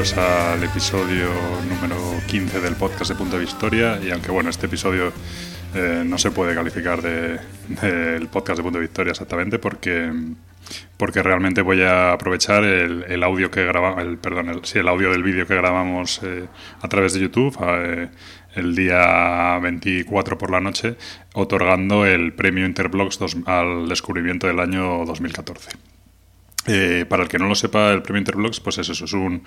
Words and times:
al 0.00 0.64
episodio 0.64 1.28
número 1.68 1.96
15 2.26 2.62
del 2.62 2.74
podcast 2.74 3.10
de 3.10 3.16
Punto 3.18 3.36
de 3.36 3.44
Victoria 3.44 4.00
y 4.02 4.10
aunque 4.10 4.30
bueno, 4.30 4.48
este 4.48 4.64
episodio 4.64 5.12
eh, 5.74 6.04
no 6.06 6.16
se 6.16 6.30
puede 6.30 6.54
calificar 6.54 7.02
del 7.02 7.38
de, 7.68 8.28
podcast 8.32 8.56
de 8.56 8.62
Punto 8.62 8.78
de 8.78 8.86
Victoria 8.86 9.10
exactamente 9.10 9.58
porque, 9.58 10.10
porque 10.96 11.22
realmente 11.22 11.60
voy 11.60 11.82
a 11.82 12.12
aprovechar 12.12 12.64
el, 12.64 13.22
audio 13.22 13.50
que 13.50 13.62
grabamos, 13.66 14.02
el, 14.02 14.16
perdón, 14.16 14.48
el, 14.48 14.64
sí, 14.64 14.78
el 14.78 14.88
audio 14.88 15.10
del 15.10 15.22
vídeo 15.22 15.46
que 15.46 15.54
grabamos 15.54 16.22
eh, 16.22 16.46
a 16.80 16.88
través 16.88 17.12
de 17.12 17.20
YouTube 17.20 17.58
eh, 17.62 18.08
el 18.54 18.74
día 18.74 19.58
24 19.58 20.38
por 20.38 20.50
la 20.50 20.62
noche, 20.62 20.96
otorgando 21.34 22.06
el 22.06 22.32
premio 22.32 22.64
Interblogs 22.64 23.18
al 23.44 23.86
descubrimiento 23.86 24.46
del 24.46 24.60
año 24.60 25.04
2014. 25.04 25.89
Eh, 26.72 27.04
para 27.04 27.24
el 27.24 27.28
que 27.28 27.36
no 27.36 27.48
lo 27.48 27.56
sepa, 27.56 27.90
el 27.90 28.02
premio 28.02 28.20
Interblogs, 28.20 28.60
pues 28.60 28.78
es 28.78 28.88
eso, 28.88 29.04
es 29.04 29.12
un, 29.12 29.42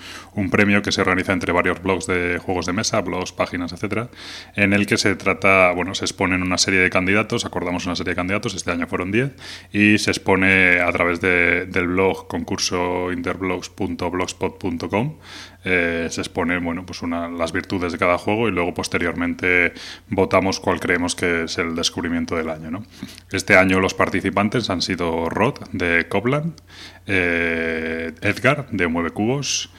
premio 0.51 0.81
que 0.81 0.91
se 0.91 0.99
organiza 0.99 1.31
entre 1.31 1.53
varios 1.53 1.81
blogs 1.81 2.05
de 2.05 2.37
juegos 2.37 2.65
de 2.65 2.73
mesa, 2.73 2.99
blogs, 2.99 3.31
páginas, 3.31 3.71
etcétera, 3.71 4.09
en 4.55 4.73
el 4.73 4.85
que 4.85 4.97
se 4.97 5.15
trata, 5.15 5.71
bueno, 5.71 5.95
se 5.95 6.03
exponen 6.03 6.41
una 6.41 6.57
serie 6.57 6.81
de 6.81 6.89
candidatos, 6.89 7.45
acordamos 7.45 7.85
una 7.85 7.95
serie 7.95 8.11
de 8.11 8.17
candidatos, 8.17 8.55
este 8.55 8.71
año 8.71 8.87
fueron 8.87 9.13
10, 9.13 9.31
y 9.71 9.99
se 9.99 10.11
expone 10.11 10.81
a 10.81 10.91
través 10.91 11.21
de, 11.21 11.65
del 11.65 11.87
blog 11.87 12.27
concurso 12.27 13.13
interblogs.blogspot.com 13.13 15.15
eh, 15.65 16.07
se 16.09 16.19
expone 16.19 16.59
bueno, 16.59 16.85
pues 16.85 17.01
las 17.03 17.53
virtudes 17.53 17.93
de 17.93 17.97
cada 17.97 18.17
juego 18.17 18.49
y 18.49 18.51
luego 18.51 18.73
posteriormente 18.73 19.71
votamos 20.09 20.59
cuál 20.59 20.81
creemos 20.81 21.15
que 21.15 21.43
es 21.43 21.57
el 21.57 21.75
descubrimiento 21.75 22.35
del 22.35 22.49
año. 22.49 22.83
Este 23.31 23.55
año 23.55 23.79
los 23.79 23.93
participantes 23.93 24.69
han 24.69 24.81
sido 24.81 25.29
Rod 25.29 25.59
de 25.71 26.07
Copland, 26.09 26.53
eh, 27.15 28.11
Edgar 28.21 28.67
de 28.71 28.87
Mueve 28.87 29.11
Cubos, 29.11 29.69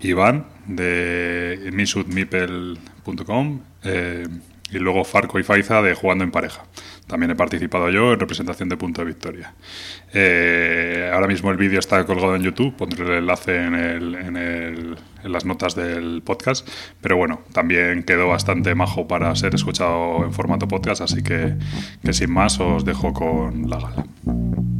Iván 0.00 0.46
de 0.66 1.70
misutmipel.com 1.74 3.60
eh, 3.84 4.26
y 4.70 4.78
luego 4.78 5.04
Farco 5.04 5.38
y 5.38 5.42
Faiza 5.42 5.82
de 5.82 5.94
Jugando 5.94 6.24
en 6.24 6.30
Pareja. 6.30 6.62
También 7.06 7.32
he 7.32 7.34
participado 7.34 7.90
yo 7.90 8.12
en 8.12 8.20
representación 8.20 8.68
de 8.68 8.76
Punto 8.78 9.02
de 9.02 9.08
Victoria. 9.08 9.52
Eh, 10.14 11.10
ahora 11.12 11.26
mismo 11.26 11.50
el 11.50 11.56
vídeo 11.58 11.80
está 11.80 12.06
colgado 12.06 12.34
en 12.36 12.42
YouTube, 12.42 12.76
pondré 12.76 13.04
el 13.04 13.12
enlace 13.18 13.56
en, 13.56 13.74
el, 13.74 14.14
en, 14.14 14.36
el, 14.36 14.96
en, 15.24 15.32
las 15.32 15.44
notas 15.44 15.74
del 15.74 16.22
podcast, 16.22 16.66
pero 17.00 17.16
bueno, 17.16 17.42
también 17.52 18.04
quedó 18.04 18.28
bastante 18.28 18.74
majo 18.74 19.06
para 19.08 19.34
ser 19.34 19.54
escuchado 19.54 20.24
en 20.24 20.32
formato 20.32 20.68
podcast, 20.68 21.02
así 21.02 21.22
que, 21.22 21.56
que 22.02 22.12
sin 22.12 22.30
más 22.30 22.58
os 22.60 22.84
dejo 22.84 23.12
con 23.12 23.68
la 23.68 23.80
gala. 23.80 24.79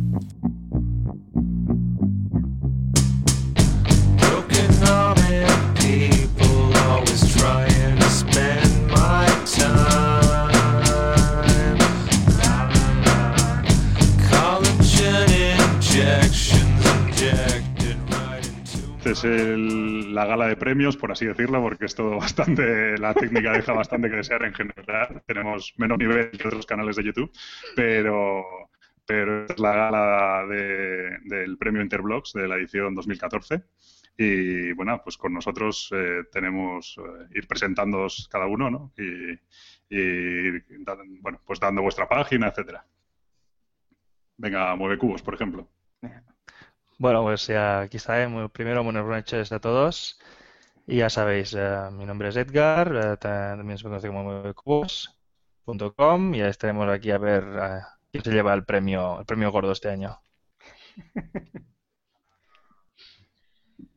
Es 19.11 19.24
la 19.24 20.24
gala 20.24 20.46
de 20.46 20.56
premios, 20.56 20.96
por 20.96 21.12
así 21.12 21.27
decirlo, 21.27 21.61
porque 21.61 21.86
es 21.86 21.95
todo 21.95 22.17
bastante, 22.17 22.96
la 22.98 23.14
técnica 23.14 23.52
deja 23.52 23.72
bastante 23.72 24.11
que 24.11 24.17
desear 24.17 24.45
en 24.45 24.55
general. 24.55 25.22
Tenemos 25.27 25.74
menos 25.77 25.98
nivel 25.98 26.30
que 26.30 26.48
otros 26.48 26.67
canales 26.67 26.96
de 26.96 27.05
YouTube, 27.05 27.30
pero, 27.74 28.45
pero 29.07 29.46
es 29.46 29.58
la 29.58 29.72
gala 29.72 30.46
del 30.46 31.58
premio 31.58 31.83
Interblogs 31.83 32.33
de 32.33 32.48
la 32.48 32.57
edición 32.57 32.95
2014. 32.95 33.62
Y 34.23 34.73
bueno, 34.75 35.01
pues 35.03 35.17
con 35.17 35.33
nosotros 35.33 35.91
eh, 35.95 36.25
tenemos 36.31 36.98
eh, 36.98 37.27
ir 37.36 37.48
presentándoos 37.48 38.29
cada 38.31 38.47
uno, 38.47 38.70
¿no? 38.70 38.92
Y, 38.98 39.33
y, 39.89 40.58
bueno, 41.23 41.41
pues 41.42 41.58
dando 41.58 41.81
vuestra 41.81 42.07
página, 42.07 42.48
etcétera. 42.48 42.85
Venga, 44.36 44.77
mueve 44.77 44.98
cubos, 44.98 45.23
por 45.23 45.35
ejemplo. 45.35 45.67
Bueno, 46.98 47.23
pues 47.23 47.47
ya 47.47 47.81
aquí 47.81 47.97
está. 47.97 48.23
¿eh? 48.23 48.48
Primero, 48.53 48.85
buenas 48.85 49.07
noches 49.07 49.53
a 49.53 49.58
todos. 49.58 50.19
Y 50.87 50.98
ya 50.98 51.08
sabéis, 51.08 51.55
eh, 51.57 51.89
mi 51.92 52.05
nombre 52.05 52.29
es 52.29 52.37
Edgar, 52.37 52.95
eh, 52.95 53.17
también 53.17 53.79
se 53.79 53.85
conoce 53.85 54.08
como 54.08 54.52
cubos.com 54.52 56.35
y 56.35 56.39
ya 56.39 56.48
estaremos 56.48 56.91
aquí 56.91 57.11
a 57.11 57.17
ver 57.17 57.45
quién 58.13 58.23
se 58.23 58.33
lleva 58.33 58.52
el 58.52 58.67
premio, 58.67 59.20
el 59.20 59.25
premio 59.25 59.51
gordo 59.51 59.73
este 59.73 59.89
año. 59.89 60.20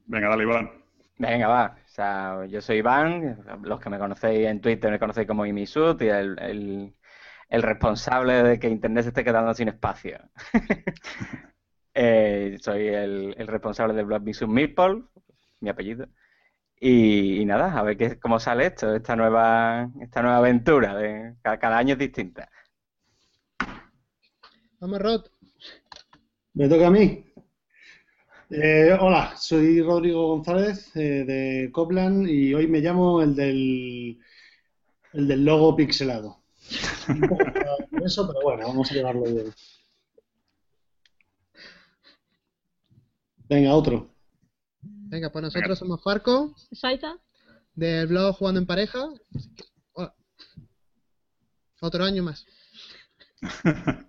Venga, 0.06 0.30
dale, 0.30 0.44
Iván. 0.44 0.72
Venga, 1.18 1.48
va. 1.48 1.76
O 1.86 1.90
sea, 1.90 2.46
yo 2.48 2.62
soy 2.62 2.78
Iván, 2.78 3.44
los 3.64 3.80
que 3.80 3.90
me 3.90 4.00
conocéis 4.00 4.48
en 4.48 4.62
Twitter 4.62 4.92
me 4.92 5.00
conocéis 5.00 5.28
como 5.28 5.46
Imisut 5.46 6.02
y 6.02 6.08
el, 6.08 6.40
el, 6.40 6.96
el 7.50 7.62
responsable 7.62 8.44
de 8.44 8.60
que 8.60 8.68
Internet 8.68 9.04
se 9.04 9.10
esté 9.10 9.24
quedando 9.24 9.54
sin 9.54 9.68
espacio. 9.70 10.20
Eh, 11.96 12.58
soy 12.60 12.88
el, 12.88 13.36
responsable 13.48 13.94
del 13.94 14.06
blog 14.06 14.24
Misum 14.24 14.52
Meatball, 14.52 15.08
mi 15.60 15.70
apellido. 15.70 16.08
Y, 16.80 17.46
nada, 17.46 17.78
a 17.78 17.84
ver 17.84 17.98
qué, 17.98 18.20
cómo 18.20 18.40
sale 18.40 18.66
esto, 18.66 18.96
esta 18.96 19.16
nueva, 19.16 19.90
esta 20.02 20.22
nueva 20.22 20.38
aventura. 20.38 20.96
De, 20.96 21.36
cada, 21.42 21.78
año 21.78 21.94
es 21.94 22.00
distinta. 22.00 22.50
Vamos, 24.80 25.00
Rod. 25.00 25.26
Me 26.56 26.68
toca 26.68 26.88
a 26.88 26.92
mí. 26.92 27.33
Eh, 28.56 28.96
hola, 29.02 29.34
soy 29.36 29.82
Rodrigo 29.82 30.28
González 30.28 30.96
eh, 30.96 31.26
de 31.26 31.72
Copland 31.72 32.28
y 32.30 32.54
hoy 32.54 32.68
me 32.68 32.82
llamo 32.82 33.20
el 33.24 33.34
del, 33.34 34.20
el 35.14 35.28
del 35.28 35.44
logo 35.44 35.76
pixelado. 35.76 36.44
Eso, 38.06 38.28
pero 38.28 38.40
bueno, 38.44 38.68
vamos 38.68 38.92
a 38.92 38.94
llevarlo 38.94 39.24
bien. 39.24 39.52
Venga, 43.50 43.74
otro. 43.74 44.14
Venga, 44.84 45.32
pues 45.32 45.42
nosotros 45.46 45.80
somos 45.80 46.04
Farco. 46.04 46.54
Saita. 46.74 47.18
Del 47.74 48.06
blog 48.06 48.36
Jugando 48.36 48.60
en 48.60 48.68
Pareja. 48.68 49.10
Otro 51.82 52.04
año 52.04 52.22
más. 52.22 52.46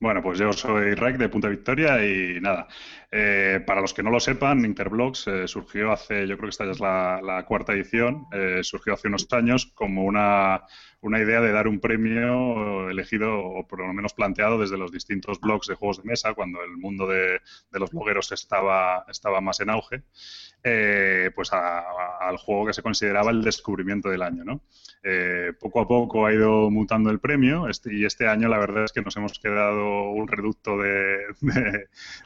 bueno, 0.00 0.22
pues 0.22 0.38
yo 0.38 0.52
soy 0.52 0.94
Rec 0.94 1.18
de 1.18 1.28
Punta 1.28 1.48
Victoria 1.48 2.06
y 2.06 2.40
nada. 2.40 2.68
Eh, 3.14 3.60
para 3.66 3.82
los 3.82 3.92
que 3.92 4.02
no 4.02 4.10
lo 4.10 4.20
sepan, 4.20 4.64
Interblogs 4.64 5.26
eh, 5.26 5.46
surgió 5.46 5.92
hace, 5.92 6.26
yo 6.26 6.38
creo 6.38 6.46
que 6.46 6.50
esta 6.50 6.64
ya 6.64 6.70
es 6.70 6.80
la, 6.80 7.44
cuarta 7.46 7.74
edición, 7.74 8.24
eh, 8.32 8.60
surgió 8.62 8.94
hace 8.94 9.08
unos 9.08 9.30
años 9.32 9.66
como 9.74 10.04
una, 10.04 10.62
una, 11.02 11.20
idea 11.20 11.42
de 11.42 11.52
dar 11.52 11.68
un 11.68 11.78
premio 11.78 12.88
elegido 12.88 13.38
o 13.38 13.66
por 13.66 13.80
lo 13.80 13.92
menos 13.92 14.14
planteado 14.14 14.58
desde 14.58 14.78
los 14.78 14.90
distintos 14.90 15.40
blogs 15.40 15.66
de 15.66 15.74
juegos 15.74 15.98
de 15.98 16.08
mesa, 16.08 16.32
cuando 16.32 16.62
el 16.62 16.78
mundo 16.78 17.06
de, 17.06 17.42
de 17.70 17.78
los 17.78 17.90
blogueros 17.90 18.32
estaba, 18.32 19.04
estaba 19.06 19.42
más 19.42 19.60
en 19.60 19.68
auge. 19.68 20.04
Eh, 20.64 21.32
pues 21.34 21.50
al 21.52 22.36
juego 22.36 22.66
que 22.66 22.72
se 22.72 22.82
consideraba 22.82 23.32
el 23.32 23.42
descubrimiento 23.42 24.08
del 24.08 24.22
año. 24.22 24.44
¿no? 24.44 24.60
Eh, 25.02 25.52
poco 25.58 25.80
a 25.80 25.88
poco 25.88 26.24
ha 26.24 26.32
ido 26.32 26.70
mutando 26.70 27.10
el 27.10 27.18
premio 27.18 27.68
este, 27.68 27.92
y 27.92 28.04
este 28.04 28.28
año 28.28 28.48
la 28.48 28.58
verdad 28.58 28.84
es 28.84 28.92
que 28.92 29.02
nos 29.02 29.16
hemos 29.16 29.40
quedado 29.40 30.10
un 30.10 30.28
reducto 30.28 30.78
de, 30.78 31.18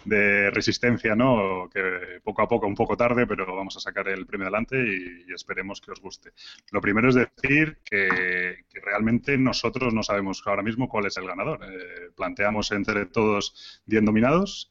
de, 0.04 0.50
resistencia, 0.50 0.75
¿no? 1.16 1.68
que 1.72 2.20
poco 2.22 2.42
a 2.42 2.48
poco, 2.48 2.66
un 2.66 2.74
poco 2.74 2.96
tarde, 2.96 3.26
pero 3.26 3.46
vamos 3.54 3.76
a 3.76 3.80
sacar 3.80 4.08
el 4.08 4.26
premio 4.26 4.46
adelante 4.46 4.76
y, 4.76 5.32
esperemos 5.32 5.80
que 5.80 5.90
os 5.90 6.00
guste. 6.00 6.30
Lo 6.70 6.80
primero 6.80 7.08
es 7.10 7.14
decir 7.14 7.78
que, 7.84 8.64
realmente 8.82 9.36
nosotros 9.36 9.92
no 9.92 10.02
sabemos 10.02 10.42
ahora 10.46 10.62
mismo 10.62 10.88
cuál 10.88 11.06
es 11.06 11.16
el 11.16 11.26
ganador. 11.26 11.60
Eh, 11.64 12.10
planteamos 12.14 12.70
entre 12.72 13.06
todos 13.06 13.82
10 13.86 14.02
nominados, 14.02 14.68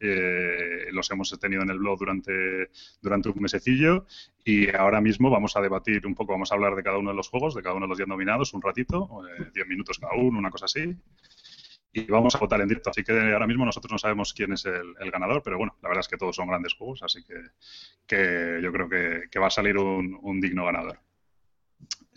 los 0.91 1.11
hemos 1.11 1.37
tenido 1.39 1.61
en 1.63 1.69
el 1.69 1.79
blog 1.79 1.99
durante, 1.99 2.69
durante 3.01 3.29
un 3.29 3.41
mes 3.41 3.55
y 4.47 4.69
ahora 4.75 5.01
mismo 5.01 5.31
vamos 5.31 5.55
a 5.57 5.61
debatir 5.61 6.05
un 6.05 6.13
poco, 6.13 6.33
vamos 6.33 6.51
a 6.51 6.55
hablar 6.55 6.75
de 6.75 6.83
cada 6.83 6.99
uno 6.99 7.09
de 7.09 7.15
los 7.15 7.29
juegos, 7.29 7.55
de 7.55 7.63
cada 7.63 7.75
uno 7.75 7.85
de 7.85 7.89
los 7.89 7.97
10 7.97 8.07
nominados, 8.07 8.53
un 8.53 8.61
ratito, 8.61 9.09
10 9.53 9.65
eh, 9.65 9.67
minutos 9.67 9.97
cada 9.97 10.13
uno, 10.15 10.37
una 10.37 10.51
cosa 10.51 10.65
así. 10.65 10.95
Y 11.97 12.03
vamos 12.07 12.35
a 12.35 12.39
votar 12.39 12.59
en 12.59 12.67
directo. 12.67 12.89
Así 12.89 13.05
que 13.05 13.13
ahora 13.13 13.47
mismo 13.47 13.63
nosotros 13.63 13.89
no 13.89 13.97
sabemos 13.97 14.33
quién 14.33 14.51
es 14.51 14.65
el, 14.65 15.09
ganador, 15.11 15.41
pero 15.41 15.57
bueno, 15.57 15.77
la 15.81 15.87
verdad 15.87 16.01
es 16.01 16.09
que 16.09 16.17
todos 16.17 16.35
son 16.35 16.49
grandes 16.49 16.73
juegos, 16.73 17.01
así 17.03 17.23
que, 17.23 17.35
que 18.05 18.59
yo 18.61 18.69
creo 18.73 18.89
que, 18.89 19.39
va 19.39 19.47
a 19.47 19.49
salir 19.49 19.77
un, 19.77 20.41
digno 20.41 20.65
ganador. 20.65 20.99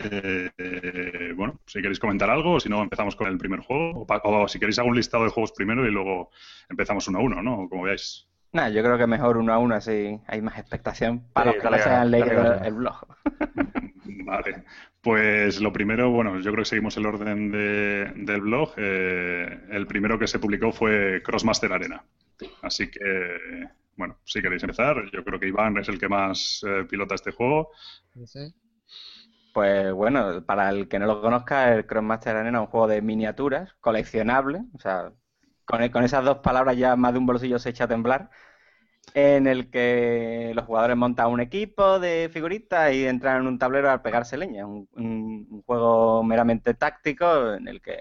Eh, 0.01 1.33
bueno, 1.37 1.61
si 1.65 1.81
queréis 1.81 2.01
comentar 2.01 2.29
algo, 2.29 2.55
o 2.55 2.61
si 2.61 2.69
no, 2.69 2.83
empezamos 2.83 3.15
con 3.15 3.29
el 3.29 3.39
primer 3.39 3.61
juego, 3.61 4.05
o, 4.09 4.49
si 4.49 4.59
queréis 4.59 4.81
hago 4.81 4.89
un 4.89 4.97
listado 4.97 5.23
de 5.23 5.31
juegos 5.31 5.53
primero 5.53 5.87
y 5.87 5.93
luego 5.93 6.31
empezamos 6.69 7.07
uno 7.07 7.21
a 7.21 7.23
uno, 7.23 7.43
¿no? 7.43 7.69
Como 7.69 7.85
veáis. 7.85 8.28
Nah, 8.53 8.69
yo 8.69 8.83
creo 8.83 8.97
que 8.97 9.07
mejor 9.07 9.37
uno 9.37 9.53
a 9.53 9.59
uno, 9.59 9.75
así 9.75 10.19
hay 10.27 10.41
más 10.41 10.59
expectación 10.59 11.25
para 11.33 11.53
los 11.53 11.63
que 11.63 11.71
no 11.71 11.79
se 11.79 11.89
hayan 11.89 12.11
leído 12.11 12.55
el 12.63 12.75
blog. 12.75 13.07
Vale, 14.25 14.65
pues 15.03 15.61
lo 15.61 15.73
primero, 15.73 16.11
bueno, 16.11 16.39
yo 16.41 16.51
creo 16.53 16.63
que 16.63 16.69
seguimos 16.69 16.97
el 16.97 17.07
orden 17.07 17.51
de, 17.51 18.13
del 18.17 18.41
blog. 18.41 18.73
Eh, 18.77 19.61
el 19.71 19.87
primero 19.87 20.19
que 20.19 20.27
se 20.27 20.39
publicó 20.39 20.73
fue 20.73 21.23
Crossmaster 21.23 21.73
Arena. 21.73 22.03
Así 22.63 22.91
que, 22.91 23.01
bueno, 23.97 24.19
si 24.25 24.41
queréis 24.41 24.63
empezar, 24.63 24.97
yo 25.13 25.25
creo 25.25 25.39
que 25.39 25.49
Iván 25.49 25.77
es 25.79 25.89
el 25.89 25.99
que 25.99 26.09
más 26.09 26.65
eh, 26.67 26.85
pilota 26.89 27.15
este 27.15 27.33
juego. 27.33 27.71
Sé. 28.25 28.53
Pues 29.53 29.93
bueno, 29.93 30.45
para 30.45 30.71
el 30.71 30.89
que 30.89 30.99
no 30.99 31.07
lo 31.07 31.21
conozca, 31.21 31.75
el 31.75 31.87
Crossmaster 31.87 32.37
Arena 32.37 32.59
es 32.59 32.63
un 32.63 32.71
juego 32.71 32.87
de 32.87 33.03
miniaturas, 33.03 33.75
coleccionable, 33.81 34.61
o 34.75 34.79
sea, 34.79 35.13
con, 35.69 35.89
con 35.91 36.05
esas 36.05 36.25
dos 36.25 36.39
palabras 36.39 36.77
ya 36.77 36.97
más 36.97 37.13
de 37.13 37.19
un 37.19 37.27
bolsillo 37.27 37.59
se 37.59 37.71
echa 37.71 37.85
a 37.85 37.89
temblar, 37.89 38.31
en 39.15 39.47
el 39.47 39.71
que 39.71 40.53
los 40.55 40.65
jugadores 40.67 40.97
montan 40.97 41.29
un 41.31 41.41
equipo 41.41 41.99
de 41.99 42.31
figuritas 42.33 42.93
y 42.95 43.07
entran 43.07 43.43
en 43.43 43.47
un 43.49 43.59
tablero 43.59 43.91
a 43.91 44.03
pegarse 44.03 44.37
leña. 44.37 44.67
Un, 44.67 44.89
un- 44.93 45.63
juego 45.67 46.23
meramente 46.25 46.75
táctico 46.75 47.55
en 47.55 47.69
el 47.69 47.81
que 47.83 47.97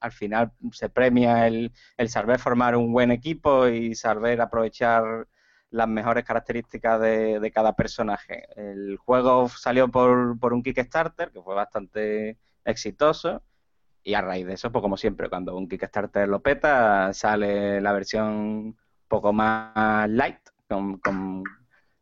al 0.00 0.12
final 0.12 0.52
se 0.72 0.88
premia 0.88 1.46
el, 1.46 1.72
el 1.98 2.08
saber 2.08 2.38
formar 2.38 2.76
un 2.76 2.92
buen 2.92 3.10
equipo 3.10 3.68
y 3.68 3.94
saber 3.94 4.40
aprovechar 4.40 5.26
las 5.70 5.88
mejores 5.88 6.24
características 6.24 7.00
de, 7.00 7.40
de 7.40 7.50
cada 7.52 7.74
personaje. 7.76 8.46
El 8.56 8.96
juego 8.98 9.48
salió 9.48 9.88
por, 9.90 10.38
por 10.38 10.52
un 10.52 10.62
Kickstarter 10.62 11.30
que 11.32 11.42
fue 11.42 11.54
bastante 11.54 12.38
exitoso. 12.64 13.42
Y 14.02 14.14
a 14.14 14.22
raíz 14.22 14.46
de 14.46 14.54
eso, 14.54 14.72
pues 14.72 14.82
como 14.82 14.96
siempre, 14.96 15.28
cuando 15.28 15.56
un 15.56 15.68
Kickstarter 15.68 16.28
lo 16.28 16.40
peta, 16.42 17.12
sale 17.12 17.80
la 17.80 17.92
versión 17.92 18.76
poco 19.08 19.32
más 19.32 20.08
light, 20.08 20.38
con- 20.68 21.00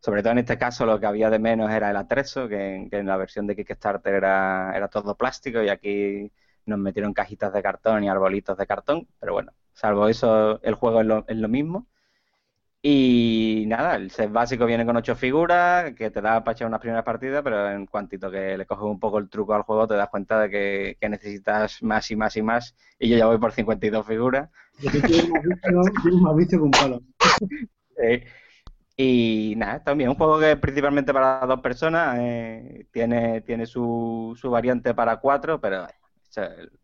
sobre 0.00 0.23
todo 0.23 0.33
en 0.33 0.39
este 0.39 0.59
caso 0.59 0.87
lo 0.87 1.00
que 1.00 1.06
había 1.06 1.31
de 1.31 1.39
menos 1.39 1.71
era 1.71 1.91
el 1.91 1.97
atrezo, 1.97 2.49
que, 2.49 2.87
que 2.91 2.99
en 2.99 3.06
la 3.06 3.17
versión 3.17 3.47
de 3.47 3.56
Kickstarter 3.56 4.15
era, 4.15 4.73
era 4.77 4.89
todo 4.89 5.17
plástico 5.17 5.62
y 5.62 5.69
aquí 5.69 6.31
nos 6.67 6.79
metieron 6.79 7.12
cajitas 7.15 7.53
de 7.53 7.62
cartón 7.62 8.05
y 8.05 8.09
arbolitos 8.09 8.56
de 8.59 8.67
cartón, 8.67 9.09
pero 9.19 9.33
bueno, 9.35 9.53
salvo 9.73 10.09
eso, 10.09 10.61
el 10.62 10.75
juego 10.75 11.01
es 11.01 11.06
lo, 11.06 11.25
es 11.29 11.37
lo 11.37 11.49
mismo. 11.49 11.87
Y 12.81 13.65
nada, 13.67 13.97
el 13.97 14.11
set 14.11 14.31
básico 14.31 14.65
viene 14.65 14.87
con 14.87 14.97
ocho 14.97 15.17
figuras, 15.17 15.95
que 15.95 16.11
te 16.11 16.21
da 16.21 16.45
para 16.45 16.55
echar 16.55 16.69
unas 16.69 16.81
primeras 16.81 17.05
partidas, 17.05 17.43
pero 17.43 17.71
en 17.71 17.87
cuantito 17.87 18.31
que 18.31 18.57
le 18.57 18.67
coges 18.67 18.85
un 18.85 19.01
poco 19.01 19.19
el 19.19 19.29
truco 19.29 19.55
al 19.55 19.63
juego, 19.63 19.89
te 19.89 19.95
das 19.95 20.09
cuenta 20.09 20.41
de 20.41 20.49
que, 20.49 20.97
que 21.01 21.09
necesitas 21.09 21.83
más 21.83 22.09
y 22.11 22.17
más 22.17 22.37
y 22.37 22.43
más. 22.43 22.77
Y 22.99 23.09
yo 23.09 23.17
ya 23.17 23.27
voy 23.27 23.39
por 23.39 23.53
52 23.53 24.07
figuras. 24.07 24.49
Tienes 24.81 25.03
más 25.29 25.43
vicio, 25.43 25.83
tienes 26.03 26.21
más 26.21 26.37
vicio 26.37 26.59
que 26.59 26.65
un 26.65 26.71
palo. 26.71 27.01
Y 29.01 29.55
nada, 29.57 29.83
también 29.85 30.11
un 30.11 30.17
juego 30.17 30.41
que 30.41 30.53
es 30.53 30.59
principalmente 30.59 31.13
para 31.13 31.47
dos 31.47 31.61
personas, 31.61 32.17
eh, 32.21 32.87
tiene, 32.91 33.43
tiene 33.43 33.65
su, 33.65 34.37
su 34.37 34.51
variante 34.51 34.93
para 34.93 35.19
cuatro, 35.19 35.61
pero 35.61 35.87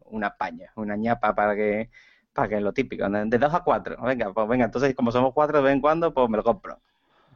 una 0.07 0.37
paña, 0.37 0.71
una 0.77 0.95
ñapa 0.97 1.35
para 1.35 1.57
que, 1.57 1.91
para 2.35 2.49
que 2.49 2.61
lo 2.61 2.73
típico, 2.75 3.09
de 3.09 3.27
de 3.27 3.39
dos 3.39 3.55
a 3.55 3.61
cuatro. 3.65 4.03
Venga, 4.03 4.33
pues 4.35 4.49
venga, 4.49 4.67
entonces 4.67 4.95
como 4.97 5.13
somos 5.13 5.33
cuatro 5.35 5.59
de 5.59 5.65
vez 5.65 5.75
en 5.75 5.81
cuando, 5.83 6.15
pues 6.15 6.29
me 6.31 6.37
lo 6.39 6.45
compro. 6.45 6.81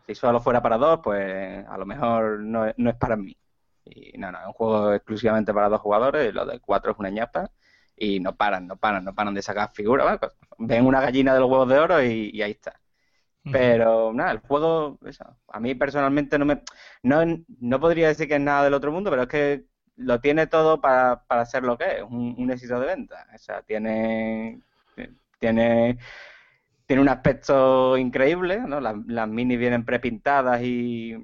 Si 0.07 0.15
solo 0.15 0.41
fuera 0.41 0.63
para 0.63 0.79
dos, 0.79 1.01
pues 1.03 1.67
a 1.69 1.79
lo 1.79 1.87
mejor 1.87 2.41
no, 2.41 2.67
es- 2.67 2.75
no 2.79 2.91
es 2.91 2.97
para 2.97 3.17
mí. 3.17 3.37
Y 3.85 4.19
no, 4.19 4.33
no, 4.33 4.41
es 4.41 4.47
un 4.47 4.53
juego 4.55 4.93
exclusivamente 4.95 5.55
para 5.55 5.69
dos 5.69 5.81
jugadores, 5.81 6.31
y 6.31 6.33
lo 6.33 6.47
de 6.47 6.61
cuatro 6.61 6.93
es 6.93 6.99
una 6.99 7.11
ñapa. 7.11 7.51
Y 7.97 8.21
no 8.21 8.37
paran, 8.37 8.67
no 8.69 8.77
paran, 8.77 9.05
no 9.05 9.15
paran 9.15 9.35
de 9.35 9.43
sacar 9.43 9.71
figuras. 9.75 10.05
Bueno, 10.07 10.19
pues, 10.21 10.33
ven 10.59 10.87
una 10.87 11.01
gallina 11.01 11.35
de 11.35 11.41
los 11.41 11.51
huevos 11.51 11.69
de 11.69 11.79
oro 11.79 12.03
y- 12.03 12.31
y 12.33 12.43
ahí 12.43 12.53
está. 12.53 12.81
Pero 13.51 14.13
nada, 14.13 14.33
el 14.33 14.41
juego, 14.41 14.99
eso, 15.07 15.25
a 15.49 15.61
mí 15.61 15.75
personalmente 15.75 16.39
no 16.39 16.45
me. 16.45 16.63
No, 17.03 17.21
no 17.61 17.81
podría 17.81 18.09
decir 18.09 18.29
que 18.29 18.35
es 18.37 18.41
nada 18.41 18.65
del 18.65 18.75
otro 18.75 18.93
mundo, 18.93 19.11
pero 19.11 19.23
es 19.23 19.29
que 19.29 19.65
lo 19.97 20.21
tiene 20.21 20.47
todo 20.47 20.81
para, 20.81 21.25
para 21.27 21.47
ser 21.47 21.65
lo 21.65 21.79
que 21.79 21.99
es, 21.99 22.03
un, 22.03 22.35
un 22.39 22.51
éxito 22.51 22.79
de 22.81 22.87
venta. 22.87 23.27
O 23.35 23.39
sea, 23.39 23.63
tiene. 23.63 24.61
Tiene. 25.39 25.99
Tiene 26.87 27.03
un 27.03 27.09
aspecto 27.11 27.99
increíble, 27.99 28.61
¿no? 28.67 28.81
Las, 28.81 28.97
las 29.07 29.29
minis 29.29 29.59
vienen 29.59 29.85
prepintadas 29.85 30.63
y, 30.63 31.17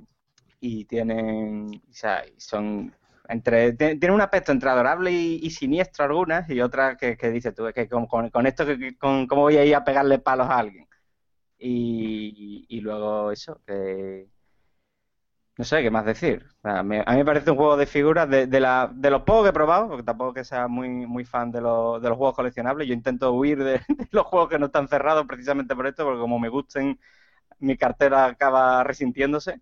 y 0.60 0.84
tienen. 0.86 1.82
O 1.90 1.92
sea, 1.92 2.24
y 2.26 2.40
son. 2.40 2.94
Entre, 3.28 3.72
tiene 3.74 4.12
un 4.12 4.20
aspecto 4.22 4.52
entre 4.52 4.70
adorable 4.70 5.10
y, 5.12 5.40
y 5.42 5.50
siniestro 5.50 6.04
algunas, 6.06 6.48
y 6.50 6.60
otras 6.60 6.96
que, 6.98 7.16
que 7.16 7.30
dices 7.30 7.54
tú, 7.54 7.66
es 7.68 7.74
que 7.74 7.88
con, 7.88 8.06
con- 8.06 8.46
esto, 8.46 8.66
que- 8.66 8.96
con, 8.98 9.26
¿cómo 9.28 9.42
voy 9.42 9.56
a 9.58 9.64
ir 9.64 9.74
a 9.76 9.84
pegarle 9.84 10.18
palos 10.18 10.48
a 10.48 10.58
alguien? 10.58 10.86
Y, 11.58 12.66
y 12.68 12.80
luego 12.80 13.32
eso, 13.32 13.60
que 13.66 14.28
no 15.56 15.64
sé 15.64 15.82
qué 15.82 15.90
más 15.90 16.04
decir. 16.04 16.46
A 16.62 16.82
mí 16.82 16.98
me 16.98 17.24
parece 17.24 17.50
un 17.50 17.56
juego 17.56 17.76
de 17.76 17.86
figuras 17.86 18.28
de, 18.28 18.46
de, 18.46 18.60
los 19.10 19.22
pocos 19.22 19.44
que 19.44 19.50
he 19.50 19.52
probado, 19.52 19.88
porque 19.88 20.02
tampoco 20.02 20.34
que 20.34 20.44
sea 20.44 20.66
muy, 20.68 20.88
muy 20.88 21.24
fan 21.24 21.50
de, 21.52 21.60
los 21.60 22.02
de 22.02 22.08
los 22.08 22.18
juegos 22.18 22.34
coleccionables. 22.36 22.88
Yo 22.88 22.94
intento 22.94 23.32
huir 23.32 23.62
de, 23.62 23.72
de 23.88 24.08
los 24.10 24.26
juegos 24.26 24.48
que 24.50 24.58
no 24.58 24.66
están 24.66 24.88
cerrados 24.88 25.26
precisamente 25.26 25.76
por 25.76 25.86
esto, 25.86 26.04
porque 26.04 26.20
como 26.20 26.38
me 26.38 26.48
gusten, 26.48 26.98
mi 27.60 27.76
cartera 27.76 28.26
acaba 28.26 28.84
resintiéndose. 28.84 29.60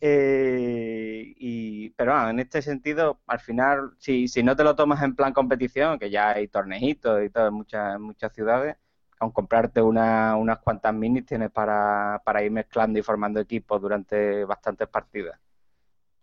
Eh, 0.00 1.34
y, 1.38 1.90
pero 1.90 2.12
bueno, 2.14 2.30
en 2.30 2.40
este 2.40 2.62
sentido, 2.62 3.20
al 3.26 3.40
final, 3.40 3.92
si, 3.98 4.28
si 4.28 4.42
no 4.42 4.56
te 4.56 4.64
lo 4.64 4.76
tomas 4.76 5.02
en 5.02 5.14
plan 5.16 5.32
competición, 5.32 5.98
que 5.98 6.10
ya 6.10 6.30
hay 6.30 6.48
torneitos 6.48 7.22
y 7.24 7.30
todo 7.30 7.48
en 7.48 7.54
muchas, 7.54 7.96
en 7.96 8.02
muchas 8.02 8.32
ciudades, 8.34 8.76
con 9.20 9.32
comprarte 9.32 9.82
una- 9.82 10.34
unas 10.36 10.58
cuantas 10.60 10.94
minis 10.94 11.26
tienes 11.26 11.50
para, 11.50 12.22
para 12.24 12.42
ir 12.42 12.50
mezclando 12.50 12.98
y 12.98 13.02
formando 13.02 13.38
equipos 13.38 13.78
durante 13.80 14.46
bastantes 14.46 14.88
partidas. 14.88 15.38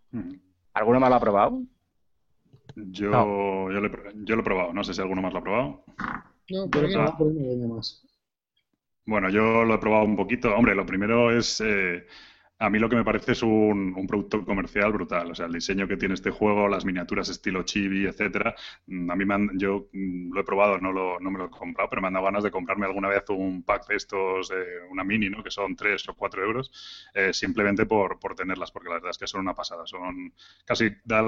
Mm. 0.10 0.34
¿Alguno 0.74 1.00
más 1.00 1.10
lo 1.12 1.16
ha 1.16 1.20
probado? 1.20 1.62
Yo, 2.76 3.12
No. 3.12 3.72
yo, 3.72 3.80
lo 3.80 3.86
he, 3.86 3.90
pro- 3.92 4.12
yo 4.16 4.36
lo 4.36 4.42
he 4.42 4.44
probado, 4.44 4.74
no 4.74 4.84
sé 4.84 4.96
si 4.96 5.02
alguno 5.02 5.22
más 5.22 5.32
lo 5.32 5.40
ha 5.40 5.44
probado. 5.44 5.84
No, 6.50 6.66
Yo 6.66 6.66
aquí 6.66 6.80
he 6.80 6.82
no. 6.82 6.94
probado 6.94 7.18
por 7.20 7.28
una 7.28 7.42
leña 7.42 7.68
más. 7.68 8.04
Bueno, 9.06 9.30
yo 9.30 9.64
lo 9.64 9.76
he 9.76 9.78
probado 9.78 10.04
un 10.06 10.16
poquito. 10.16 10.56
Hombre, 10.56 10.74
lo 10.74 10.86
primero 10.88 11.30
es, 11.38 11.62
eh, 11.64 12.04
a 12.60 12.70
mí 12.72 12.80
lo 12.80 12.90
que 12.90 12.96
me 12.96 13.04
parece 13.04 13.34
es 13.34 13.44
un, 13.44 13.94
un 13.96 14.08
producto 14.08 14.44
comercial 14.44 14.92
brutal. 14.92 15.32
O 15.32 15.36
sea, 15.36 15.46
el 15.46 15.54
diseño 15.54 15.88
que 15.88 15.96
tiene 15.98 16.16
este 16.16 16.32
juego, 16.32 16.68
las 16.68 16.86
miniaturas 16.86 17.30
estilo 17.30 17.64
chibi, 17.64 18.06
etcétera. 18.08 18.56
Mm, 18.88 19.12
A 19.12 19.16
mí 19.16 19.26
me 19.26 19.34
han- 19.36 19.60
yo 19.60 19.90
mm, 19.94 20.34
lo 20.34 20.42
he 20.42 20.44
probado, 20.44 20.80
no, 20.80 20.92
lo, 20.92 21.20
no 21.20 21.30
me 21.32 21.38
lo 21.38 21.46
he 21.46 21.50
comprado, 21.50 21.90
pero 21.90 22.02
me 22.02 22.08
han 22.08 22.14
dado 22.16 22.26
ganas 22.26 22.44
de 22.44 22.52
comprarme 22.52 22.86
alguna 22.88 23.10
vez 23.10 23.24
un 23.30 23.64
pack 23.64 23.88
de 23.88 23.96
estos, 23.96 24.50
de 24.50 24.66
una 24.90 25.04
mini, 25.04 25.30
¿no? 25.30 25.44
Que 25.44 25.52
son 25.52 25.76
3 25.76 26.08
o 26.10 26.16
4 26.16 26.44
euros, 26.44 26.72
eh, 27.14 27.32
simplemente 27.34 27.86
por, 27.86 28.20
por 28.20 28.36
tenerlas, 28.36 28.72
porque 28.72 28.90
la 28.90 28.96
verdad 28.96 29.12
es 29.12 29.18
que 29.18 29.28
son 29.28 29.42
una 29.42 29.54
pasada. 29.54 29.86
Son 29.86 30.34
casi, 30.66 30.90
da 31.06 31.22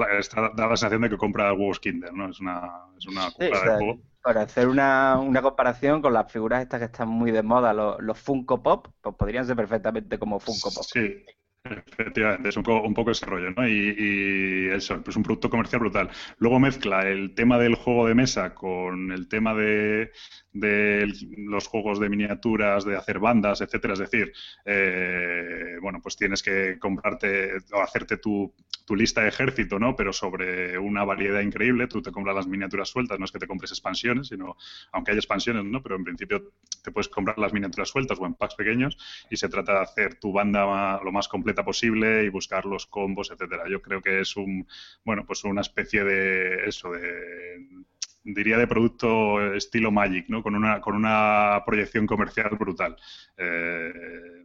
da 0.56 0.66
la 0.68 0.76
sensación 0.76 1.02
de 1.02 1.10
que 1.10 1.16
compra 1.18 1.52
huevos 1.52 1.80
Kinder, 1.80 2.12
¿no? 2.12 2.28
Es 2.30 2.40
una, 2.40 2.70
es 2.98 3.06
una 3.06 3.30
Sí, 3.38 3.46
sea, 3.54 3.64
de 3.64 3.70
juego. 3.70 4.00
Para 4.22 4.42
hacer 4.42 4.68
una, 4.68 5.18
una 5.18 5.42
comparación 5.42 6.02
con 6.02 6.12
las 6.12 6.30
figuras 6.30 6.62
estas 6.62 6.80
que 6.80 6.86
están 6.86 7.08
muy 7.08 7.30
de 7.30 7.42
moda, 7.42 7.72
los, 7.72 8.18
Funko 8.18 8.62
Pop, 8.62 8.88
pues 9.00 9.16
podrían 9.16 9.46
ser 9.46 9.56
perfectamente 9.56 10.18
como 10.18 10.40
Funko 10.40 10.70
Pop. 10.72 10.84
Sí, 10.84 11.24
efectivamente, 11.64 12.48
es 12.48 12.56
un, 12.56 12.68
un 12.68 12.94
poco 12.94 13.10
ese 13.10 13.26
rollo, 13.26 13.50
¿no? 13.50 13.66
Y, 13.66 13.94
y 13.98 14.68
eso, 14.74 15.02
pues 15.02 15.16
un 15.16 15.22
producto 15.22 15.50
comercial 15.50 15.80
brutal. 15.80 16.10
Luego 16.38 16.58
mezcla 16.58 17.02
el 17.08 17.34
tema 17.34 17.58
del 17.58 17.74
juego 17.74 18.06
de 18.06 18.14
mesa 18.14 18.54
con 18.54 19.12
el 19.12 19.28
tema 19.28 19.54
de, 19.54 20.10
de 20.52 21.12
los 21.36 21.66
juegos 21.66 22.00
de 22.00 22.08
miniaturas, 22.08 22.84
de 22.84 22.96
hacer 22.96 23.18
bandas, 23.18 23.60
etcétera. 23.60 23.94
Es 23.94 24.00
decir, 24.00 24.32
eh, 24.64 25.76
bueno, 25.80 26.00
pues 26.02 26.16
tienes 26.16 26.42
que 26.42 26.78
comprarte 26.78 27.58
o 27.72 27.80
hacerte 27.80 28.16
tu, 28.16 28.52
tu 28.84 28.96
lista 28.96 29.22
de 29.22 29.28
ejército, 29.28 29.78
¿no? 29.78 29.94
Pero 29.94 30.12
sobre 30.12 30.78
una 30.78 31.04
variedad 31.04 31.40
increíble. 31.40 31.86
Tú 31.86 32.02
te 32.02 32.10
compras 32.10 32.34
las 32.34 32.46
miniaturas 32.46 32.88
sueltas, 32.88 33.18
no 33.18 33.24
es 33.24 33.32
que 33.32 33.38
te 33.38 33.46
compres 33.46 33.70
expansiones, 33.70 34.28
sino, 34.28 34.56
aunque 34.92 35.12
hay 35.12 35.16
expansiones, 35.16 35.64
¿no? 35.64 35.82
Pero 35.82 35.96
en 35.96 36.04
principio 36.04 36.52
te 36.82 36.90
puedes 36.90 37.08
comprar 37.08 37.38
las 37.38 37.52
miniaturas 37.52 37.88
sueltas 37.88 38.18
o 38.18 38.26
en 38.26 38.34
packs 38.34 38.56
pequeños 38.56 38.98
y 39.30 39.36
se 39.36 39.48
trata 39.48 39.74
de 39.74 39.80
hacer 39.80 40.14
tu 40.16 40.32
banda 40.32 41.00
lo 41.02 41.12
más 41.12 41.28
completa 41.28 41.64
posible 41.64 42.24
y 42.24 42.28
buscar 42.28 42.66
los 42.66 42.86
combos, 42.86 43.30
etcétera. 43.30 43.64
Yo 43.68 43.80
creo 43.80 44.02
que 44.02 44.20
es 44.20 44.36
un, 44.36 44.66
bueno, 45.04 45.24
pues 45.24 45.44
una 45.44 45.60
especie 45.60 46.02
de 46.02 46.68
eso, 46.68 46.90
de 46.90 47.84
diría 48.24 48.58
de 48.58 48.66
producto 48.66 49.54
estilo 49.54 49.90
Magic, 49.90 50.26
¿no? 50.28 50.42
Con 50.42 50.54
una, 50.54 50.80
con 50.80 50.94
una 50.96 51.62
proyección 51.66 52.06
comercial 52.06 52.50
brutal. 52.58 52.96
Eh, 53.36 53.92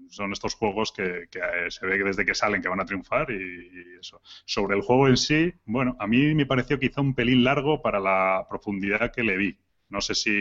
son 0.10 0.32
estos 0.32 0.56
juegos 0.56 0.92
que, 0.92 1.24
eh, 1.24 1.70
se 1.70 1.86
ve 1.86 2.04
desde 2.04 2.26
que 2.26 2.36
salen 2.36 2.62
que 2.62 2.70
van 2.70 2.80
a 2.82 2.86
triunfar 2.86 3.32
y, 3.32 3.98
eso. 4.00 4.22
Sobre 4.46 4.76
el 4.76 4.82
juego 4.82 5.08
en 5.08 5.18
sí, 5.18 5.54
bueno, 5.66 5.96
a 6.00 6.08
mí 6.08 6.34
me 6.36 6.46
pareció 6.46 6.80
quizá 6.80 7.02
un 7.02 7.16
pelín 7.16 7.44
largo 7.44 7.82
para 7.82 8.00
la 8.00 8.46
profundidad 8.50 9.12
que 9.12 9.24
le 9.24 9.38
vi. 9.38 9.58
No 9.90 10.02
sé 10.02 10.16
si, 10.16 10.32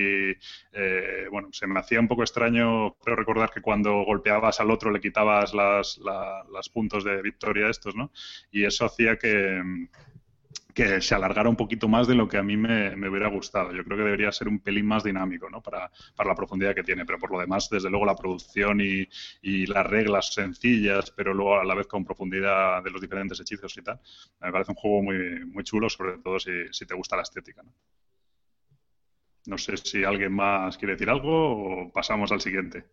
eh, 0.73 1.27
bueno, 1.31 1.49
se 1.53 1.67
me 1.67 1.79
hacía 1.79 2.01
un 2.01 2.09
poco 2.09 2.23
extraño, 2.23 2.95
creo 2.97 3.17
recordar 3.17 3.51
que 3.51 3.61
cuando 3.61 4.03
golpeabas 4.05 4.61
al 4.61 4.71
otro 4.71 4.91
le 4.91 5.01
quitabas 5.01 5.53
las, 5.55 5.99
la- 5.99 6.45
las 6.53 6.69
puntos 6.71 7.05
de 7.05 7.21
victoria 7.23 7.69
estos, 7.69 7.95
¿no? 7.95 8.11
Y 8.51 8.65
eso 8.65 8.85
hacía 8.87 9.17
que, 9.19 9.61
que 10.75 11.01
se 11.01 11.15
alargara 11.15 11.49
un 11.49 11.55
poquito 11.55 11.87
más 11.87 12.09
de 12.09 12.17
lo 12.17 12.29
que 12.29 12.37
a 12.37 12.43
mí 12.43 12.57
me, 12.57 13.09
hubiera 13.09 13.29
gustado. 13.29 13.73
Yo 13.73 13.85
creo 13.85 13.97
que 13.97 14.05
debería 14.05 14.33
ser 14.33 14.49
un 14.49 14.59
pelín 14.59 14.87
más 14.87 15.05
dinámico, 15.05 15.49
¿no? 15.49 15.63
Para, 15.63 15.91
para 16.17 16.31
la 16.31 16.35
profundidad 16.35 16.75
que 16.75 16.83
tiene, 16.83 17.07
pero 17.07 17.19
por 17.19 17.31
lo 17.31 17.39
demás, 17.39 17.71
desde 17.71 17.89
luego, 17.89 18.05
la 18.05 18.17
producción 18.17 18.81
y, 18.81 19.09
y 19.41 19.67
las 19.67 19.87
reglas 19.87 20.35
sencillas, 20.35 21.13
pero 21.13 21.33
luego 21.33 21.61
a 21.61 21.65
la 21.65 21.77
vez 21.77 21.87
con 21.87 22.05
profundidad 22.05 22.83
de 22.83 22.91
los 22.91 23.01
diferentes 23.01 23.39
hechizos 23.39 23.77
y 23.79 23.83
tal, 23.83 24.01
me 24.41 24.51
parece 24.51 24.73
un 24.73 24.77
juego 24.77 25.03
muy, 25.03 25.47
muy 25.47 25.63
chulo, 25.63 25.89
sobre 25.89 26.19
todo 26.19 26.41
si, 26.41 26.51
si 26.73 26.85
te 26.85 26.95
gusta 26.95 27.17
la 27.17 27.23
estética, 27.23 27.63
¿no? 27.63 27.73
No 29.47 29.59
sé 29.59 29.77
si 29.77 30.03
alguien 30.03 30.33
más 30.33 30.77
quiere 30.77 30.95
decir 30.95 31.09
algo 31.09 31.85
o 31.85 31.93
pasamos 31.93 32.33
al 32.33 32.41
siguiente. 32.41 32.85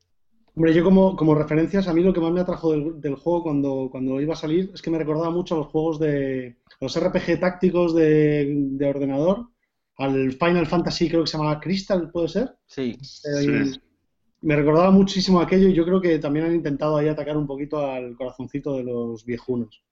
Hombre, 0.54 0.74
yo 0.74 0.84
como, 0.84 1.16
como 1.16 1.34
referencias, 1.34 1.88
a 1.88 1.94
mí 1.94 2.04
lo 2.04 2.14
que 2.14 2.20
más 2.20 2.34
me 2.34 2.42
atrajo 2.42 2.74
del, 2.74 3.00
del 3.00 3.16
juego 3.16 3.44
cuando, 3.44 3.88
cuando 3.90 4.20
iba 4.20 4.34
a 4.34 4.38
salir 4.38 4.70
es 4.74 4.82
que 4.82 4.92
me 4.92 5.00
recordaba 5.00 5.30
mucho 5.30 5.56
a 5.56 5.60
los 5.60 5.68
juegos 5.68 5.98
de 5.98 6.61
los 6.82 6.96
RPG 6.98 7.40
tácticos 7.40 7.96
de, 7.96 8.54
de 8.72 8.90
ordenador, 8.90 9.48
al 9.98 10.34
Final 10.34 10.68
Fantasy 10.68 11.10
creo 11.10 11.22
que 11.24 11.28
se 11.28 11.38
llamaba 11.38 11.60
Crystal, 11.60 12.12
¿puede 12.12 12.28
ser? 12.28 12.56
Sí. 12.66 12.98
Eh, 13.02 13.72
Sí. 13.72 13.82
Me 14.42 14.56
recordaba 14.56 14.90
muchísimo 14.92 15.40
aquello 15.40 15.70
y 15.70 15.74
yo 15.74 15.86
creo 15.86 16.02
que 16.02 16.18
también 16.20 16.46
han 16.48 16.56
intentado 16.56 16.98
ahí 16.98 17.08
atacar 17.08 17.38
un 17.38 17.46
poquito 17.46 17.80
al 17.92 18.16
corazoncito 18.16 18.76
de 18.78 18.84
los 18.84 19.24
viejunos. 19.24 19.84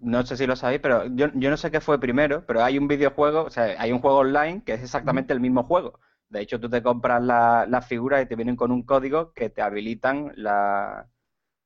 No, 0.00 0.24
sé 0.26 0.36
si 0.36 0.46
lo 0.46 0.54
sabéis, 0.56 0.80
pero 0.80 1.06
yo, 1.06 1.28
yo 1.34 1.50
no 1.50 1.56
sé 1.56 1.70
qué 1.70 1.80
fue 1.80 1.98
primero, 1.98 2.44
pero 2.46 2.62
hay 2.62 2.76
un 2.78 2.88
videojuego, 2.88 3.44
o 3.44 3.50
sea, 3.50 3.74
hay 3.80 3.90
un 3.92 4.00
juego 4.00 4.18
online 4.18 4.62
que 4.64 4.74
es 4.74 4.82
exactamente 4.82 5.32
el 5.32 5.40
mismo 5.40 5.64
juego. 5.64 5.98
De 6.28 6.40
hecho, 6.42 6.60
tú 6.60 6.68
te 6.68 6.82
compras 6.82 7.22
la- 7.22 7.66
las 7.68 7.86
figuras 7.86 8.22
y 8.22 8.26
te 8.26 8.36
vienen 8.36 8.56
con 8.56 8.70
un 8.70 8.82
código 8.82 9.32
que 9.32 9.48
te 9.50 9.62
habilitan 9.62 10.32
la, 10.36 11.08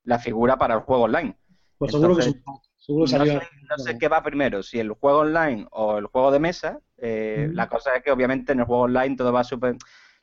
la 0.04 0.18
figura 0.20 0.58
para 0.58 0.74
el 0.74 0.80
juego 0.82 1.04
online. 1.04 1.38
Pues 1.78 1.92
seguro 1.92 2.16
que, 2.16 2.22
Entonces, 2.22 2.36
es 2.36 2.42
un- 2.46 2.60
seguro 2.88 3.06
No 3.06 3.06
salió. 3.06 3.40
sé, 3.40 3.46
no 3.70 3.78
sé 3.78 3.98
qué 3.98 4.08
va 4.08 4.22
primero, 4.22 4.62
si 4.62 4.80
el 4.80 4.90
juego 4.92 5.20
online 5.20 5.66
o 5.70 5.98
el 5.98 6.06
juego 6.06 6.30
de 6.30 6.38
mesa. 6.40 6.80
Eh. 6.96 7.48
La 7.52 7.68
cosa 7.68 7.94
es 7.96 8.02
que 8.02 8.10
obviamente 8.10 8.52
en 8.52 8.60
el 8.60 8.66
juego 8.66 8.82
online 8.84 9.16
todo 9.16 9.32
va 9.32 9.44
súper... 9.44 9.76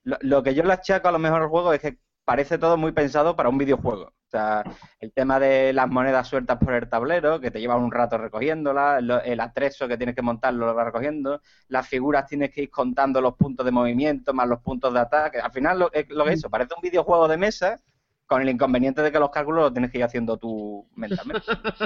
Lo, 0.03 0.17
lo 0.21 0.43
que 0.43 0.53
yo 0.55 0.63
le 0.63 0.73
achaco 0.73 1.07
a 1.07 1.11
lo 1.11 1.19
mejor 1.19 1.41
al 1.41 1.49
juego 1.49 1.73
es 1.73 1.79
que 1.81 1.97
parece 2.25 2.57
todo 2.57 2.77
muy 2.77 2.91
pensado 2.91 3.35
para 3.35 3.49
un 3.49 3.57
videojuego. 3.57 4.05
O 4.07 4.29
sea, 4.29 4.63
el 4.99 5.13
tema 5.13 5.39
de 5.39 5.71
las 5.73 5.87
monedas 5.89 6.27
sueltas 6.27 6.57
por 6.57 6.73
el 6.73 6.89
tablero, 6.89 7.39
que 7.39 7.51
te 7.51 7.59
llevan 7.59 7.81
un 7.83 7.91
rato 7.91 8.17
recogiéndolas, 8.17 9.01
lo- 9.03 9.21
el 9.21 9.39
atrezo 9.39 9.87
que 9.87 9.97
tienes 9.97 10.15
que 10.15 10.21
montarlo 10.23 10.65
lo 10.65 10.73
vas 10.73 10.85
recogiendo, 10.87 11.41
las 11.69 11.87
figuras 11.87 12.25
tienes 12.27 12.51
que 12.51 12.63
ir 12.63 12.69
contando 12.71 13.21
los 13.21 13.35
puntos 13.35 13.65
de 13.65 13.71
movimiento 13.71 14.33
más 14.33 14.47
los 14.47 14.59
puntos 14.61 14.93
de 14.93 14.99
ataque. 14.99 15.39
Al 15.39 15.51
final 15.51 15.79
lo, 15.79 15.91
es 15.93 16.09
lo 16.09 16.25
que 16.25 16.31
es 16.33 16.39
eso, 16.39 16.49
parece 16.49 16.73
un 16.75 16.81
videojuego 16.81 17.27
de 17.27 17.37
mesa 17.37 17.79
con 18.27 18.41
el 18.41 18.49
inconveniente 18.49 19.01
de 19.01 19.11
que 19.11 19.19
los 19.19 19.29
cálculos 19.31 19.63
los 19.65 19.73
tienes 19.73 19.91
que 19.91 19.99
ir 19.99 20.03
haciendo 20.03 20.37
tú 20.37 20.87
mentalmente. 20.95 21.43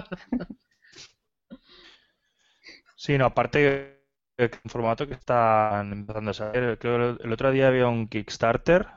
Sí, 2.96 3.18
no, 3.18 3.26
aparte 3.26 4.04
eh, 4.38 4.50
un 4.64 4.70
formato 4.70 5.08
que 5.08 5.14
están 5.16 5.92
empezando 5.92 6.32
a 6.32 6.34
salir. 6.34 6.78
Creo 6.80 7.18
que 7.18 7.24
el 7.24 7.34
otro 7.34 7.52
día 7.52 7.68
había 7.68 7.88
un 7.88 8.08
Kickstarter 8.08 8.88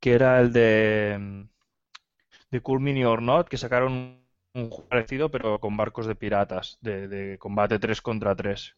que 0.00 0.12
era 0.14 0.40
el 0.40 0.52
de, 0.52 1.16
mm, 1.18 1.42
de 2.50 2.60
Cool 2.62 2.80
Mini 2.80 3.04
or 3.04 3.20
Not, 3.20 3.48
que 3.48 3.58
sacaron 3.58 3.92
un 4.54 4.70
juego 4.70 4.88
parecido 4.88 5.30
pero 5.30 5.60
con 5.60 5.76
barcos 5.76 6.06
de 6.06 6.14
piratas, 6.14 6.78
de, 6.80 7.06
de 7.08 7.38
combate 7.38 7.78
3 7.78 8.00
contra 8.00 8.34
3. 8.34 8.76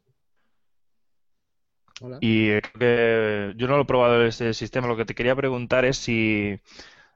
Hola. 2.01 2.23
Y 2.23 2.51
eh, 2.51 2.63
creo 2.63 3.53
que 3.55 3.59
yo 3.59 3.69
no 3.69 3.77
lo 3.77 3.83
he 3.83 3.87
probado 3.87 4.25
ese 4.25 4.55
sistema. 4.55 4.89
Lo 4.89 4.97
que 4.97 5.05
te 5.05 5.15
quería 5.15 5.37
preguntar 5.37 5.85
es 5.85 5.99
si, 5.99 6.59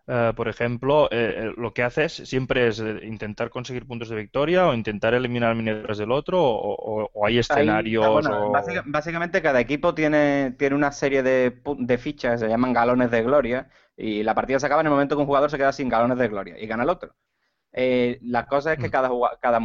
eh, 0.09 0.33
por 0.37 0.49
ejemplo, 0.49 1.07
eh, 1.13 1.49
eh, 1.51 1.55
lo 1.57 1.75
que 1.75 1.83
haces 1.85 2.13
siempre 2.15 2.69
es 2.69 2.81
eh, 2.81 3.01
intentar 3.05 3.51
conseguir 3.51 3.87
puntos 3.87 4.09
de 4.11 4.17
victoria 4.17 4.69
o 4.69 4.75
intentar 4.75 5.15
eliminar 5.15 5.55
miniaturas 5.57 5.99
del 5.99 6.13
otro 6.13 6.43
o, 6.43 7.05
o- 7.05 7.11
o 7.15 7.27
hay 7.27 7.39
Ahí- 7.49 7.81
escenarios 7.81 8.01
ah, 8.01 8.09
bueno, 8.11 8.31
o... 8.31 8.45
básica- 8.47 8.85
básicamente 8.87 9.43
cada 9.43 9.59
equipo 9.61 9.93
tiene, 9.95 10.53
tiene 10.59 10.77
una 10.77 10.93
serie 10.93 11.23
de, 11.25 11.63
pu- 11.63 11.77
de 11.85 11.99
fichas, 11.99 12.39
se 12.41 12.49
llaman 12.49 12.73
galones 12.73 13.11
de 13.11 13.23
gloria, 13.23 13.69
y 13.97 14.23
la 14.23 14.35
partida 14.35 14.61
se 14.61 14.67
acaba 14.67 14.81
en 14.83 14.87
el 14.87 14.93
momento 14.93 15.17
que 15.17 15.21
un 15.23 15.27
jugador 15.27 15.51
se 15.51 15.59
queda 15.59 15.73
sin 15.73 15.89
galones 15.89 16.17
de 16.19 16.29
gloria 16.29 16.59
y 16.59 16.67
gana 16.69 16.85
el 16.85 16.91
otro. 16.91 17.15
Eh, 17.73 18.19
la 18.23 18.47
cosa 18.49 18.75
es 18.75 18.79
que 18.81 18.89
Mm. 18.89 18.91
cada, 18.91 19.11
cada, 19.41 19.61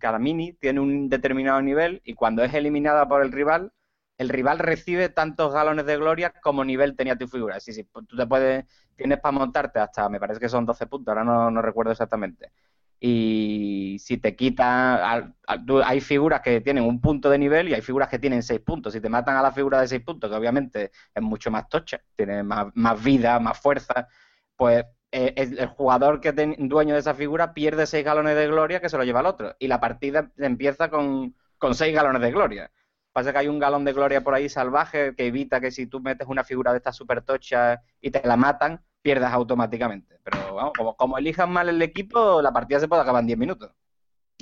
cada 0.00 0.18
mini 0.20 0.54
tiene 0.54 0.80
un 0.80 1.08
determinado 1.10 1.62
nivel 1.62 2.02
y 2.04 2.14
cuando 2.14 2.44
es 2.44 2.54
eliminada 2.54 3.08
por 3.08 3.22
el 3.22 3.32
rival, 3.32 3.72
el 4.18 4.28
rival 4.28 4.58
recibe 4.58 5.08
tantos 5.08 5.52
galones 5.52 5.86
de 5.86 5.96
gloria 5.96 6.32
como 6.42 6.64
nivel 6.64 6.96
tenía 6.96 7.16
tu 7.16 7.26
figura. 7.28 7.60
Sí, 7.60 7.72
sí, 7.72 7.84
pues 7.84 8.06
tú 8.06 8.16
te 8.16 8.26
puedes, 8.26 8.64
tienes 8.96 9.20
para 9.20 9.32
montarte 9.32 9.78
hasta, 9.80 10.08
me 10.08 10.20
parece 10.20 10.40
que 10.40 10.48
son 10.48 10.66
12 10.66 10.86
puntos, 10.86 11.08
ahora 11.16 11.24
no, 11.50 11.62
recuerdo 11.62 11.92
exactamente. 11.92 12.52
Y 13.00 13.98
si 14.00 14.16
te 14.18 14.34
quita, 14.34 15.10
al- 15.12 15.34
al- 15.46 15.66
tú- 15.66 15.82
hay 15.82 16.00
figuras 16.00 16.40
que 16.40 16.60
tienen 16.62 16.84
un 16.84 17.00
punto 17.00 17.28
de 17.28 17.38
nivel 17.38 17.68
y 17.68 17.74
hay 17.74 17.82
figuras 17.82 18.08
que 18.08 18.18
tienen 18.18 18.42
6 18.42 18.60
puntos. 18.60 18.92
Si 18.94 19.00
te 19.00 19.10
matan 19.10 19.36
a 19.36 19.42
la 19.42 19.52
figura 19.52 19.80
de 19.80 19.88
6 19.88 20.02
puntos, 20.02 20.30
que 20.30 20.36
obviamente 20.36 20.90
es 21.14 21.22
mucho 21.22 21.50
más 21.50 21.68
tocha, 21.68 22.00
tiene 22.16 22.42
más, 22.42 22.72
vida, 23.04 23.38
más 23.40 23.58
fuerza, 23.60 24.08
pues 24.56 24.84
eh, 25.12 25.34
el, 25.36 25.66
jugador 25.68 26.20
que 26.20 26.28
es 26.30 26.34
dueño 26.68 26.94
de 26.94 27.00
esa 27.00 27.14
figura 27.14 27.52
pierde 27.54 27.86
6 27.86 28.04
galones 28.04 28.36
de 28.36 28.46
gloria 28.46 28.80
que 28.80 28.88
se 28.88 28.96
lo 28.96 29.04
lleva 29.04 29.20
al 29.20 29.26
otro. 29.26 29.54
Y 29.58 29.68
la 29.68 29.80
partida 29.80 30.30
empieza 30.38 30.88
con, 30.90 31.34
con 31.58 31.74
6 31.74 31.94
galones 31.94 32.22
de 32.22 32.30
gloria. 32.32 32.70
Pasa 33.14 33.32
que 33.32 33.38
hay 33.38 33.48
un 33.48 33.60
galón 33.60 33.84
de 33.86 33.92
gloria 33.94 34.22
por 34.24 34.34
ahí 34.34 34.48
salvaje 34.50 35.14
que 35.16 35.26
evita 35.28 35.60
que 35.60 35.70
si 35.70 35.86
tú 35.86 36.00
metes 36.00 36.26
una 36.28 36.44
figura 36.44 36.72
de 36.72 36.78
estas 36.78 36.96
super 36.96 37.22
tochas 37.22 37.80
y 38.00 38.10
te 38.10 38.20
la 38.26 38.36
matan, 38.36 38.82
pierdas 39.02 39.32
automáticamente. 39.32 40.18
Pero 40.24 40.54
vamos, 40.56 40.72
como, 40.76 40.96
como 40.96 41.16
elijas 41.16 41.48
mal 41.48 41.68
el 41.68 41.80
equipo, 41.80 42.42
la 42.42 42.52
partida 42.52 42.80
se 42.80 42.88
puede 42.88 43.02
acabar 43.02 43.20
en 43.22 43.28
10 43.28 43.38
minutos. 43.38 43.70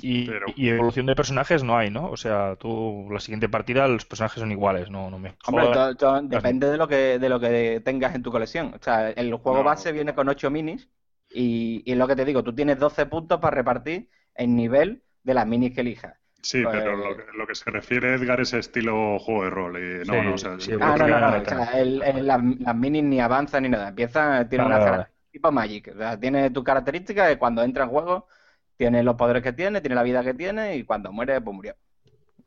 Y, 0.01 0.25
Pero- 0.25 0.47
y 0.55 0.69
evolución 0.69 1.05
de 1.05 1.15
personajes 1.15 1.63
no 1.63 1.77
hay, 1.77 1.91
¿no? 1.91 2.09
O 2.09 2.17
sea, 2.17 2.55
tú 2.57 3.07
la 3.11 3.19
siguiente 3.19 3.47
partida 3.47 3.87
los 3.87 4.05
personajes 4.05 4.39
son 4.39 4.51
iguales, 4.51 4.89
no, 4.89 5.09
no 5.11 5.19
me 5.19 5.35
Hombre, 5.45 5.65
jodas. 5.67 5.95
to- 5.97 6.19
to- 6.19 6.21
depende 6.23 6.67
de 6.67 6.77
lo 6.77 6.87
que 6.87 7.19
de 7.19 7.29
lo 7.29 7.39
que 7.39 7.81
tengas 7.85 8.15
en 8.15 8.23
tu 8.23 8.31
colección. 8.31 8.73
O 8.73 8.83
sea, 8.83 9.11
el 9.11 9.33
juego 9.35 9.59
No. 9.59 9.63
base 9.63 9.91
viene 9.91 10.15
con 10.15 10.27
8 10.27 10.49
minis 10.49 10.89
y, 11.29 11.83
y 11.85 11.91
es 11.93 11.97
lo 11.97 12.07
que 12.07 12.15
te 12.15 12.25
digo, 12.25 12.43
tú 12.43 12.53
tienes 12.55 12.79
12 12.79 13.05
puntos 13.05 13.39
para 13.39 13.55
repartir 13.55 14.09
en 14.35 14.55
nivel 14.55 15.03
de 15.23 15.33
las 15.35 15.45
minis 15.47 15.73
que 15.75 15.81
elijas. 15.81 16.15
Sí, 16.43 16.61
Pues- 16.63 16.75
pero 16.77 16.97
lo, 16.97 17.15
que- 17.17 17.23
lo 17.37 17.47
que 17.47 17.55
se 17.55 17.71
refiere 17.71 18.13
Edgar 18.15 18.41
es 18.41 18.53
estilo 18.53 19.17
juego 19.19 19.45
de 19.45 19.49
rol. 19.49 19.77
y 19.79 20.05
no, 20.05 20.21
Sí, 20.21 20.21
no, 20.21 20.33
o 20.33 20.37
sea, 20.37 20.59
sí, 20.59 20.73
Ah, 20.79 20.95
no, 20.97 21.07
no, 21.07 21.19
no. 21.19 21.31
no, 21.31 21.41
O 21.41 21.45
sea, 21.45 21.63
el- 21.81 22.01
el- 22.03 22.27
las, 22.27 22.41
las 22.59 22.75
minis 22.75 23.03
ni 23.03 23.19
avanzan 23.21 23.63
ni 23.63 23.69
nada. 23.69 23.89
Empiezan, 23.89 24.49
tienen 24.49 24.67
Vale, 24.67 24.75
una 24.75 24.79
vale. 24.79 24.91
característica 24.91 25.31
tipo 25.31 25.51
Magic. 25.51 25.87
O 25.95 25.97
sea, 25.97 26.19
tiene 26.19 26.49
tu 26.51 26.63
característica 26.63 27.27
que 27.29 27.37
cuando 27.39 27.63
entra 27.63 27.85
en 27.85 27.89
juego 27.89 28.27
tiene 28.77 29.03
los 29.03 29.15
poderes 29.15 29.41
que 29.43 29.53
tiene, 29.53 29.81
tiene 29.81 29.95
la 29.95 30.03
vida 30.03 30.23
que 30.23 30.33
tiene 30.33 30.75
y 30.77 30.83
cuando 30.83 31.11
muere, 31.11 31.41
pues 31.41 31.55
murió. 31.55 31.75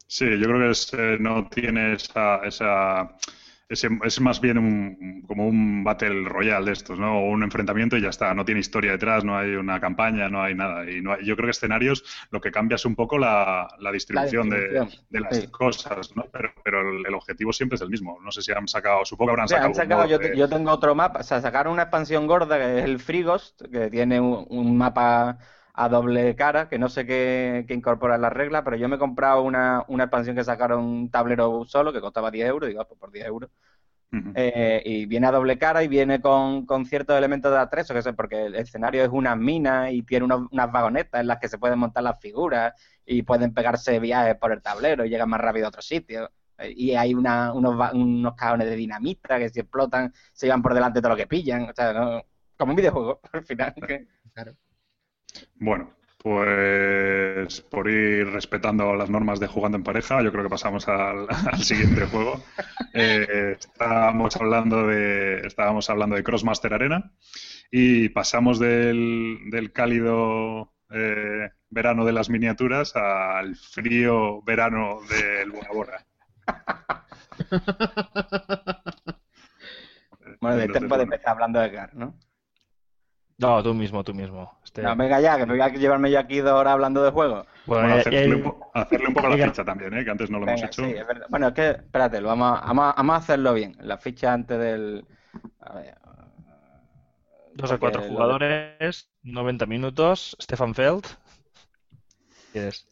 Sí, 0.09 0.25
yo 0.39 0.47
creo 0.47 0.61
que 0.61 0.71
es, 0.71 0.93
eh, 0.95 1.17
no 1.21 1.49
tiene 1.49 1.95
esa, 1.95 2.37
esa 2.45 3.17
ese- 3.69 3.89
es 4.05 4.21
más 4.21 4.41
bien 4.41 4.59
un, 4.59 5.23
como 5.27 5.47
un 5.49 5.83
Battle 5.85 6.25
Royale 6.29 6.67
de 6.67 6.73
estos, 6.73 6.99
¿no? 6.99 7.19
O 7.21 7.31
un 7.31 7.43
enfrentamiento 7.43 7.97
y 7.97 8.03
ya 8.03 8.11
está. 8.11 8.33
No 8.35 8.45
tiene 8.45 8.61
historia 8.61 8.93
detrás, 8.93 9.25
no 9.25 9.37
hay 9.37 9.55
una 9.57 9.81
campaña, 9.81 10.29
no 10.29 10.43
hay 10.43 10.55
nada. 10.55 10.89
Y 10.91 11.01
no 11.03 11.13
hay- 11.13 11.25
yo 11.25 11.35
creo 11.37 11.47
que 11.47 11.51
escenarios 11.53 12.05
lo 12.31 12.41
que 12.41 12.51
cambia 12.53 12.77
es 12.77 12.85
un 12.85 12.95
poco 12.95 13.19
la, 13.19 13.69
la 13.81 13.93
distribución, 13.93 14.49
de- 14.49 14.79
distribución, 14.79 14.91
de, 15.09 15.21
las 15.21 15.41
sí. 15.41 15.51
cosas, 15.51 16.15
¿no? 16.17 16.25
Pero, 16.33 16.53
pero 16.65 16.81
el, 16.99 17.07
el 17.07 17.15
objetivo 17.15 17.53
siempre 17.53 17.77
es 17.77 17.83
el 17.83 17.91
mismo. 17.91 18.19
No 18.23 18.31
sé 18.31 18.43
si 18.43 18.53
han 18.53 18.69
sacado, 18.69 19.05
supongo 19.05 19.29
que 19.31 19.33
habrán 19.33 19.49
O 19.49 19.49
sea, 19.49 19.59
sacado, 19.59 19.67
han 19.67 19.75
sacado, 19.75 20.05
un 20.05 20.07
yo, 20.07 20.19
de- 20.19 20.33
yo 20.33 20.49
tengo 20.49 20.73
otro 20.73 20.95
mapa, 20.95 21.21
o 21.21 21.23
sea, 21.23 21.41
sacaron 21.41 21.73
una 21.73 21.83
expansión 21.83 22.27
gorda 22.27 22.59
que 22.59 22.79
es 22.81 22.85
el 22.85 22.99
Frigost, 22.99 23.63
que 23.71 23.89
tiene 23.91 24.21
un, 24.21 24.45
un 24.51 24.77
mapa 24.77 25.39
a 25.79 25.89
doble 25.91 26.35
cara, 26.37 26.69
que 26.69 26.79
no 26.79 26.89
sé 26.89 27.05
qué, 27.07 27.65
qué 27.69 27.75
incorpora 27.75 28.15
en 28.17 28.23
las 28.23 28.33
reglas, 28.33 28.63
pero 28.65 28.77
yo 28.77 28.89
me 28.89 28.97
he 28.97 28.99
comprado 28.99 29.43
una, 29.43 29.85
una 29.89 30.05
expansión 30.05 30.35
que 30.35 30.43
sacaron 30.45 30.83
un 30.85 31.11
tablero 31.11 31.65
solo 31.67 31.93
que 31.93 32.01
costaba 32.01 32.31
10 32.31 32.49
euros, 32.49 32.69
digo, 32.69 32.81
ah, 32.81 32.89
pues 32.89 32.99
por 32.99 33.13
10 33.13 33.27
euros. 33.27 33.51
Eh, 34.35 34.83
y 34.87 35.05
viene 35.07 35.27
a 35.27 35.33
doble 35.33 35.59
cara 35.59 35.83
y 35.83 35.89
viene 35.89 36.21
con, 36.23 36.65
con 36.65 36.87
ciertos 36.87 37.19
elementos 37.19 37.53
de 37.53 37.59
atrezo, 37.59 37.93
que 37.93 38.01
sé, 38.03 38.15
porque 38.15 38.47
el 38.47 38.55
escenario 38.55 39.03
es 39.03 39.11
una 39.11 39.37
mina 39.37 39.91
y 39.91 40.03
tiene 40.03 40.25
unos- 40.25 40.49
unas 40.51 40.73
vagonetas 40.73 41.21
en 41.21 41.27
las 41.27 41.39
que 41.39 41.49
se 41.49 41.59
pueden 41.59 41.79
montar 41.79 42.03
las 42.05 42.19
figuras 42.21 42.73
y 43.05 43.23
pueden 43.23 43.53
pegarse 43.53 43.99
viajes 44.01 44.37
por 44.37 44.53
el 44.53 44.63
tablero 44.63 45.05
y 45.05 45.11
llegan 45.11 45.29
más 45.29 45.41
rápido 45.41 45.67
a 45.67 45.69
otros 45.69 45.87
sitios. 45.87 46.31
Eh, 46.59 46.73
Y 46.75 46.95
hay 46.95 47.13
una- 47.15 47.53
unos, 47.53 47.93
unos 47.93 48.35
cajones 48.35 48.69
de 48.69 48.77
dinamita 48.77 49.39
que 49.39 49.51
si 49.51 49.61
explotan 49.61 50.13
se 50.33 50.47
llevan 50.47 50.63
por 50.63 50.73
delante 50.73 51.01
todo 51.01 51.11
lo 51.11 51.17
que 51.17 51.27
pillan. 51.27 51.69
O 51.69 51.73
sea, 51.75 51.93
no- 51.93 52.23
como 52.57 52.73
un 52.73 52.77
videojuego, 52.77 53.21
al 53.33 53.45
final. 53.45 53.75
que- 53.87 54.07
Claro. 54.33 54.53
Bueno, 55.57 55.95
pues 56.19 57.61
por 57.61 57.89
ir 57.89 58.27
respetando 58.29 58.97
las 58.97 59.11
normas 59.11 59.39
de 59.39 59.47
jugando 59.47 59.79
en 59.79 59.85
pareja, 59.85 60.23
yo 60.23 60.33
creo 60.33 60.43
que 60.43 60.51
pasamos 60.51 60.89
al, 60.89 61.27
al 61.53 61.63
siguiente 61.63 62.07
juego. 62.07 62.43
Eh, 62.99 63.57
estábamos 63.59 64.37
hablando 64.37 64.87
de 64.87 65.47
estábamos 65.47 65.91
hablando 65.91 66.17
de 66.17 66.25
Crossmaster 66.25 66.73
Arena 66.73 67.13
y 67.71 68.09
pasamos 68.09 68.59
del, 68.59 69.51
del 69.51 69.71
cálido 69.71 70.73
eh, 70.91 71.51
verano 71.69 72.07
de 72.07 72.13
las 72.13 72.31
miniaturas 72.31 72.97
al 72.97 73.55
frío 73.55 74.41
verano 74.43 75.01
del 75.11 75.51
Bora 75.51 75.69
Bora. 75.75 76.07
Bueno, 80.41 80.59
de 80.59 80.69
puede 80.69 80.87
bueno, 80.87 81.03
empezar 81.05 81.31
hablando 81.31 81.61
de 81.61 81.71
Gar, 81.71 81.95
¿no? 81.95 82.19
No, 83.39 83.63
tú 83.63 83.75
mismo, 83.75 84.03
tú 84.03 84.15
mismo. 84.15 84.59
Este- 84.65 84.83
No, 84.83 84.97
venga 84.97 85.21
ya, 85.21 85.37
que 85.37 85.45
me 85.45 85.53
voy 85.53 85.61
a 85.61 85.69
llevarme 85.69 86.11
yo 86.11 86.19
aquí 86.19 86.39
dos 86.39 86.53
horas 86.55 86.73
hablando 86.73 87.03
de 87.03 87.11
juegos. 87.11 87.47
Bueno, 87.67 87.83
bueno, 87.89 87.95
ya- 87.97 88.01
hacerle, 88.09 88.35
un, 88.37 88.43
po- 88.43 88.71
hacerle 88.73 89.09
un 89.09 89.15
poco 89.15 89.29
la 89.29 89.47
ficha 89.47 89.65
también, 89.65 89.93
¿eh? 89.95 90.05
que 90.05 90.11
antes 90.11 90.31
no 90.31 90.39
lo 90.39 90.47
hemos 90.49 90.63
hecho. 90.63 90.85
sí, 90.85 90.93
es 90.93 91.07
verdad. 91.07 91.27
Bueno, 91.29 91.49
es 91.49 91.55
que, 91.55 91.71
espérate, 91.71 92.21
lo 92.21 92.29
vamos, 92.29 92.59
a- 92.59 92.67
vamos, 92.67 92.85
a- 92.87 92.93
vamos 92.97 93.15
a 93.15 93.19
hacerlo 93.19 93.53
bien. 93.55 93.77
La 93.81 93.99
ficha 93.99 94.33
antes 94.33 94.59
del. 94.59 95.05
A 95.61 95.75
ver. 95.75 95.95
Dos 97.55 97.73
a 97.73 97.79
cuatro 97.79 98.03
de- 98.03 98.09
jugadores, 98.09 99.11
90 99.23 99.67
minutos, 99.67 100.37
Stefan 100.41 100.75
Feld. 100.75 101.05
¿Quieres? 102.53 102.87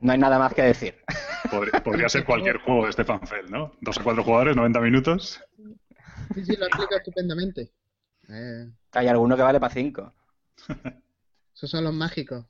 No 0.00 0.12
hay 0.12 0.18
nada 0.18 0.38
más 0.38 0.54
que 0.54 0.62
decir. 0.62 0.94
Podría, 1.50 1.82
podría 1.82 2.08
ser 2.08 2.24
cualquier 2.24 2.58
juego 2.58 2.86
de 2.86 2.92
Stefan 2.92 3.26
Feld, 3.26 3.50
¿no? 3.50 3.72
Dos 3.80 3.98
a 3.98 4.02
cuatro 4.02 4.22
jugadores, 4.22 4.54
90 4.56 4.80
minutos. 4.80 5.40
Sí, 6.34 6.44
sí, 6.44 6.56
lo 6.56 6.66
explica 6.66 6.96
estupendamente. 6.96 7.70
Eh, 8.28 8.70
Hay 8.92 9.08
alguno 9.08 9.36
que 9.36 9.42
vale 9.42 9.60
para 9.60 9.72
5. 9.74 10.12
esos 11.54 11.70
son 11.70 11.84
los 11.84 11.94
mágicos. 11.94 12.44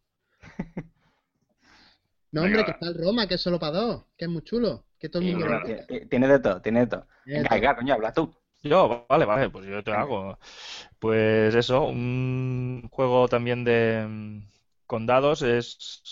No, 2.33 2.43
hombre, 2.43 2.59
Venga. 2.59 2.65
que 2.65 2.71
está 2.73 2.87
el 2.89 2.95
Roma, 3.05 3.29
que 3.29 3.35
es 3.35 3.41
solo 3.41 3.59
para 3.61 3.79
dos, 3.79 4.05
que 4.17 4.25
es 4.25 4.31
muy 4.31 4.43
chulo, 4.43 4.87
que 4.99 5.09
todo 5.09 5.23
el 5.23 5.31
mundo 5.31 5.47
lo. 5.47 6.09
Tiene 6.09 6.29
de 6.29 6.39
todo, 6.41 6.61
tiene 6.61 6.81
de 6.81 6.87
todo. 6.89 7.07
Venga, 7.25 7.77
coño, 7.77 7.95
habla 7.95 8.13
tú. 8.13 8.35
Yo, 8.63 9.07
vale, 9.09 9.25
vale, 9.25 9.51
pues 9.51 9.67
yo 9.67 9.85
te 9.85 9.93
hago. 9.93 10.39
Pues 10.99 11.55
eso, 11.55 11.83
un 11.87 12.89
juego 12.91 13.29
también 13.29 13.63
de 13.63 14.05
mm, 14.09 14.49
con 14.87 15.07
dados 15.07 15.43
es 15.43 16.03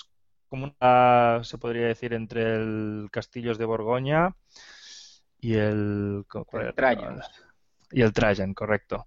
como 0.49 0.75
una, 0.79 1.41
se 1.43 1.59
podría 1.59 1.87
decir, 1.87 2.13
entre 2.13 2.57
el 2.57 3.09
Castillos 3.11 3.59
de 3.59 3.65
Borgoña 3.65 4.37
y 5.41 5.55
el, 5.55 6.25
¿cuál 6.29 6.67
El 6.69 6.75
Trajan. 6.75 7.21
Y 7.91 8.03
el 8.03 8.13
Trajan, 8.13 8.55
correcto. 8.55 9.07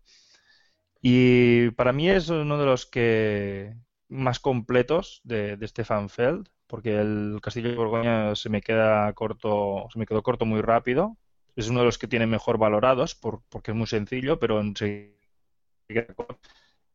Y 1.08 1.70
para 1.72 1.94
mí 1.94 2.10
es 2.10 2.30
uno 2.30 2.58
de 2.58 2.66
los 2.66 2.86
que 2.88 3.76
más 4.10 4.40
completos 4.40 5.22
de, 5.24 5.56
de 5.58 5.68
Stefan 5.68 6.10
Feld, 6.10 6.48
porque 6.68 7.00
el 7.00 7.40
Castillo 7.44 7.70
de 7.70 7.76
Borgoña 7.76 8.36
se 8.36 8.50
me 8.50 8.62
queda 8.62 9.14
corto, 9.14 9.88
se 9.94 10.00
me 10.00 10.06
quedó 10.08 10.24
corto 10.24 10.46
muy 10.46 10.62
rápido. 10.62 11.18
Es 11.56 11.70
uno 11.70 11.80
de 11.82 11.86
los 11.86 11.98
que 12.00 12.08
tiene 12.08 12.26
mejor 12.28 12.58
valorados 12.58 13.14
por- 13.16 13.44
porque 13.50 13.72
es 13.72 13.78
muy 13.78 13.88
sencillo, 13.88 14.40
pero 14.40 14.60
enseguida. 14.60 15.14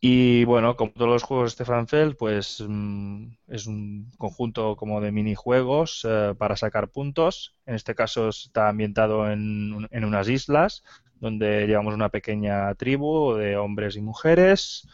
Y 0.02 0.44
bueno, 0.44 0.76
como 0.76 0.92
todos 0.92 1.10
los 1.10 1.22
juegos 1.22 1.50
de 1.52 1.54
Stefan 1.64 1.86
Feld, 1.86 2.16
pues 2.16 2.64
mm, 2.66 3.26
es 3.48 3.66
un 3.66 4.10
conjunto 4.16 4.74
como 4.76 5.00
de 5.02 5.12
minijuegos 5.12 6.06
eh, 6.08 6.34
para 6.38 6.56
sacar 6.56 6.88
puntos. 6.90 7.54
En 7.66 7.74
este 7.74 7.94
caso 7.94 8.28
está 8.30 8.68
ambientado 8.70 9.30
en, 9.30 9.86
en 9.90 10.04
unas 10.04 10.28
islas 10.28 10.82
donde 11.20 11.66
llevamos 11.66 11.94
una 11.94 12.08
pequeña 12.08 12.74
tribu 12.74 13.34
de 13.34 13.56
hombres 13.56 13.96
y 13.96 14.00
mujeres 14.02 14.88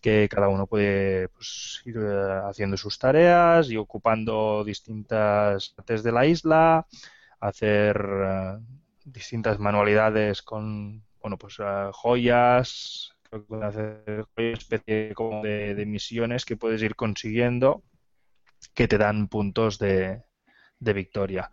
que 0.00 0.28
cada 0.28 0.48
uno 0.48 0.66
puede 0.66 1.28
pues, 1.28 1.82
ir 1.84 1.96
eh, 1.98 2.40
haciendo 2.48 2.76
sus 2.76 2.98
tareas 2.98 3.70
y 3.70 3.76
ocupando 3.76 4.64
distintas 4.64 5.70
partes 5.70 6.02
de 6.02 6.12
la 6.12 6.26
isla, 6.26 6.86
hacer 7.40 7.96
eh, 7.96 8.58
distintas 9.04 9.58
manualidades 9.58 10.42
con 10.42 11.04
bueno, 11.20 11.36
pues, 11.36 11.56
eh, 11.58 11.90
joyas, 11.92 13.12
creo 13.22 13.46
que 13.46 13.54
una 13.54 13.72
especie 14.36 15.14
como 15.14 15.42
de, 15.42 15.74
de 15.74 15.86
misiones 15.86 16.44
que 16.44 16.56
puedes 16.56 16.82
ir 16.82 16.94
consiguiendo 16.94 17.82
que 18.74 18.88
te 18.88 18.98
dan 18.98 19.28
puntos 19.28 19.78
de, 19.78 20.22
de 20.78 20.92
victoria. 20.92 21.50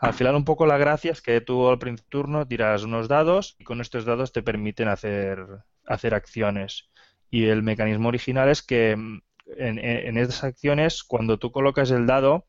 Al 0.00 0.12
final 0.14 0.34
un 0.36 0.44
poco 0.44 0.66
la 0.66 0.78
gracia 0.78 1.12
es 1.12 1.22
que 1.22 1.40
tú 1.40 1.68
al 1.68 1.78
del 1.78 2.02
turno 2.04 2.46
tiras 2.46 2.82
unos 2.84 3.08
dados 3.08 3.56
y 3.58 3.64
con 3.64 3.80
estos 3.80 4.04
dados 4.04 4.32
te 4.32 4.42
permiten 4.42 4.88
hacer, 4.88 5.46
hacer 5.86 6.14
acciones. 6.14 6.90
Y 7.30 7.46
el 7.46 7.62
mecanismo 7.62 8.08
original 8.08 8.48
es 8.48 8.62
que 8.62 8.96
mm, 8.96 9.20
en, 9.58 9.78
en- 9.78 10.18
acciones, 10.44 11.02
cuando 11.04 11.38
tú 11.38 11.50
colocas 11.52 11.90
el 11.90 12.06
dado, 12.06 12.46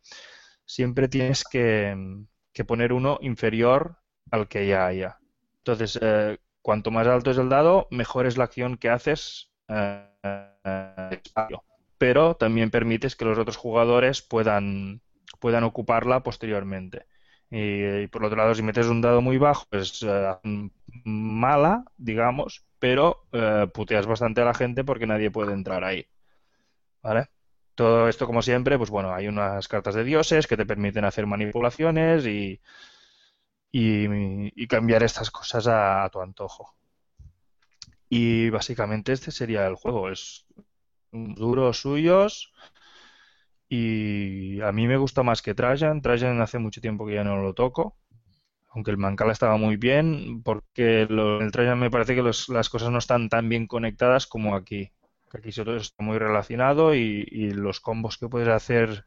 siempre 0.65 1.07
tienes 1.07 1.43
que, 1.45 1.93
mm, 1.95 2.25
que 2.53 2.65
poner 2.65 2.93
uno 2.93 3.19
inferior 3.21 3.97
al 4.31 4.47
que 4.47 4.67
ya 4.67 4.85
haya. 4.87 5.19
Entonces, 5.59 5.99
eh, 6.01 6.37
cuanto 6.61 6.91
más 6.91 7.07
alto 7.07 7.31
es 7.31 7.37
el 7.37 7.49
dado, 7.49 7.87
mejor 7.91 8.25
es 8.27 8.37
la 8.37 8.45
acción 8.45 8.77
que 8.77 8.89
haces 8.89 9.51
eh, 9.69 10.07
eh, 10.23 11.09
espacio. 11.11 11.63
Pero 11.97 12.35
también 12.35 12.71
permites 12.71 13.15
que 13.15 13.25
los 13.25 13.37
otros 13.39 13.57
jugadores 13.57 14.21
puedan, 14.21 15.01
puedan 15.39 15.63
ocuparla 15.63 16.23
posteriormente. 16.23 17.05
Y, 17.49 18.07
por 18.07 18.25
otro 18.25 18.37
lado, 18.37 18.53
si 18.55 18.61
metes 18.61 18.87
un 18.87 19.01
dado 19.01 19.21
muy 19.21 19.37
bajo, 19.37 19.65
pues 19.69 20.03
eh, 20.03 20.35
mala, 21.05 21.85
digamos, 21.97 22.65
pero 22.79 23.25
eh, 23.31 23.67
puteas 23.73 24.05
bastante 24.05 24.41
a 24.41 24.45
la 24.45 24.53
gente 24.53 24.83
porque 24.83 25.07
nadie 25.07 25.31
puede 25.31 25.53
entrar 25.53 25.83
ahí. 25.83 26.07
¿Vale? 27.01 27.27
Todo 27.75 28.09
esto, 28.09 28.25
como 28.25 28.41
siempre, 28.41 28.77
pues 28.77 28.89
bueno, 28.89 29.13
hay 29.13 29.27
unas 29.27 29.67
cartas 29.67 29.95
de 29.95 30.03
dioses 30.03 30.47
que 30.47 30.57
te 30.57 30.65
permiten 30.65 31.05
hacer 31.05 31.25
manipulaciones 31.27 32.25
y, 32.25 32.59
y, 33.71 34.63
y 34.63 34.67
cambiar 34.67 35.03
estas 35.03 35.31
cosas 35.31 35.67
a, 35.67 36.03
a 36.03 36.09
tu 36.09 36.21
antojo. 36.21 36.75
Y 38.09 38.49
básicamente 38.49 39.11
este 39.13 39.31
sería 39.31 39.67
el 39.67 39.75
juego. 39.75 40.09
Es 40.09 40.45
duros 41.11 41.81
suyos. 41.81 42.53
Y 43.69 44.61
a 44.61 44.71
mí 44.71 44.87
me 44.87 44.97
gusta 44.97 45.23
más 45.23 45.41
que 45.41 45.53
Trajan. 45.55 46.01
Trajan 46.01 46.41
hace 46.41 46.59
mucho 46.59 46.81
tiempo 46.81 47.05
que 47.05 47.15
ya 47.15 47.23
no 47.23 47.41
lo 47.41 47.53
toco. 47.53 47.97
Aunque 48.69 48.91
el 48.91 48.97
Mancala 48.97 49.33
estaba 49.33 49.57
muy 49.57 49.77
bien, 49.77 50.43
porque 50.43 51.07
lo- 51.09 51.41
el 51.41 51.51
Trajan 51.51 51.79
me 51.79 51.91
parece 51.91 52.15
que 52.15 52.21
los- 52.23 52.49
las 52.49 52.69
cosas 52.69 52.91
no 52.91 52.99
están 52.99 53.29
tan 53.29 53.49
bien 53.49 53.67
conectadas 53.67 54.27
como 54.27 54.55
aquí. 54.55 54.91
Aquí 55.33 55.51
todo 55.51 55.77
está 55.77 56.03
muy 56.03 56.17
relacionado 56.19 56.95
y, 56.95 57.25
y 57.31 57.51
los 57.51 57.79
combos 57.81 58.17
que 58.17 58.29
puedes 58.29 58.49
hacer 58.49 59.05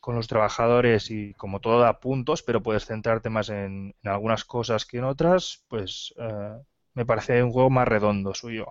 con 0.00 0.14
los 0.16 0.26
trabajadores 0.28 1.10
y 1.10 1.34
como 1.34 1.60
todo 1.60 1.80
da 1.80 2.00
puntos, 2.00 2.42
pero 2.42 2.62
puedes 2.62 2.86
centrarte 2.86 3.30
más 3.30 3.48
en, 3.50 3.94
en 4.02 4.10
algunas 4.10 4.44
cosas 4.44 4.86
que 4.86 4.98
en 4.98 5.04
otras, 5.04 5.64
pues 5.68 6.14
eh, 6.18 6.56
me 6.94 7.06
parece 7.06 7.42
un 7.42 7.52
juego 7.52 7.70
más 7.70 7.86
redondo 7.88 8.34
suyo. 8.34 8.66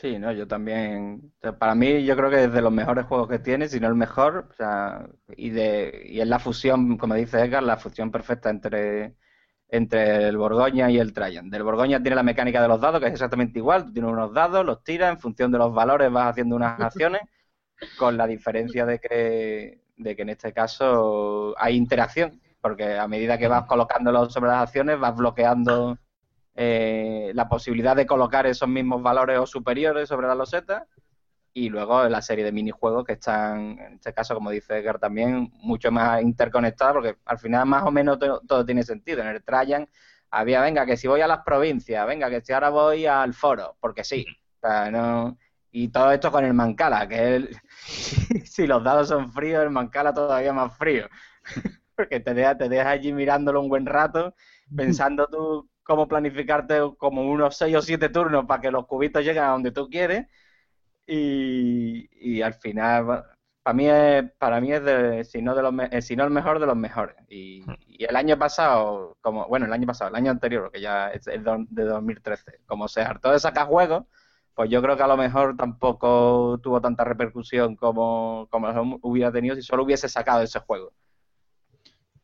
Sí, 0.00 0.18
no, 0.18 0.32
yo 0.32 0.48
también. 0.48 1.20
o 1.36 1.40
sea, 1.42 1.58
para 1.58 1.74
mí, 1.74 2.04
yo 2.04 2.16
creo 2.16 2.30
que 2.30 2.44
es 2.44 2.52
de 2.52 2.62
los 2.62 2.72
mejores 2.72 3.04
juegos 3.04 3.28
que 3.28 3.38
tiene, 3.38 3.68
si 3.68 3.80
no 3.80 3.88
el 3.88 3.94
mejor. 3.94 4.48
O 4.50 4.54
sea, 4.54 5.06
y 5.36 5.50
de 5.50 6.06
y 6.06 6.20
es 6.20 6.26
la 6.26 6.38
fusión, 6.38 6.96
como 6.96 7.14
dice 7.14 7.38
Edgar, 7.40 7.62
la 7.62 7.76
fusión 7.76 8.10
perfecta 8.10 8.48
entre, 8.48 9.14
entre 9.68 10.28
el 10.28 10.38
Borgoña 10.38 10.90
y 10.90 10.98
el 10.98 11.12
Trajan. 11.12 11.50
Del 11.50 11.64
Borgoña 11.64 12.00
tiene 12.02 12.16
la 12.16 12.22
mecánica 12.22 12.62
de 12.62 12.68
los 12.68 12.80
dados, 12.80 13.00
que 13.00 13.08
es 13.08 13.12
exactamente 13.12 13.58
igual. 13.58 13.84
Tú 13.86 13.92
tienes 13.92 14.10
unos 14.10 14.32
dados, 14.32 14.64
los 14.64 14.82
tiras, 14.82 15.10
en 15.12 15.20
función 15.20 15.52
de 15.52 15.58
los 15.58 15.74
valores 15.74 16.10
vas 16.10 16.30
haciendo 16.30 16.56
unas 16.56 16.80
acciones, 16.80 17.20
con 17.98 18.16
la 18.16 18.26
diferencia 18.26 18.86
de 18.86 18.98
que, 19.00 19.82
de 19.96 20.16
que 20.16 20.22
en 20.22 20.30
este 20.30 20.52
caso 20.54 21.54
hay 21.58 21.76
interacción, 21.76 22.40
porque 22.62 22.96
a 22.98 23.08
medida 23.08 23.38
que 23.38 23.48
vas 23.48 23.66
colocándolos 23.66 24.32
sobre 24.32 24.50
las 24.50 24.62
acciones, 24.62 24.98
vas 24.98 25.16
bloqueando 25.16 25.98
eh, 26.54 27.32
la 27.34 27.48
posibilidad 27.48 27.96
de 27.96 28.06
colocar 28.06 28.46
esos 28.46 28.68
mismos 28.68 29.02
valores 29.02 29.38
o 29.38 29.46
superiores 29.46 30.08
sobre 30.08 30.26
la 30.28 30.34
loseta 30.34 30.86
y 31.52 31.68
luego 31.68 32.04
la 32.08 32.22
serie 32.22 32.44
de 32.44 32.52
minijuegos 32.52 33.04
que 33.04 33.14
están, 33.14 33.78
en 33.78 33.94
este 33.94 34.12
caso, 34.14 34.34
como 34.34 34.50
dice 34.50 34.78
Edgar, 34.78 34.98
también 34.98 35.50
mucho 35.54 35.90
más 35.90 36.22
interconectadas 36.22 36.94
porque 36.94 37.16
al 37.24 37.38
final 37.38 37.66
más 37.66 37.84
o 37.84 37.90
menos 37.90 38.18
to- 38.18 38.40
todo 38.46 38.64
tiene 38.64 38.84
sentido. 38.84 39.20
En 39.22 39.28
el 39.28 39.42
Trajan 39.42 39.88
había, 40.30 40.60
venga, 40.62 40.86
que 40.86 40.96
si 40.96 41.08
voy 41.08 41.20
a 41.22 41.26
las 41.26 41.40
provincias, 41.44 42.06
venga, 42.06 42.30
que 42.30 42.40
si 42.40 42.52
ahora 42.52 42.70
voy 42.70 43.06
al 43.06 43.34
foro, 43.34 43.76
porque 43.80 44.04
sí. 44.04 44.24
O 44.62 44.68
sea, 44.68 44.90
no... 44.90 45.38
Y 45.72 45.88
todo 45.88 46.10
esto 46.12 46.32
con 46.32 46.44
el 46.44 46.52
Mancala, 46.54 47.06
que 47.08 47.48
si 48.44 48.66
los 48.66 48.82
dados 48.82 49.08
son 49.08 49.30
fríos, 49.32 49.62
el 49.62 49.70
Mancala 49.70 50.12
todavía 50.14 50.52
más 50.52 50.76
frío. 50.76 51.08
Porque 51.96 52.20
te 52.20 52.34
deja, 52.34 52.56
te 52.56 52.68
deja 52.68 52.90
allí 52.90 53.12
mirándolo 53.12 53.60
un 53.60 53.68
buen 53.68 53.86
rato 53.86 54.34
pensando 54.76 55.26
tú 55.28 55.68
cómo 55.90 56.08
planificarte 56.08 56.80
como 56.98 57.22
unos 57.30 57.56
6 57.56 57.76
o 57.76 57.82
7 57.82 58.08
turnos 58.10 58.46
para 58.46 58.60
que 58.62 58.70
los 58.70 58.86
cubitos 58.86 59.24
lleguen 59.24 59.44
a 59.44 59.48
donde 59.50 59.72
tú 59.72 59.88
quieres. 59.90 60.26
Y, 61.06 62.08
y 62.12 62.42
al 62.42 62.54
final 62.54 63.24
para 63.62 63.74
mí 63.74 63.88
es 63.88 64.24
para 64.38 64.60
mí 64.60 64.72
es 64.72 64.84
de, 64.84 65.24
si 65.24 65.42
no 65.42 65.54
de 65.54 65.62
los 65.62 65.72
me- 65.72 65.88
eh, 65.92 66.02
si 66.02 66.16
no 66.16 66.24
el 66.24 66.30
mejor 66.30 66.60
de 66.60 66.66
los 66.66 66.76
mejores. 66.76 67.16
Y, 67.28 67.72
y 67.86 68.04
el 68.04 68.16
año 68.16 68.38
pasado 68.38 69.16
como 69.20 69.46
bueno 69.48 69.66
el 69.66 69.72
año 69.72 69.86
pasado 69.86 70.10
el 70.10 70.16
año 70.16 70.30
anterior 70.30 70.64
porque 70.64 70.80
ya 70.80 71.10
es 71.10 71.26
el 71.26 71.44
de 71.70 71.84
2013 71.84 72.60
como 72.66 72.88
se 72.88 73.02
hartó 73.02 73.32
de 73.32 73.40
sacar 73.40 73.66
juegos 73.66 74.04
pues 74.54 74.70
yo 74.70 74.82
creo 74.82 74.96
que 74.96 75.02
a 75.02 75.06
lo 75.08 75.16
mejor 75.16 75.56
tampoco 75.56 76.58
tuvo 76.62 76.80
tanta 76.80 77.04
repercusión 77.04 77.76
como, 77.76 78.46
como 78.50 78.98
hubiera 79.02 79.32
tenido 79.32 79.56
si 79.56 79.62
solo 79.62 79.84
hubiese 79.84 80.08
sacado 80.08 80.42
ese 80.42 80.60
juego. 80.60 80.92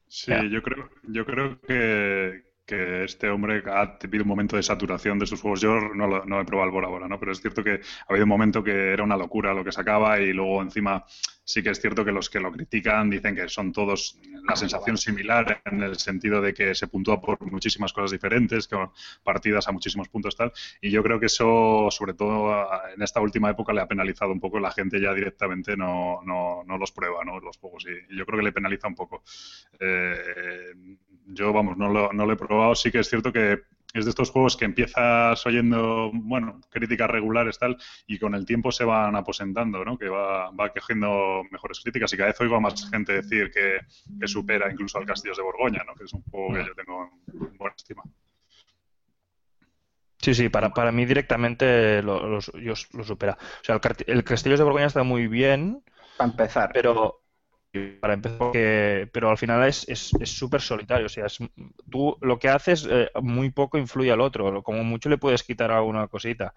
Sí, 0.09 0.51
yo 0.51 0.63
creo, 0.63 0.91
yo 1.05 1.25
creo 1.27 1.61
que, 1.61 2.45
que 2.67 3.05
este 3.05 3.29
hombre 3.31 3.63
ha 3.67 3.97
tenido 3.99 4.25
un 4.25 4.29
momento 4.29 4.57
de 4.57 4.63
saturación 4.63 5.19
de 5.19 5.27
sus 5.27 5.41
juegos. 5.41 5.61
Yo 5.61 5.79
no, 5.95 6.07
lo- 6.09 6.25
no 6.25 6.41
he 6.41 6.45
probado 6.45 6.69
el 6.69 6.73
Bora 6.75 6.89
Bora, 6.89 7.09
¿no? 7.09 7.19
Pero 7.19 7.33
es 7.33 7.41
cierto 7.41 7.63
que 7.63 7.73
ha 7.75 8.07
habido 8.09 8.25
un 8.25 8.29
momento 8.29 8.63
que 8.65 8.93
era 8.93 9.05
una 9.05 9.17
locura 9.17 9.55
lo 9.55 9.65
que 9.65 9.73
sacaba 9.73 10.19
y 10.21 10.33
luego 10.33 10.63
encima 10.63 11.05
sí 11.45 11.63
que 11.63 11.71
es 11.71 11.81
cierto 11.81 12.05
que 12.05 12.11
los 12.11 12.29
que 12.29 12.41
lo 12.41 12.51
critican 12.51 13.09
dicen 13.09 13.37
que 13.37 13.49
son 13.49 13.71
todos 13.73 14.19
la 14.49 14.57
sensación 14.57 14.99
similar 14.99 15.63
en 15.65 15.81
el 15.83 15.97
sentido 15.97 16.41
de 16.43 16.53
que 16.53 16.75
se 16.75 16.89
puntúa 16.89 17.21
por 17.21 17.41
muchísimas 17.51 17.93
cosas 17.93 18.11
diferentes, 18.11 18.67
que 18.67 18.77
partidas 19.23 19.69
a 19.69 19.73
muchísimos 19.73 20.09
puntos 20.09 20.37
tal. 20.37 20.53
Y 20.81 20.91
yo 20.91 21.03
creo 21.03 21.19
que 21.21 21.27
eso, 21.27 21.89
sobre 21.91 22.15
todo 22.15 22.69
en 22.95 23.03
esta 23.03 23.21
última 23.21 23.51
época, 23.51 23.73
le 23.73 23.81
ha 23.81 23.89
penalizado 23.89 24.33
un 24.33 24.41
poco. 24.41 24.59
La 24.61 24.71
gente 24.73 25.01
ya 25.01 25.13
directamente 25.15 25.77
no, 25.77 26.21
no, 26.25 26.63
no 26.65 26.79
los 26.79 26.93
prueba, 26.93 27.25
¿no? 27.25 27.41
Los 27.41 27.59
juegos. 27.59 27.87
Y, 27.87 28.15
y 28.15 28.19
yo 28.19 28.27
creo 28.27 28.39
que 28.39 28.45
le 28.45 28.53
penaliza 28.53 28.89
un 28.89 28.95
poco. 28.95 29.23
Eh, 29.81 30.73
yo, 31.27 31.53
vamos, 31.53 31.77
no 31.77 31.89
lo, 31.89 32.13
no 32.13 32.27
lo 32.27 32.33
he 32.33 32.37
probado. 32.37 32.56
Sí 32.75 32.91
que 32.91 33.01
es 33.01 33.09
cierto 33.09 33.33
que 33.33 33.63
es 33.95 34.05
de 34.05 34.11
estos 34.11 34.31
juegos 34.31 34.57
que 34.57 34.67
empiezas 34.67 35.47
oyendo, 35.47 36.11
bueno, 36.13 36.61
críticas 36.71 37.09
regulares 37.09 37.59
tal, 37.59 37.79
y 38.07 38.19
con 38.19 38.35
el 38.35 38.45
tiempo 38.45 38.71
se 38.71 38.85
van 38.85 39.17
aposentando, 39.17 39.85
¿no? 39.85 39.97
Que 39.97 40.09
va, 40.09 40.51
va 40.51 40.69
cogiendo 40.71 41.43
mejores 41.51 41.81
críticas 41.81 42.13
y 42.13 42.17
cada 42.19 42.29
vez 42.31 42.41
oigo 42.41 42.57
a 42.57 42.61
más 42.61 42.91
gente 42.91 43.13
decir 43.15 43.51
que, 43.51 43.79
que 44.21 44.29
supera 44.29 44.71
incluso 44.71 44.99
al 44.99 45.07
Castillos 45.07 45.39
de 45.39 45.45
Borgoña, 45.45 45.83
¿no? 45.87 45.95
Que 45.95 46.05
es 46.05 46.13
un 46.13 46.23
juego 46.23 46.53
que 46.55 46.67
yo 46.67 46.75
tengo 46.75 47.11
en 47.29 47.57
buena 47.57 47.75
estima. 47.75 48.03
Sí, 50.19 50.35
sí, 50.35 50.49
para, 50.49 50.71
para 50.71 50.91
mí 50.93 51.05
directamente 51.07 52.03
lo, 52.03 52.27
lo, 52.27 52.41
yo- 52.41 52.75
lo 52.93 53.05
supera. 53.05 53.39
O 53.41 53.65
sea, 53.65 53.77
el, 53.77 54.15
el 54.19 54.25
Castillos 54.25 54.59
de 54.59 54.65
Borgoña 54.65 54.87
está 54.87 55.03
muy 55.05 55.27
bien, 55.29 55.83
Para 56.17 56.31
empezar. 56.31 56.71
pero 56.73 57.23
para 58.01 58.15
empezar, 58.15 58.39
porque- 58.39 59.09
pero 59.13 59.31
al 59.31 59.39
final 59.39 59.67
es 59.69 59.89
es 59.89 60.13
es 60.21 60.31
súper 60.31 60.61
solitario. 60.61 61.07
O 61.07 61.09
sea, 61.09 61.27
es- 61.27 61.39
tú 61.91 62.17
lo 62.21 62.39
que 62.39 62.49
haces 62.49 62.87
eh, 62.91 63.11
muy 63.23 63.51
poco 63.51 63.79
influye 63.79 64.11
al 64.13 64.21
otro. 64.21 64.63
Como 64.63 64.85
mucho 64.85 65.09
le 65.09 65.19
puedes 65.19 65.43
quitar 65.43 65.71
alguna 65.71 66.09
cosita. 66.09 66.55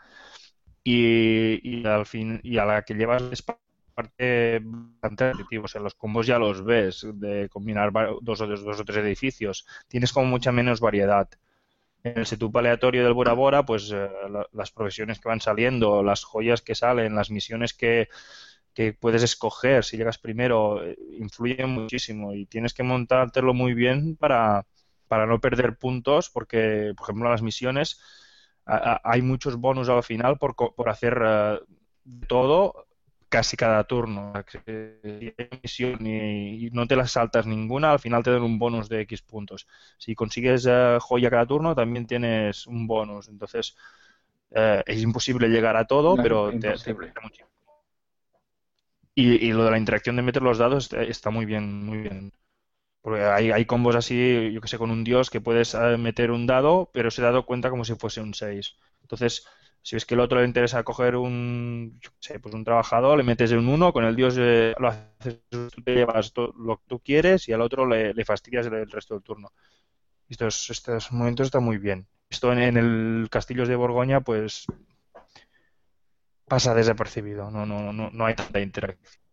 Y, 0.84 1.60
y 1.82 1.86
al 1.86 2.06
fin, 2.06 2.40
y 2.44 2.58
a 2.58 2.66
la 2.66 2.84
que 2.84 2.94
llevas 2.96 3.22
es 3.32 3.42
parte 3.44 4.62
bastante 4.64 5.26
repetitiva. 5.34 5.66
O 5.66 5.68
sea, 5.68 5.82
los 5.82 5.96
combos 5.96 6.28
ya 6.28 6.40
los 6.40 6.64
ves, 6.64 7.06
de 7.16 7.50
combinar 7.50 7.92
dos 8.22 8.42
o, 8.42 8.48
dos, 8.48 8.64
dos 8.64 8.80
o 8.80 8.86
tres 8.86 8.98
edificios. 9.06 9.66
Tienes 9.88 10.14
como 10.14 10.28
mucha 10.28 10.52
menos 10.52 10.80
variedad. 10.80 11.30
En 12.04 12.18
el 12.20 12.26
setup 12.26 12.56
aleatorio 12.58 13.04
del 13.04 13.14
Bora 13.14 13.34
Bora, 13.34 13.66
pues 13.66 13.92
eh, 13.92 14.10
la- 14.30 14.48
las 14.54 14.72
profesiones 14.72 15.20
que 15.20 15.30
van 15.30 15.42
saliendo, 15.42 16.04
las 16.04 16.24
joyas 16.24 16.62
que 16.62 16.76
salen, 16.76 17.16
las 17.16 17.30
misiones 17.32 17.74
que, 17.74 18.10
que 18.80 18.94
puedes 18.94 19.24
escoger 19.24 19.84
si 19.84 19.98
llegas 19.98 20.18
primero, 20.18 20.84
eh, 20.86 20.98
influyen 21.20 21.70
muchísimo 21.72 22.34
y 22.34 22.46
tienes 22.46 22.74
que 22.74 22.84
montártelo 22.84 23.54
muy 23.54 23.74
bien 23.74 24.16
para, 24.18 24.66
para 25.08 25.26
no 25.26 25.40
perder 25.42 25.78
puntos, 25.78 26.30
porque, 26.30 26.94
por 26.98 27.06
ejemplo, 27.06 27.26
en 27.28 27.32
las 27.34 27.42
misiones 27.42 28.00
a- 28.66 28.94
a- 28.96 29.02
hay 29.04 29.22
muchos 29.22 29.58
bonus 29.58 29.90
al 29.90 30.04
final 30.04 30.38
por, 30.38 30.56
por 30.56 30.90
hacer 30.90 31.20
eh, 31.26 31.60
todo 32.28 32.88
casi 33.30 33.58
cada 33.58 33.84
turno. 33.86 34.34
Si 34.52 35.34
hay 35.38 35.50
misión 35.64 36.06
y, 36.08 36.68
y 36.68 36.70
no 36.72 36.88
te 36.88 36.96
las 36.96 37.12
saltas 37.12 37.46
ninguna, 37.46 37.92
al 37.92 38.00
final 38.00 38.24
te 38.24 38.32
dan 38.32 38.44
un 38.44 38.60
bonus 38.60 38.90
de 38.90 39.02
X 39.02 39.22
puntos. 39.22 39.68
Si 39.98 40.16
consigues 40.16 40.66
eh, 40.70 40.98
joya 41.02 41.30
cada 41.30 41.46
turno, 41.46 41.76
también 41.76 42.08
tienes 42.08 42.66
un 42.68 42.88
bonus. 42.88 43.28
Entonces, 43.30 43.76
eh, 44.52 44.84
es 44.86 45.02
imposible 45.04 45.50
llegar 45.50 45.78
a 45.78 45.86
todo, 45.88 46.16
No, 46.18 46.24
pero 46.24 46.52
te- 46.54 46.78
te, 46.80 46.94
mucho. 47.24 47.46
Y, 49.22 49.48
y 49.48 49.52
lo 49.54 49.66
de 49.66 49.72
la 49.72 49.78
interacción 49.78 50.16
de 50.16 50.22
meter 50.22 50.42
los 50.44 50.58
dados 50.58 50.92
está, 50.94 51.30
muy 51.30 51.46
bien, 51.46 51.84
muy 51.86 51.98
bien. 52.00 52.32
Porque 53.02 53.24
hay, 53.24 53.66
combos 53.66 53.96
así, 53.96 54.52
yo 54.54 54.62
que 54.62 54.68
sé, 54.70 54.78
con 54.80 54.92
un 54.92 55.04
dios 55.06 55.30
que 55.32 55.42
puedes 55.42 55.74
eh, 55.76 55.98
meter 55.98 56.32
un 56.32 56.48
dado, 56.48 56.90
pero 56.94 57.10
ese 57.10 57.22
dado 57.24 57.46
cuenta 57.46 57.70
como 57.72 57.86
si 57.86 57.96
fuese 57.96 58.22
un 58.22 58.34
6. 58.36 58.76
Entonces, 59.02 59.46
si 59.84 59.96
ves 59.96 60.06
que 60.06 60.16
al 60.16 60.22
otro 60.22 60.40
le 60.42 60.48
interesa 60.48 60.84
coger 60.84 61.16
un, 61.18 62.00
yo 62.02 62.12
sé, 62.20 62.40
pues 62.40 62.56
un 62.56 62.66
trabajador, 62.66 63.18
le 63.18 63.24
metes 63.26 63.52
un 63.54 63.68
1, 63.70 63.94
con 63.94 64.06
el 64.06 64.16
dios 64.16 64.36
eh, 64.40 64.74
lo 64.80 64.90
haces, 64.90 65.42
te 65.86 65.96
llevas 65.96 66.34
to- 66.34 66.54
lo 66.58 66.78
que 66.78 66.84
tú 66.88 67.00
quieres 67.02 67.48
y 67.50 67.54
al 67.54 67.62
otro 67.62 67.86
le, 67.88 68.14
fastidias 68.26 68.68
el, 68.68 68.76
el 68.76 68.92
resto 68.92 69.16
del 69.16 69.24
turno. 69.24 69.52
Estos, 70.30 70.70
estos 70.70 71.12
momentos 71.12 71.48
están 71.48 71.64
muy 71.64 71.78
bien. 71.78 72.08
Esto 72.30 72.54
en, 72.54 72.60
en 72.60 72.78
el 72.78 73.30
Castillos 73.32 73.68
de 73.68 73.76
Borgoña, 73.76 74.22
pues 74.22 74.66
pasa 76.50 76.74
desapercibido, 76.74 77.50
no, 77.50 77.66
no, 77.66 77.94
no, 77.94 78.10
no 78.12 78.26
hay 78.26 78.36
tanta 78.36 78.60
interacción. 78.60 79.24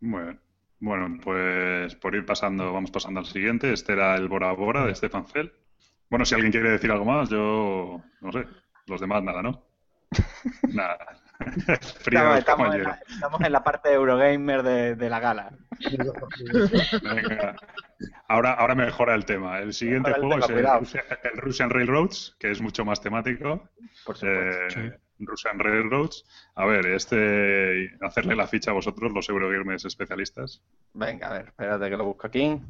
Bueno, 0.00 0.38
bueno, 0.80 1.18
pues 1.22 1.94
por 1.96 2.14
ir 2.14 2.26
pasando, 2.26 2.72
vamos 2.72 2.90
pasando 2.90 3.20
al 3.20 3.26
siguiente. 3.26 3.72
Este 3.72 3.94
era 3.94 4.14
el 4.16 4.28
Bora 4.28 4.52
Bora 4.52 4.84
de 4.84 4.94
Stefan 4.94 5.26
Fell. 5.26 5.52
Bueno, 6.10 6.26
si 6.26 6.34
alguien 6.34 6.52
quiere 6.52 6.70
decir 6.70 6.90
algo 6.90 7.06
más, 7.06 7.30
yo 7.30 8.02
no 8.20 8.32
sé. 8.32 8.44
Los 8.86 9.00
demás 9.00 9.22
nada, 9.22 9.42
¿no? 9.42 9.64
Nada. 10.74 10.98
Frío 12.02 12.36
Estamos, 12.36 12.38
estamos 12.38 12.74
en 12.74 12.84
la, 12.84 13.00
estamos 13.08 13.40
en 13.40 13.52
la 13.52 13.64
parte 13.64 13.92
Eurogamer 13.92 14.62
de, 14.62 14.94
de 14.94 15.10
la 15.10 15.20
gala. 15.20 15.52
Venga. 17.02 17.56
Ahora, 18.28 18.52
ahora 18.52 18.74
mejora 18.74 19.14
el 19.14 19.24
tema. 19.24 19.58
El 19.58 19.72
siguiente 19.72 20.10
Mejora 20.10 20.36
el 20.36 20.42
juego 20.42 20.46
tema, 20.46 20.78
es 20.78 20.94
el. 20.94 21.00
Russian, 21.00 21.04
el 21.32 21.38
Russian 21.38 21.70
Railroads, 21.70 22.36
que 22.38 22.50
es 22.50 22.60
mucho 22.60 22.84
más 22.84 23.00
temático. 23.00 23.68
Por 24.04 24.16
supuesto. 24.16 24.80
Eh, 24.80 24.98
Russian 25.18 25.58
Railroads. 25.58 26.24
A 26.54 26.66
ver, 26.66 26.86
este, 26.86 27.90
hacerle 28.00 28.36
la 28.36 28.46
ficha 28.46 28.70
a 28.70 28.74
vosotros, 28.74 29.12
los 29.12 29.28
Eurogamers 29.28 29.84
especialistas. 29.84 30.62
Venga, 30.92 31.28
a 31.28 31.32
ver, 31.32 31.46
espérate 31.48 31.90
que 31.90 31.96
lo 31.96 32.04
busco 32.04 32.26
aquí. 32.26 32.60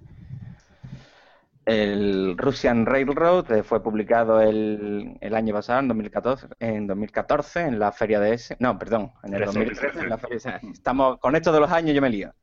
El 1.64 2.36
Russian 2.36 2.84
Railroad 2.84 3.50
eh, 3.52 3.62
fue 3.62 3.82
publicado 3.82 4.40
el, 4.40 5.16
el 5.20 5.34
año 5.34 5.54
pasado, 5.54 5.80
en 5.80 5.88
2014, 5.88 6.48
en 6.60 6.86
2014, 6.86 7.62
en 7.62 7.78
la 7.78 7.90
feria 7.90 8.20
de 8.20 8.34
ese. 8.34 8.56
No, 8.58 8.78
perdón, 8.78 9.12
en 9.22 9.32
el 9.32 9.44
13, 9.44 9.58
2013, 9.58 10.00
en 10.00 10.08
la 10.10 10.18
feria 10.18 10.38
de 10.38 10.70
Estamos 10.72 11.18
con 11.18 11.34
esto 11.36 11.52
de 11.52 11.60
los 11.60 11.70
años, 11.70 11.94
yo 11.94 12.02
me 12.02 12.10
lío. 12.10 12.34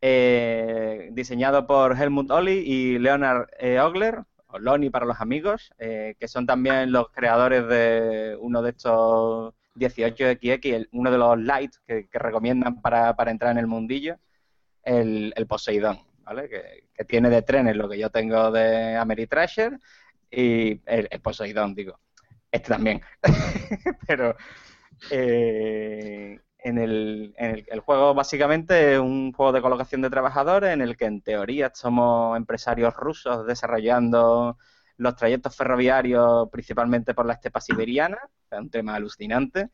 Eh, 0.00 1.08
diseñado 1.12 1.66
por 1.66 2.00
Helmut 2.00 2.30
Olli 2.30 2.58
y 2.58 2.98
Leonard 2.98 3.48
eh, 3.58 3.80
Ogler, 3.80 4.22
o 4.48 4.58
Loni 4.58 4.90
para 4.90 5.06
los 5.06 5.20
amigos, 5.20 5.70
eh, 5.78 6.14
que 6.18 6.28
son 6.28 6.46
también 6.46 6.92
los 6.92 7.10
creadores 7.10 7.66
de 7.68 8.36
uno 8.40 8.62
de 8.62 8.70
estos 8.70 9.54
18XX, 9.74 10.74
el- 10.74 10.88
uno 10.92 11.10
de 11.10 11.18
los 11.18 11.38
light 11.40 11.72
que, 11.86 12.08
recomiendan 12.12 12.80
para, 12.80 13.14
para 13.16 13.30
entrar 13.30 13.52
en 13.52 13.58
el 13.58 13.66
mundillo, 13.66 14.16
el, 14.82 15.32
el 15.36 15.46
Poseidón, 15.46 15.98
¿vale? 16.24 16.48
Que, 16.48 16.88
que 16.94 17.04
tiene 17.04 17.30
de 17.30 17.42
trenes 17.42 17.76
lo 17.76 17.88
que 17.88 17.98
yo 17.98 18.10
tengo 18.10 18.50
de 18.50 18.96
Ameritrasher 18.96 19.78
y 20.30 20.80
el, 20.86 21.08
el 21.10 21.20
Poseidón, 21.20 21.74
digo. 21.74 21.98
Este 22.50 22.68
también. 22.70 23.02
Pero 24.06 24.34
eh, 25.10 26.40
en, 26.58 26.78
el, 26.78 27.80
juego 27.84 28.14
básicamente 28.14 28.94
es 28.94 28.98
un 28.98 29.32
juego 29.32 29.52
de 29.52 29.62
colocación 29.62 30.02
de 30.02 30.10
trabajadores 30.10 30.72
en 30.72 30.80
el 30.80 30.96
que 30.96 31.06
en 31.06 31.22
teoría 31.22 31.70
somos 31.74 32.36
empresarios 32.36 32.94
rusos 32.94 33.46
desarrollando 33.46 34.58
los 34.96 35.16
trayectos 35.16 35.56
ferroviarios 35.56 36.48
principalmente 36.50 37.14
por 37.14 37.26
la 37.26 37.34
estepa 37.34 37.60
siberiana, 37.60 38.18
es 38.50 38.58
un 38.58 38.70
tema 38.70 38.96
alucinante. 38.96 39.70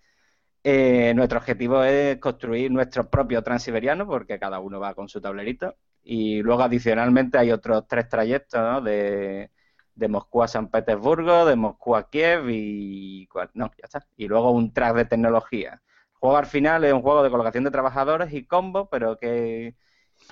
Eh, 0.63 1.13
nuestro 1.15 1.39
objetivo 1.39 1.85
es 1.85 2.19
construir 2.19 2.71
nuestro 2.71 3.11
propio 3.11 3.43
transiberiano, 3.43 4.07
porque 4.07 4.39
cada 4.39 4.61
uno 4.61 4.81
va 4.81 4.95
con 4.95 5.09
su 5.09 5.21
tablerito. 5.21 5.77
Y 6.03 6.43
luego, 6.43 6.63
adicionalmente, 6.63 7.39
hay 7.39 7.53
otros 7.53 7.87
tres 7.87 8.09
trayectos 8.09 8.83
de, 8.85 9.51
de 9.95 10.09
Moscú 10.09 10.43
a 10.43 10.49
San 10.49 10.71
Petersburgo, 10.71 11.45
de 11.47 11.57
Moscú 11.57 11.97
a 11.97 12.09
Kiev 12.09 12.49
y. 12.51 13.29
No, 13.55 13.71
ya 13.77 13.85
está. 13.85 14.07
Y 14.17 14.27
luego 14.29 14.53
un 14.53 14.73
track 14.73 14.97
de 14.97 15.05
tecnología. 15.07 15.83
Juego 16.21 16.37
al 16.37 16.47
final 16.47 16.85
es 16.85 16.93
un 16.93 17.03
juego 17.03 17.23
de 17.23 17.31
colocación 17.31 17.65
de 17.65 17.71
trabajadores 17.71 18.33
y 18.33 18.45
combo, 18.47 18.89
pero 18.89 19.17
que, 19.17 19.75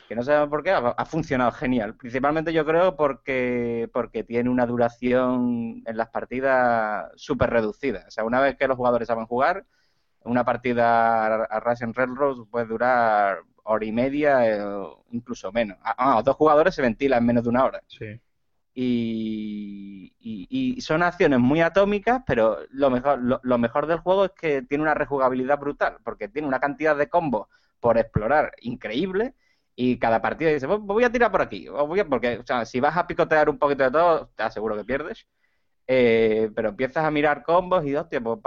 que 0.08 0.16
no 0.16 0.22
sé 0.22 0.32
por 0.48 0.62
qué 0.62 0.70
ha, 0.70 1.04
funcionado 1.04 1.52
genial. 1.52 1.96
Principalmente 1.96 2.52
yo 2.52 2.64
creo 2.64 2.96
porque, 2.96 3.90
porque 3.92 4.24
tiene 4.24 4.48
una 4.50 4.66
duración 4.66 5.82
en 5.86 5.96
las 5.96 6.08
partidas 6.08 7.10
súper 7.16 7.50
reducida. 7.50 8.04
O 8.08 8.10
sea, 8.10 8.24
una 8.24 8.40
vez 8.40 8.56
que 8.56 8.68
los 8.68 8.76
jugadores 8.76 9.08
saben 9.08 9.26
jugar, 9.26 9.66
una 10.24 10.44
partida 10.44 11.26
a, 11.26 11.44
a 11.44 11.60
Russian 11.60 11.94
Railroad 11.94 12.46
puede 12.50 12.66
durar 12.66 13.40
hora 13.64 13.84
y 13.84 13.92
media 13.92 14.48
eh, 14.48 14.86
incluso 15.10 15.52
menos. 15.52 15.78
Ah, 15.82 15.94
ah, 15.98 16.22
dos 16.22 16.36
jugadores 16.36 16.74
se 16.74 16.82
ventilan 16.82 17.20
en 17.20 17.26
menos 17.26 17.44
de 17.44 17.50
una 17.50 17.64
hora. 17.64 17.82
Sí. 17.86 18.20
Y, 18.74 20.14
y- 20.20 20.80
son 20.80 21.02
acciones 21.02 21.38
muy 21.38 21.60
atómicas, 21.60 22.22
pero 22.26 22.58
lo 22.70 22.90
mejor, 22.90 23.18
lo, 23.42 23.58
mejor 23.58 23.86
del 23.86 23.98
juego 23.98 24.24
es 24.26 24.30
que 24.32 24.62
tiene 24.62 24.82
una 24.82 24.94
rejugabilidad 24.94 25.58
brutal, 25.58 25.98
porque 26.04 26.28
tiene 26.28 26.48
una 26.48 26.60
cantidad 26.60 26.96
de 26.96 27.08
combos 27.08 27.48
por 27.80 27.98
explorar 27.98 28.52
increíble. 28.62 29.34
Y 29.74 29.98
cada 29.98 30.20
partida 30.20 30.50
dice, 30.50 30.66
"Pues 30.68 30.80
voy 30.80 31.04
a 31.04 31.10
tirar 31.12 31.30
por 31.32 31.42
aquí, 31.42 31.68
o 31.68 31.86
voy 31.86 32.00
a-", 32.00 32.06
porque 32.06 32.42
si 32.66 32.80
vas 32.80 32.96
a 32.96 33.06
picotear 33.06 33.48
un 33.50 33.58
poquito 33.58 33.84
de 33.84 33.90
todo, 33.90 34.28
te 34.36 34.42
aseguro 34.42 34.76
que 34.76 34.84
pierdes. 34.84 35.26
Eh, 35.86 36.50
pero 36.54 36.68
empiezas 36.70 37.04
a 37.04 37.10
mirar 37.10 37.42
combos 37.42 37.84
y 37.84 37.94
hostia, 37.96 38.20
pues 38.20 38.38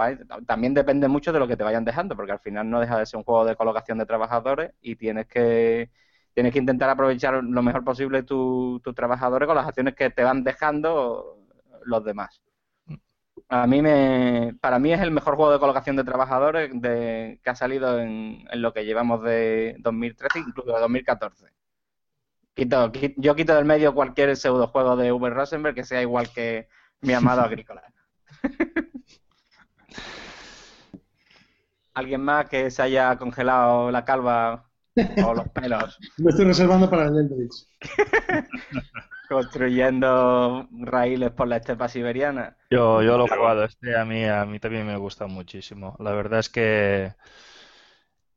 también 0.46 0.74
depende 0.74 1.06
mucho 1.08 1.32
de 1.32 1.38
lo 1.38 1.46
que 1.46 1.56
te 1.56 1.64
vayan 1.64 1.84
dejando, 1.84 2.16
porque 2.16 2.32
al 2.32 2.40
final 2.40 2.68
no 2.70 2.80
deja 2.80 2.98
de 2.98 3.06
ser 3.06 3.18
un 3.18 3.24
juego 3.24 3.44
de 3.44 3.56
colocación 3.56 3.98
de 3.98 4.06
trabajadores 4.06 4.72
y 4.80 4.96
tienes 4.96 5.26
que 5.26 5.90
tienes 6.36 6.52
que 6.52 6.58
intentar 6.58 6.90
aprovechar 6.90 7.42
lo 7.42 7.62
mejor 7.62 7.82
posible 7.82 8.22
tu- 8.22 8.78
tus 8.84 8.94
trabajadores 8.94 9.46
con 9.46 9.56
las 9.56 9.66
acciones 9.66 9.94
que 9.94 10.10
te 10.10 10.22
van 10.22 10.44
dejando 10.44 11.38
los 11.86 12.04
demás. 12.04 12.42
A 13.48 13.66
mí 13.66 13.80
me, 13.80 14.54
para 14.60 14.78
mí 14.78 14.92
es 14.92 15.00
el 15.00 15.12
mejor 15.12 15.36
juego 15.36 15.50
de 15.52 15.58
colocación 15.58 15.96
de 15.96 16.04
trabajadores 16.04 16.70
de, 16.74 17.40
que 17.42 17.50
ha 17.50 17.54
salido 17.54 17.98
en, 17.98 18.44
en 18.50 18.60
lo 18.60 18.74
que 18.74 18.84
llevamos 18.84 19.22
de 19.22 19.76
2013, 19.78 20.40
incluso 20.40 20.74
de 20.74 20.80
2014. 20.80 21.46
Quito, 22.52 22.92
qui- 22.92 23.14
yo 23.16 23.34
quito 23.34 23.54
del 23.54 23.64
medio 23.64 23.94
cualquier 23.94 24.36
pseudojuego 24.36 24.94
de 24.96 25.12
Uber 25.12 25.32
Rosenberg 25.32 25.74
que 25.74 25.84
sea 25.84 26.02
igual 26.02 26.28
que 26.34 26.68
mi 27.00 27.14
amado 27.14 27.40
Agrícola. 27.44 27.82
¿Alguien 31.94 32.20
más 32.20 32.46
que 32.50 32.70
se 32.70 32.82
haya 32.82 33.16
congelado 33.16 33.90
la 33.90 34.04
calva 34.04 34.68
o 35.24 35.34
los 35.34 35.48
pelos? 35.50 35.98
Me 36.18 36.30
estoy 36.30 36.46
reservando 36.46 36.88
para 36.88 37.06
el 37.06 37.16
Eldritch. 37.18 37.66
construyendo 39.28 40.68
raíles 40.70 41.30
por 41.32 41.48
la 41.48 41.56
estepa 41.56 41.88
siberiana. 41.88 42.56
Yo, 42.70 43.02
yo 43.02 43.18
lo 43.18 43.26
he 43.26 43.28
jugado, 43.28 43.64
este 43.64 43.96
a 43.96 44.04
mí, 44.04 44.24
a 44.24 44.44
mí 44.44 44.58
también 44.60 44.86
me 44.86 44.96
gusta 44.96 45.26
muchísimo. 45.26 45.96
La 45.98 46.12
verdad 46.12 46.40
es 46.40 46.48
que 46.48 47.12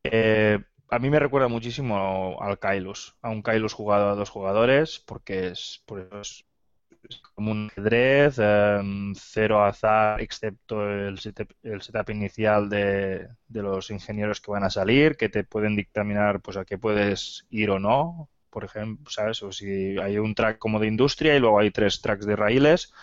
eh, 0.03 0.59
a 0.89 0.99
mí 0.99 1.09
me 1.09 1.19
recuerda 1.19 1.47
muchísimo 1.47 2.37
al 2.41 2.59
Kailus, 2.59 3.15
a 3.21 3.29
un 3.29 3.41
Kailus 3.41 3.73
jugado 3.73 4.09
a 4.09 4.15
dos 4.15 4.29
jugadores, 4.29 4.99
porque 4.99 5.47
es, 5.47 5.83
es, 6.21 6.45
como 7.33 7.51
un 7.51 7.67
ajedrez, 7.71 8.37
em, 8.39 9.13
cero 9.15 9.63
azar, 9.63 10.21
excepto 10.21 10.89
el 10.89 11.19
setup, 11.19 12.09
inicial 12.09 12.69
de, 12.69 13.29
de, 13.47 13.61
los 13.61 13.91
ingenieros 13.91 14.41
que 14.41 14.51
van 14.51 14.63
a 14.63 14.69
salir, 14.69 15.17
que 15.17 15.29
te 15.29 15.43
pueden 15.43 15.75
dictaminar 15.75 16.41
pues 16.41 16.57
a 16.57 16.65
qué 16.65 16.77
puedes 16.77 17.45
ir 17.49 17.69
o 17.69 17.79
no, 17.79 18.29
por 18.49 18.65
ejemplo, 18.65 19.09
¿sabes? 19.09 19.41
O 19.43 19.51
si 19.51 19.97
hay 19.97 20.17
un 20.17 20.35
track 20.35 20.57
como 20.57 20.79
de 20.79 20.87
industria 20.87 21.35
y 21.35 21.39
luego 21.39 21.59
hay 21.59 21.71
tres 21.71 22.01
tracks 22.01 22.25
de 22.25 22.35
raíles, 22.35 22.93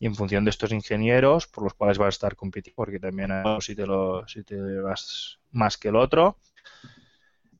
y 0.00 0.06
en 0.06 0.14
función 0.14 0.44
de 0.44 0.50
estos 0.50 0.72
ingenieros, 0.72 1.46
por 1.46 1.64
los 1.64 1.74
cuales 1.74 1.98
vas 1.98 2.06
a 2.06 2.08
estar 2.08 2.34
compitiendo, 2.34 2.74
porque 2.74 2.98
también 2.98 3.30
si 3.60 3.76
te, 3.76 3.86
lo, 3.86 4.26
si 4.26 4.42
te 4.42 4.56
vas 4.80 5.38
más 5.52 5.76
que 5.76 5.88
el 5.88 5.96
otro. 5.96 6.38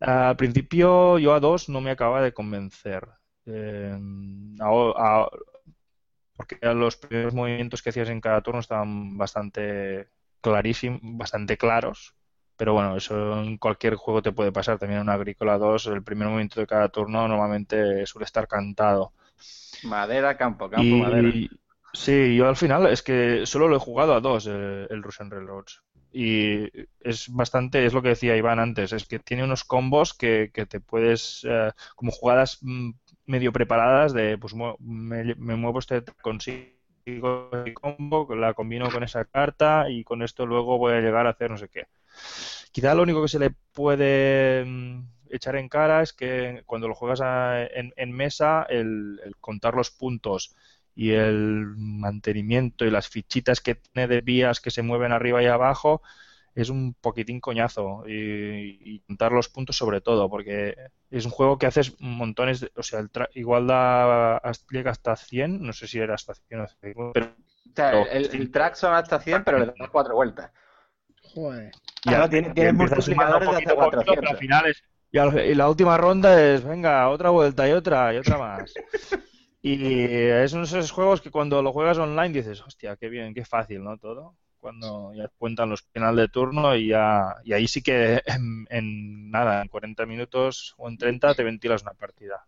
Al 0.01 0.37
principio 0.37 1.19
yo 1.19 1.35
a 1.35 1.41
dos 1.41 1.69
no 1.69 1.83
me 1.83 1.91
acaba 1.91 2.23
de 2.23 2.33
convencer. 2.33 3.07
Eh, 3.45 3.95
porque 6.41 6.59
los 6.75 6.97
primeros 6.97 7.35
movimientos 7.35 7.83
que 7.83 7.91
hacías 7.91 8.09
en 8.09 8.23
cada 8.23 8.41
turno 8.41 8.61
estaban 8.61 9.19
bastante 9.19 10.09
clarísimos, 10.41 11.01
bastante 11.03 11.59
claros. 11.59 12.15
Pero 12.57 12.73
bueno, 12.73 12.97
eso 12.97 13.43
en 13.43 13.59
cualquier 13.59 13.95
juego 13.97 14.23
te 14.23 14.33
puede 14.33 14.51
pasar. 14.51 14.79
También 14.79 15.01
en 15.01 15.03
una 15.03 15.13
Agrícola 15.13 15.59
2, 15.59 15.89
el 15.89 16.03
primer 16.03 16.29
movimiento 16.29 16.59
de 16.59 16.67
cada 16.67 16.89
turno 16.89 17.29
normalmente 17.29 18.07
suele 18.07 18.25
estar 18.25 18.49
cantado. 18.49 19.13
Madera, 19.83 20.39
campo, 20.39 20.71
campo, 20.71 20.83
y, 20.83 21.01
madera. 21.03 21.31
Sí, 21.93 22.35
yo 22.35 22.49
al 22.49 22.57
final 22.57 22.87
es 22.87 23.03
que 23.03 23.45
solo 23.45 23.69
lo 23.69 23.77
he 23.77 23.81
jugado 23.81 24.15
a 24.15 24.21
dos, 24.21 24.47
el, 24.47 24.87
el 24.89 25.03
Russian 25.03 25.31
Railroads 25.31 25.83
y 26.13 26.69
es 27.01 27.29
bastante, 27.29 27.85
es 27.87 27.93
lo 27.93 28.03
que 28.03 28.11
decía 28.11 28.37
Iván 28.37 28.59
antes, 28.59 28.93
es 28.93 29.07
que 29.07 29.19
tiene 29.19 29.45
unos 29.45 29.65
combos 29.65 30.13
que, 30.15 30.51
que 30.53 30.67
te 30.67 30.81
puedes, 30.81 31.47
eh, 31.49 31.71
como 31.95 32.11
jugadas 32.11 32.59
mm, 32.63 32.91
medio 33.31 33.53
preparadas 33.53 34.13
de, 34.13 34.37
pues 34.37 34.55
me, 34.55 35.35
me 35.37 35.57
muevo 35.57 35.79
este, 35.79 36.03
consigo 36.21 36.71
el 37.07 37.75
combo, 37.75 38.29
la 38.35 38.55
combino 38.55 38.91
con 38.91 39.05
esa 39.05 39.25
carta 39.25 39.89
y 39.89 40.05
con 40.05 40.23
esto 40.23 40.47
luego 40.47 40.79
voy 40.79 40.95
a 40.95 41.01
llegar 41.01 41.27
a 41.27 41.31
hacer 41.31 41.51
no 41.51 41.57
sé 41.57 41.69
qué. 41.69 41.87
Quizá 42.73 42.95
lo 42.95 43.03
único 43.03 43.23
que 43.23 43.29
se 43.29 43.39
le 43.39 43.51
puede 43.73 44.65
mm, 44.65 45.03
echar 45.31 45.57
en 45.57 45.69
cara 45.69 46.03
es 46.03 46.13
que 46.13 46.63
cuando 46.67 46.89
lo 46.89 46.95
juegas 46.95 47.21
en, 47.75 47.93
en, 47.97 48.13
mesa, 48.13 48.67
el 48.69 49.19
contar 49.41 49.75
los 49.75 49.91
puntos 49.91 50.55
y 50.95 51.13
el 51.13 51.67
mantenimiento 51.77 52.85
y 52.85 52.91
las 52.91 53.09
fichitas 53.09 53.61
que 53.61 53.77
tiene 53.77 54.09
de 54.09 54.21
vías 54.21 54.61
que 54.61 54.71
se 54.71 54.83
mueven 54.83 55.13
arriba 55.13 55.43
y 55.43 55.47
abajo 55.47 56.03
es 56.55 56.69
un 56.69 56.95
poquitín 56.95 57.41
coñazo 57.41 58.05
y, 58.07 58.79
y 58.85 59.01
contar 59.01 59.33
los 59.33 59.49
puntos 59.49 59.77
sobre 59.77 60.01
todo 60.01 60.29
porque 60.29 60.75
es 61.11 61.25
un 61.25 61.31
juego 61.31 61.59
que 61.59 61.67
haces 61.67 61.95
montones 62.01 62.61
de, 62.61 62.73
o 62.77 62.83
sea 62.83 63.01
el 63.01 63.11
igual 63.35 63.67
da 63.67 64.41
llega 64.71 64.91
hasta 64.91 65.17
100 65.17 65.63
no 65.63 65.73
sé 65.73 65.87
si 65.87 65.99
era 65.99 66.15
hasta 66.15 66.35
100 66.35 66.67
pero 66.81 67.13
o 67.13 67.75
sea, 67.75 68.03
el, 68.03 68.29
el, 68.33 68.51
track 68.51 68.75
son 68.75 68.95
hasta 68.95 69.21
100 69.21 69.45
pero 69.45 69.59
le 69.59 69.67
das 69.67 69.91
cuatro 69.91 70.15
vueltas 70.15 70.51
Joder. 71.35 71.71
Ya, 72.05 72.19
no, 72.19 72.29
tiene, 72.29 72.51
tiene 72.51 72.73
multiplicadores 72.73 73.51
de 73.51 73.57
hasta 73.57 73.75
400 73.75 74.31
al 74.31 74.37
final 74.37 74.67
es, 74.67 74.83
y, 75.13 75.19
al, 75.19 75.39
y 75.39 75.55
la 75.55 75.69
última 75.69 75.97
ronda 75.97 76.43
es 76.43 76.65
venga 76.65 77.09
otra 77.09 77.31
vuelta 77.31 77.69
y 77.69 77.73
otra 77.73 78.13
y 78.13 78.17
otra 78.17 78.39
más 78.39 78.75
y 79.63 80.05
es 80.05 80.53
uno 80.53 80.63
de 80.63 80.69
esos 80.69 80.91
juegos 80.91 81.21
que 81.21 81.31
cuando 81.31 81.63
lo 81.63 81.73
juegas 81.73 81.99
online 81.99 82.31
dices, 82.31 82.63
hostia, 82.63 82.97
qué 82.97 83.09
bien, 83.09 83.35
qué 83.35 83.45
fácil, 83.45 83.85
¿no? 83.85 83.99
Todo. 83.99 84.35
Cuando 84.61 85.13
ya 85.15 85.29
cuentan 85.39 85.71
los 85.71 85.83
final 85.83 86.17
de 86.17 86.29
turno 86.29 86.75
y 86.77 86.89
ya 86.89 87.37
y 87.45 87.53
ahí 87.55 87.67
sí 87.69 87.83
que 87.83 88.23
en, 88.27 88.67
en 88.71 89.31
nada, 89.31 89.63
en 89.63 89.69
40 89.69 90.07
minutos 90.07 90.75
o 90.79 90.89
en 90.89 90.99
30 90.99 91.35
te 91.35 91.45
ventilas 91.45 91.83
una 91.83 91.95
partida. 91.95 92.47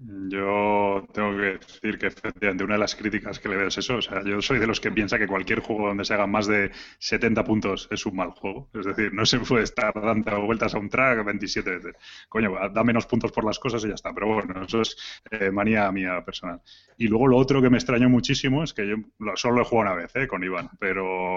Yo 0.00 1.06
tengo 1.12 1.36
que 1.36 1.58
decir 1.58 1.98
que 1.98 2.06
efectivamente 2.06 2.62
una 2.62 2.74
de 2.74 2.80
las 2.80 2.94
críticas 2.94 3.38
que 3.38 3.48
le 3.48 3.56
veo 3.56 3.68
es 3.68 3.78
eso. 3.78 3.96
O 3.96 4.02
sea, 4.02 4.22
yo 4.22 4.40
soy 4.40 4.58
de 4.58 4.66
los 4.66 4.80
que 4.80 4.92
piensa 4.92 5.18
que 5.18 5.26
cualquier 5.26 5.60
juego 5.60 5.88
donde 5.88 6.04
se 6.04 6.14
hagan 6.14 6.30
más 6.30 6.46
de 6.46 6.70
70 6.98 7.42
puntos 7.44 7.88
es 7.90 8.06
un 8.06 8.16
mal 8.16 8.30
juego. 8.30 8.70
Es 8.74 8.86
decir, 8.86 9.12
no 9.12 9.26
se 9.26 9.40
puede 9.40 9.64
estar 9.64 9.92
dando 9.94 10.40
vueltas 10.42 10.74
a 10.74 10.78
un 10.78 10.88
track 10.88 11.24
27 11.24 11.70
veces. 11.70 11.94
Coño, 12.28 12.52
da 12.72 12.84
menos 12.84 13.06
puntos 13.06 13.32
por 13.32 13.44
las 13.44 13.58
cosas 13.58 13.84
y 13.84 13.88
ya 13.88 13.94
está. 13.94 14.12
Pero 14.14 14.28
bueno, 14.28 14.62
eso 14.62 14.82
es 14.82 14.96
eh, 15.30 15.50
manía 15.50 15.90
mía 15.90 16.22
personal. 16.24 16.60
Y 16.96 17.08
luego 17.08 17.26
lo 17.26 17.36
otro 17.36 17.60
que 17.60 17.70
me 17.70 17.78
extrañó 17.78 18.08
muchísimo 18.08 18.62
es 18.62 18.74
que 18.74 18.86
yo 18.86 18.96
solo 19.34 19.56
lo 19.56 19.62
he 19.62 19.64
jugado 19.64 19.92
una 19.92 20.02
vez 20.02 20.14
eh, 20.14 20.28
con 20.28 20.44
Iván. 20.44 20.70
Pero, 20.78 21.36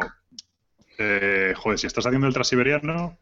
eh, 0.98 1.54
joder, 1.56 1.80
si 1.80 1.88
estás 1.88 2.06
haciendo 2.06 2.28
el 2.28 2.34
transiberiano 2.34 3.18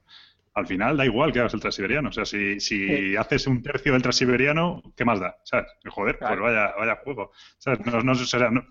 al 0.59 0.67
final 0.67 0.97
da 0.97 1.05
igual 1.05 1.31
que 1.31 1.39
hagas 1.39 1.53
el 1.53 1.59
transiberiano. 1.59 2.09
O 2.09 2.11
sea, 2.11 2.25
si, 2.25 2.59
si 2.59 2.87
sí. 2.87 3.15
haces 3.15 3.47
un 3.47 3.61
tercio 3.61 3.93
del 3.93 4.01
transiberiano, 4.01 4.81
¿qué 4.95 5.05
más 5.05 5.19
da? 5.19 5.37
¿Sabes? 5.43 5.67
Joder, 5.89 6.17
claro. 6.17 6.41
pues 6.41 6.53
vaya, 6.53 6.73
vaya 6.77 7.01
juego. 7.03 7.31
¿Sabes? 7.57 7.85
No, 7.85 8.01
no, 8.01 8.11
o 8.11 8.15
sea, 8.15 8.51
no, 8.51 8.63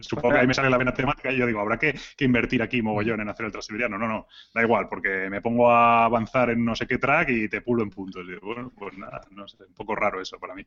supongo 0.00 0.34
que 0.34 0.40
ahí 0.40 0.46
me 0.46 0.54
sale 0.54 0.70
la 0.70 0.78
vena 0.78 0.94
temática 0.94 1.30
y 1.30 1.36
yo 1.36 1.46
digo, 1.46 1.60
habrá 1.60 1.78
que, 1.78 1.98
que, 2.16 2.24
invertir 2.24 2.62
aquí 2.62 2.80
mogollón 2.80 3.20
en 3.20 3.28
hacer 3.28 3.46
el 3.46 3.52
transiberiano. 3.52 3.98
No, 3.98 4.08
no, 4.08 4.26
da 4.54 4.62
igual, 4.62 4.88
porque 4.88 5.28
me 5.30 5.40
pongo 5.40 5.70
a 5.70 6.04
avanzar 6.04 6.50
en 6.50 6.64
no 6.64 6.74
sé 6.74 6.86
qué 6.86 6.98
track 6.98 7.28
y 7.30 7.48
te 7.48 7.60
pulo 7.60 7.82
en 7.82 7.90
puntos. 7.90 8.24
Y 8.24 8.32
digo, 8.32 8.46
bueno, 8.46 8.72
pues 8.76 8.96
nada, 8.96 9.20
no 9.30 9.46
sé, 9.48 9.64
un 9.64 9.74
poco 9.74 9.94
raro 9.94 10.20
eso 10.20 10.38
para 10.38 10.54
mí. 10.54 10.64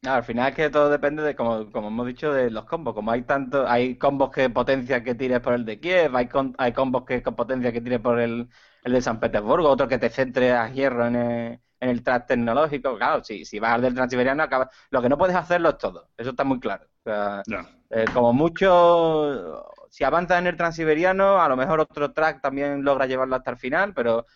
No, 0.00 0.12
al 0.12 0.22
final 0.22 0.50
es 0.50 0.54
que 0.54 0.70
todo 0.70 0.88
depende 0.90 1.22
de, 1.24 1.34
como, 1.34 1.72
como 1.72 1.88
hemos 1.88 2.06
dicho, 2.06 2.32
de 2.32 2.50
los 2.52 2.64
combos. 2.66 2.94
Como 2.94 3.10
hay 3.10 3.22
tanto, 3.22 3.68
hay 3.68 3.98
combos 3.98 4.30
que 4.30 4.48
potencia 4.48 5.02
que 5.02 5.16
tires 5.16 5.40
por 5.40 5.54
el 5.54 5.64
de 5.64 5.80
Kiev, 5.80 6.14
hay, 6.16 6.28
con, 6.28 6.54
hay 6.56 6.72
combos 6.72 7.04
que 7.04 7.20
potencia 7.20 7.72
que 7.72 7.80
tires 7.80 7.98
por 8.00 8.20
el, 8.20 8.48
el 8.84 8.92
de 8.92 9.02
San 9.02 9.18
Petersburgo, 9.18 9.68
otro 9.68 9.88
que 9.88 9.98
te 9.98 10.08
centre 10.08 10.52
a 10.52 10.68
hierro 10.70 11.06
en 11.06 11.16
el, 11.16 11.60
en 11.80 11.88
el 11.90 12.02
track 12.04 12.28
tecnológico. 12.28 12.96
Claro, 12.96 13.24
si, 13.24 13.44
si 13.44 13.58
vas 13.58 13.72
al 13.74 13.82
del 13.82 13.94
transiberiano, 13.94 14.42
acaba... 14.44 14.70
lo 14.90 15.02
que 15.02 15.08
no 15.08 15.18
puedes 15.18 15.34
hacerlo 15.34 15.70
es 15.70 15.78
todo. 15.78 16.08
Eso 16.16 16.30
está 16.30 16.44
muy 16.44 16.60
claro. 16.60 16.86
O 16.86 17.02
sea, 17.02 17.42
eh, 17.90 18.04
como 18.14 18.32
mucho, 18.32 19.64
si 19.90 20.04
avanzas 20.04 20.38
en 20.38 20.46
el 20.46 20.56
transiberiano, 20.56 21.40
a 21.42 21.48
lo 21.48 21.56
mejor 21.56 21.80
otro 21.80 22.12
track 22.12 22.40
también 22.40 22.84
logra 22.84 23.06
llevarlo 23.06 23.34
hasta 23.34 23.50
el 23.50 23.56
final, 23.58 23.94
pero 23.94 24.26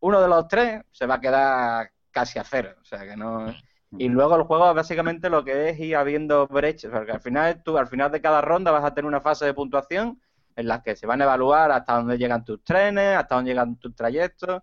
uno 0.00 0.18
de 0.22 0.28
los 0.28 0.48
tres 0.48 0.82
se 0.90 1.04
va 1.06 1.16
a 1.16 1.20
quedar 1.20 1.90
casi 2.10 2.38
a 2.38 2.44
cero. 2.44 2.74
O 2.80 2.84
sea 2.84 3.00
que 3.00 3.16
no. 3.16 3.54
Y 3.98 4.08
luego 4.08 4.36
el 4.36 4.44
juego 4.44 4.72
básicamente 4.72 5.28
lo 5.30 5.44
que 5.44 5.70
es 5.70 5.78
ir 5.80 5.96
habiendo 5.96 6.46
brechas, 6.46 6.92
porque 6.92 7.12
al 7.12 7.20
final 7.20 7.62
tú, 7.62 7.76
al 7.76 7.88
final 7.88 8.10
de 8.12 8.20
cada 8.20 8.40
ronda 8.40 8.70
vas 8.70 8.84
a 8.84 8.94
tener 8.94 9.08
una 9.08 9.20
fase 9.20 9.46
de 9.46 9.54
puntuación 9.54 10.20
en 10.54 10.68
las 10.68 10.82
que 10.82 10.94
se 10.94 11.06
van 11.06 11.20
a 11.20 11.24
evaluar 11.24 11.72
hasta 11.72 11.94
dónde 11.94 12.18
llegan 12.18 12.44
tus 12.44 12.62
trenes, 12.62 13.16
hasta 13.16 13.34
dónde 13.34 13.50
llegan 13.50 13.76
tus 13.76 13.94
trayectos. 13.94 14.62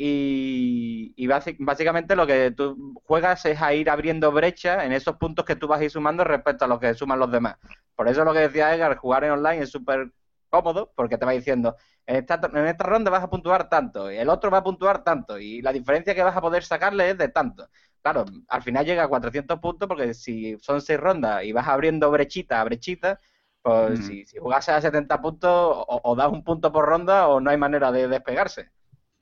Y, 0.00 1.12
y 1.16 1.26
básicamente 1.26 2.14
lo 2.14 2.26
que 2.26 2.52
tú 2.52 2.94
juegas 3.04 3.44
es 3.46 3.60
a 3.60 3.74
ir 3.74 3.90
abriendo 3.90 4.30
brechas 4.30 4.84
en 4.84 4.92
esos 4.92 5.16
puntos 5.16 5.44
que 5.44 5.56
tú 5.56 5.66
vas 5.66 5.80
a 5.80 5.84
ir 5.84 5.90
sumando 5.90 6.22
respecto 6.24 6.64
a 6.64 6.68
los 6.68 6.78
que 6.78 6.94
suman 6.94 7.18
los 7.18 7.30
demás. 7.30 7.56
Por 7.96 8.08
eso 8.08 8.24
lo 8.24 8.32
que 8.32 8.40
decía 8.40 8.74
Edgar, 8.74 8.96
jugar 8.96 9.24
en 9.24 9.32
online 9.32 9.62
es 9.62 9.70
súper 9.70 10.12
cómodo 10.48 10.92
porque 10.94 11.18
te 11.18 11.26
va 11.26 11.32
diciendo, 11.32 11.76
en 12.06 12.16
esta, 12.16 12.40
en 12.54 12.66
esta 12.66 12.84
ronda 12.84 13.10
vas 13.10 13.24
a 13.24 13.30
puntuar 13.30 13.68
tanto, 13.68 14.10
y 14.10 14.16
el 14.16 14.28
otro 14.28 14.50
va 14.50 14.58
a 14.58 14.64
puntuar 14.64 15.04
tanto, 15.04 15.38
y 15.38 15.60
la 15.62 15.72
diferencia 15.72 16.14
que 16.14 16.22
vas 16.22 16.36
a 16.36 16.40
poder 16.40 16.64
sacarle 16.64 17.10
es 17.10 17.18
de 17.18 17.28
tanto. 17.28 17.68
Claro, 18.10 18.24
al 18.48 18.62
final 18.62 18.86
llega 18.86 19.02
a 19.04 19.08
400 19.08 19.58
puntos 19.60 19.86
porque 19.86 20.14
si 20.14 20.56
son 20.60 20.80
seis 20.80 20.98
rondas 20.98 21.44
y 21.44 21.52
vas 21.52 21.68
abriendo 21.68 22.10
brechita 22.10 22.58
a 22.58 22.64
brechita, 22.64 23.20
pues 23.60 24.00
mm. 24.00 24.02
si, 24.02 24.24
si 24.24 24.38
jugase 24.38 24.72
a 24.72 24.80
70 24.80 25.20
puntos, 25.20 25.50
o, 25.50 26.00
o, 26.02 26.16
das 26.16 26.32
un 26.32 26.42
punto 26.42 26.72
por 26.72 26.86
ronda 26.86 27.28
o 27.28 27.38
no 27.38 27.50
hay 27.50 27.58
manera 27.58 27.92
de 27.92 28.08
despegarse. 28.08 28.70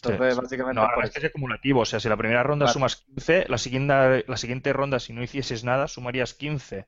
Entonces, 0.03 0.35
sí, 0.35 0.41
básicamente. 0.41 0.81
No, 0.81 1.03
es 1.03 1.11
que 1.11 1.19
es 1.19 1.25
acumulativo. 1.25 1.81
O 1.81 1.85
sea, 1.85 1.99
si 1.99 2.09
la 2.09 2.17
primera 2.17 2.45
ronda 2.45 2.69
sumas 2.69 2.97
15, 2.97 3.47
la 3.49 3.59
siguiente, 3.59 4.25
la 4.29 4.37
siguiente 4.37 4.73
ronda, 4.73 5.01
si 5.01 5.13
no 5.13 5.23
hicieses 5.23 5.65
nada, 5.65 5.89
sumarías 5.89 6.35
15. 6.35 6.87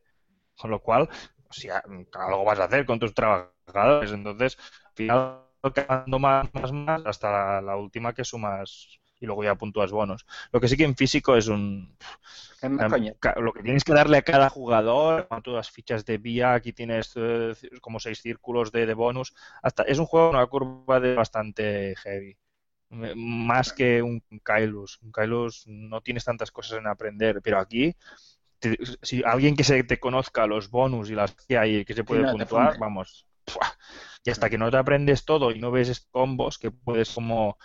Con 0.57 0.71
lo 0.71 0.81
cual, 0.81 1.09
o 1.49 1.53
sea, 1.53 1.83
algo 2.13 2.45
vas 2.45 2.61
a 2.61 2.65
hacer 2.65 2.87
con 2.87 3.01
tus 3.01 3.13
trabajadores. 3.13 4.13
Entonces, 4.13 4.57
al 4.85 4.93
final, 4.95 5.41
más, 6.21 6.55
más, 6.55 6.73
más, 6.73 7.03
hasta 7.07 7.33
la, 7.33 7.61
la 7.61 7.77
última 7.77 8.13
que 8.13 8.25
sumas 8.25 9.01
y 9.21 9.27
luego 9.27 9.45
ya 9.45 9.55
puntúas 9.55 9.91
bonos. 9.91 10.27
Lo 10.53 10.61
que 10.61 10.69
sí 10.69 10.77
que 10.77 10.85
en 10.85 10.97
físico 10.97 11.37
es 11.37 11.49
un... 11.49 11.97
Es 12.61 12.71
más 12.71 12.93
um, 12.93 13.43
lo 13.43 13.53
que 13.53 13.63
tienes 13.63 13.85
que 13.85 13.93
darle 13.93 14.19
a 14.19 14.23
cada 14.23 14.49
jugador, 14.49 15.29
cuando 15.29 15.53
las 15.53 15.71
fichas 15.71 16.05
de 16.05 16.19
vía, 16.19 16.55
aquí 16.55 16.73
tienes 16.73 17.15
uh, 17.17 17.55
como 17.81 18.01
seis 18.01 18.21
círculos 18.21 18.73
de, 18.73 18.85
de, 18.85 18.95
bonus, 18.95 19.33
hasta 19.63 19.85
es 19.85 19.99
un 19.99 20.07
juego 20.07 20.31
una 20.31 20.47
curva 20.47 20.99
de 20.99 21.15
bastante 21.15 21.95
heavy. 21.97 22.37
Más 22.91 23.73
que 23.73 24.03
un 24.03 24.23
Kailus. 24.43 24.99
Un 25.03 25.13
Kailus 25.13 25.65
no 25.67 26.01
tienes 26.01 26.25
tantas 26.25 26.51
cosas 26.51 26.79
en 26.79 26.87
aprender, 26.87 27.41
pero 27.43 27.59
aquí 27.59 27.95
te, 28.59 28.79
si 29.03 29.23
alguien 29.25 29.57
que 29.57 29.65
se 29.65 29.85
te 29.85 30.01
conozca 30.01 30.47
los 30.47 30.71
bonus 30.71 31.11
y 31.11 31.15
las 31.15 31.35
que 31.35 31.59
hay 31.59 31.85
que 31.85 31.95
se 31.95 32.03
puede 32.03 32.23
sí, 32.23 32.27
no, 32.27 32.33
puntuar, 32.33 32.79
vamos. 32.79 33.27
Y 34.25 34.31
hasta 34.31 34.51
que 34.51 34.59
no 34.59 34.71
te 34.71 34.77
aprendes 34.77 35.25
todo 35.25 35.53
y 35.53 35.59
no 35.59 35.71
ves 35.71 36.07
combos 36.11 36.59
que 36.59 36.71
puedes 36.71 37.13
como 37.13 37.59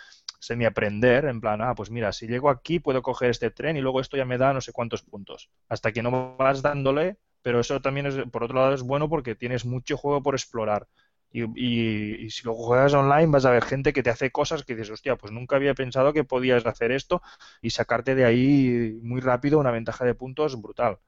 semi-aprender, 0.46 1.24
en 1.26 1.40
plan, 1.40 1.60
ah, 1.62 1.74
pues 1.74 1.90
mira, 1.90 2.12
si 2.12 2.26
llego 2.26 2.50
aquí 2.50 2.78
puedo 2.80 3.02
coger 3.02 3.30
este 3.30 3.50
tren 3.50 3.76
y 3.76 3.80
luego 3.80 4.00
esto 4.00 4.16
ya 4.16 4.24
me 4.24 4.38
da 4.38 4.52
no 4.52 4.60
sé 4.60 4.72
cuántos 4.72 5.02
puntos. 5.02 5.50
Hasta 5.68 5.92
que 5.92 6.02
no 6.02 6.36
vas 6.36 6.62
dándole, 6.62 7.18
pero 7.42 7.60
eso 7.60 7.80
también 7.80 8.06
es, 8.06 8.14
por 8.30 8.44
otro 8.44 8.56
lado, 8.58 8.74
es 8.74 8.82
bueno 8.82 9.08
porque 9.08 9.34
tienes 9.34 9.64
mucho 9.64 9.96
juego 9.96 10.22
por 10.22 10.34
explorar. 10.34 10.88
Y, 11.30 11.42
y, 11.60 12.26
y, 12.26 12.30
si 12.30 12.44
luego 12.44 12.62
juegas 12.64 12.94
online 12.94 13.26
vas 13.26 13.44
a 13.44 13.50
ver 13.50 13.64
gente 13.64 13.92
que 13.92 14.02
te 14.04 14.10
hace 14.10 14.30
cosas 14.30 14.62
que 14.64 14.74
dices, 14.76 14.90
hostia, 14.92 15.16
pues 15.16 15.32
nunca 15.32 15.56
había 15.56 15.74
pensado 15.74 16.12
que 16.12 16.22
podías 16.24 16.64
hacer 16.66 16.92
esto 16.92 17.22
y 17.60 17.70
sacarte 17.70 18.14
de 18.14 18.24
ahí 18.24 18.98
muy 19.02 19.20
rápido 19.20 19.58
una 19.58 19.72
ventaja 19.72 20.04
de 20.04 20.14
puntos 20.14 20.60
brutal. 20.60 20.98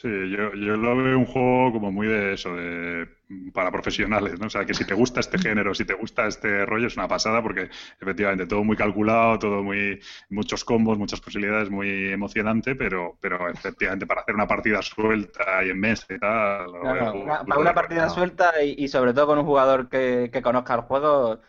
Sí, 0.00 0.08
yo, 0.08 0.52
yo 0.54 0.76
lo 0.76 0.96
veo 0.96 1.16
un 1.16 1.24
juego 1.24 1.72
como 1.72 1.92
muy 1.92 2.08
de 2.08 2.32
eso, 2.32 2.52
de 2.56 3.08
para 3.52 3.70
profesionales, 3.70 4.40
¿no? 4.40 4.48
O 4.48 4.50
sea, 4.50 4.64
que 4.64 4.74
si 4.74 4.84
te 4.84 4.92
gusta 4.92 5.20
este 5.20 5.38
género, 5.38 5.72
si 5.72 5.84
te 5.84 5.94
gusta 5.94 6.26
este 6.26 6.66
rollo, 6.66 6.88
es 6.88 6.96
una 6.96 7.06
pasada 7.06 7.40
porque 7.42 7.70
efectivamente 8.00 8.46
todo 8.46 8.64
muy 8.64 8.76
calculado, 8.76 9.38
todo 9.38 9.62
muy 9.62 10.00
muchos 10.30 10.64
combos, 10.64 10.98
muchas 10.98 11.20
posibilidades, 11.20 11.70
muy 11.70 12.08
emocionante, 12.10 12.74
pero 12.74 13.16
pero 13.20 13.48
efectivamente 13.48 14.04
para 14.04 14.22
hacer 14.22 14.34
una 14.34 14.48
partida 14.48 14.82
suelta 14.82 15.64
y 15.64 15.70
en 15.70 15.78
mes 15.78 16.04
y 16.08 16.18
tal. 16.18 16.72
No, 16.72 16.94
no, 16.94 17.14
una, 17.14 17.44
para 17.44 17.60
una 17.60 17.74
partida 17.74 18.08
suelta 18.08 18.64
y, 18.64 18.74
y, 18.76 18.88
sobre 18.88 19.14
todo 19.14 19.28
con 19.28 19.38
un 19.38 19.46
jugador 19.46 19.88
que, 19.88 20.28
que, 20.32 20.42
conozca 20.42 20.74
el 20.74 20.80
juego, 20.80 21.40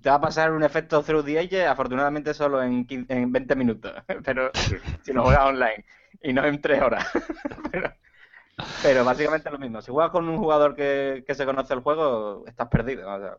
te 0.00 0.08
va 0.08 0.14
a 0.16 0.20
pasar 0.22 0.52
un 0.52 0.62
efecto 0.62 1.02
through 1.02 1.24
the 1.26 1.38
age, 1.38 1.66
afortunadamente 1.66 2.32
solo 2.32 2.62
en, 2.62 2.86
15, 2.86 3.12
en 3.12 3.30
20 3.30 3.56
minutos, 3.56 3.92
pero 4.24 4.50
sí. 4.54 4.76
si 5.02 5.12
no 5.12 5.22
juegas 5.22 5.44
online 5.44 5.84
y 6.22 6.32
no 6.32 6.44
en 6.44 6.60
3 6.60 6.82
horas. 6.82 7.06
pero, 7.72 7.94
pero 8.82 9.04
básicamente 9.04 9.50
lo 9.50 9.58
mismo. 9.58 9.82
Si 9.82 9.90
juegas 9.90 10.10
con 10.10 10.28
un 10.28 10.38
jugador 10.38 10.74
que, 10.74 11.24
que 11.26 11.34
se 11.34 11.46
conoce 11.46 11.74
el 11.74 11.80
juego, 11.80 12.44
estás 12.46 12.68
perdido. 12.68 13.12
O 13.12 13.18
sea, 13.18 13.36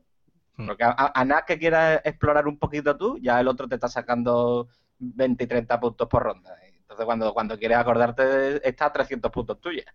porque 0.65 0.83
a, 0.83 1.11
a, 1.13 1.25
nada 1.25 1.45
que 1.45 1.57
quieras 1.57 2.01
explorar 2.03 2.47
un 2.47 2.59
poquito 2.59 2.95
tú, 2.97 3.17
ya 3.19 3.39
el 3.39 3.47
otro 3.47 3.67
te 3.67 3.75
está 3.75 3.87
sacando 3.87 4.67
20 4.99 5.43
y 5.43 5.47
30 5.47 5.79
puntos 5.79 6.07
por 6.07 6.23
ronda. 6.23 6.55
Entonces, 6.63 7.05
cuando, 7.05 7.33
cuando 7.33 7.57
quieres 7.57 7.77
acordarte, 7.77 8.67
está 8.67 8.87
a 8.87 8.93
300 8.93 9.31
puntos 9.31 9.59
tuyos. 9.61 9.85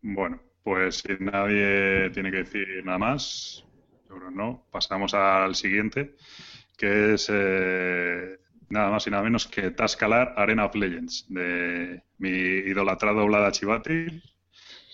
Bueno, 0.00 0.42
pues 0.64 0.98
si 0.98 1.14
nadie 1.20 2.10
tiene 2.10 2.30
que 2.30 2.38
decir 2.38 2.84
nada 2.84 2.98
más, 2.98 3.64
yo 4.08 4.16
creo 4.16 4.30
no, 4.30 4.66
pasamos 4.70 5.14
al 5.14 5.54
siguiente, 5.54 6.16
que 6.76 7.14
es 7.14 7.30
eh, 7.32 8.41
nada 8.72 8.90
más 8.90 9.06
y 9.06 9.10
nada 9.10 9.22
menos 9.22 9.46
que 9.46 9.70
Tascalar 9.70 10.34
Arena 10.36 10.64
of 10.64 10.74
Legends, 10.74 11.26
de 11.28 12.02
mi 12.18 12.30
idolatrado 12.30 13.26
Vlada 13.26 13.52
Chivatil, 13.52 14.22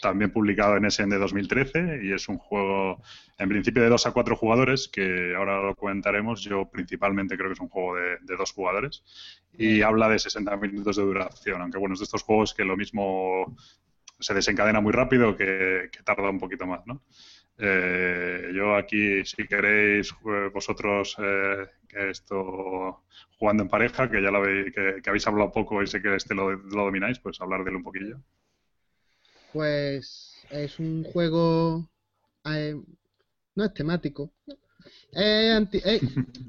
también 0.03 0.33
publicado 0.33 0.77
en 0.77 0.91
SN 0.91 1.09
de 1.09 1.19
2013, 1.19 2.01
y 2.03 2.13
es 2.13 2.29
un 2.29 2.39
juego 2.39 3.01
en 3.39 3.49
principio 3.49 3.83
de 3.83 3.89
2 3.89 4.07
a 4.07 4.11
4 4.11 4.37
jugadores, 4.37 4.89
que 4.89 5.33
ahora 5.37 5.63
lo 5.63 5.77
comentaremos, 5.77 6.43
yo 6.43 6.69
principalmente 6.69 7.37
creo 7.37 7.49
que 7.49 7.55
es 7.55 7.61
un 7.61 7.69
juego 7.69 7.95
de, 7.95 8.19
de 8.23 8.37
dos 8.37 8.53
jugadores, 8.53 9.05
y 9.57 9.83
habla 9.83 10.09
de 10.09 10.19
60 10.19 10.57
minutos 10.57 10.97
de 10.97 11.05
duración, 11.05 11.63
aunque 11.63 11.79
bueno, 11.79 11.95
es 11.95 12.01
de 12.01 12.05
estos 12.05 12.23
juegos 12.23 12.55
que 12.55 12.65
lo 12.65 12.77
mismo 12.77 13.57
se 14.19 14.35
desencadena 14.35 14.81
muy 14.81 14.93
rápido 14.93 15.37
que, 15.37 15.89
que 15.93 16.03
tarda 16.03 16.29
un 16.31 16.41
poquito 16.41 16.67
más, 16.67 16.85
¿no? 16.85 17.03
Eh, 17.59 18.51
yo 18.55 18.77
aquí, 18.77 19.25
si 19.25 19.47
queréis, 19.47 20.15
vosotros 20.53 21.17
eh, 21.19 21.67
que 21.89 22.11
esto 22.11 23.03
jugando 23.39 23.65
en 23.65 23.69
pareja, 23.69 24.11
que 24.11 24.23
ya 24.23 24.31
lo 24.31 24.39
habéis, 24.39 24.73
que, 24.75 25.01
que 25.03 25.11
habéis 25.11 25.27
hablado 25.27 25.53
poco 25.53 25.83
y 25.83 25.87
sé 25.87 26.01
que 26.01 26.15
este 26.15 26.35
lo, 26.35 26.53
lo, 26.53 26.85
domináis, 26.85 27.19
pues 27.19 27.41
hablar 27.41 27.65
de 27.65 27.71
él 27.71 27.77
un 27.77 27.83
poquillo. 27.83 28.21
Pues 29.53 30.47
es 30.51 30.79
un 30.79 31.05
juego 31.05 31.89
eh, 32.45 32.81
no 33.55 33.65
es 33.65 33.75
temático. 33.75 34.31
Eh, 35.13 35.53
anti, 35.55 35.81
eh. 35.85 36.01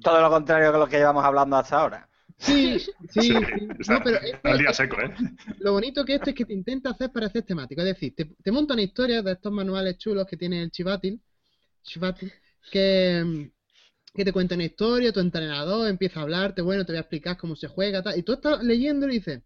Todo 0.01 0.21
lo 0.21 0.29
contrario 0.29 0.71
que 0.71 0.77
lo 0.77 0.87
que 0.87 0.97
llevamos 0.97 1.23
hablando 1.23 1.57
hasta 1.57 1.79
ahora. 1.79 2.08
Sí, 2.39 2.79
sí, 3.09 3.21
sí. 3.21 3.33
Está, 3.79 3.93
no, 3.95 4.03
pero 4.03 4.17
este, 4.21 4.57
día 4.57 4.73
seco, 4.73 4.95
¿eh? 5.01 5.13
Lo 5.59 5.73
bonito 5.73 6.05
que 6.05 6.15
esto 6.15 6.29
es 6.29 6.35
que 6.35 6.45
te 6.45 6.53
intenta 6.53 6.91
hacer 6.91 7.11
parecer 7.11 7.43
temático. 7.43 7.81
Es 7.81 7.87
decir, 7.87 8.15
te, 8.15 8.25
te 8.25 8.51
monta 8.51 8.73
una 8.73 8.83
historia 8.83 9.21
de 9.21 9.33
estos 9.33 9.51
manuales 9.51 9.97
chulos 9.97 10.25
que 10.25 10.37
tiene 10.37 10.61
el 10.63 10.71
Chivatil, 10.71 11.21
Chivatil 11.83 12.31
que, 12.71 13.51
que 14.13 14.25
te 14.25 14.33
cuenta 14.33 14.55
una 14.55 14.65
historia, 14.65 15.11
tu 15.11 15.19
entrenador 15.19 15.87
empieza 15.87 16.19
a 16.19 16.23
hablarte, 16.23 16.61
bueno, 16.61 16.85
te 16.85 16.93
voy 16.93 16.97
a 16.97 17.01
explicar 17.01 17.37
cómo 17.37 17.55
se 17.55 17.67
juega, 17.67 18.01
tal, 18.01 18.17
y 18.17 18.23
tú 18.23 18.33
estás 18.33 18.63
leyendo 18.63 19.07
y 19.07 19.13
dices, 19.13 19.41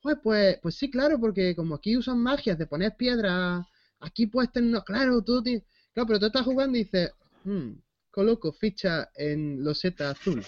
pues, 0.00 0.18
pues, 0.22 0.58
pues 0.62 0.76
sí, 0.76 0.90
claro, 0.90 1.18
porque 1.18 1.54
como 1.56 1.74
aquí 1.74 1.96
usan 1.96 2.18
magias 2.18 2.58
de 2.58 2.66
poner 2.66 2.94
piedras, 2.96 3.66
aquí 4.00 4.26
puedes 4.26 4.52
tener, 4.52 4.82
claro, 4.84 5.22
tú 5.22 5.42
tienes, 5.42 5.64
claro, 5.92 6.06
pero 6.06 6.20
tú 6.20 6.26
estás 6.26 6.44
jugando 6.44 6.78
y 6.78 6.84
dices, 6.84 7.12
hmm, 7.44 7.72
coloco 8.16 8.50
ficha 8.50 9.10
en 9.14 9.62
loseta 9.62 10.08
azul, 10.12 10.42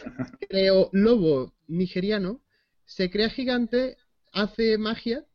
creo 0.48 0.88
lobo 0.94 1.52
nigeriano, 1.66 2.40
se 2.86 3.10
crea 3.10 3.28
gigante, 3.28 3.98
hace 4.32 4.78
magia, 4.78 5.26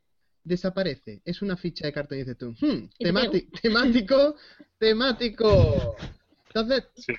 desaparece. 0.44 1.22
Es 1.26 1.44
una 1.44 1.58
ficha 1.58 1.86
de 1.86 1.94
cartón 1.94 2.18
y 2.18 2.22
dices 2.22 2.40
tú, 2.40 2.56
hmm, 2.60 2.90
temático, 2.98 3.52
temático, 3.62 4.36
temático. 4.80 5.96
Entonces, 6.48 6.88
sí. 6.96 7.14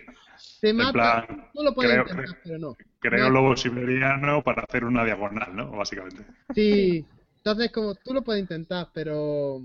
te 0.61 0.73
mata, 0.73 0.93
plan, 0.93 1.51
tú 1.55 1.63
lo 1.63 1.73
puedes 1.73 1.93
creo, 1.93 2.03
intentar, 2.03 2.25
creo, 2.25 2.41
pero 2.43 2.59
no. 2.59 2.77
Creo 2.99 3.29
no. 3.29 3.31
lobo 3.31 3.57
siberiano 3.57 4.43
para 4.43 4.65
hacer 4.65 4.85
una 4.85 5.05
diagonal, 5.05 5.55
¿no? 5.55 5.71
Básicamente. 5.71 6.25
Sí, 6.57 7.07
entonces 7.37 7.71
como 7.71 7.95
tú 7.95 8.13
lo 8.13 8.25
puedes 8.25 8.43
intentar, 8.43 8.89
pero... 8.93 9.63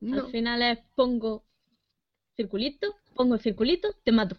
No. 0.00 0.24
Al 0.24 0.30
final 0.30 0.62
es 0.62 0.78
pongo 0.94 1.44
circulito, 2.36 2.94
pongo 3.18 3.34
el 3.34 3.40
circulito, 3.40 3.88
te 4.04 4.12
mato. 4.12 4.36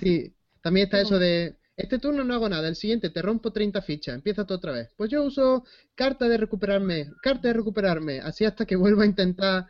Sí, 0.00 0.34
también 0.62 0.86
está 0.86 0.98
eso 0.98 1.18
de, 1.18 1.58
este 1.76 1.98
turno 1.98 2.24
no 2.24 2.32
hago 2.32 2.48
nada, 2.48 2.66
el 2.66 2.74
siguiente 2.74 3.10
te 3.10 3.20
rompo 3.20 3.52
30 3.52 3.82
fichas, 3.82 4.14
empieza 4.14 4.46
tú 4.46 4.54
otra 4.54 4.72
vez. 4.72 4.94
Pues 4.96 5.10
yo 5.10 5.22
uso 5.22 5.64
carta 5.94 6.26
de 6.26 6.38
recuperarme, 6.38 7.10
carta 7.22 7.48
de 7.48 7.54
recuperarme, 7.54 8.20
así 8.20 8.46
hasta 8.46 8.64
que 8.64 8.76
vuelva 8.76 9.02
a 9.02 9.06
intentar 9.06 9.66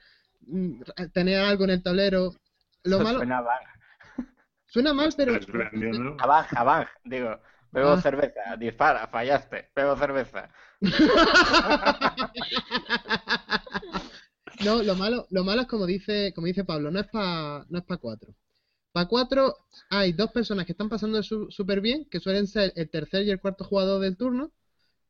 mm, 0.46 0.82
tener 1.12 1.40
algo 1.40 1.64
en 1.64 1.70
el 1.70 1.82
tablero. 1.82 2.32
Lo 2.84 2.96
Eso 2.96 3.04
malo... 3.04 3.18
Suena 3.18 3.42
mal. 3.42 3.60
Suena 4.66 4.94
mal, 4.94 5.12
pero... 5.16 5.36
Abaj, 6.20 6.56
abaj, 6.56 6.88
digo. 7.04 7.40
Bebo 7.72 7.90
ah. 7.90 8.00
cerveza, 8.00 8.56
dispara, 8.56 9.08
fallaste, 9.08 9.70
bebo 9.74 9.96
cerveza. 9.96 10.48
no, 14.64 14.82
lo 14.82 14.94
malo, 14.94 15.26
lo 15.30 15.44
malo 15.44 15.62
es 15.62 15.68
como 15.68 15.86
dice, 15.86 16.32
como 16.34 16.46
dice 16.46 16.64
Pablo, 16.64 16.90
no 16.90 17.00
es 17.00 17.06
para 17.08 17.66
no 17.68 17.78
es 17.78 17.84
para 17.84 18.00
cuatro. 18.00 18.34
Para 18.92 19.08
cuatro 19.08 19.56
hay 19.88 20.12
dos 20.12 20.30
personas 20.32 20.66
que 20.66 20.72
están 20.72 20.88
pasando 20.88 21.22
súper 21.22 21.80
bien, 21.80 22.06
que 22.06 22.20
suelen 22.20 22.46
ser 22.46 22.72
el 22.76 22.90
tercer 22.90 23.24
y 23.24 23.30
el 23.30 23.40
cuarto 23.40 23.64
jugador 23.64 24.00
del 24.00 24.16
turno, 24.16 24.52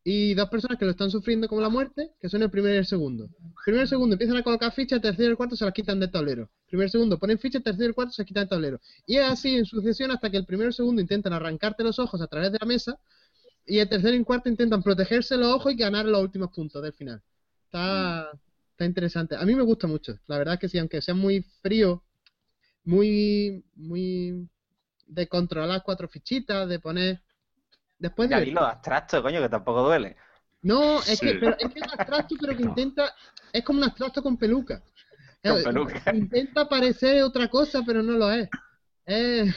y 0.04 0.34
dos 0.34 0.48
personas 0.48 0.78
que 0.78 0.84
lo 0.84 0.92
están 0.92 1.10
sufriendo 1.10 1.48
como 1.48 1.60
la 1.60 1.68
muerte, 1.68 2.12
que 2.20 2.28
son 2.28 2.42
el 2.42 2.50
primero 2.50 2.74
y 2.74 2.78
el 2.78 2.86
segundo. 2.86 3.28
Primero 3.64 3.84
y 3.84 3.88
segundo 3.88 4.14
empiezan 4.14 4.36
a 4.36 4.42
colocar 4.42 4.72
fichas, 4.72 4.96
el 4.96 5.02
tercero 5.02 5.28
y 5.28 5.30
el 5.30 5.36
cuarto 5.36 5.56
se 5.56 5.64
las 5.64 5.74
quitan 5.74 6.00
del 6.00 6.10
tablero. 6.10 6.50
Primero 6.68 6.88
y 6.88 6.90
segundo 6.90 7.18
ponen 7.18 7.38
fichas, 7.38 7.60
el 7.60 7.64
tercero 7.64 7.84
y 7.84 7.88
el 7.88 7.94
cuarto 7.94 8.12
se 8.12 8.22
las 8.22 8.26
quitan 8.26 8.42
del 8.42 8.48
tablero. 8.48 8.80
Y 9.06 9.16
es 9.16 9.24
así 9.24 9.56
en 9.56 9.66
sucesión 9.66 10.10
hasta 10.10 10.30
que 10.30 10.36
el 10.36 10.46
primero 10.46 10.70
y 10.70 10.72
segundo 10.72 11.00
intentan 11.00 11.32
arrancarte 11.32 11.82
los 11.82 11.98
ojos 11.98 12.20
a 12.20 12.26
través 12.26 12.52
de 12.52 12.58
la 12.60 12.66
mesa, 12.66 12.98
y 13.66 13.78
el 13.78 13.88
tercero 13.88 14.16
y 14.16 14.24
cuarto 14.24 14.48
intentan 14.48 14.82
protegerse 14.82 15.36
los 15.36 15.54
ojos 15.54 15.72
y 15.72 15.76
ganar 15.76 16.06
los 16.06 16.22
últimos 16.22 16.50
puntos 16.50 16.82
del 16.82 16.92
final. 16.92 17.22
Está, 17.66 18.30
está 18.80 18.86
interesante. 18.86 19.36
A 19.36 19.44
mí 19.44 19.54
me 19.54 19.62
gusta 19.62 19.86
mucho. 19.86 20.18
La 20.26 20.38
verdad 20.38 20.54
es 20.54 20.60
que 20.60 20.68
sí, 20.68 20.78
aunque 20.78 21.02
sea 21.02 21.14
muy 21.14 21.42
frío, 21.60 22.02
muy, 22.84 23.62
muy 23.74 24.48
de 25.06 25.28
controlar 25.28 25.82
cuatro 25.84 26.08
fichitas, 26.08 26.66
de 26.66 26.78
poner 26.78 27.22
Después 27.98 28.30
de... 28.30 28.46
lo 28.46 28.62
abstracto, 28.62 29.22
coño, 29.22 29.42
que 29.42 29.50
tampoco 29.50 29.82
duele. 29.82 30.16
No, 30.62 31.00
es, 31.00 31.18
sí. 31.18 31.26
que, 31.26 31.34
pero, 31.34 31.56
es 31.58 31.70
que 31.70 31.80
es 31.80 31.92
abstracto, 31.92 32.34
pero 32.40 32.56
que 32.56 32.62
intenta. 32.62 33.14
Es 33.52 33.62
como 33.62 33.80
un 33.80 33.84
abstracto 33.84 34.22
con 34.22 34.38
peluca. 34.38 34.82
Con 35.42 35.62
peluca. 35.62 36.02
Intenta 36.14 36.66
parecer 36.66 37.22
otra 37.22 37.48
cosa, 37.48 37.82
pero 37.84 38.02
no 38.02 38.12
lo 38.12 38.32
es. 38.32 38.48
es... 39.04 39.54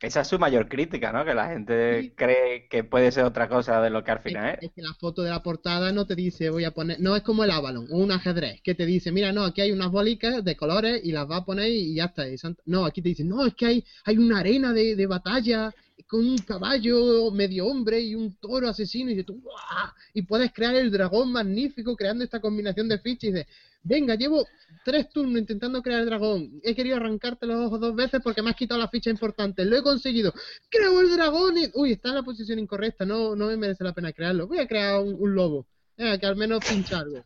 Esa 0.00 0.20
es 0.22 0.28
su 0.28 0.38
mayor 0.38 0.68
crítica, 0.68 1.12
¿no? 1.12 1.24
Que 1.24 1.34
la 1.34 1.48
gente 1.48 2.02
sí. 2.02 2.10
cree 2.14 2.68
que 2.68 2.84
puede 2.84 3.10
ser 3.12 3.24
otra 3.24 3.48
cosa 3.48 3.80
de 3.80 3.90
lo 3.90 4.04
que 4.04 4.10
al 4.12 4.20
final 4.20 4.50
es. 4.54 4.58
Es 4.60 4.72
que 4.72 4.82
la 4.82 4.94
foto 4.94 5.22
de 5.22 5.30
la 5.30 5.42
portada 5.42 5.92
no 5.92 6.06
te 6.06 6.14
dice, 6.14 6.50
voy 6.50 6.64
a 6.64 6.70
poner. 6.72 7.00
No 7.00 7.16
es 7.16 7.22
como 7.22 7.44
el 7.44 7.50
Avalon 7.50 7.86
o 7.90 7.98
un 7.98 8.12
ajedrez, 8.12 8.60
que 8.62 8.74
te 8.74 8.86
dice, 8.86 9.10
mira, 9.12 9.32
no, 9.32 9.44
aquí 9.44 9.60
hay 9.60 9.72
unas 9.72 9.90
bolicas 9.90 10.44
de 10.44 10.56
colores 10.56 11.00
y 11.04 11.12
las 11.12 11.28
va 11.28 11.38
a 11.38 11.44
poner 11.44 11.68
y 11.70 11.94
ya 11.94 12.06
está. 12.06 12.24
No, 12.66 12.84
aquí 12.84 13.02
te 13.02 13.08
dice, 13.10 13.24
no, 13.24 13.44
es 13.46 13.54
que 13.54 13.66
hay, 13.66 13.84
hay 14.04 14.18
una 14.18 14.40
arena 14.40 14.72
de, 14.72 14.94
de 14.96 15.06
batalla 15.06 15.74
con 16.08 16.20
un 16.26 16.38
caballo 16.38 17.30
medio 17.30 17.66
hombre 17.66 18.00
y 18.00 18.14
un 18.14 18.34
toro 18.36 18.68
asesino 18.68 19.10
y 19.10 19.14
dices 19.14 19.26
tú, 19.26 19.34
¡Wow! 19.42 19.92
y 20.14 20.22
puedes 20.22 20.52
crear 20.52 20.74
el 20.74 20.90
dragón 20.90 21.30
magnífico 21.30 21.94
creando 21.94 22.24
esta 22.24 22.40
combinación 22.40 22.88
de 22.88 22.98
fichas 22.98 23.24
y 23.24 23.32
dices, 23.32 23.46
venga, 23.82 24.14
llevo 24.14 24.46
tres 24.84 25.10
turnos 25.10 25.38
intentando 25.38 25.82
crear 25.82 26.00
el 26.00 26.06
dragón, 26.06 26.60
he 26.64 26.74
querido 26.74 26.96
arrancarte 26.96 27.46
los 27.46 27.66
ojos 27.66 27.80
dos 27.80 27.94
veces 27.94 28.20
porque 28.24 28.42
me 28.42 28.50
has 28.50 28.56
quitado 28.56 28.80
la 28.80 28.88
ficha 28.88 29.10
importante, 29.10 29.64
lo 29.64 29.76
he 29.76 29.82
conseguido, 29.82 30.32
creo 30.70 31.00
el 31.00 31.14
dragón 31.14 31.58
y, 31.58 31.70
uy, 31.74 31.92
está 31.92 32.08
en 32.08 32.14
la 32.16 32.22
posición 32.22 32.58
incorrecta, 32.58 33.04
no, 33.04 33.36
no 33.36 33.48
me 33.48 33.56
merece 33.58 33.84
la 33.84 33.92
pena 33.92 34.12
crearlo, 34.12 34.48
voy 34.48 34.58
a 34.58 34.66
crear 34.66 35.00
un, 35.00 35.14
un 35.18 35.34
lobo, 35.34 35.66
venga, 35.96 36.18
que 36.18 36.26
al 36.26 36.36
menos 36.36 36.64
pincha 36.66 37.00
algo. 37.00 37.22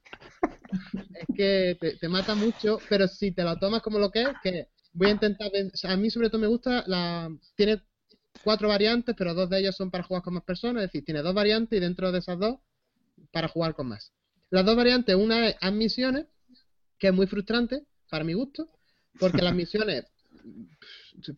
es 1.15 1.37
que 1.37 1.77
te, 1.81 1.97
te, 1.97 2.09
mata 2.09 2.35
mucho, 2.35 2.79
pero 2.89 3.07
si 3.07 3.31
te 3.31 3.45
lo 3.45 3.57
tomas 3.59 3.83
como 3.83 3.99
lo 3.99 4.11
que 4.11 4.23
es, 4.23 4.29
que 4.43 4.69
voy 4.93 5.09
a 5.09 5.13
intentar. 5.13 5.51
A 5.85 5.97
mí, 5.97 6.11
sobre 6.11 6.29
todo, 6.29 6.41
me 6.41 6.47
gusta. 6.47 6.85
la 6.87 7.31
Tiene 7.55 7.83
cuatro 8.43 8.69
variantes, 8.69 9.15
pero 9.17 9.35
dos 9.35 9.49
de 9.51 9.61
ellas 9.61 9.77
son 9.77 9.91
para 9.91 10.05
jugar 10.05 10.23
con 10.23 10.35
más 10.35 10.45
personas. 10.45 10.85
Es 10.85 10.89
decir, 10.89 11.05
tiene 11.05 11.23
dos 11.23 11.35
variantes 11.35 11.77
y 11.77 11.81
dentro 11.81 12.13
de 12.13 12.19
esas 12.19 12.39
dos, 12.39 12.59
para 13.31 13.49
jugar 13.49 13.75
con 13.75 13.89
más. 13.89 14.13
Las 14.51 14.65
dos 14.65 14.77
variantes, 14.77 15.15
una 15.15 15.49
es 15.49 15.57
admisiones, 15.61 16.27
que 16.99 17.09
es 17.09 17.15
muy 17.15 17.27
frustrante, 17.27 17.83
para 18.11 18.25
mi 18.25 18.35
gusto, 18.35 18.69
porque 19.19 19.43
las 19.43 19.55
misiones 19.55 20.05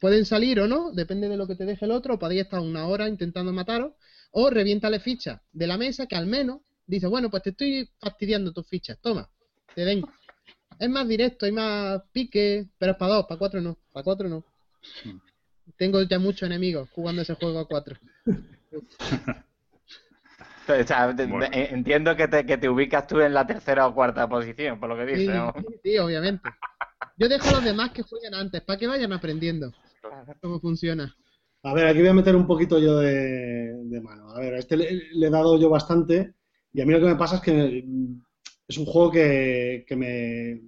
pueden 0.00 0.24
salir 0.24 0.60
o 0.60 0.66
no, 0.66 0.92
depende 0.92 1.28
de 1.28 1.36
lo 1.36 1.46
que 1.46 1.56
te 1.56 1.64
deje 1.64 1.84
el 1.84 1.90
otro, 1.90 2.14
o 2.14 2.18
podéis 2.18 2.42
estar 2.42 2.60
una 2.60 2.86
hora 2.86 3.08
intentando 3.08 3.52
mataros, 3.52 3.92
o 4.32 4.50
reviéntale 4.50 5.00
fichas 5.00 5.40
de 5.52 5.66
la 5.66 5.78
mesa 5.78 6.06
que 6.06 6.16
al 6.16 6.26
menos 6.26 6.60
dice, 6.86 7.06
bueno, 7.06 7.30
pues 7.30 7.42
te 7.42 7.50
estoy 7.50 7.88
fastidiando 7.98 8.52
tus 8.52 8.66
fichas, 8.66 8.98
toma, 9.00 9.28
te 9.74 9.84
den. 9.84 10.04
Es 10.78 10.90
más 10.90 11.06
directo, 11.06 11.46
hay 11.46 11.52
más 11.52 12.02
pique, 12.12 12.66
pero 12.78 12.92
es 12.92 12.98
para 12.98 13.14
dos, 13.14 13.26
para 13.26 13.38
cuatro 13.38 13.60
no, 13.60 13.78
para 13.92 14.02
cuatro 14.02 14.28
no. 14.28 14.44
Tengo 15.76 16.02
ya 16.02 16.18
muchos 16.18 16.42
enemigos 16.42 16.88
jugando 16.90 17.22
ese 17.22 17.34
juego 17.34 17.58
a 17.60 17.68
cuatro. 17.68 17.96
Entiendo 20.66 22.16
que 22.16 22.28
te, 22.28 22.46
que 22.46 22.56
te 22.56 22.68
ubicas 22.68 23.06
tú 23.06 23.20
en 23.20 23.34
la 23.34 23.46
tercera 23.46 23.86
o 23.86 23.94
cuarta 23.94 24.28
posición, 24.28 24.80
por 24.80 24.88
lo 24.88 24.96
que 24.96 25.04
dices. 25.04 25.38
Sí, 25.82 25.98
obviamente. 25.98 26.48
Yo 27.16 27.28
dejo 27.28 27.48
a 27.48 27.52
los 27.52 27.64
demás 27.64 27.90
que 27.90 28.02
jueguen 28.02 28.34
antes, 28.34 28.62
para 28.62 28.78
que 28.78 28.86
vayan 28.86 29.12
aprendiendo 29.12 29.72
cómo 30.40 30.60
funciona. 30.60 31.14
A 31.62 31.72
ver, 31.72 31.86
aquí 31.86 32.00
voy 32.00 32.08
a 32.08 32.14
meter 32.14 32.36
un 32.36 32.46
poquito 32.46 32.78
yo 32.78 32.98
de, 32.98 34.00
mano. 34.02 34.30
A 34.30 34.40
ver, 34.40 34.54
a 34.54 34.58
este 34.58 34.76
le, 34.76 35.26
he 35.26 35.30
dado 35.30 35.58
yo 35.58 35.70
bastante. 35.70 36.34
Y 36.72 36.80
a 36.80 36.86
mí 36.86 36.92
lo 36.92 37.00
que 37.00 37.06
me 37.06 37.16
pasa 37.16 37.36
es 37.36 37.42
que 37.42 37.84
es 38.68 38.78
un 38.78 38.84
juego 38.84 39.10
que, 39.10 39.86
me, 39.96 40.60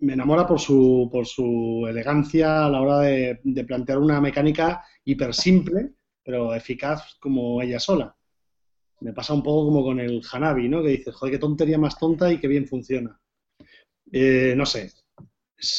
enamora 0.00 0.46
por 0.46 0.60
su, 0.60 1.08
por 1.12 1.26
su 1.26 1.86
elegancia 1.88 2.64
a 2.66 2.70
la 2.70 2.80
hora 2.80 3.00
de, 3.00 3.64
plantear 3.66 3.98
una 3.98 4.20
mecánica 4.20 4.84
hiper 5.04 5.34
simple, 5.34 5.92
pero 6.22 6.54
eficaz 6.54 7.16
como 7.20 7.60
ella 7.62 7.78
sola. 7.78 8.14
Me 9.00 9.12
pasa 9.12 9.34
un 9.34 9.42
poco 9.42 9.66
como 9.66 9.82
con 9.82 10.00
el 10.00 10.22
Hanabi, 10.30 10.68
¿no? 10.68 10.82
Que 10.82 10.90
dices, 10.90 11.14
joder, 11.14 11.34
qué 11.34 11.38
tontería 11.38 11.78
más 11.78 11.98
tonta 11.98 12.30
y 12.32 12.38
qué 12.38 12.48
bien 12.48 12.66
funciona. 12.66 13.18
Eh, 14.12 14.54
no 14.56 14.66
sé, 14.66 14.90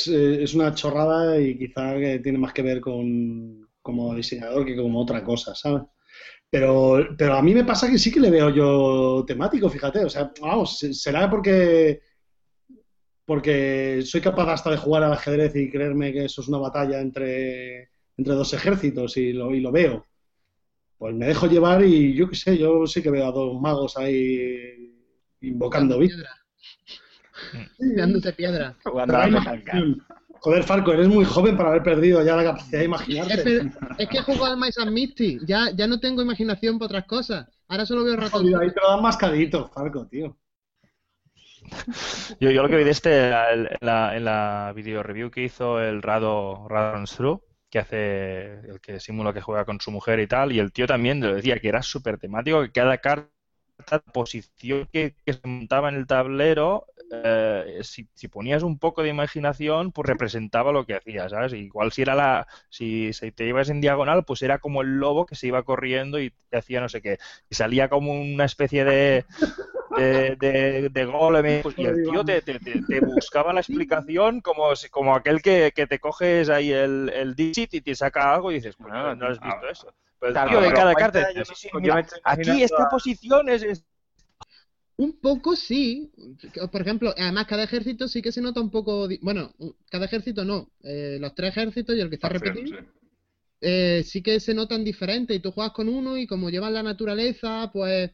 eh, 0.07 0.39
es, 0.41 0.53
una 0.53 0.73
chorrada 0.73 1.39
y 1.39 1.57
quizá 1.57 1.95
que 1.97 2.19
tiene 2.19 2.37
más 2.37 2.53
que 2.53 2.61
ver 2.61 2.81
con 2.81 3.67
como 3.81 4.13
diseñador 4.15 4.65
que 4.65 4.75
como 4.75 5.01
otra 5.01 5.23
cosa, 5.23 5.55
¿sabes? 5.55 5.83
Pero, 6.49 7.15
pero 7.17 7.35
a 7.35 7.41
mí 7.41 7.53
me 7.53 7.63
pasa 7.63 7.89
que 7.89 7.97
sí 7.97 8.11
que 8.11 8.19
le 8.19 8.29
veo 8.29 8.49
yo 8.49 9.23
temático, 9.25 9.69
fíjate. 9.69 10.05
O 10.05 10.09
sea, 10.09 10.31
vamos, 10.41 10.79
será 10.79 11.29
porque 11.29 12.01
porque 13.31 14.01
soy 14.03 14.19
capaz 14.19 14.51
hasta 14.51 14.71
de 14.71 14.75
jugar 14.75 15.03
al 15.03 15.13
ajedrez 15.13 15.55
y 15.55 15.71
creerme 15.71 16.11
que 16.11 16.25
eso 16.25 16.41
es 16.41 16.49
una 16.49 16.57
batalla 16.57 16.99
entre, 16.99 17.89
entre 18.17 18.33
dos 18.33 18.53
ejércitos 18.53 19.15
y 19.15 19.31
lo, 19.31 19.55
y 19.55 19.61
lo 19.61 19.71
veo. 19.71 20.05
Pues 20.97 21.15
me 21.15 21.27
dejo 21.27 21.47
llevar 21.47 21.81
y 21.81 22.13
yo 22.13 22.27
qué 22.27 22.35
sé, 22.35 22.57
yo 22.57 22.85
sí 22.85 23.01
que 23.01 23.09
veo 23.09 23.25
a 23.25 23.31
dos 23.31 23.57
magos 23.61 23.95
ahí 23.95 24.93
invocando 25.39 25.97
vida. 25.97 26.27
Dándote 27.79 28.33
piedra. 28.33 28.75
Joder, 28.83 30.63
Falco, 30.65 30.91
eres 30.91 31.07
muy 31.07 31.23
joven 31.23 31.55
para 31.55 31.69
haber 31.69 31.83
perdido 31.83 32.21
ya 32.25 32.35
la 32.35 32.43
capacidad 32.43 32.79
de 32.79 32.85
imaginarte. 32.85 33.71
Es, 33.97 34.09
que 34.09 34.17
he 34.17 34.23
jugado 34.23 34.55
al 34.55 34.57
Mice 34.57 34.81
and 34.81 34.91
Misty. 34.91 35.39
Ya, 35.45 35.71
ya 35.73 35.87
no 35.87 36.01
tengo 36.01 36.21
imaginación 36.21 36.77
para 36.77 36.87
otras 36.87 37.05
cosas. 37.05 37.47
Ahora 37.69 37.85
solo 37.85 38.03
veo 38.03 38.17
ratón. 38.17 38.45
Ahí 38.61 38.73
te 38.73 38.81
lo 38.81 38.89
dan 38.89 39.01
mascadito, 39.01 39.69
Falco, 39.69 40.05
tío. 40.07 40.35
Yo, 42.39 42.49
yo, 42.51 42.63
lo 42.63 42.69
que 42.69 42.75
vi 42.75 42.83
de 42.83 42.91
este 42.91 43.27
en 43.27 43.67
la, 43.81 44.15
en 44.15 44.25
la 44.25 44.73
video 44.75 45.03
review 45.03 45.29
que 45.29 45.43
hizo 45.43 45.79
el 45.79 46.01
Rado 46.01 46.67
Radon 46.67 47.05
que 47.69 47.79
hace 47.79 48.59
el 48.69 48.81
que 48.81 48.99
simula 48.99 49.33
que 49.33 49.41
juega 49.41 49.63
con 49.63 49.79
su 49.79 49.91
mujer 49.91 50.19
y 50.19 50.27
tal, 50.27 50.51
y 50.51 50.59
el 50.59 50.73
tío 50.73 50.85
también 50.87 51.21
lo 51.21 51.33
decía 51.33 51.59
que 51.59 51.69
era 51.69 51.81
súper 51.81 52.17
temático, 52.17 52.61
que 52.61 52.71
cada 52.71 52.97
carta 52.97 53.29
posición 54.13 54.87
que, 54.91 55.15
que, 55.25 55.33
se 55.33 55.47
montaba 55.47 55.89
en 55.89 55.95
el 55.95 56.05
tablero 56.05 56.85
eh, 57.11 57.81
si, 57.83 58.27
ponías 58.27 58.63
un 58.63 58.79
poco 58.79 59.03
de 59.03 59.09
imaginación, 59.09 59.91
pues 59.91 60.07
representaba 60.07 60.71
lo 60.71 60.85
que 60.85 60.95
hacías, 60.95 61.31
¿sabes? 61.31 61.53
Igual 61.53 61.91
si 61.91 62.01
era 62.01 62.15
la, 62.15 62.47
si, 62.69 63.11
te 63.35 63.45
ibas 63.45 63.69
en 63.69 63.81
diagonal, 63.81 64.23
pues 64.25 64.41
era 64.41 64.59
como 64.59 64.81
el 64.81 64.97
lobo 64.97 65.25
que 65.25 65.35
se 65.35 65.47
iba 65.47 65.63
corriendo 65.63 66.19
y 66.19 66.33
te 66.49 66.57
hacía 66.57 66.81
no 66.81 66.89
sé 66.89 67.01
qué, 67.01 67.17
y 67.49 67.55
salía 67.55 67.89
como 67.89 68.13
una 68.19 68.45
especie 68.45 68.85
de 68.85 69.25
de, 69.97 70.89
de, 70.89 71.05
golem 71.05 71.61
pues, 71.61 71.77
y 71.77 71.83
el 71.83 72.03
tío 72.03 72.23
te, 72.23 72.41
buscaba 73.01 73.51
la 73.51 73.59
explicación 73.59 74.39
como 74.39 74.69
como 74.89 75.15
aquel 75.15 75.41
que, 75.41 75.71
te 75.71 75.99
coges 75.99 76.49
ahí 76.49 76.71
el, 76.71 77.11
el 77.13 77.35
digit 77.35 77.73
y 77.73 77.81
te 77.81 77.93
saca 77.93 78.33
algo 78.33 78.51
y 78.51 78.55
dices, 78.55 78.75
pues 78.77 78.93
no, 78.93 79.27
has 79.27 79.39
visto 79.39 79.69
eso. 79.69 79.93
Pues 80.19 80.35
el 80.35 80.49
tío 80.49 80.61
de 80.61 80.71
cada 80.71 80.93
carta, 80.93 81.27
aquí 82.23 82.63
esta 82.63 82.87
posición 82.89 83.49
es 83.49 83.83
un 85.01 85.13
poco 85.19 85.55
sí. 85.55 86.11
Por 86.71 86.81
ejemplo, 86.81 87.13
además 87.17 87.47
cada 87.47 87.63
ejército 87.63 88.07
sí 88.07 88.21
que 88.21 88.31
se 88.31 88.41
nota 88.41 88.61
un 88.61 88.69
poco... 88.69 89.07
Bueno, 89.21 89.51
cada 89.89 90.05
ejército 90.05 90.45
no. 90.45 90.69
Eh, 90.83 91.17
los 91.19 91.33
tres 91.33 91.49
ejércitos 91.57 91.95
y 91.95 92.01
el 92.01 92.09
que 92.09 92.15
está 92.15 92.29
repetido. 92.29 92.77
Eh, 93.61 94.03
sí. 94.05 94.21
que 94.21 94.39
se 94.39 94.53
notan 94.53 94.83
diferentes 94.83 95.35
y 95.35 95.39
tú 95.39 95.51
juegas 95.51 95.73
con 95.73 95.89
uno 95.89 96.17
y 96.17 96.27
como 96.27 96.51
llevan 96.51 96.75
la 96.75 96.83
naturaleza, 96.83 97.71
pues 97.73 98.11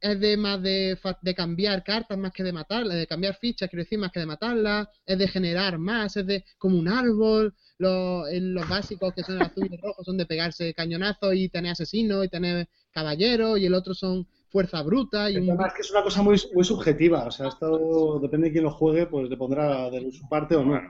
es 0.00 0.20
de 0.20 0.36
más 0.38 0.62
de, 0.62 0.98
de 1.20 1.34
cambiar 1.34 1.84
cartas 1.84 2.16
más 2.16 2.32
que 2.32 2.44
de 2.44 2.52
matarlas, 2.52 2.96
de 2.96 3.06
cambiar 3.06 3.36
fichas, 3.36 3.68
quiero 3.68 3.82
decir, 3.82 3.98
más 3.98 4.12
que 4.12 4.20
de 4.20 4.26
matarlas, 4.26 4.88
es 5.04 5.18
de 5.18 5.28
generar 5.28 5.78
más, 5.78 6.16
es 6.16 6.26
de 6.26 6.44
como 6.56 6.78
un 6.78 6.88
árbol, 6.88 7.54
los, 7.78 8.26
los 8.32 8.68
básicos 8.68 9.12
que 9.14 9.22
son 9.22 9.36
el 9.36 9.42
azul 9.42 9.68
y 9.68 9.74
el 9.74 9.82
rojo 9.82 10.04
son 10.04 10.16
de 10.16 10.24
pegarse 10.24 10.72
cañonazos 10.72 11.34
y 11.34 11.48
tener 11.48 11.72
asesinos 11.72 12.24
y 12.24 12.28
tener 12.28 12.68
caballeros 12.92 13.58
y 13.58 13.66
el 13.66 13.74
otro 13.74 13.92
son 13.92 14.26
fuerza 14.52 14.82
bruta. 14.82 15.30
Y 15.30 15.38
un... 15.38 15.60
Es 15.60 15.72
que 15.72 15.80
es 15.80 15.90
una 15.90 16.02
cosa 16.02 16.22
muy, 16.22 16.40
muy 16.54 16.64
subjetiva, 16.64 17.24
o 17.24 17.30
sea, 17.30 17.48
esto 17.48 18.20
depende 18.20 18.48
de 18.48 18.52
quién 18.52 18.64
lo 18.64 18.70
juegue, 18.70 19.06
pues 19.06 19.28
le 19.28 19.36
pondrá 19.36 19.90
de 19.90 20.12
su 20.12 20.28
parte 20.28 20.54
o 20.54 20.64
no. 20.64 20.80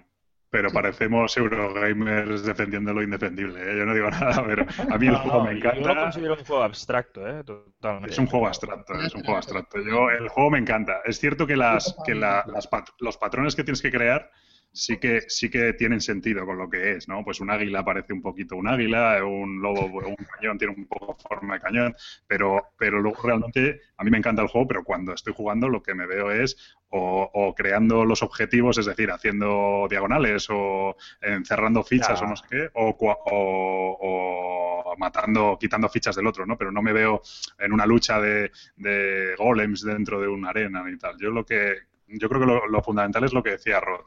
pero 0.51 0.71
parecemos 0.71 1.35
Eurogamers 1.37 2.45
defendiendo 2.45 2.93
lo 2.93 3.03
indefendible. 3.03 3.61
¿eh? 3.61 3.79
Yo 3.79 3.87
no 3.87 3.95
digo 3.95 4.11
nada, 4.11 4.45
pero 4.45 4.67
a 4.91 4.99
mí 4.99 5.07
el 5.07 5.17
juego 5.17 5.45
me 5.45 5.53
encanta. 5.53 5.81
Yo 5.81 5.95
lo 5.95 6.03
considero 6.03 6.35
un 6.35 6.45
juego 6.45 6.63
abstracto, 6.63 7.27
¿eh? 7.27 7.45
Totalmente. 7.45 8.11
Es 8.11 8.19
un 8.19 8.27
juego 8.27 8.47
abstracto, 8.49 8.95
es 9.01 9.15
un 9.15 9.23
juego 9.23 9.37
abstracto. 9.39 9.79
Yo, 9.79 10.11
el 10.11 10.29
juego 10.29 10.51
me 10.51 10.59
encanta. 10.59 11.01
Es 11.05 11.19
cierto 11.19 11.47
que 11.47 11.57
las, 11.57 11.97
que 12.05 12.15
la, 12.15 12.45
las 12.53 12.69
los 12.99 13.17
patrones 13.17 13.55
que 13.55 13.65
tienes 13.65 13.81
que 13.81 13.91
crear 13.91 14.31
sí 14.73 14.99
que, 14.99 15.23
sí 15.29 15.51
que 15.51 15.75
tienen 15.75 16.01
sentido 16.01 16.47
con 16.47 16.59
lo 16.59 16.69
que 16.69 16.93
es, 16.93 17.09
¿no? 17.09 17.25
Pues 17.25 17.41
un 17.41 17.51
águila 17.51 17.85
parece 17.85 18.13
un 18.13 18.23
poquito 18.23 18.57
un 18.57 18.69
águila, 18.69 19.25
un 19.25 19.61
lobo, 19.61 19.87
un 19.87 20.17
cañón 20.17 20.59
tiene 20.59 20.75
un 20.75 20.87
poco 20.87 21.17
forma 21.29 21.55
de 21.55 21.61
cañón, 21.61 21.95
pero, 22.27 22.73
pero 22.79 23.01
luego 23.01 23.23
realmente 23.23 23.81
a 23.97 24.05
mí 24.05 24.11
me 24.11 24.19
encanta 24.19 24.43
el 24.43 24.49
juego, 24.49 24.67
pero 24.69 24.85
cuando 24.85 25.13
estoy 25.13 25.35
jugando 25.35 25.69
lo 25.69 25.83
que 25.83 25.95
me 25.95 26.07
veo 26.07 26.31
es 26.31 26.57
o, 26.95 27.55
creando 27.57 28.05
los 28.05 28.23
objetivos, 28.23 28.77
es 28.77 28.87
decir, 28.87 29.11
haciendo 29.11 29.87
diagonales 29.89 30.47
o 30.51 30.97
encerrando 31.23 31.83
fichas 31.83 32.21
o 32.21 32.27
no 32.27 32.37
sé 32.37 32.45
qué, 32.51 32.71
o, 32.75 32.95
o, 33.01 34.95
matando, 34.99 35.57
quitando 35.59 35.89
fichas 35.89 36.15
del 36.17 36.27
otro, 36.27 36.45
¿no? 36.45 36.59
Pero 36.59 36.71
no 36.71 36.83
me 36.83 36.93
veo 36.93 37.23
en 37.59 37.73
una 37.73 37.87
lucha 37.87 38.21
de, 38.21 38.51
de 38.77 39.35
golems 39.39 39.83
dentro 39.83 40.21
de 40.21 40.29
una 40.29 40.51
arena 40.51 40.85
y 40.91 40.99
tal. 40.99 41.17
Yo 41.19 41.31
lo 41.31 41.47
que 41.47 41.77
yo 42.09 42.29
creo 42.29 42.41
que 42.41 42.47
lo, 42.47 42.67
lo 42.67 42.83
fundamental 42.83 43.25
es 43.25 43.33
lo 43.33 43.43
que 43.43 43.53
decía 43.53 43.81
Rod. 43.81 44.03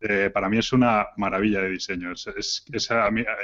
Eh, 0.00 0.30
para 0.32 0.48
mí 0.48 0.58
es 0.58 0.72
una 0.72 1.08
maravilla 1.16 1.60
de 1.62 1.70
diseño. 1.70 2.12
Es, 2.12 2.64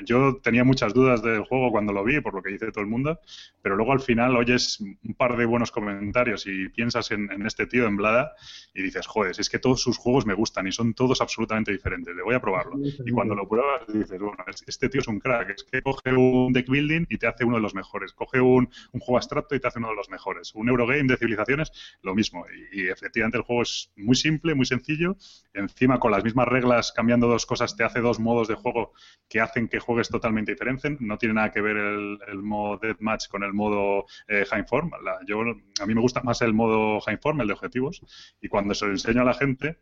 yo 0.05 0.37
tenía 0.43 0.65
muchas 0.65 0.95
dudas 0.95 1.23
del 1.23 1.43
juego 1.43 1.71
cuando 1.71 1.93
lo 1.93 2.05
vi, 2.05 2.21
por 2.21 2.35
lo 2.35 2.43
que 2.43 2.51
dice 2.51 2.71
todo 2.71 2.83
el 2.83 2.91
mundo, 2.91 3.21
pero 3.61 3.77
luego 3.77 3.93
al 3.93 4.01
final 4.01 4.37
oyes 4.37 4.81
un 4.81 5.15
par 5.15 5.37
de 5.37 5.47
buenos 5.47 5.71
comentarios 5.71 6.47
y 6.47 6.69
piensas 6.69 7.11
en, 7.11 7.29
este 7.45 7.67
tío 7.67 7.87
en 7.87 7.97
Blada 7.97 8.35
y 8.73 8.83
dices, 8.83 9.07
joder, 9.07 9.35
es 9.39 9.51
que 9.51 9.59
todos 9.59 9.81
sus 9.81 9.99
juegos 9.99 10.27
me 10.27 10.35
gustan 10.35 10.67
y 10.67 10.73
son 10.73 10.95
todos 10.95 11.21
absolutamente 11.21 11.73
diferentes, 11.73 12.15
le 12.15 12.23
voy 12.23 12.35
a 12.35 12.41
probarlo. 12.41 12.77
Y 13.05 13.11
cuando 13.11 13.35
lo 13.35 13.49
pruebas 13.49 13.87
dices, 13.89 14.21
bueno, 14.21 14.45
este 14.67 14.89
tío 14.89 15.01
es 15.01 15.09
un 15.09 15.19
crack, 15.19 15.51
es 15.51 15.65
que 15.65 15.83
coge 15.83 16.13
un 16.13 16.53
deck 16.53 16.69
building 16.69 17.07
y 17.09 17.19
te 17.19 17.27
hace 17.27 17.45
uno 17.45 17.57
de 17.57 17.63
los 17.63 17.75
mejores, 17.75 18.13
coge 18.13 18.41
un, 18.41 18.69
juego 18.93 19.17
abstracto 19.17 19.55
y 19.55 19.61
te 19.61 19.67
hace 19.67 19.79
uno 19.79 19.89
de 19.89 19.97
los 19.97 20.09
mejores, 20.09 20.55
un 20.55 20.69
Eurogame 20.69 21.05
de 21.05 21.17
civilizaciones, 21.17 21.73
lo 22.03 22.15
mismo. 22.15 22.47
Y, 22.73 22.83
y 22.83 22.89
efectivamente 22.89 23.39
el 23.39 23.45
juego 23.45 23.63
es 23.63 23.91
muy 23.97 24.15
simple, 24.15 24.55
muy 24.55 24.67
sencillo, 24.67 25.17
encima 25.53 25.99
con 25.99 26.13
las 26.13 26.25
mismas 26.25 26.44
reglas, 26.49 26.93
cambiando 26.93 27.27
dos 27.27 27.47
cosas, 27.47 27.77
te 27.77 27.85
hace 27.85 28.01
dos 28.01 28.21
modos 28.21 28.49
de 28.49 28.55
juego 28.55 28.93
que 29.29 29.41
hacen 29.41 29.69
que 29.69 29.79
juegues 29.79 30.09
totalmente 30.09 30.53
diferentes. 30.53 31.01
No 31.01 31.19
tiene 31.19 31.35
nada 31.35 31.51
que 31.51 31.61
ver 31.61 31.77
el, 31.77 32.19
el 32.27 32.43
modo 32.43 32.79
Deathmatch 32.79 33.29
con 33.29 33.43
el 33.45 33.53
modo 33.53 34.07
eh, 34.29 34.45
High 34.51 34.65
Form. 34.67 34.91
yo, 35.27 35.41
a 35.41 35.87
mí 35.87 35.95
me 35.95 36.01
gusta 36.01 36.23
más 36.23 36.43
el 36.43 36.55
modo 36.55 37.01
High 37.01 37.19
Form, 37.19 37.41
el 37.41 37.49
de 37.49 37.53
objetivos, 37.53 38.03
y 38.41 38.49
cuando 38.49 38.75
se 38.75 38.87
lo 38.87 38.93
enseño 38.93 39.23
a 39.23 39.25
la 39.25 39.35
gente, 39.35 39.79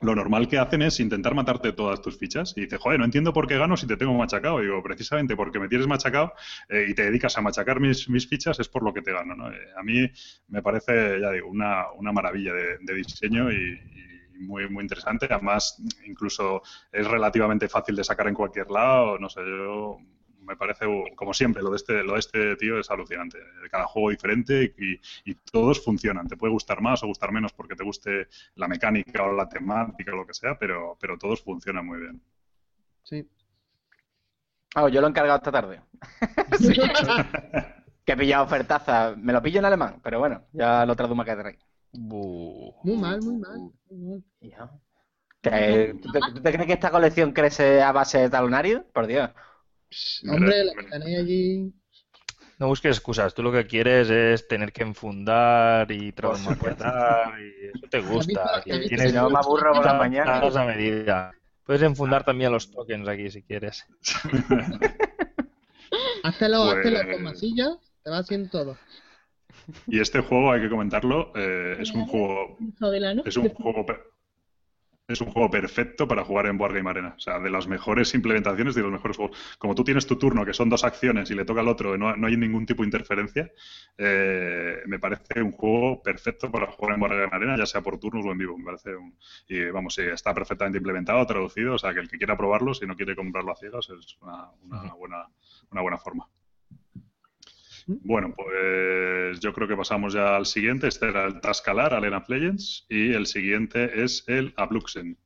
lo 0.00 0.14
normal 0.14 0.48
que 0.48 0.58
hacen 0.58 0.80
es 0.82 0.98
intentar 1.00 1.34
matarte 1.34 1.72
todas 1.72 2.00
tus 2.00 2.16
fichas. 2.16 2.54
Y 2.56 2.62
dice, 2.62 2.78
joder, 2.78 2.98
no 2.98 3.04
entiendo 3.04 3.32
por 3.32 3.46
qué 3.46 3.58
gano 3.58 3.76
si 3.76 3.86
te 3.86 3.96
tengo 3.96 4.14
machacado. 4.14 4.60
Digo, 4.60 4.82
precisamente 4.82 5.36
porque 5.36 5.58
me 5.58 5.68
tienes 5.68 5.86
machacado 5.86 6.32
eh, 6.68 6.86
y 6.88 6.94
te 6.94 7.04
dedicas 7.04 7.36
a 7.36 7.42
machacar 7.42 7.80
mis, 7.80 8.08
mis, 8.08 8.26
fichas 8.26 8.58
es 8.60 8.68
por 8.68 8.82
lo 8.82 8.94
que 8.94 9.02
te 9.02 9.12
gano. 9.12 9.34
¿no? 9.34 9.50
Eh, 9.50 9.58
a 9.76 9.82
mí 9.82 10.10
me 10.48 10.62
parece, 10.62 11.20
ya 11.20 11.30
digo, 11.32 11.48
una, 11.48 11.90
una 11.92 12.12
maravilla 12.12 12.52
de, 12.54 12.94
diseño 12.94 13.52
y, 13.52 13.78
muy, 14.40 14.68
muy 14.68 14.82
interesante. 14.82 15.26
Además, 15.30 15.80
incluso 16.04 16.62
es 16.90 17.06
relativamente 17.06 17.68
fácil 17.68 17.96
de 17.96 18.04
sacar 18.04 18.28
en 18.28 18.34
cualquier 18.34 18.70
lado. 18.70 19.18
No 19.18 19.28
sé, 19.28 19.40
yo 19.40 19.98
me 20.50 20.56
parece, 20.56 20.86
como 21.14 21.32
siempre, 21.32 21.62
lo 21.62 21.70
de 21.70 21.76
este, 21.76 22.02
lo 22.02 22.14
de 22.14 22.18
este 22.18 22.56
tío 22.56 22.78
es 22.78 22.90
alucinante. 22.90 23.38
Cada 23.70 23.86
juego 23.86 24.10
diferente 24.10 24.74
y, 24.76 25.34
todos 25.52 25.84
funcionan. 25.84 26.26
Te 26.26 26.36
puede 26.36 26.52
gustar 26.52 26.80
más 26.80 27.02
o 27.02 27.06
gustar 27.06 27.32
menos 27.32 27.52
porque 27.52 27.76
te 27.76 27.84
guste 27.84 28.28
la 28.54 28.68
mecánica 28.68 29.22
o 29.24 29.32
la 29.32 29.48
temática 29.48 30.12
o 30.12 30.16
lo 30.16 30.26
que 30.26 30.34
sea, 30.34 30.58
pero, 30.58 30.96
pero 31.00 31.18
todos 31.18 31.42
funcionan 31.42 31.86
muy 31.86 32.00
bien. 32.00 32.20
Sí. 33.02 33.28
Ah, 34.74 34.88
yo 34.88 35.00
lo 35.00 35.06
he 35.06 35.10
encargado 35.10 35.38
esta 35.38 35.52
tarde. 35.52 35.80
que 38.04 38.12
he 38.12 38.16
pillado 38.16 38.44
ofertaza. 38.44 39.14
Me 39.16 39.32
lo 39.32 39.42
pillo 39.42 39.58
en 39.58 39.64
alemán, 39.66 40.00
pero 40.02 40.18
bueno, 40.18 40.44
ya 40.52 40.86
lo 40.86 40.96
traduco 40.96 41.24
que 41.24 41.36
de 41.36 41.42
rey. 41.42 41.58
Muy 41.92 42.96
mal, 42.96 43.20
muy 43.22 43.36
mal. 43.36 43.70
¿Tú 45.42 46.40
te 46.42 46.52
crees 46.52 46.66
que 46.66 46.72
esta 46.72 46.90
colección 46.90 47.32
crece 47.32 47.82
a 47.82 47.92
base 47.92 48.18
de 48.18 48.30
talonario? 48.30 48.86
Por 48.92 49.06
Dios. 49.06 49.30
Hombre, 50.28 50.64
la 50.64 50.74
que 50.74 50.82
tenéis 50.84 51.18
allí. 51.18 51.74
No 52.58 52.68
busques 52.68 52.98
excusas, 52.98 53.34
tú 53.34 53.42
lo 53.42 53.50
que 53.50 53.66
quieres 53.66 54.10
es 54.10 54.46
tener 54.46 54.70
que 54.70 54.82
enfundar 54.82 55.90
y 55.90 56.12
traumatizar 56.12 57.32
y 57.40 57.68
eso 57.74 57.86
te 57.90 58.00
gusta. 58.00 58.60
Tienes 58.62 59.14
no 59.14 59.30
me 59.30 59.38
aburro 59.38 59.72
por 59.72 59.86
la 59.86 59.94
mañana. 59.94 60.40
A 60.40 60.64
medida. 60.66 61.32
Puedes 61.64 61.82
enfundar 61.82 62.22
también 62.22 62.52
los 62.52 62.70
tokens 62.70 63.08
aquí 63.08 63.30
si 63.30 63.42
quieres. 63.42 63.86
Háztelo, 66.22 66.74
pues... 66.82 67.06
con 67.12 67.22
masilla, 67.22 67.78
te 68.02 68.10
va 68.10 68.18
haciendo 68.18 68.50
todo. 68.50 68.76
Y 69.86 70.00
este 70.00 70.20
juego, 70.20 70.52
hay 70.52 70.60
que 70.60 70.70
comentarlo, 70.70 71.32
eh, 71.34 71.76
es 71.80 71.92
un 71.92 72.06
juego. 72.06 72.56
Es 73.24 73.36
un 73.36 73.48
juego 73.50 73.84
es 75.12 75.20
un 75.20 75.30
juego 75.30 75.50
perfecto 75.50 76.06
para 76.06 76.24
jugar 76.24 76.46
en 76.46 76.60
Wargame 76.60 76.88
Arena. 76.88 77.14
O 77.16 77.20
sea, 77.20 77.40
de 77.40 77.50
las 77.50 77.66
mejores 77.66 78.14
implementaciones 78.14 78.74
y 78.74 78.78
de 78.78 78.84
los 78.84 78.92
mejores 78.92 79.16
juegos. 79.16 79.36
Como 79.58 79.74
tú 79.74 79.82
tienes 79.82 80.06
tu 80.06 80.16
turno, 80.16 80.44
que 80.44 80.54
son 80.54 80.68
dos 80.68 80.84
acciones, 80.84 81.30
y 81.30 81.34
le 81.34 81.44
toca 81.44 81.60
al 81.60 81.68
otro, 81.68 81.96
no, 81.98 82.14
no 82.16 82.26
hay 82.26 82.36
ningún 82.36 82.64
tipo 82.64 82.82
de 82.82 82.86
interferencia, 82.86 83.50
eh, 83.98 84.76
me 84.86 84.98
parece 84.98 85.42
un 85.42 85.52
juego 85.52 86.02
perfecto 86.02 86.50
para 86.50 86.70
jugar 86.70 86.94
en 86.94 87.02
Wargame 87.02 87.28
Arena, 87.32 87.56
ya 87.56 87.66
sea 87.66 87.80
por 87.80 87.98
turnos 87.98 88.24
o 88.24 88.30
en 88.30 88.38
vivo. 88.38 88.56
Me 88.56 88.64
parece 88.64 88.94
un, 88.94 89.16
y 89.48 89.64
vamos, 89.70 89.94
sí, 89.94 90.02
está 90.02 90.32
perfectamente 90.32 90.78
implementado, 90.78 91.26
traducido, 91.26 91.74
o 91.74 91.78
sea, 91.78 91.92
que 91.92 92.00
el 92.00 92.08
que 92.08 92.18
quiera 92.18 92.36
probarlo, 92.36 92.72
si 92.72 92.86
no 92.86 92.94
quiere 92.94 93.16
comprarlo 93.16 93.52
a 93.52 93.56
ciegas, 93.56 93.88
es 93.90 94.16
una, 94.20 94.50
buena, 94.96 95.26
una 95.72 95.82
buena 95.82 95.98
forma. 95.98 96.28
Bueno, 97.86 98.34
pues 98.34 99.40
yo 99.40 99.52
creo 99.52 99.68
que 99.68 99.76
pasamos 99.76 100.14
ya 100.14 100.36
al 100.36 100.46
siguiente. 100.46 100.88
Este 100.88 101.08
era 101.08 101.24
el 101.24 101.40
Tascalar, 101.40 101.94
Arena 101.94 102.18
of 102.18 102.28
Legends, 102.28 102.86
y 102.88 103.12
el 103.12 103.26
siguiente 103.26 104.02
es 104.02 104.24
el 104.26 104.52
Abluxen. 104.56 105.16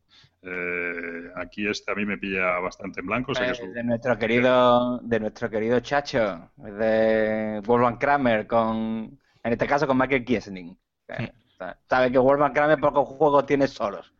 Eh, 0.46 1.30
aquí 1.36 1.66
este 1.66 1.90
a 1.90 1.94
mí 1.94 2.04
me 2.04 2.18
pilla 2.18 2.58
bastante 2.58 3.00
en 3.00 3.06
blanco. 3.06 3.32
de 3.32 3.82
nuestro 3.82 4.18
querido, 4.18 4.98
de 4.98 5.20
nuestro 5.20 5.48
querido 5.48 5.80
Chacho, 5.80 6.50
de 6.56 7.62
Wolfgang 7.64 7.98
Kramer, 7.98 8.46
con, 8.46 9.18
en 9.42 9.52
este 9.52 9.66
caso 9.66 9.86
con 9.86 9.96
Michael 9.96 10.24
Kiesling. 10.24 10.78
Sabe 11.88 12.12
que 12.12 12.18
Wolfgang 12.18 12.52
Kramer 12.52 12.78
pocos 12.78 13.08
juegos 13.08 13.46
tiene 13.46 13.68
solos. 13.68 14.12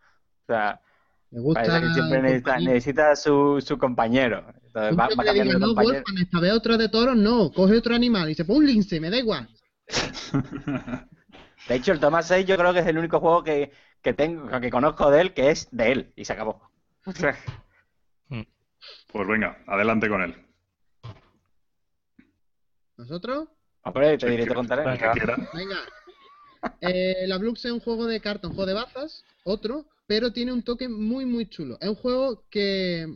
O 0.44 0.46
sea, 0.46 0.80
me 1.34 1.40
gusta. 1.40 1.80
Que 1.80 1.92
siempre 1.92 2.22
necesita, 2.22 3.16
su, 3.16 3.60
su 3.60 3.76
compañero. 3.76 4.46
Entonces, 4.66 4.96
va, 4.96 5.08
va 5.08 5.32
digo, 5.32 5.58
no, 5.58 5.74
Wolfman, 5.74 6.18
esta 6.18 6.38
vez 6.38 6.52
otro 6.52 6.78
de 6.78 6.88
toros, 6.88 7.16
no. 7.16 7.50
Coge 7.52 7.76
otro 7.76 7.92
animal 7.94 8.30
y 8.30 8.36
se 8.36 8.44
pone 8.44 8.60
un 8.60 8.66
lince, 8.66 9.00
me 9.00 9.10
da 9.10 9.18
igual. 9.18 9.48
De 11.68 11.74
hecho, 11.74 11.90
el 11.92 11.98
Thomas 11.98 12.28
6 12.28 12.46
yo 12.46 12.56
creo 12.56 12.72
que 12.72 12.78
es 12.80 12.86
el 12.86 12.98
único 12.98 13.18
juego 13.20 13.42
que, 13.42 13.72
que 14.00 14.12
tengo, 14.12 14.48
que 14.60 14.70
conozco 14.70 15.10
de 15.10 15.22
él, 15.22 15.34
que 15.34 15.50
es 15.50 15.66
de 15.72 15.90
él, 15.92 16.12
y 16.14 16.24
se 16.24 16.34
acabó. 16.34 16.70
Pues 17.04 17.20
venga, 19.26 19.58
adelante 19.66 20.08
con 20.08 20.22
él. 20.22 20.36
¿Nosotros? 22.96 23.48
Hombre, 23.82 24.16
te 24.18 24.30
diré, 24.30 24.46
te 24.46 24.54
contaré. 24.54 24.84
Venga. 24.84 25.12
Eh, 26.80 27.26
la 27.26 27.38
Blux 27.38 27.64
es 27.64 27.72
un 27.72 27.80
juego 27.80 28.06
de 28.06 28.20
cartas, 28.20 28.50
un 28.50 28.56
juego 28.56 28.68
de 28.68 28.74
bazas, 28.74 29.24
otro, 29.42 29.84
pero 30.06 30.32
tiene 30.32 30.52
un 30.52 30.62
toque 30.62 30.88
muy, 30.88 31.24
muy 31.26 31.48
chulo. 31.48 31.78
Es 31.80 31.88
un 31.88 31.94
juego 31.94 32.44
que 32.50 33.06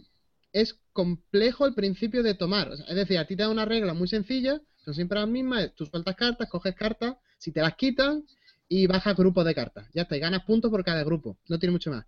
es 0.53 0.79
complejo 0.93 1.65
al 1.65 1.75
principio 1.75 2.23
de 2.23 2.35
tomar. 2.35 2.73
es 2.73 2.97
decir, 2.97 3.19
a 3.19 3.27
ti 3.27 3.37
te 3.37 3.43
da 3.43 3.51
una 3.51 3.65
regla 3.65 3.95
muy 3.95 4.09
sencilla, 4.09 4.61
son 4.85 4.95
siempre 4.95 5.21
las 5.21 5.29
mismas, 5.29 5.73
tú 5.75 5.87
sueltas 5.87 6.17
cartas, 6.17 6.49
coges 6.49 6.75
cartas, 6.75 7.17
si 7.37 7.53
te 7.53 7.61
las 7.61 7.77
quitan 7.77 8.25
y 8.69 8.87
bajas 8.87 9.17
grupos 9.17 9.45
de 9.45 9.55
cartas. 9.55 9.87
Ya 9.93 10.03
está, 10.03 10.17
y 10.17 10.21
ganas 10.21 10.45
puntos 10.45 10.71
por 10.71 10.85
cada 10.85 11.05
grupo, 11.05 11.39
no 11.49 11.59
tiene 11.59 11.73
mucho 11.73 11.91
más. 11.91 12.07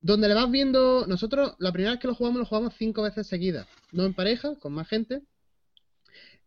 Donde 0.00 0.28
le 0.28 0.34
vas 0.34 0.50
viendo, 0.50 1.06
nosotros 1.06 1.54
la 1.58 1.72
primera 1.72 1.92
vez 1.92 2.00
que 2.00 2.06
lo 2.06 2.14
jugamos 2.14 2.38
lo 2.38 2.46
jugamos 2.46 2.74
cinco 2.78 3.02
veces 3.02 3.26
seguidas, 3.26 3.66
no 3.92 4.04
en 4.04 4.14
pareja, 4.14 4.54
con 4.56 4.72
más 4.72 4.88
gente. 4.88 5.22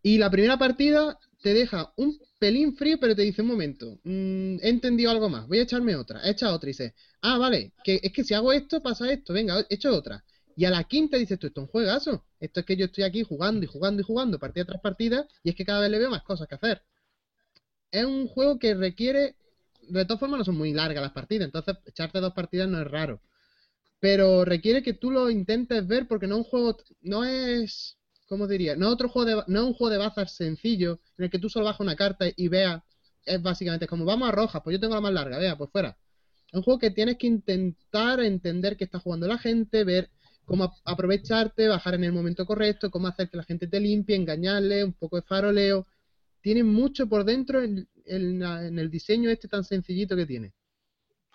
Y 0.01 0.17
la 0.17 0.29
primera 0.29 0.57
partida 0.57 1.19
te 1.41 1.53
deja 1.53 1.93
un 1.97 2.17
pelín 2.37 2.75
frío, 2.75 2.97
pero 2.99 3.15
te 3.15 3.21
dice 3.23 3.41
un 3.41 3.47
momento, 3.47 3.99
mm, 4.03 4.57
he 4.61 4.69
entendido 4.69 5.11
algo 5.11 5.29
más, 5.29 5.47
voy 5.47 5.59
a 5.59 5.63
echarme 5.63 5.95
otra, 5.95 6.27
echa 6.27 6.53
otra 6.53 6.69
y 6.69 6.71
dice, 6.71 6.95
ah, 7.21 7.37
vale, 7.37 7.73
que 7.83 7.99
es 8.03 8.11
que 8.11 8.23
si 8.23 8.33
hago 8.33 8.51
esto 8.53 8.81
pasa 8.81 9.11
esto, 9.11 9.33
venga, 9.33 9.65
echo 9.69 9.95
otra. 9.95 10.23
Y 10.55 10.65
a 10.65 10.69
la 10.69 10.83
quinta 10.83 11.17
dices 11.17 11.39
tú, 11.39 11.47
esto 11.47 11.61
es 11.61 11.67
un 11.67 11.71
juegazo, 11.71 12.25
esto 12.39 12.59
es 12.59 12.65
que 12.65 12.75
yo 12.75 12.85
estoy 12.85 13.05
aquí 13.05 13.23
jugando 13.23 13.63
y 13.63 13.67
jugando 13.67 14.01
y 14.01 14.05
jugando, 14.05 14.39
partida 14.39 14.65
tras 14.65 14.81
partida, 14.81 15.27
y 15.43 15.49
es 15.49 15.55
que 15.55 15.65
cada 15.65 15.79
vez 15.81 15.89
le 15.91 15.99
veo 15.99 16.09
más 16.09 16.23
cosas 16.23 16.47
que 16.47 16.55
hacer. 16.55 16.81
Es 17.91 18.05
un 18.05 18.27
juego 18.27 18.59
que 18.59 18.73
requiere, 18.73 19.35
de 19.87 20.05
todas 20.05 20.19
formas 20.19 20.39
no 20.39 20.45
son 20.45 20.57
muy 20.57 20.73
largas 20.73 21.01
las 21.01 21.11
partidas, 21.11 21.45
entonces 21.45 21.75
echarte 21.85 22.19
dos 22.19 22.33
partidas 22.33 22.67
no 22.67 22.81
es 22.81 22.87
raro. 22.87 23.21
Pero 23.99 24.45
requiere 24.45 24.83
que 24.83 24.93
tú 24.93 25.11
lo 25.11 25.29
intentes 25.29 25.87
ver 25.87 26.07
porque 26.07 26.27
no 26.27 26.35
es 26.35 26.39
un 26.39 26.49
juego, 26.49 26.77
no 27.01 27.25
es 27.25 27.98
¿cómo 28.29 28.47
diría? 28.47 28.75
No, 28.75 28.89
otro 28.89 29.09
juego 29.09 29.25
de, 29.25 29.43
no 29.47 29.59
es 29.61 29.65
un 29.65 29.73
juego 29.73 29.91
de 29.91 29.97
bazas 29.97 30.31
sencillo 30.31 30.99
en 31.17 31.25
el 31.25 31.31
que 31.31 31.39
tú 31.39 31.49
solo 31.49 31.65
bajas 31.65 31.81
una 31.81 31.95
carta 31.95 32.25
y 32.33 32.47
veas, 32.47 32.81
es 33.25 33.41
básicamente 33.41 33.87
como 33.87 34.05
vamos 34.05 34.29
a 34.29 34.31
roja, 34.31 34.63
pues 34.63 34.75
yo 34.75 34.79
tengo 34.79 34.93
la 34.93 35.01
más 35.01 35.11
larga, 35.11 35.39
vea, 35.39 35.57
pues 35.57 35.69
fuera. 35.71 35.97
Es 36.47 36.53
un 36.53 36.61
juego 36.61 36.79
que 36.79 36.91
tienes 36.91 37.17
que 37.17 37.27
intentar 37.27 38.21
entender 38.21 38.77
qué 38.77 38.85
está 38.85 38.99
jugando 38.99 39.27
la 39.27 39.37
gente, 39.37 39.83
ver 39.83 40.09
cómo 40.45 40.73
aprovecharte, 40.85 41.67
bajar 41.67 41.95
en 41.95 42.03
el 42.05 42.13
momento 42.13 42.45
correcto, 42.45 42.89
cómo 42.89 43.07
hacer 43.07 43.29
que 43.29 43.37
la 43.37 43.43
gente 43.43 43.67
te 43.67 43.79
limpie, 43.79 44.15
engañarle, 44.15 44.83
un 44.83 44.93
poco 44.93 45.17
de 45.17 45.23
faroleo. 45.23 45.85
Tiene 46.41 46.63
mucho 46.63 47.07
por 47.07 47.23
dentro 47.23 47.61
en, 47.61 47.87
el 48.05 48.89
diseño 48.89 49.29
este 49.29 49.47
tan 49.47 49.63
sencillito 49.63 50.15
que 50.15 50.25
tiene. 50.25 50.53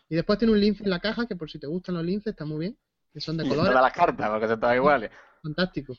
Y 0.09 0.17
después 0.17 0.39
tiene 0.39 0.53
un 0.53 0.61
lince 0.61 0.83
en 0.83 0.91
la 0.91 0.99
caja, 0.99 1.27
que 1.27 1.37
por 1.37 1.51
si 1.51 1.59
te 1.59 1.67
gustan 1.67 1.95
los 1.95 2.05
linces, 2.05 2.29
está 2.29 2.45
muy 2.45 2.61
bien. 2.61 2.79
Que 3.13 3.21
son 3.21 3.37
de 3.37 3.47
colores. 3.49 3.73
las 3.73 3.93
cartas, 3.93 4.29
porque 4.31 4.49
son 4.49 4.59
todas 4.59 4.77
iguales. 4.77 5.11
Fantástico 5.43 5.97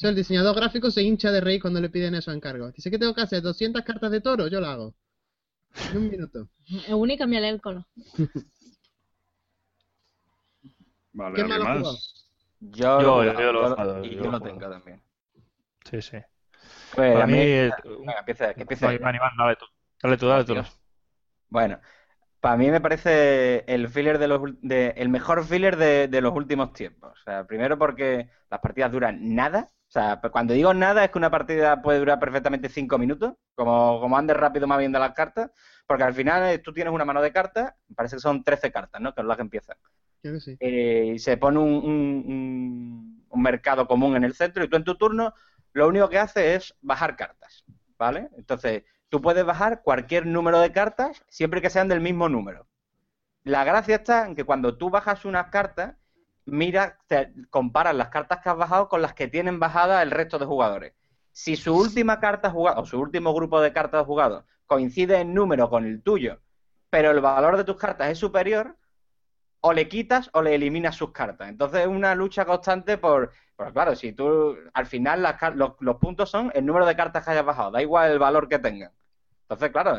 el 0.00 0.14
diseñador 0.14 0.56
gráfico 0.56 0.90
se 0.90 1.02
hincha 1.02 1.30
de 1.30 1.40
rey 1.40 1.60
cuando 1.60 1.80
le 1.80 1.90
piden 1.90 2.14
eso 2.14 2.30
a 2.30 2.34
encargo. 2.34 2.72
Dice 2.72 2.90
que 2.90 2.98
tengo 2.98 3.14
que 3.14 3.20
hacer 3.22 3.42
200 3.42 3.82
cartas 3.82 4.10
de 4.10 4.20
toro, 4.20 4.48
yo 4.48 4.60
lo 4.60 4.66
hago. 4.66 4.94
En 5.90 5.96
un 5.96 6.10
minuto. 6.10 6.48
Es 6.66 6.92
única, 6.92 7.26
me 7.26 7.48
el 7.48 7.60
color. 7.60 7.84
vale, 11.12 11.36
¿Qué 11.36 11.44
más? 11.44 12.28
Yo, 12.60 13.00
yo, 13.00 13.24
yo, 13.24 13.52
lo, 13.52 14.04
y 14.04 14.14
yo 14.16 14.30
lo 14.30 14.40
tengo 14.40 14.60
también. 14.60 15.02
Sí, 15.90 16.00
sí. 16.00 16.18
Pues 16.94 17.16
a 17.16 17.26
mí... 17.26 17.34
Venga, 17.34 18.18
empieza, 18.20 18.54
que 18.54 18.62
empiece. 18.62 18.86
Dale 18.86 19.56
tú. 19.56 19.66
Dale 20.02 20.16
tú, 20.16 20.28
dale 20.28 20.44
tú. 20.44 20.54
Bueno, 21.48 21.80
para 22.42 22.56
mí 22.56 22.72
me 22.72 22.80
parece 22.80 23.64
el 23.72 23.88
filler 23.88 24.18
de 24.18 24.26
los 24.26 24.42
de, 24.62 24.94
el 24.96 25.08
mejor 25.08 25.44
filler 25.44 25.76
de, 25.76 26.08
de, 26.08 26.20
los 26.20 26.34
últimos 26.34 26.72
tiempos. 26.72 27.12
O 27.12 27.22
sea, 27.22 27.46
primero 27.46 27.78
porque 27.78 28.28
las 28.50 28.58
partidas 28.58 28.90
duran 28.90 29.36
nada. 29.36 29.70
O 29.86 29.92
sea, 29.92 30.20
cuando 30.20 30.52
digo 30.52 30.74
nada 30.74 31.04
es 31.04 31.12
que 31.12 31.18
una 31.18 31.30
partida 31.30 31.80
puede 31.82 32.00
durar 32.00 32.18
perfectamente 32.18 32.68
cinco 32.68 32.98
minutos, 32.98 33.34
como, 33.54 34.00
como 34.00 34.18
andes 34.18 34.36
rápido 34.36 34.66
más 34.66 34.80
bien 34.80 34.90
de 34.90 34.98
las 34.98 35.12
cartas, 35.12 35.52
porque 35.86 36.02
al 36.02 36.14
final 36.14 36.42
eh, 36.50 36.58
tú 36.58 36.72
tienes 36.72 36.92
una 36.92 37.04
mano 37.04 37.22
de 37.22 37.30
cartas, 37.30 37.74
parece 37.94 38.16
que 38.16 38.20
son 38.20 38.42
13 38.42 38.72
cartas, 38.72 39.00
¿no? 39.00 39.14
Que 39.14 39.20
es 39.20 39.26
las 39.26 39.36
que 39.36 39.42
empiezan. 39.42 39.76
Eh, 40.58 41.12
y 41.14 41.18
se 41.20 41.36
pone 41.36 41.60
un, 41.60 43.24
un, 43.30 43.42
mercado 43.42 43.86
común 43.86 44.16
en 44.16 44.24
el 44.24 44.34
centro 44.34 44.64
y 44.64 44.68
tú 44.68 44.76
en 44.76 44.84
tu 44.84 44.96
turno 44.96 45.32
lo 45.74 45.86
único 45.86 46.08
que 46.08 46.18
haces 46.18 46.64
es 46.64 46.74
bajar 46.80 47.14
cartas, 47.14 47.64
¿vale? 47.96 48.30
Entonces, 48.36 48.82
tú 49.12 49.20
puedes 49.20 49.44
bajar 49.44 49.82
cualquier 49.82 50.24
número 50.24 50.58
de 50.58 50.72
cartas 50.72 51.22
siempre 51.28 51.60
que 51.60 51.68
sean 51.68 51.86
del 51.86 52.00
mismo 52.00 52.30
número. 52.30 52.66
La 53.44 53.62
gracia 53.62 53.96
está 53.96 54.24
en 54.24 54.34
que 54.34 54.44
cuando 54.44 54.78
tú 54.78 54.88
bajas 54.88 55.26
unas 55.26 55.48
cartas, 55.48 55.96
mira, 56.46 56.96
te 57.08 57.30
comparas 57.50 57.94
las 57.94 58.08
cartas 58.08 58.40
que 58.40 58.48
has 58.48 58.56
bajado 58.56 58.88
con 58.88 59.02
las 59.02 59.12
que 59.12 59.28
tienen 59.28 59.60
bajada 59.60 60.00
el 60.00 60.12
resto 60.12 60.38
de 60.38 60.46
jugadores. 60.46 60.94
Si 61.30 61.56
su 61.56 61.76
última 61.76 62.20
carta 62.20 62.50
jugada 62.50 62.80
o 62.80 62.86
su 62.86 62.98
último 62.98 63.34
grupo 63.34 63.60
de 63.60 63.74
cartas 63.74 64.06
jugado 64.06 64.46
coincide 64.66 65.20
en 65.20 65.34
número 65.34 65.68
con 65.68 65.84
el 65.84 66.02
tuyo, 66.02 66.40
pero 66.88 67.10
el 67.10 67.20
valor 67.20 67.58
de 67.58 67.64
tus 67.64 67.76
cartas 67.76 68.08
es 68.08 68.18
superior, 68.18 68.78
o 69.60 69.74
le 69.74 69.88
quitas 69.88 70.30
o 70.32 70.40
le 70.40 70.54
eliminas 70.54 70.96
sus 70.96 71.12
cartas. 71.12 71.50
Entonces 71.50 71.82
es 71.82 71.86
una 71.86 72.14
lucha 72.14 72.46
constante 72.46 72.96
por, 72.96 73.30
por 73.56 73.74
claro, 73.74 73.94
si 73.94 74.14
tú 74.14 74.56
al 74.72 74.86
final 74.86 75.22
los, 75.54 75.72
los, 75.80 75.96
puntos 75.96 76.30
son 76.30 76.50
el 76.54 76.64
número 76.64 76.86
de 76.86 76.96
cartas 76.96 77.22
que 77.26 77.32
hayas 77.32 77.44
bajado, 77.44 77.72
da 77.72 77.82
igual 77.82 78.10
el 78.10 78.18
valor 78.18 78.48
que 78.48 78.58
tengan. 78.58 78.90
Entonces, 79.52 79.70
claro, 79.72 79.98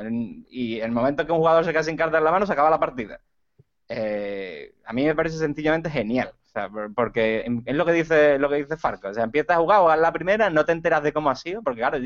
y 0.49 0.80
el 0.80 0.91
momento 0.91 1.26
que 1.26 1.32
un 1.32 1.38
jugador 1.39 1.64
se 1.66 1.72
queda 1.72 1.84
sin 1.84 1.97
cartas 1.97 2.18
en 2.20 2.24
la 2.26 2.32
mano 2.32 2.45
se 2.45 2.54
acaba 2.54 2.70
la 2.70 2.80
partida. 2.80 3.20
eh, 3.89 4.76
a 4.86 4.93
mí 4.93 5.06
me 5.06 5.16
parece 5.16 5.38
sencillamente 5.38 5.89
genial. 5.89 6.34
O 6.43 6.49
sea, 6.54 6.70
porque 6.95 7.45
es 7.66 7.76
lo 7.76 7.86
que 7.86 7.91
dice 7.93 8.39
lo 8.39 8.49
que 8.49 8.58
dice 8.58 8.78
Farco. 8.78 9.10
O 9.10 9.14
sea, 9.14 9.24
empiezas 9.26 9.58
a 9.58 9.62
jugar, 9.62 9.82
jugar 9.82 9.99
la 9.99 10.14
primera, 10.14 10.49
no 10.49 10.66
te 10.66 10.72
enteras 10.74 11.04
de 11.04 11.14
cómo 11.14 11.30
ha 11.30 11.36
sido, 11.36 11.64
porque 11.64 11.82
claro, 11.82 11.99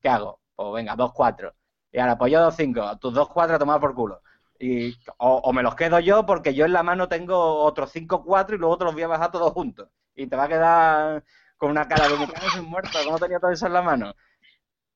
¿qué 0.00 0.08
hago? 0.08 0.40
Pues 0.56 0.72
venga, 0.74 0.96
2-4. 0.96 1.54
Y 1.92 1.98
ahora, 1.98 2.18
pues 2.18 2.32
yo 2.32 2.40
2-5, 2.40 2.98
tus 3.00 3.14
2-4 3.14 3.56
a 3.56 3.58
tomar 3.58 3.80
por 3.80 3.94
culo. 3.94 4.22
Y, 4.58 4.96
o, 5.18 5.52
me 5.52 5.62
los 5.62 5.74
quedo 5.74 5.98
yo 6.00 6.24
porque 6.26 6.54
yo 6.54 6.64
en 6.66 6.72
la 6.72 6.82
mano 6.84 7.08
tengo 7.08 7.36
otros 7.64 7.90
5-4 7.92 8.54
y 8.56 8.58
luego 8.58 8.78
te 8.78 8.84
los 8.84 8.94
voy 8.94 9.02
a 9.02 9.08
bajar 9.08 9.30
todos 9.32 9.52
juntos. 9.52 9.88
Y 10.14 10.26
te 10.28 10.36
va 10.36 10.44
a 10.44 10.48
quedar 10.48 11.24
con 11.56 11.70
una 11.70 11.86
cara 11.88 12.08
de 12.08 12.16
me 12.18 12.28
cago 12.28 12.50
sin 12.50 12.64
muerto, 12.64 12.98
¿cómo 13.04 13.18
tenía 13.18 13.40
todo 13.40 13.50
eso 13.50 13.66
en 13.66 13.72
la 13.74 13.82
mano? 13.82 14.14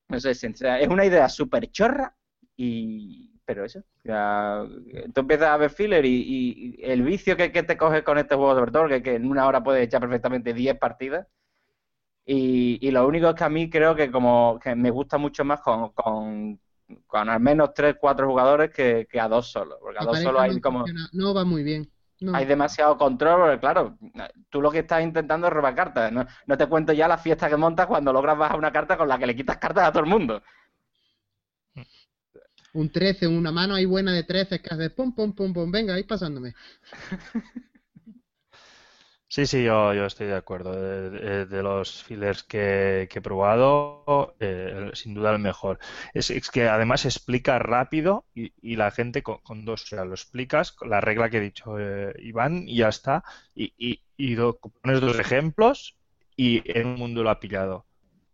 No 0.08 0.20
sé, 0.20 0.30
es 0.30 0.88
una 0.88 1.04
idea 1.04 1.28
súper 1.28 1.70
chorra 1.70 2.14
y... 2.56 3.32
Pero 3.44 3.64
eso, 3.64 3.80
tú 5.14 5.20
empiezas 5.20 5.46
a 5.46 5.56
ver 5.56 5.70
filler 5.70 6.04
y, 6.04 6.80
el 6.82 7.02
vicio 7.02 7.36
que, 7.36 7.48
te 7.48 7.76
coges 7.76 8.02
con 8.02 8.18
este 8.18 8.34
juego, 8.34 8.56
sobre 8.56 8.72
todo, 8.72 8.88
que, 8.88 9.00
que 9.00 9.14
en 9.14 9.30
una 9.30 9.46
hora 9.46 9.62
puedes 9.62 9.84
echar 9.86 10.00
perfectamente 10.00 10.52
10 10.52 10.76
partidas, 10.80 11.28
y, 12.28 12.90
lo 12.90 13.06
único 13.06 13.28
es 13.28 13.34
que 13.36 13.44
a 13.44 13.48
mí 13.48 13.70
creo 13.70 13.94
que 13.94 14.10
como 14.10 14.58
que 14.60 14.74
me 14.74 14.90
gusta 14.90 15.16
mucho 15.16 15.44
más 15.44 15.60
con, 15.60 15.90
con, 15.90 16.58
al 17.28 17.40
menos 17.40 17.72
3, 17.72 17.96
4 18.00 18.26
jugadores 18.26 18.70
que, 18.70 19.06
a 19.20 19.28
dos 19.28 19.46
solos. 19.52 19.78
Porque 19.80 19.98
a 20.00 20.04
dos 20.04 20.20
solos 20.20 20.42
hay 20.42 20.60
como... 20.60 20.84
No 21.12 21.34
va 21.34 21.44
muy 21.44 21.62
bien. 21.62 21.88
Hay 22.32 22.46
demasiado 22.46 22.96
control, 22.96 23.40
porque 23.40 23.60
claro, 23.60 23.98
tú 24.48 24.62
lo 24.62 24.70
que 24.70 24.78
estás 24.78 25.02
intentando 25.02 25.46
es 25.46 25.52
robar 25.52 25.74
cartas. 25.74 26.10
No, 26.12 26.26
no 26.46 26.56
te 26.56 26.66
cuento 26.66 26.92
ya 26.92 27.08
la 27.08 27.18
fiesta 27.18 27.48
que 27.48 27.56
montas 27.56 27.86
cuando 27.86 28.12
logras 28.12 28.38
bajar 28.38 28.58
una 28.58 28.72
carta 28.72 28.96
con 28.96 29.08
la 29.08 29.18
que 29.18 29.26
le 29.26 29.36
quitas 29.36 29.58
cartas 29.58 29.84
a 29.84 29.92
todo 29.92 30.02
el 30.02 30.08
mundo. 30.08 30.42
Un 32.72 32.90
13, 32.90 33.26
una 33.26 33.52
mano 33.52 33.74
ahí 33.74 33.84
buena 33.84 34.12
de 34.12 34.22
13 34.22 34.60
que 34.60 34.74
haces 34.74 34.90
pum, 34.90 35.14
pum, 35.14 35.34
pum, 35.34 35.52
pum, 35.52 35.70
venga, 35.70 35.94
ahí 35.94 36.04
pasándome. 36.04 36.54
Sí, 39.36 39.44
sí, 39.44 39.64
yo, 39.64 39.92
yo 39.92 40.06
estoy 40.06 40.28
de 40.28 40.34
acuerdo. 40.34 40.72
De, 40.72 41.62
los 41.62 42.02
fillers 42.02 42.42
que, 42.42 43.02
he 43.02 43.20
probado, 43.20 44.34
eh, 44.40 44.90
sin 44.94 45.12
duda 45.12 45.32
el 45.32 45.38
mejor. 45.40 45.78
Es, 46.14 46.30
que 46.50 46.66
además 46.70 47.04
explica 47.04 47.58
rápido 47.58 48.24
y, 48.34 48.76
la 48.76 48.90
gente 48.90 49.22
con, 49.22 49.66
dos, 49.66 49.82
o 49.82 49.86
sea, 49.88 50.06
lo 50.06 50.14
explicas, 50.14 50.74
la 50.80 51.02
regla 51.02 51.28
que 51.28 51.36
he 51.36 51.40
dicho 51.40 51.78
eh, 51.78 52.14
Iván, 52.18 52.66
y 52.66 52.76
ya 52.78 52.88
está. 52.88 53.24
Y, 53.54 53.74
y, 53.76 54.36
pones 54.36 55.02
dos 55.02 55.18
ejemplos 55.18 55.98
y 56.34 56.62
un 56.80 56.94
mundo 56.94 57.22
lo 57.22 57.28
ha 57.28 57.38
pillado. 57.38 57.84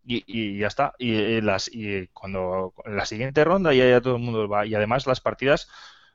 Y, 0.05 0.57
ya 0.57 0.67
está. 0.67 0.93
Y, 0.99 1.41
las, 1.41 1.69
y 1.69 2.07
cuando 2.13 2.73
en 2.85 2.95
la 2.95 3.05
siguiente 3.05 3.43
ronda 3.43 3.73
ya, 3.73 3.89
ya 3.89 3.99
todo 3.99 4.15
el 4.15 4.21
mundo 4.21 4.47
va. 4.47 4.65
Y 4.65 4.73
además 4.73 5.05
las 5.05 5.19
partidas 5.19 5.67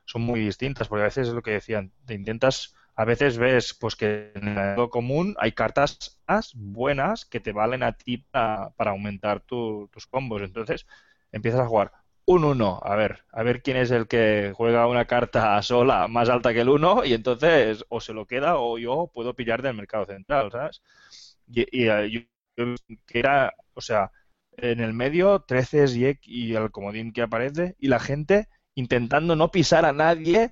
son 0.05 0.23
muy 0.23 0.39
distintas, 0.39 0.87
porque 0.87 1.03
a 1.03 1.05
veces 1.05 1.27
es 1.27 1.33
lo 1.35 1.43
que 1.43 1.51
decían, 1.51 1.93
te 2.07 2.15
intentas 2.15 2.73
a 2.99 3.05
veces 3.05 3.37
ves 3.37 3.73
pues 3.73 3.95
que 3.95 4.33
en 4.35 4.49
el 4.49 4.55
mundo 4.55 4.89
común 4.89 5.33
hay 5.39 5.53
cartas 5.53 6.19
buenas 6.53 7.23
que 7.23 7.39
te 7.39 7.53
valen 7.53 7.81
a 7.81 7.93
ti 7.93 8.17
para, 8.17 8.73
aumentar 8.77 9.39
tus 9.39 10.05
combos. 10.09 10.41
Entonces 10.41 10.85
empiezas 11.31 11.61
a 11.61 11.67
jugar 11.67 11.93
un 12.25 12.43
1, 12.43 12.81
a 12.83 12.95
ver, 12.97 13.23
a 13.31 13.41
ver 13.43 13.61
quién 13.61 13.77
es 13.77 13.91
el 13.91 14.09
que 14.09 14.51
juega 14.53 14.85
una 14.85 15.05
carta 15.05 15.61
sola 15.61 16.09
más 16.09 16.27
alta 16.27 16.53
que 16.53 16.59
el 16.59 16.67
1 16.67 17.05
y 17.05 17.13
entonces 17.13 17.85
o 17.87 18.01
se 18.01 18.11
lo 18.11 18.27
queda 18.27 18.57
o 18.57 18.77
yo 18.77 19.09
puedo 19.13 19.33
pillar 19.33 19.61
del 19.61 19.75
mercado 19.75 20.05
central, 20.05 20.51
¿sabes? 20.51 20.83
Y, 21.47 21.87
eh, 21.87 22.27
yo, 22.57 22.75
que 23.07 23.19
era, 23.19 23.53
o 23.75 23.79
sea, 23.81 24.11
en 24.57 24.81
el 24.81 24.91
medio 24.91 25.39
13 25.47 25.85
y, 25.95 26.49
y 26.49 26.53
el 26.53 26.69
comodín 26.69 27.13
que 27.13 27.21
aparece 27.21 27.77
y 27.79 27.87
la 27.87 28.01
gente 28.01 28.49
intentando 28.75 29.37
no 29.37 29.51
pisar 29.51 29.85
a 29.85 29.93
nadie 29.93 30.51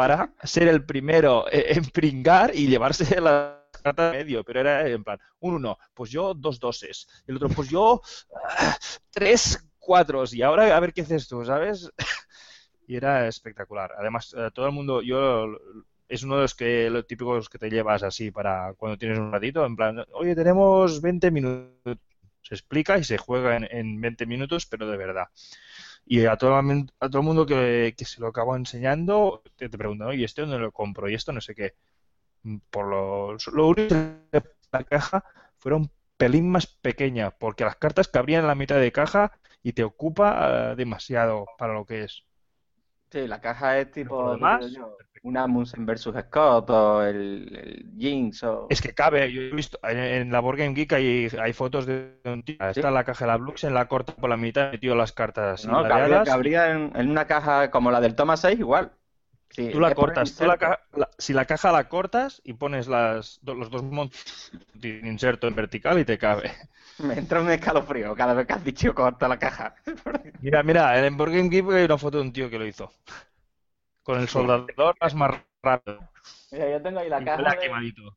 para 0.00 0.32
ser 0.44 0.66
el 0.66 0.82
primero 0.86 1.44
en 1.52 1.84
pringar 1.84 2.52
y 2.54 2.68
llevarse 2.68 3.04
la 3.20 3.68
carta 3.82 4.10
de 4.10 4.16
medio, 4.16 4.42
pero 4.42 4.60
era 4.60 4.88
en 4.88 5.04
plan, 5.04 5.18
un 5.40 5.56
uno, 5.56 5.76
pues 5.92 6.10
yo 6.10 6.32
dos 6.32 6.58
doses, 6.58 7.06
el 7.26 7.36
otro, 7.36 7.50
pues 7.50 7.68
yo 7.68 8.00
ah, 8.48 8.78
tres 9.10 9.62
cuatros, 9.78 10.32
y 10.32 10.40
ahora 10.40 10.74
a 10.74 10.80
ver 10.80 10.94
qué 10.94 11.02
haces 11.02 11.28
tú, 11.28 11.44
¿sabes? 11.44 11.92
y 12.86 12.96
era 12.96 13.28
espectacular. 13.28 13.92
Además, 13.98 14.34
eh, 14.38 14.48
todo 14.54 14.64
el 14.64 14.72
mundo, 14.72 15.02
yo 15.02 15.48
es 16.08 16.22
uno 16.22 16.36
de 16.36 16.42
los 16.42 16.54
que 16.54 16.88
los 16.88 17.06
típicos 17.06 17.50
que 17.50 17.58
te 17.58 17.68
llevas 17.68 18.02
así 18.02 18.30
para 18.30 18.72
cuando 18.78 18.96
tienes 18.96 19.18
un 19.18 19.30
ratito, 19.30 19.66
en 19.66 19.76
plan, 19.76 20.02
oye, 20.14 20.34
tenemos 20.34 21.02
20 21.02 21.30
minutos. 21.30 21.98
Se 22.40 22.54
explica 22.54 22.96
y 22.96 23.04
se 23.04 23.18
juega 23.18 23.54
en, 23.54 23.68
en 23.70 24.00
20 24.00 24.24
minutos, 24.24 24.64
pero 24.64 24.86
de 24.86 24.96
verdad. 24.96 25.26
Y 26.10 26.26
a 26.26 26.36
todo, 26.36 26.60
todo 26.98 27.18
el 27.20 27.24
mundo 27.24 27.46
que, 27.46 27.94
se 27.96 28.20
lo 28.20 28.26
acabo 28.26 28.56
enseñando, 28.56 29.44
te, 29.54 29.68
te 29.68 29.78
preguntan, 29.78 30.08
oye, 30.08 30.24
¿este 30.24 30.40
dónde 30.42 30.58
lo 30.58 30.72
compro? 30.72 31.08
Y 31.08 31.14
esto 31.14 31.32
no 31.32 31.40
sé 31.40 31.54
qué. 31.54 31.74
Mm, 32.42 32.56
por 32.68 32.88
lo, 32.88 33.36
lo 33.52 33.68
único 33.68 33.94
de 33.94 34.42
la 34.72 34.82
caja 34.82 35.24
fueron 35.58 35.82
un 35.82 35.90
pelín 36.16 36.50
más 36.50 36.66
pequeña, 36.66 37.30
porque 37.30 37.62
las 37.62 37.76
cartas 37.76 38.08
cabrían 38.08 38.40
en 38.40 38.48
la 38.48 38.56
mitad 38.56 38.80
de 38.80 38.90
caja 38.90 39.38
y 39.62 39.72
te 39.72 39.84
ocupa 39.84 40.72
eh, 40.72 40.74
demasiado 40.74 41.46
para 41.56 41.74
lo 41.74 41.86
que 41.86 42.02
es. 42.02 42.24
Sí, 43.10 43.26
la 43.26 43.40
caja 43.40 43.78
es 43.78 43.90
tipo 43.90 44.36
un 45.22 45.36
Amundsen 45.36 45.84
versus 45.84 46.14
Scott 46.18 46.70
o 46.70 47.02
el, 47.02 47.54
el 47.54 47.92
Jinx 47.98 48.42
o... 48.44 48.66
Es 48.70 48.80
que 48.80 48.94
cabe, 48.94 49.30
yo 49.32 49.42
he 49.42 49.50
visto 49.50 49.78
en, 49.82 50.30
la 50.30 50.40
Board 50.40 50.58
Game 50.58 50.74
Geek 50.74 50.92
hay, 50.92 51.28
hay 51.38 51.52
fotos 51.52 51.86
de 51.86 52.20
un 52.24 52.42
tío, 52.42 52.56
está 52.58 52.88
en 52.88 52.94
la 52.94 53.04
caja 53.04 53.26
de 53.26 53.38
la 53.38 53.54
en 53.62 53.74
la 53.74 53.88
corta 53.88 54.14
por 54.14 54.30
la 54.30 54.36
mitad 54.36 54.72
metido 54.72 54.94
las 54.94 55.12
cartas 55.12 55.66
No, 55.66 55.86
cabría, 55.86 56.22
cabría 56.22 56.70
en, 56.70 56.92
en, 56.94 57.10
una 57.10 57.26
caja 57.26 57.70
como 57.70 57.90
la 57.90 58.00
del 58.00 58.14
Toma 58.14 58.36
6 58.36 58.58
igual. 58.58 58.92
tú 59.54 59.80
la 59.80 59.94
cortas, 59.94 60.36
tú 60.36 60.46
la 60.46 60.78
si 61.18 61.34
la 61.34 61.44
caja 61.44 61.72
la 61.72 61.88
cortas 61.88 62.40
y 62.44 62.54
pones 62.54 62.88
las, 62.88 63.40
los 63.42 63.70
dos 63.70 63.82
montos 63.82 64.52
de 64.74 65.00
inserto 65.04 65.48
en 65.48 65.54
vertical 65.54 65.98
y 65.98 66.04
te 66.04 66.16
cabe. 66.16 66.52
Me 67.02 67.14
entra 67.14 67.40
un 67.40 67.50
escalofrío 67.50 68.14
cada 68.14 68.34
vez 68.34 68.46
que 68.46 68.52
has 68.52 68.64
dicho 68.64 68.94
corta 68.94 69.28
la 69.28 69.38
caja. 69.38 69.74
mira, 70.40 70.62
mira, 70.62 71.06
en 71.06 71.16
Board 71.16 71.32
Game 71.32 71.48
Geek 71.48 71.70
hay 71.70 71.84
una 71.84 71.98
foto 71.98 72.18
de 72.18 72.24
un 72.24 72.32
tío 72.32 72.50
que 72.50 72.58
lo 72.58 72.66
hizo. 72.66 72.92
Con 74.02 74.20
el 74.20 74.28
soldador 74.28 74.96
más 75.14 75.40
rápido. 75.62 76.00
Mira, 76.52 76.70
yo 76.70 76.82
tengo 76.82 77.00
ahí 77.00 77.08
la 77.08 77.24
caja 77.24 77.56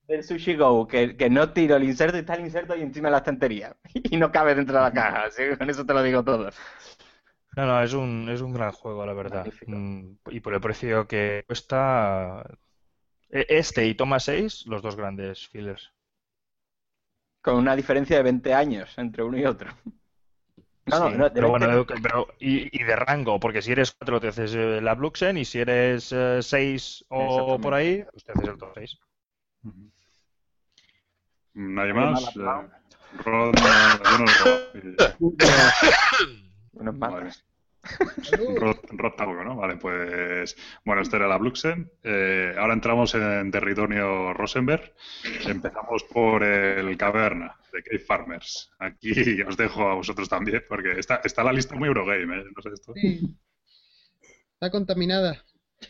del 0.07 0.23
Sushi 0.23 0.55
Go, 0.55 0.87
que, 0.87 1.15
que, 1.15 1.29
no 1.29 1.51
tiro 1.51 1.75
el 1.75 1.83
inserto 1.83 2.17
y 2.17 2.21
está 2.21 2.33
el 2.33 2.45
inserto 2.45 2.75
y 2.75 2.81
encima 2.81 3.07
de 3.07 3.11
la 3.11 3.17
estantería. 3.17 3.75
Y 3.93 4.17
no 4.17 4.31
cabe 4.31 4.55
dentro 4.55 4.75
de 4.75 4.81
la 4.81 4.91
caja, 4.91 5.25
así 5.25 5.43
con 5.57 5.69
eso 5.69 5.85
te 5.85 5.93
lo 5.93 6.01
digo 6.01 6.23
todo. 6.23 6.49
No, 7.55 7.65
no, 7.67 7.83
es 7.83 7.93
un, 7.93 8.27
es 8.29 8.41
un 8.41 8.53
gran 8.53 8.71
juego, 8.71 9.05
la 9.05 9.13
verdad. 9.13 9.45
Mm, 9.67 10.15
y 10.31 10.39
por 10.39 10.53
el 10.55 10.61
precio 10.61 11.07
que 11.07 11.43
cuesta, 11.45 12.43
e, 13.29 13.45
este 13.49 13.85
y 13.85 13.93
Toma 13.93 14.19
6, 14.19 14.65
los 14.65 14.81
dos 14.81 14.95
grandes 14.95 15.47
fillers. 15.47 15.91
Con 17.43 17.57
una 17.57 17.75
diferencia 17.75 18.15
de 18.15 18.23
20 18.23 18.53
años 18.53 18.97
entre 18.97 19.21
uno 19.21 19.37
y 19.37 19.45
otro. 19.45 19.69
No, 20.85 21.09
no, 21.09 21.31
pero 21.31 21.47
bueno, 21.47 21.85
pero, 22.01 22.27
y, 22.39 22.83
de 22.83 22.95
rango, 22.97 23.39
porque 23.39 23.61
si 23.61 23.71
eres 23.71 23.93
4 23.93 24.19
te 24.19 24.27
haces 24.27 24.53
eh, 24.53 24.81
la 24.81 24.95
Bluxen 24.95 25.37
y 25.37 25.45
si 25.45 25.59
eres 25.59 26.13
6 26.41 27.01
eh, 27.01 27.05
o 27.07 27.57
por 27.57 27.73
ahí, 27.73 28.03
pues 28.11 28.25
te 28.25 28.33
haces 28.33 28.49
el 28.49 28.57
top 28.57 28.73
6. 28.75 28.99
Nadie 31.53 31.93
más. 31.93 32.35
Eh, 32.35 32.41
Rod, 33.23 33.55
Unos 36.73 36.97
más. 36.97 37.13
Rod, 37.13 37.23
¿no? 37.23 37.29
Vale, 39.55 39.77
pues. 39.77 40.55
Bueno, 40.85 41.01
esta 41.01 41.17
era 41.17 41.27
la 41.27 41.37
Bluxen. 41.37 41.91
Eh, 42.03 42.53
ahora 42.57 42.73
entramos 42.73 43.13
en 43.15 43.51
territorio 43.51 44.33
Rosenberg. 44.33 44.93
Empezamos 45.45 46.03
por 46.03 46.43
el 46.43 46.97
Caverna 46.97 47.57
de 47.71 47.83
Cave 47.83 47.99
Farmers. 47.99 48.71
Aquí 48.79 49.41
os 49.47 49.57
dejo 49.57 49.87
a 49.89 49.95
vosotros 49.95 50.29
también, 50.29 50.63
porque 50.67 50.99
está, 50.99 51.21
está 51.23 51.43
la 51.43 51.53
lista 51.53 51.75
muy 51.75 51.87
Eurogame, 51.87 52.39
¿eh? 52.39 52.45
No 52.55 52.61
sé 52.61 52.69
esto. 52.73 52.93
Sí. 52.95 53.37
Está 54.53 54.71
contaminada. 54.71 55.43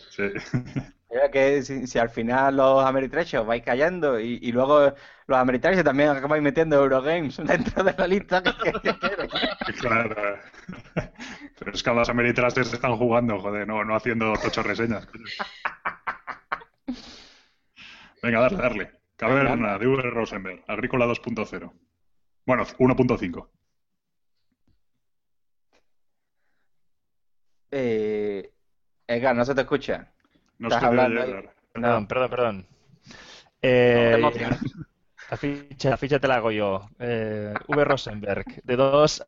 Sí. 0.09 0.23
Mira 1.13 1.29
que 1.29 1.61
si, 1.61 1.99
al 1.99 2.09
final 2.09 2.57
los 2.57 2.83
Ameritrashers 2.83 3.45
vais 3.45 3.61
cayendo 3.61 4.19
y, 4.19 4.51
luego 4.51 4.95
los 5.28 5.38
Ameritrashers 5.38 5.84
también 5.84 6.09
acabáis 6.09 6.43
metiendo 6.43 6.76
Eurogames 6.76 7.38
dentro 7.45 7.84
de 7.84 7.93
la 7.97 8.07
lista 8.07 8.41
que, 8.43 8.51
Claro. 9.80 10.39
Pero 11.59 11.71
es 11.71 11.84
que 11.84 11.93
los 11.93 12.09
Ameritrashers 12.09 12.74
están 12.74 12.95
jugando, 12.97 13.39
joder, 13.39 13.67
no, 13.67 13.84
no 13.84 13.95
haciendo 13.95 14.34
ocho 14.34 14.63
reseñas. 14.63 15.07
Venga, 18.21 18.41
darle, 18.41 18.57
darle. 18.57 18.91
Caverna 19.15 19.78
de 19.78 19.88
V. 19.88 20.01
Rosenberg, 20.09 20.63
Agrícola 20.67 21.05
2.0. 21.05 21.71
Bueno, 22.45 22.65
1.5. 22.65 23.47
Eh, 27.71 28.51
Edgar, 29.07 29.36
no 29.36 29.45
se 29.45 29.55
te 29.55 29.61
escucha. 29.61 30.13
No 30.59 30.67
Estás 30.67 30.84
hablando 30.84 31.21
Perdón, 31.74 32.07
perdón, 32.07 32.30
perdón. 32.30 32.67
Eh, 33.61 34.21
la, 35.34 35.38
ficha, 35.38 35.89
la, 35.89 35.97
ficha, 35.97 36.19
te 36.19 36.27
la 36.27 36.36
hago 36.36 36.51
yo. 36.51 36.88
Eh, 36.99 37.53
v. 37.67 37.84
Rosenberg, 37.86 38.45
de 38.63 38.75
2, 38.75 39.25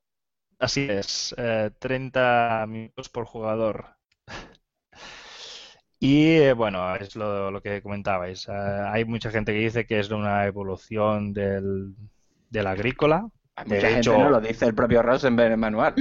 así 0.60 0.88
es, 0.90 1.34
eh, 1.38 1.72
30 1.80 2.66
minutos 2.68 3.10
por 3.10 3.26
jugador. 3.26 3.86
Y 6.00 6.36
eh, 6.36 6.54
bueno, 6.54 6.96
es 6.96 7.16
lo, 7.16 7.50
lo 7.52 7.62
que 7.62 7.82
comentabais. 7.82 8.48
Eh, 8.48 8.52
hay 8.52 9.06
mucha 9.06 9.32
gente 9.32 9.54
que 9.54 9.60
dice 9.60 9.86
que 9.86 10.00
es 10.00 10.10
una 10.12 10.46
evolución 10.46 11.34
del, 11.34 11.96
del 12.50 12.68
agrícola. 12.68 13.28
Hay 13.56 13.66
De 13.70 13.76
mucha 13.76 13.88
gente 13.88 14.00
hecho- 14.02 14.18
no 14.18 14.30
lo 14.30 14.42
dice 14.42 14.66
el 14.66 14.76
propio 14.76 15.02
Rosenberg 15.02 15.48
en 15.48 15.54
el 15.54 15.60
manual. 15.60 15.94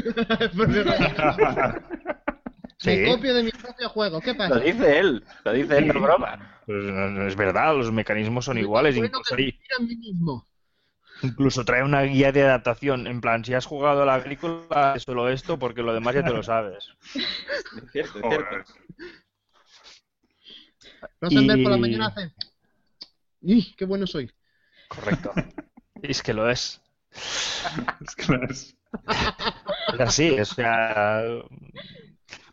Sí. 2.78 2.90
Me 2.90 3.06
copio 3.14 3.34
de 3.34 3.42
mi 3.44 3.50
propio 3.52 3.88
juego. 3.88 4.20
¿Qué 4.20 4.32
Lo 4.32 4.38
pasa? 4.38 4.58
dice 4.58 4.98
él, 4.98 5.24
lo 5.44 5.52
dice 5.52 5.78
él, 5.78 5.86
no 5.88 5.94
es 5.94 6.02
broma. 6.02 6.53
Pues, 6.66 6.84
no- 6.84 7.10
no 7.10 7.26
es 7.26 7.36
verdad, 7.36 7.76
los 7.76 7.92
mecanismos 7.92 8.44
son 8.46 8.58
iguales. 8.58 8.96
Bueno, 8.96 9.18
Incluso, 9.18 9.82
mismo. 9.82 10.46
incluso 11.22 11.64
trae 11.64 11.82
una 11.82 12.02
guía 12.02 12.32
de 12.32 12.42
adaptación. 12.42 13.06
En 13.06 13.20
plan, 13.20 13.44
si 13.44 13.54
has 13.54 13.66
jugado 13.66 14.02
al 14.02 14.10
agrícola, 14.10 14.94
es 14.96 15.02
solo 15.02 15.28
esto, 15.28 15.58
porque 15.58 15.82
lo 15.82 15.92
demás 15.92 16.14
ya 16.14 16.24
te 16.24 16.30
lo 16.32 16.42
sabes. 16.42 16.88
Es 17.14 17.92
cierto, 17.92 18.18
es 18.18 18.24
cierto. 18.28 18.72
Rosenberg 21.20 21.62
por 21.62 21.72
la 21.72 21.78
Y- 21.78 21.80
mañana 21.80 22.06
hace. 22.06 22.32
¡Ih, 23.42 23.74
qué 23.76 23.84
bueno 23.84 24.06
soy! 24.06 24.30
Correcto. 24.88 25.32
Es 26.02 26.22
que 26.22 26.34
lo 26.34 26.50
es. 26.50 26.82
Es 27.14 28.14
que 28.14 28.34
es- 28.50 28.76
Es 29.94 30.00
así, 30.00 30.38
o 30.38 30.44
sea... 30.44 31.22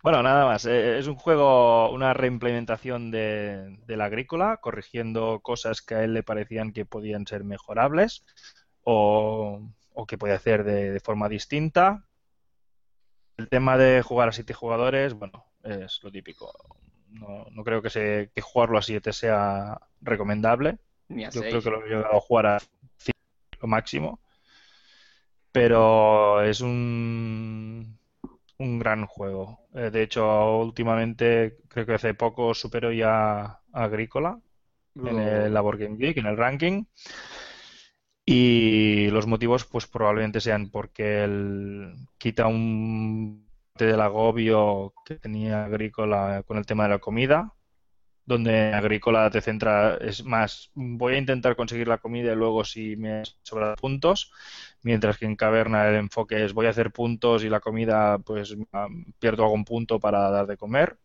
Bueno, 0.04 0.24
nada 0.24 0.45
más. 0.45 0.66
eh, 0.66 0.97
Es 0.99 1.08
un 1.08 1.16
juego, 1.16 1.91
una 1.91 2.14
reimplementación 2.14 3.12
de, 3.12 3.78
del 3.86 4.02
agrícola, 4.02 4.58
corrigiendo 4.58 5.39
cosas 5.41 5.82
que 5.82 5.95
a 5.95 6.04
él 6.04 6.14
le 6.14 6.24
parecían 6.24 6.72
que 6.74 6.86
podían 6.86 7.28
ser 7.28 7.43
mejorables 7.43 8.24
o, 8.84 9.62
o 9.93 10.06
que 10.08 10.18
podía 10.18 10.36
hacer 10.36 10.64
de, 10.64 10.91
de 10.91 10.99
forma 10.99 11.30
distinta. 11.30 12.04
El 13.38 13.47
tema 13.49 13.78
de 13.78 14.02
jugar 14.02 14.30
a 14.30 14.32
siete 14.32 14.54
jugadores, 14.54 15.14
bueno, 15.14 15.45
es 15.64 15.99
lo 16.04 16.12
típico. 16.12 16.52
No, 17.10 17.45
no 17.52 17.64
creo 17.64 17.82
que, 17.82 17.89
se, 17.89 18.32
que 18.34 18.41
jugarlo 18.41 18.78
a 18.78 18.82
siete 18.82 19.14
sea 19.14 19.80
recomendable. 20.02 20.78
Ni 21.10 21.26
a 21.26 21.30
Yo 21.30 21.41
seis. 21.41 21.52
creo 21.52 21.62
que 21.62 21.70
lo 21.70 21.86
he 21.86 21.89
llegado 21.89 22.18
a 22.18 22.22
jugar 22.22 22.45
a 22.47 22.60
5 22.60 23.18
lo 23.62 23.68
máximo. 23.68 24.20
Pero 25.52 26.41
es 26.43 26.62
un, 26.62 27.97
un 28.62 28.80
gran 28.80 29.05
juego. 29.05 29.59
Eh, 29.74 29.89
de 29.91 30.03
hecho, 30.03 30.57
últimamente, 30.59 31.57
creo 31.68 31.86
que 31.86 31.93
hace 31.93 32.14
poco 32.14 32.53
superó 32.53 32.91
ya 32.91 33.41
a 33.41 33.59
Agrícola 33.74 34.39
en 34.95 35.20
el 35.20 35.53
Labor 35.53 35.78
Game 35.78 35.97
Geek, 35.97 36.18
en 36.18 36.26
el 36.26 36.38
ranking. 36.38 36.86
Y 38.26 39.07
los 39.09 39.28
motivos, 39.28 39.66
pues 39.66 39.88
probablemente 39.88 40.41
sean 40.41 40.70
porque 40.70 41.24
él 41.24 41.95
quita 42.18 42.47
un 42.47 43.51
parte 43.72 43.86
del 43.86 44.01
agobio 44.01 44.93
que 45.05 45.16
tenía 45.16 45.66
Agrícola 45.66 46.43
con 46.45 46.57
el 46.57 46.66
tema 46.66 46.84
de 46.84 46.89
la 46.89 46.99
comida, 46.99 47.53
donde 48.32 48.74
Agrícola 48.74 49.30
te 49.30 49.42
centra, 49.42 49.98
es 49.98 50.24
más, 50.24 50.72
voy 50.74 51.16
a 51.16 51.18
intentar 51.18 51.56
conseguir 51.56 51.88
la 51.88 51.98
comida 51.98 52.32
y 52.32 52.36
luego 52.36 52.64
si 52.64 52.96
me 52.96 53.24
sobran 53.44 53.76
puntos, 53.76 54.32
mientras 54.84 55.18
que 55.18 55.26
en 55.26 55.36
Caverna 55.36 55.88
el 55.90 55.96
enfoque 55.96 56.46
es 56.46 56.54
voy 56.54 56.68
a 56.68 56.70
hacer 56.70 56.92
puntos 56.92 57.44
y 57.44 57.50
la 57.50 57.60
comida, 57.60 58.20
pues 58.20 58.56
pierdo 59.20 59.44
algún 59.44 59.66
punto 59.66 60.00
para 60.00 60.30
dar 60.30 60.48
de 60.48 60.58
comer. 60.58 60.98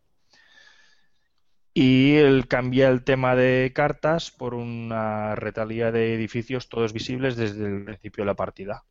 Y 1.73 2.15
él 2.15 2.47
cambia 2.47 2.87
el 2.89 3.03
tema 3.03 3.35
de 3.35 3.71
cartas 3.75 4.31
por 4.31 4.55
una 4.55 5.35
retalía 5.35 5.91
de 5.91 6.15
edificios 6.15 6.69
todos 6.69 6.93
visibles 6.93 7.35
desde 7.35 7.65
el 7.65 7.85
principio 7.85 8.23
de 8.23 8.25
la 8.27 8.35
partida. 8.35 8.83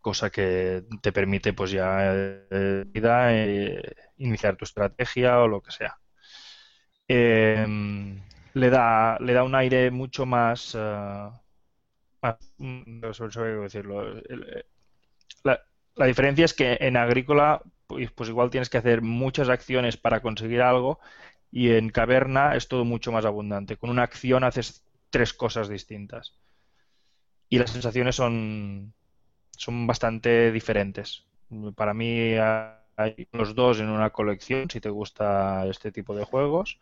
Cosa 0.00 0.30
que 0.30 0.84
te 1.02 1.12
permite 1.12 1.52
pues 1.52 1.70
ya 1.70 2.12
eh, 2.50 2.84
vida, 2.86 3.34
eh, 3.34 3.80
iniciar 4.16 4.56
tu 4.56 4.64
estrategia 4.64 5.38
o 5.40 5.46
lo 5.46 5.60
que 5.60 5.70
sea. 5.70 5.98
Eh, 7.08 7.66
le 8.54 8.70
da, 8.70 9.18
le 9.20 9.32
da 9.32 9.44
un 9.44 9.54
aire 9.54 9.90
mucho 9.90 10.26
más, 10.26 10.74
eh, 10.74 11.30
más- 12.22 12.38
mm, 12.58 13.00
no 13.00 13.12
sé 13.14 13.24
cómo 13.34 13.62
decirlo. 13.62 14.20
La, 15.44 15.60
la 15.94 16.06
diferencia 16.06 16.44
es 16.44 16.52
que 16.54 16.76
en 16.80 16.96
agrícola 16.98 17.62
pues, 17.86 18.10
pues 18.12 18.28
igual 18.28 18.50
tienes 18.50 18.68
que 18.70 18.78
hacer 18.78 19.00
muchas 19.02 19.48
acciones 19.48 19.96
para 19.96 20.20
conseguir 20.20 20.60
algo 20.62 20.98
y 21.50 21.70
en 21.72 21.88
caverna 21.90 22.54
es 22.56 22.68
todo 22.68 22.84
mucho 22.84 23.12
más 23.12 23.24
abundante. 23.24 23.76
Con 23.78 23.90
una 23.90 24.02
acción 24.02 24.44
haces 24.44 24.84
tres 25.10 25.32
cosas 25.32 25.68
distintas. 25.68 26.34
Y 27.48 27.58
las 27.58 27.70
sensaciones 27.70 28.16
son, 28.16 28.92
son 29.56 29.86
bastante 29.86 30.52
diferentes. 30.52 31.24
Para 31.76 31.94
mí 31.94 32.32
hay 32.96 33.28
los 33.32 33.54
dos 33.54 33.80
en 33.80 33.88
una 33.90 34.10
colección 34.10 34.70
si 34.70 34.80
te 34.80 34.90
gusta 34.90 35.66
este 35.68 35.92
tipo 35.92 36.14
de 36.16 36.24
juegos. 36.24 36.78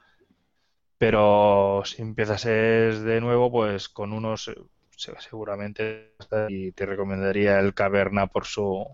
Pero 1.05 1.82
si 1.84 2.00
empiezas 2.02 2.46
es 2.46 3.02
de 3.02 3.20
nuevo, 3.20 3.50
pues 3.50 3.88
con 3.90 4.12
unos 4.12 4.48
eh, 4.48 4.55
se- 4.96 5.20
seguramente 5.20 6.14
y 6.48 6.72
te 6.72 6.86
recomendaría 6.86 7.61
el 7.61 7.74
Caverna 7.74 8.26
por 8.28 8.46
su 8.46 8.86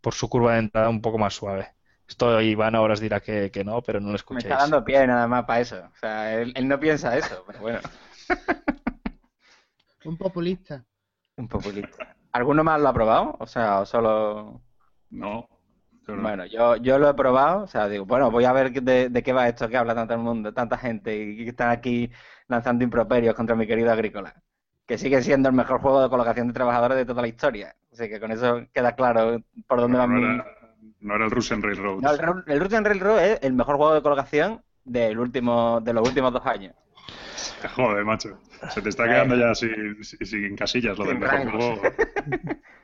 por 0.00 0.14
su 0.14 0.28
curva 0.28 0.52
de 0.54 0.58
entrada 0.60 0.88
un 0.88 1.00
poco 1.00 1.18
más 1.18 1.34
suave. 1.34 1.74
Esto 2.08 2.40
Iván 2.40 2.74
ahora 2.74 2.94
os 2.94 3.00
dirá 3.00 3.20
que, 3.20 3.50
que 3.50 3.64
no, 3.64 3.82
pero 3.82 4.00
no 4.00 4.08
lo 4.10 4.14
Me 4.14 4.16
escuchéis. 4.16 4.52
está 4.52 4.58
dando 4.62 4.84
pie 4.84 5.06
nada 5.06 5.26
más 5.28 5.44
para 5.44 5.60
eso. 5.60 5.76
O 5.92 5.96
sea, 5.96 6.34
él, 6.34 6.52
él 6.56 6.68
no 6.68 6.78
piensa 6.80 7.16
eso, 7.16 7.44
pero 7.46 7.60
bueno, 7.60 7.80
Un 10.04 10.16
populista. 10.16 10.84
un 11.36 11.46
populista. 11.48 12.16
¿Alguno 12.32 12.64
más 12.64 12.80
lo 12.80 12.88
ha 12.88 12.92
probado? 12.94 13.36
O 13.40 13.46
sea, 13.46 13.80
o 13.80 13.86
solo... 13.86 14.62
No. 15.10 15.46
Bueno, 16.06 16.46
yo, 16.46 16.76
yo 16.76 16.98
lo 16.98 17.08
he 17.08 17.14
probado, 17.14 17.62
o 17.62 17.66
sea, 17.66 17.88
digo, 17.88 18.04
bueno, 18.04 18.30
voy 18.30 18.44
a 18.44 18.52
ver 18.52 18.72
de, 18.72 19.08
de 19.08 19.22
qué 19.22 19.32
va 19.32 19.48
esto 19.48 19.68
que 19.68 19.76
habla 19.76 19.94
tanto 19.94 20.14
el 20.14 20.20
mundo, 20.20 20.52
tanta 20.52 20.76
gente 20.76 21.16
y 21.16 21.36
que 21.44 21.50
están 21.50 21.70
aquí 21.70 22.10
lanzando 22.48 22.84
improperios 22.84 23.34
contra 23.34 23.54
mi 23.54 23.66
querido 23.66 23.92
Agrícola, 23.92 24.34
que 24.86 24.98
sigue 24.98 25.22
siendo 25.22 25.48
el 25.48 25.54
mejor 25.54 25.80
juego 25.80 26.02
de 26.02 26.08
colocación 26.08 26.48
de 26.48 26.54
trabajadores 26.54 26.98
de 26.98 27.04
toda 27.04 27.22
la 27.22 27.28
historia. 27.28 27.76
Así 27.92 28.08
que 28.08 28.18
con 28.18 28.32
eso 28.32 28.66
queda 28.72 28.92
claro 28.96 29.42
por 29.66 29.80
dónde 29.80 29.98
va 29.98 30.06
no, 30.06 30.14
mi... 30.14 30.42
no 31.00 31.14
era 31.14 31.24
el 31.24 31.30
Russian 31.30 31.62
Railroad. 31.62 32.00
No, 32.00 32.10
el, 32.10 32.20
el 32.46 32.60
Russian 32.60 32.84
Railroad 32.84 33.24
es 33.24 33.38
el 33.42 33.52
mejor 33.52 33.76
juego 33.76 33.94
de 33.94 34.02
colocación 34.02 34.60
del 34.84 35.18
último, 35.18 35.80
de 35.80 35.92
los 35.92 36.08
últimos 36.08 36.32
dos 36.32 36.44
años. 36.46 36.74
Joder, 37.76 38.04
macho. 38.04 38.38
Se 38.70 38.82
te 38.82 38.88
está 38.88 39.04
quedando 39.04 39.36
ya 39.36 39.54
sin, 39.54 40.02
sin, 40.02 40.56
casillas 40.56 40.98
lo 40.98 41.04
del 41.04 41.18
mejor 41.18 41.50
juego. 41.50 41.82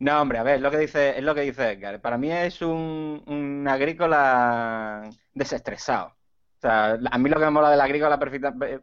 No, 0.00 0.22
hombre, 0.22 0.38
a 0.38 0.42
ver, 0.42 0.56
es 0.56 0.60
lo 0.62 0.70
que 0.70 0.78
dice, 0.78 1.18
es 1.18 1.22
lo 1.22 1.34
que 1.34 1.42
dice 1.42 1.72
Edgar. 1.72 2.00
Para 2.00 2.16
mí 2.16 2.32
es 2.32 2.62
un, 2.62 3.22
un 3.26 3.68
agrícola 3.68 5.10
desestresado. 5.34 6.08
O 6.08 6.60
sea, 6.60 6.98
a 7.10 7.18
mí 7.18 7.28
lo 7.28 7.38
que 7.38 7.44
me 7.44 7.50
mola 7.50 7.70
del 7.70 7.80
agrícola 7.82 8.18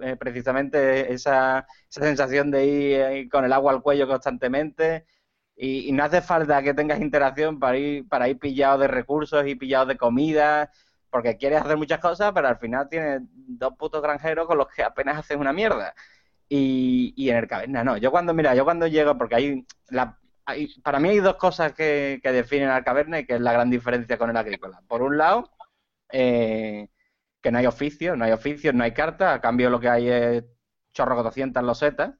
eh, 0.02 0.16
precisamente 0.20 1.02
es 1.02 1.22
esa, 1.22 1.66
esa 1.90 2.02
sensación 2.04 2.52
de 2.52 2.66
ir 2.66 3.02
ahí 3.04 3.30
con 3.30 3.46
el 3.46 3.54
agua 3.54 3.72
al 3.74 3.82
cuello 3.82 4.08
constantemente 4.08 5.06
y, 5.56 5.90
y 5.90 5.92
no 5.92 6.04
hace 6.04 6.22
falta 6.22 6.62
que 6.64 6.74
tengas 6.76 7.02
interacción 7.02 7.60
para 7.60 7.78
ir, 7.80 8.08
para 8.08 8.30
ir 8.30 8.38
pillado 8.40 8.80
de 8.80 8.88
recursos 8.88 9.46
y 9.48 9.56
pillado 9.56 9.88
de 9.88 9.98
comida, 9.98 10.72
porque 11.10 11.38
quieres 11.38 11.62
hacer 11.62 11.78
muchas 11.78 12.00
cosas, 12.00 12.32
pero 12.34 12.48
al 12.48 12.58
final 12.60 12.90
tienes 12.90 13.22
dos 13.34 13.74
putos 13.78 14.02
granjeros 14.04 14.46
con 14.48 14.58
los 14.60 14.68
que 14.70 14.84
apenas 14.84 15.18
haces 15.18 15.38
una 15.38 15.54
mierda. 15.54 15.96
Y, 16.50 17.14
y 17.18 17.30
en 17.30 17.38
el 17.38 17.48
caverna 17.48 17.84
no. 17.84 17.98
Yo 17.98 18.12
cuando, 18.12 18.34
mira, 18.34 18.56
yo 18.56 18.64
cuando 18.66 18.88
llego, 18.88 19.18
porque 19.18 19.36
hay, 19.36 19.66
la, 19.90 20.18
hay 20.48 20.74
para 20.82 21.00
mí 21.00 21.10
hay 21.10 21.20
dos 21.20 21.36
cosas 21.36 21.74
que, 21.74 22.20
que 22.24 22.32
definen 22.32 22.70
al 22.70 22.84
caverna 22.84 23.20
y 23.20 23.26
que 23.26 23.36
es 23.36 23.42
la 23.42 23.54
gran 23.54 23.70
diferencia 23.70 24.18
con 24.18 24.30
el 24.30 24.38
agrícola. 24.38 24.82
Por 24.88 25.02
un 25.04 25.18
lado, 25.18 25.52
eh, 26.12 26.88
que 27.42 27.52
no 27.52 27.60
hay 27.60 27.66
oficio, 27.68 28.16
no 28.16 28.26
hay 28.26 28.32
oficios, 28.32 28.74
no 28.74 28.84
hay 28.84 28.94
cartas, 28.94 29.36
a 29.36 29.42
cambio 29.42 29.70
lo 29.70 29.80
que 29.80 29.90
hay 29.90 30.10
es 30.10 30.46
chorro 30.94 31.16
400 31.16 31.64
losetas, 31.64 32.16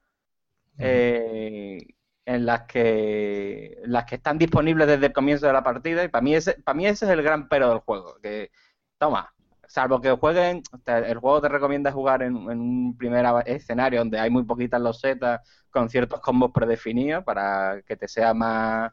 eh, 0.78 1.78
en 2.26 2.46
las 2.46 2.62
que 2.64 3.78
las 3.84 4.04
que 4.04 4.16
están 4.16 4.38
disponibles 4.38 4.86
desde 4.86 5.06
el 5.06 5.12
comienzo 5.12 5.46
de 5.46 5.54
la 5.54 5.64
partida 5.64 6.04
y 6.04 6.08
para 6.08 6.22
mí 6.22 6.34
ese, 6.34 6.54
para 6.62 6.76
mí 6.76 6.86
ese 6.86 7.06
es 7.06 7.10
el 7.10 7.22
gran 7.22 7.48
pero 7.48 7.70
del 7.70 7.78
juego, 7.78 8.18
que 8.22 8.50
toma, 8.98 9.34
salvo 9.68 10.00
que 10.00 10.10
jueguen, 10.12 10.62
el 10.86 11.18
juego 11.18 11.40
te 11.42 11.48
recomienda 11.48 11.92
jugar 11.92 12.22
en, 12.22 12.36
en 12.50 12.60
un 12.60 12.96
primer 12.98 13.24
escenario 13.46 14.00
donde 14.00 14.18
hay 14.20 14.30
muy 14.30 14.44
poquitas 14.44 14.80
losetas 14.80 15.40
con 15.70 15.88
ciertos 15.90 16.20
combos 16.20 16.50
predefinidos 16.52 17.24
para 17.24 17.82
que 17.86 17.96
te 17.96 18.08
sea 18.08 18.34
más, 18.34 18.92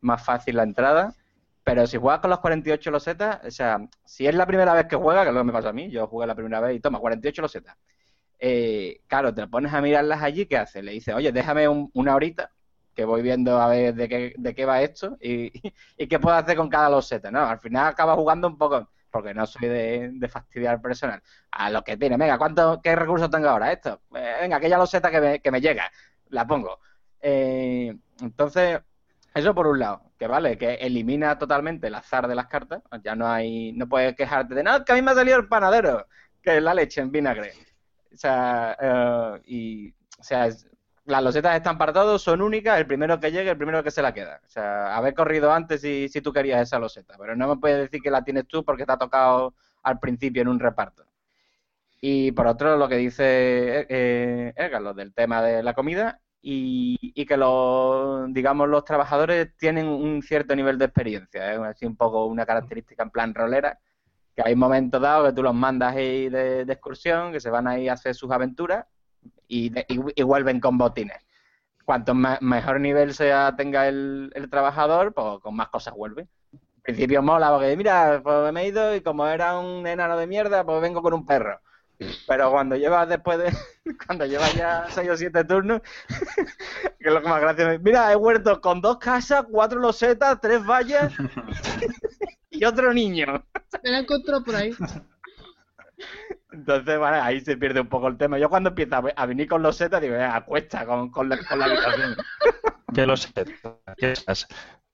más 0.00 0.24
fácil 0.24 0.56
la 0.56 0.64
entrada. 0.64 1.14
Pero 1.64 1.86
si 1.86 1.96
juegas 1.98 2.20
con 2.20 2.30
los 2.30 2.40
48 2.40 2.90
losetas, 2.92 3.40
o 3.44 3.50
sea, 3.50 3.78
si 4.04 4.26
es 4.26 4.34
la 4.34 4.46
primera 4.46 4.74
vez 4.74 4.86
que 4.86 4.96
juegas, 4.96 5.24
que 5.24 5.28
es 5.30 5.34
lo 5.34 5.40
que 5.40 5.44
me 5.46 5.52
pasa 5.52 5.70
a 5.70 5.72
mí, 5.72 5.90
yo 5.90 6.06
jugué 6.06 6.26
la 6.26 6.34
primera 6.36 6.60
vez 6.60 6.76
y 6.76 6.80
toma, 6.80 7.00
48 7.00 7.42
losetas. 7.42 7.76
Eh, 8.38 9.00
claro, 9.06 9.34
te 9.34 9.46
pones 9.48 9.72
a 9.72 9.80
mirarlas 9.80 10.22
allí, 10.22 10.46
¿qué 10.46 10.58
haces? 10.58 10.84
Le 10.84 10.92
dices, 10.92 11.14
oye, 11.14 11.32
déjame 11.32 11.68
un- 11.68 11.90
una 11.94 12.14
horita 12.14 12.52
que 12.94 13.04
voy 13.04 13.22
viendo 13.22 13.60
a 13.60 13.68
ver 13.68 13.94
de 13.94 14.08
qué, 14.08 14.34
de 14.36 14.54
qué 14.54 14.64
va 14.66 14.82
esto 14.82 15.16
y, 15.20 15.50
y 15.98 16.06
qué 16.08 16.18
puedo 16.18 16.36
hacer 16.36 16.56
con 16.56 16.68
cada 16.68 16.90
loseta, 16.90 17.30
¿no? 17.30 17.40
Al 17.46 17.60
final 17.60 17.86
acaba 17.88 18.14
jugando 18.14 18.48
un 18.48 18.58
poco, 18.58 18.90
porque 19.16 19.32
no 19.32 19.46
soy 19.46 19.68
de, 19.68 20.28
fastidiar 20.28 20.80
personal, 20.82 21.22
a 21.50 21.70
lo 21.70 21.82
que 21.82 21.96
tiene. 21.96 22.18
Venga, 22.18 22.36
¿cuánto, 22.36 22.80
¿qué 22.82 22.94
recursos 22.94 23.30
tengo 23.30 23.48
ahora? 23.48 23.72
Esto. 23.72 24.02
Eh, 24.14 24.36
venga, 24.42 24.58
aquella 24.58 24.76
loseta 24.76 25.10
que 25.10 25.20
me, 25.20 25.40
que 25.40 25.50
me 25.50 25.60
llega, 25.60 25.90
la 26.28 26.46
pongo. 26.46 26.80
Eh, 27.20 27.96
entonces, 28.20 28.80
eso 29.34 29.54
por 29.54 29.66
un 29.68 29.78
lado. 29.78 30.02
que 30.18 30.26
vale, 30.26 30.58
que 30.58 30.74
elimina 30.74 31.38
totalmente 31.38 31.86
el 31.86 31.94
azar 31.94 32.28
de 32.28 32.34
las 32.34 32.46
cartas. 32.46 32.82
Ya 33.02 33.14
no 33.14 33.26
hay, 33.26 33.72
no 33.72 33.88
puedes 33.88 34.14
quejarte 34.14 34.54
de 34.54 34.62
nada, 34.62 34.84
que 34.84 34.92
a 34.92 34.94
mí 34.94 35.02
me 35.02 35.12
ha 35.12 35.14
salido 35.14 35.38
el 35.38 35.48
panadero, 35.48 36.06
que 36.42 36.58
es 36.58 36.62
la 36.62 36.74
leche 36.74 37.00
en 37.00 37.10
vinagre. 37.10 37.52
O 38.12 38.16
sea, 38.16 38.76
eh, 38.78 39.42
y, 39.46 39.90
o 40.18 40.22
sea, 40.22 40.48
las 41.06 41.22
losetas 41.22 41.56
están 41.56 41.78
para 41.78 41.92
todos, 41.92 42.22
son 42.22 42.42
únicas, 42.42 42.78
el 42.78 42.86
primero 42.86 43.18
que 43.20 43.32
llegue, 43.32 43.50
el 43.50 43.56
primero 43.56 43.82
que 43.82 43.90
se 43.90 44.02
la 44.02 44.12
queda. 44.12 44.40
O 44.44 44.48
sea, 44.48 44.96
haber 44.96 45.14
corrido 45.14 45.52
antes 45.52 45.80
si, 45.80 46.08
si 46.08 46.20
tú 46.20 46.32
querías 46.32 46.60
esa 46.60 46.78
loseta, 46.78 47.16
pero 47.18 47.36
no 47.36 47.48
me 47.48 47.56
puedes 47.56 47.78
decir 47.78 48.02
que 48.02 48.10
la 48.10 48.24
tienes 48.24 48.46
tú 48.46 48.64
porque 48.64 48.84
te 48.84 48.92
ha 48.92 48.98
tocado 48.98 49.54
al 49.82 49.98
principio 50.00 50.42
en 50.42 50.48
un 50.48 50.58
reparto. 50.58 51.06
Y 52.00 52.32
por 52.32 52.46
otro, 52.46 52.76
lo 52.76 52.88
que 52.88 52.96
dice 52.96 53.86
eh, 53.88 54.52
Edgar, 54.56 54.82
lo 54.82 54.94
del 54.94 55.14
tema 55.14 55.42
de 55.42 55.62
la 55.62 55.74
comida, 55.74 56.20
y, 56.48 57.24
que 57.26 57.36
los, 57.36 58.32
digamos, 58.32 58.68
los 58.68 58.84
trabajadores 58.84 59.56
tienen 59.56 59.88
un 59.88 60.22
cierto 60.22 60.54
nivel 60.54 60.78
de 60.78 60.84
experiencia, 60.84 61.52
es 61.52 61.58
así 61.58 61.86
un 61.86 61.96
poco 61.96 62.26
una 62.26 62.46
característica 62.46 63.02
en 63.02 63.10
plan 63.10 63.34
rolera, 63.34 63.80
que 64.34 64.42
hay 64.44 64.54
momentos 64.54 65.00
dados 65.00 65.28
que 65.28 65.34
tú 65.34 65.42
los 65.42 65.54
mandas 65.54 65.96
ahí 65.96 66.28
de, 66.28 66.62
excursión, 66.62 67.32
que 67.32 67.40
se 67.40 67.50
van 67.50 67.66
ahí 67.66 67.88
a 67.88 67.94
hacer 67.94 68.14
sus 68.14 68.30
aventuras 68.30 68.86
y, 69.48 70.22
vuelven 70.22 70.60
con 70.60 70.78
botines. 70.78 71.18
Cuanto 71.84 72.14
mejor 72.14 72.80
nivel 72.80 73.14
sea 73.14 73.54
tenga 73.56 73.88
el, 73.88 74.48
trabajador, 74.50 75.14
pues 75.14 75.40
con 75.40 75.54
más 75.54 75.68
cosas 75.68 75.94
vuelve. 75.94 76.28
Al 76.52 76.82
principio 76.82 77.22
mola 77.22 77.50
porque, 77.50 77.76
mira, 77.76 78.20
pues 78.22 78.52
me 78.52 78.62
he 78.62 78.68
ido 78.68 78.94
y 78.94 79.00
como 79.00 79.26
era 79.26 79.58
un 79.58 79.86
enano 79.86 80.16
de 80.16 80.26
mierda, 80.26 80.64
pues 80.64 80.80
vengo 80.80 81.02
con 81.02 81.14
un 81.14 81.26
perro. 81.26 81.60
Pero 82.26 82.50
cuando 82.50 82.76
llevas 82.76 83.08
después 83.08 83.38
de. 83.38 83.52
Cuando 84.06 84.26
llevas 84.26 84.52
ya 84.54 84.86
6 84.90 85.10
o 85.10 85.16
7 85.16 85.44
turnos, 85.44 85.80
que 86.98 87.08
es 87.08 87.12
lo 87.12 87.22
que 87.22 87.28
más 87.28 87.40
gracia 87.40 87.78
Mira, 87.82 88.12
he 88.12 88.16
vuelto 88.16 88.60
con 88.60 88.80
dos 88.80 88.98
casas, 88.98 89.44
cuatro 89.50 89.78
losetas, 89.78 90.40
tres 90.40 90.64
vallas 90.66 91.12
y 92.50 92.64
otro 92.64 92.92
niño. 92.92 93.44
Me 93.82 93.90
la 93.90 94.00
encontró 94.00 94.42
por 94.42 94.56
ahí. 94.56 94.74
Entonces, 96.52 96.98
bueno, 96.98 97.22
ahí 97.22 97.40
se 97.40 97.56
pierde 97.56 97.80
un 97.80 97.88
poco 97.88 98.08
el 98.08 98.16
tema. 98.16 98.38
Yo 98.38 98.48
cuando 98.48 98.70
empiezo 98.70 98.96
a 99.14 99.26
venir 99.26 99.48
con 99.48 99.62
losetas, 99.62 100.00
digo, 100.00 100.16
acuesta 100.16 100.86
con, 100.86 101.10
con, 101.10 101.28
la, 101.28 101.38
con 101.44 101.58
la 101.58 101.66
habitación. 101.66 102.16
¿Qué 102.94 103.06
losetas? 103.06 103.48
¿Qué 103.96 104.12
es? 104.12 104.46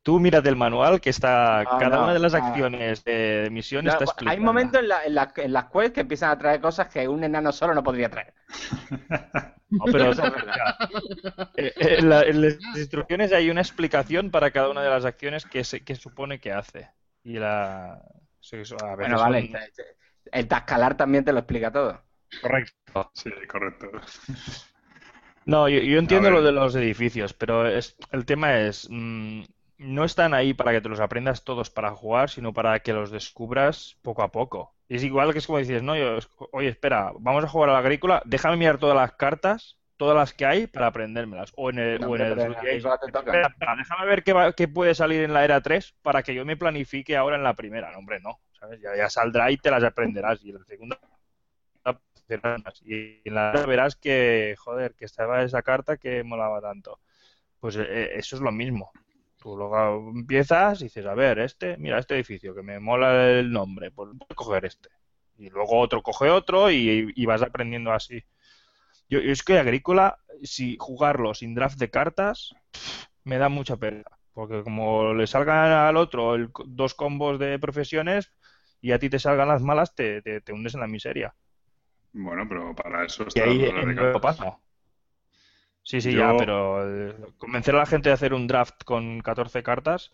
Tú 0.03 0.18
miras 0.18 0.42
del 0.42 0.57
manual 0.57 1.00
que 1.00 1.11
está 1.11 1.64
cada 1.78 2.03
una 2.03 2.12
de 2.12 2.18
las 2.18 2.34
acciones 2.34 3.05
de 3.05 3.48
misión 3.53 3.86
está 3.86 4.03
explicada. 4.03 4.36
Hay 4.36 4.42
momentos 4.42 4.80
en, 4.80 4.88
la, 4.88 5.05
en, 5.05 5.16
en, 5.36 5.53
las 5.53 5.64
quests 5.66 5.92
que 5.92 6.00
empiezan 6.00 6.30
a 6.30 6.38
traer 6.38 6.61
cosas 6.61 6.88
que 6.88 7.07
un 7.07 7.22
enano 7.22 7.53
solo 7.53 7.72
no 7.72 7.82
podría 7.82 8.09
traer. 8.09 8.34
No, 9.72 9.84
pero 9.86 10.11
eso 10.12 10.26
es 10.26 10.32
verdad. 10.32 10.76
Eh, 11.57 11.72
eh, 11.76 11.96
en, 11.98 12.09
las 12.11 12.59
instrucciones 12.76 13.32
hay 13.32 13.50
una 13.50 13.62
explicación 13.62 14.30
para 14.30 14.50
cada 14.50 14.68
una 14.68 14.82
de 14.82 14.90
las 14.90 15.05
acciones 15.05 15.46
que, 15.46 15.64
se, 15.64 15.82
que 15.82 15.94
supone 15.94 16.38
que 16.38 16.53
hace. 16.53 16.90
Y 17.24 17.38
la... 17.38 18.03
bueno, 18.96 19.18
vale. 19.18 19.50
El 20.30 20.48
tascalar 20.48 20.96
también 20.96 21.24
te 21.24 21.32
lo 21.32 21.40
explica 21.40 21.72
todo. 21.72 22.00
Correcto. 22.40 23.10
Sí, 23.14 23.30
correcto. 23.48 23.90
No, 25.44 25.68
yo, 25.68 25.98
entiendo 25.98 26.30
lo 26.30 26.42
de 26.42 26.52
los 26.52 26.74
edificios, 26.76 27.34
pero 27.34 27.66
es, 27.66 27.96
el 28.12 28.24
tema 28.24 28.60
es... 28.60 28.86
Mm, 28.88 29.42
no 29.78 30.04
están 30.04 30.32
ahí 30.32 30.54
para 30.54 30.72
que 30.72 30.80
te 30.80 30.88
los 30.88 31.00
aprendas 31.00 31.44
todos 31.44 31.70
para 31.70 31.90
jugar, 31.90 32.30
sino 32.30 32.52
para 32.52 32.78
que 32.80 32.92
los 32.92 33.10
descubras 33.10 33.98
poco 34.02 34.22
a 34.22 34.30
poco. 34.30 34.74
es 34.88 35.02
igual 35.02 35.32
que 35.32 35.40
es 35.40 35.46
como 35.46 35.58
dices, 35.58 35.82
no, 35.82 35.96
yo, 35.96 36.18
oye, 36.52 36.68
espera, 36.68 37.12
vamos 37.18 37.44
a 37.44 37.48
jugar 37.48 37.70
a 37.70 37.72
la 37.72 37.78
agrícola, 37.80 38.22
déjame 38.24 38.56
mirar 38.56 38.78
todas 38.78 38.96
las 38.96 39.12
cartas, 39.12 39.78
todas 39.96 40.16
las 40.16 40.32
que 40.32 40.46
hay 40.46 40.66
para 40.66 40.88
aprendérmelas. 40.88 41.52
O 41.56 41.70
en 41.70 41.78
el, 41.78 41.98
déjame 41.98 44.06
ver 44.06 44.24
qué, 44.54 44.68
puede 44.68 44.94
salir 44.94 45.22
en 45.22 45.32
la 45.32 45.44
era 45.44 45.60
3 45.60 45.94
para 46.02 46.22
que 46.22 46.34
yo 46.34 46.44
me 46.44 46.56
planifique 46.56 47.16
ahora 47.16 47.36
en 47.36 47.42
la 47.42 47.54
primera. 47.54 47.90
No, 47.92 47.98
hombre, 47.98 48.20
no. 48.20 48.40
Ya, 48.80 49.10
saldrá 49.10 49.50
y 49.50 49.56
te 49.56 49.70
las 49.70 49.84
aprenderás. 49.84 50.42
Y 50.44 50.50
en 50.50 50.58
la 50.58 50.64
segunda 50.64 50.98
y 52.84 53.28
en 53.28 53.34
la 53.34 53.52
verás 53.66 53.96
que, 53.96 54.54
joder, 54.58 54.94
que 54.94 55.04
estaba 55.04 55.42
esa 55.42 55.62
carta 55.62 55.96
que 55.96 56.22
molaba 56.22 56.60
tanto. 56.60 57.00
Pues 57.60 57.76
eh, 57.76 58.10
eso 58.14 58.36
es 58.36 58.42
lo 58.42 58.52
mismo. 58.52 58.90
Tú 59.38 59.56
luego 59.56 60.10
empiezas 60.14 60.80
y 60.80 60.84
dices, 60.84 61.04
a 61.06 61.14
ver, 61.14 61.40
este, 61.40 61.76
mira, 61.76 61.98
este 61.98 62.14
edificio 62.14 62.54
que 62.54 62.62
me 62.62 62.78
mola 62.78 63.28
el 63.28 63.52
nombre, 63.52 63.90
pues 63.90 64.10
voy 64.12 64.26
a 64.30 64.34
coger 64.34 64.64
este. 64.64 64.88
Y 65.38 65.50
luego 65.50 65.78
otro 65.78 66.02
coge 66.02 66.30
otro 66.30 66.70
y, 66.70 67.26
vas 67.26 67.42
aprendiendo 67.42 67.92
así. 67.92 68.22
Yo, 69.08 69.18
es 69.18 69.42
que 69.42 69.58
agrícola, 69.58 70.18
si 70.42 70.76
jugarlo 70.78 71.34
sin 71.34 71.54
draft 71.54 71.78
de 71.78 71.90
cartas, 71.90 72.54
me 73.24 73.38
da 73.38 73.48
mucha 73.48 73.76
pena. 73.76 74.04
Porque 74.32 74.62
como 74.62 75.12
le 75.12 75.26
salgan 75.26 75.72
al 75.72 75.96
otro 75.96 76.36
dos 76.66 76.94
combos 76.94 77.38
de 77.38 77.58
profesiones 77.58 78.32
y 78.82 78.92
a 78.92 78.98
ti 78.98 79.08
te 79.08 79.18
salgan 79.18 79.48
las 79.48 79.62
malas, 79.62 79.94
te, 79.94 80.20
te, 80.20 80.52
hundes 80.52 80.74
en 80.74 80.80
la 80.80 80.86
miseria. 80.86 81.34
Bueno, 82.12 82.46
pero 82.46 82.74
para 82.74 83.06
eso 83.06 83.26
está 83.26 83.46
y 83.46 83.62
ahí 83.62 83.64
en 83.64 84.20
pasa. 84.20 84.58
Sí, 85.84 86.00
sí, 86.00 86.14
ya, 86.14 86.34
pero 86.36 87.08
eh, 87.08 87.16
convencer 87.38 87.74
a 87.74 87.78
la 87.78 87.86
gente 87.86 88.10
de 88.10 88.14
hacer 88.14 88.34
un 88.34 88.46
draft 88.46 88.84
con 88.84 89.20
14 89.20 89.62
cartas 89.62 90.12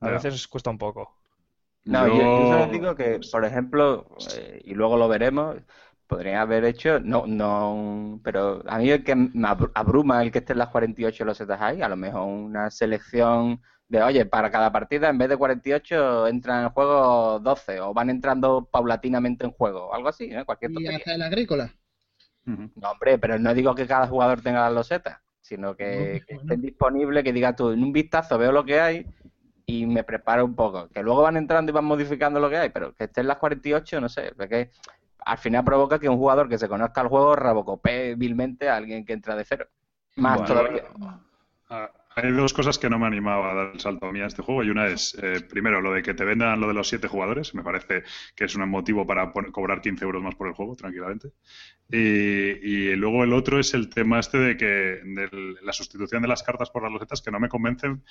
a 0.00 0.10
veces 0.10 0.48
cuesta 0.48 0.70
un 0.70 0.78
poco. 0.78 1.16
No, 1.84 2.06
yo, 2.06 2.14
yo 2.14 2.66
digo 2.68 2.94
que, 2.94 3.20
por 3.30 3.44
ejemplo, 3.44 4.16
eh, 4.36 4.60
y 4.64 4.74
luego 4.74 4.96
lo 4.96 5.08
veremos, 5.08 5.56
podría 6.06 6.42
haber 6.42 6.64
hecho, 6.64 7.00
no, 7.00 7.24
no, 7.26 8.20
pero 8.22 8.62
a 8.66 8.78
mí 8.78 8.90
el 8.90 9.02
que 9.02 9.14
me 9.16 9.48
abruma 9.74 10.22
el 10.22 10.30
que 10.30 10.38
esté 10.38 10.52
en 10.52 10.60
las 10.60 10.68
48 10.68 11.24
los 11.24 11.38
setas 11.38 11.60
ahí, 11.60 11.82
a 11.82 11.88
lo 11.88 11.96
mejor 11.96 12.22
una 12.22 12.70
selección 12.70 13.60
de, 13.92 14.02
oye, 14.02 14.24
para 14.24 14.50
cada 14.50 14.72
partida 14.72 15.10
en 15.10 15.18
vez 15.18 15.28
de 15.28 15.36
48 15.36 16.26
entran 16.26 16.64
en 16.64 16.70
juego 16.70 17.38
12 17.40 17.80
o 17.80 17.92
van 17.92 18.08
entrando 18.08 18.64
paulatinamente 18.64 19.44
en 19.44 19.52
juego, 19.52 19.94
algo 19.94 20.08
así, 20.08 20.24
¿eh? 20.32 20.44
Cualquier 20.46 20.70
¿Y 20.72 20.86
hasta 20.86 21.14
el 21.14 21.20
agrícola? 21.20 21.70
No, 22.46 22.90
hombre, 22.90 23.18
pero 23.18 23.38
no 23.38 23.52
digo 23.52 23.74
que 23.74 23.86
cada 23.86 24.06
jugador 24.06 24.40
tenga 24.40 24.62
las 24.62 24.72
losetas, 24.72 25.20
sino 25.42 25.76
que, 25.76 26.22
estén 26.26 26.62
disponibles, 26.62 27.22
que 27.22 27.34
diga 27.34 27.54
tú, 27.54 27.70
en 27.70 27.82
un 27.82 27.92
vistazo 27.92 28.38
veo 28.38 28.50
lo 28.50 28.64
que 28.64 28.80
hay 28.80 29.06
y 29.66 29.84
me 29.84 30.04
preparo 30.04 30.46
un 30.46 30.56
poco. 30.56 30.88
Que 30.88 31.02
luego 31.02 31.20
van 31.20 31.36
entrando 31.36 31.70
y 31.70 31.74
van 31.74 31.84
modificando 31.84 32.40
lo 32.40 32.48
que 32.48 32.56
hay, 32.56 32.70
pero 32.70 32.94
que 32.94 33.04
estén 33.04 33.26
las 33.26 33.36
48, 33.36 34.00
no 34.00 34.08
sé, 34.08 34.32
porque 34.34 34.70
al 35.18 35.36
final 35.36 35.64
provoca 35.64 35.98
que 35.98 36.08
un 36.08 36.16
jugador 36.16 36.48
que 36.48 36.56
se 36.56 36.66
conozca 36.66 37.02
el 37.02 37.08
juego 37.08 37.36
rabocopee 37.36 38.14
vilmente 38.14 38.70
a 38.70 38.76
alguien 38.76 39.04
que 39.04 39.12
entra 39.12 39.36
de 39.36 39.44
cero. 39.44 39.68
Más 40.16 40.42
todavía. 40.44 40.84
Hay 42.14 42.32
dos 42.32 42.52
cosas 42.52 42.78
que 42.78 42.90
no 42.90 42.98
me 42.98 43.06
animaba 43.06 43.52
a 43.52 43.54
dar 43.54 43.70
el 43.74 43.80
salto 43.80 44.06
a 44.06 44.12
mí 44.12 44.20
a 44.20 44.26
este 44.26 44.42
juego 44.42 44.62
y 44.62 44.70
una 44.70 44.86
es, 44.86 45.16
eh, 45.22 45.40
primero, 45.48 45.80
lo 45.80 45.92
de 45.92 46.02
que 46.02 46.14
te 46.14 46.24
vendan 46.24 46.60
lo 46.60 46.68
de 46.68 46.74
los 46.74 46.88
siete 46.88 47.08
jugadores, 47.08 47.54
me 47.54 47.62
parece 47.62 48.02
que 48.34 48.44
es 48.44 48.54
un 48.54 48.68
motivo 48.68 49.06
para 49.06 49.32
cobrar 49.32 49.80
15 49.80 50.04
euros 50.04 50.22
más 50.22 50.34
por 50.34 50.48
el 50.48 50.54
juego, 50.54 50.76
tranquilamente. 50.76 51.32
Y, 51.88 52.94
luego 52.96 53.22
el 53.22 53.34
otro 53.34 53.58
es 53.58 53.74
el 53.74 53.90
tema 53.90 54.18
este 54.18 54.38
de 54.38 54.56
que 54.56 54.66
de 54.66 55.56
la 55.62 55.72
sustitución 55.74 56.22
de 56.22 56.28
las 56.28 56.42
cartas 56.42 56.70
por 56.70 56.82
las 56.82 56.90
losetas 56.90 57.20
que 57.20 57.30
no 57.30 57.38
me 57.38 57.50
convencen 57.50 58.02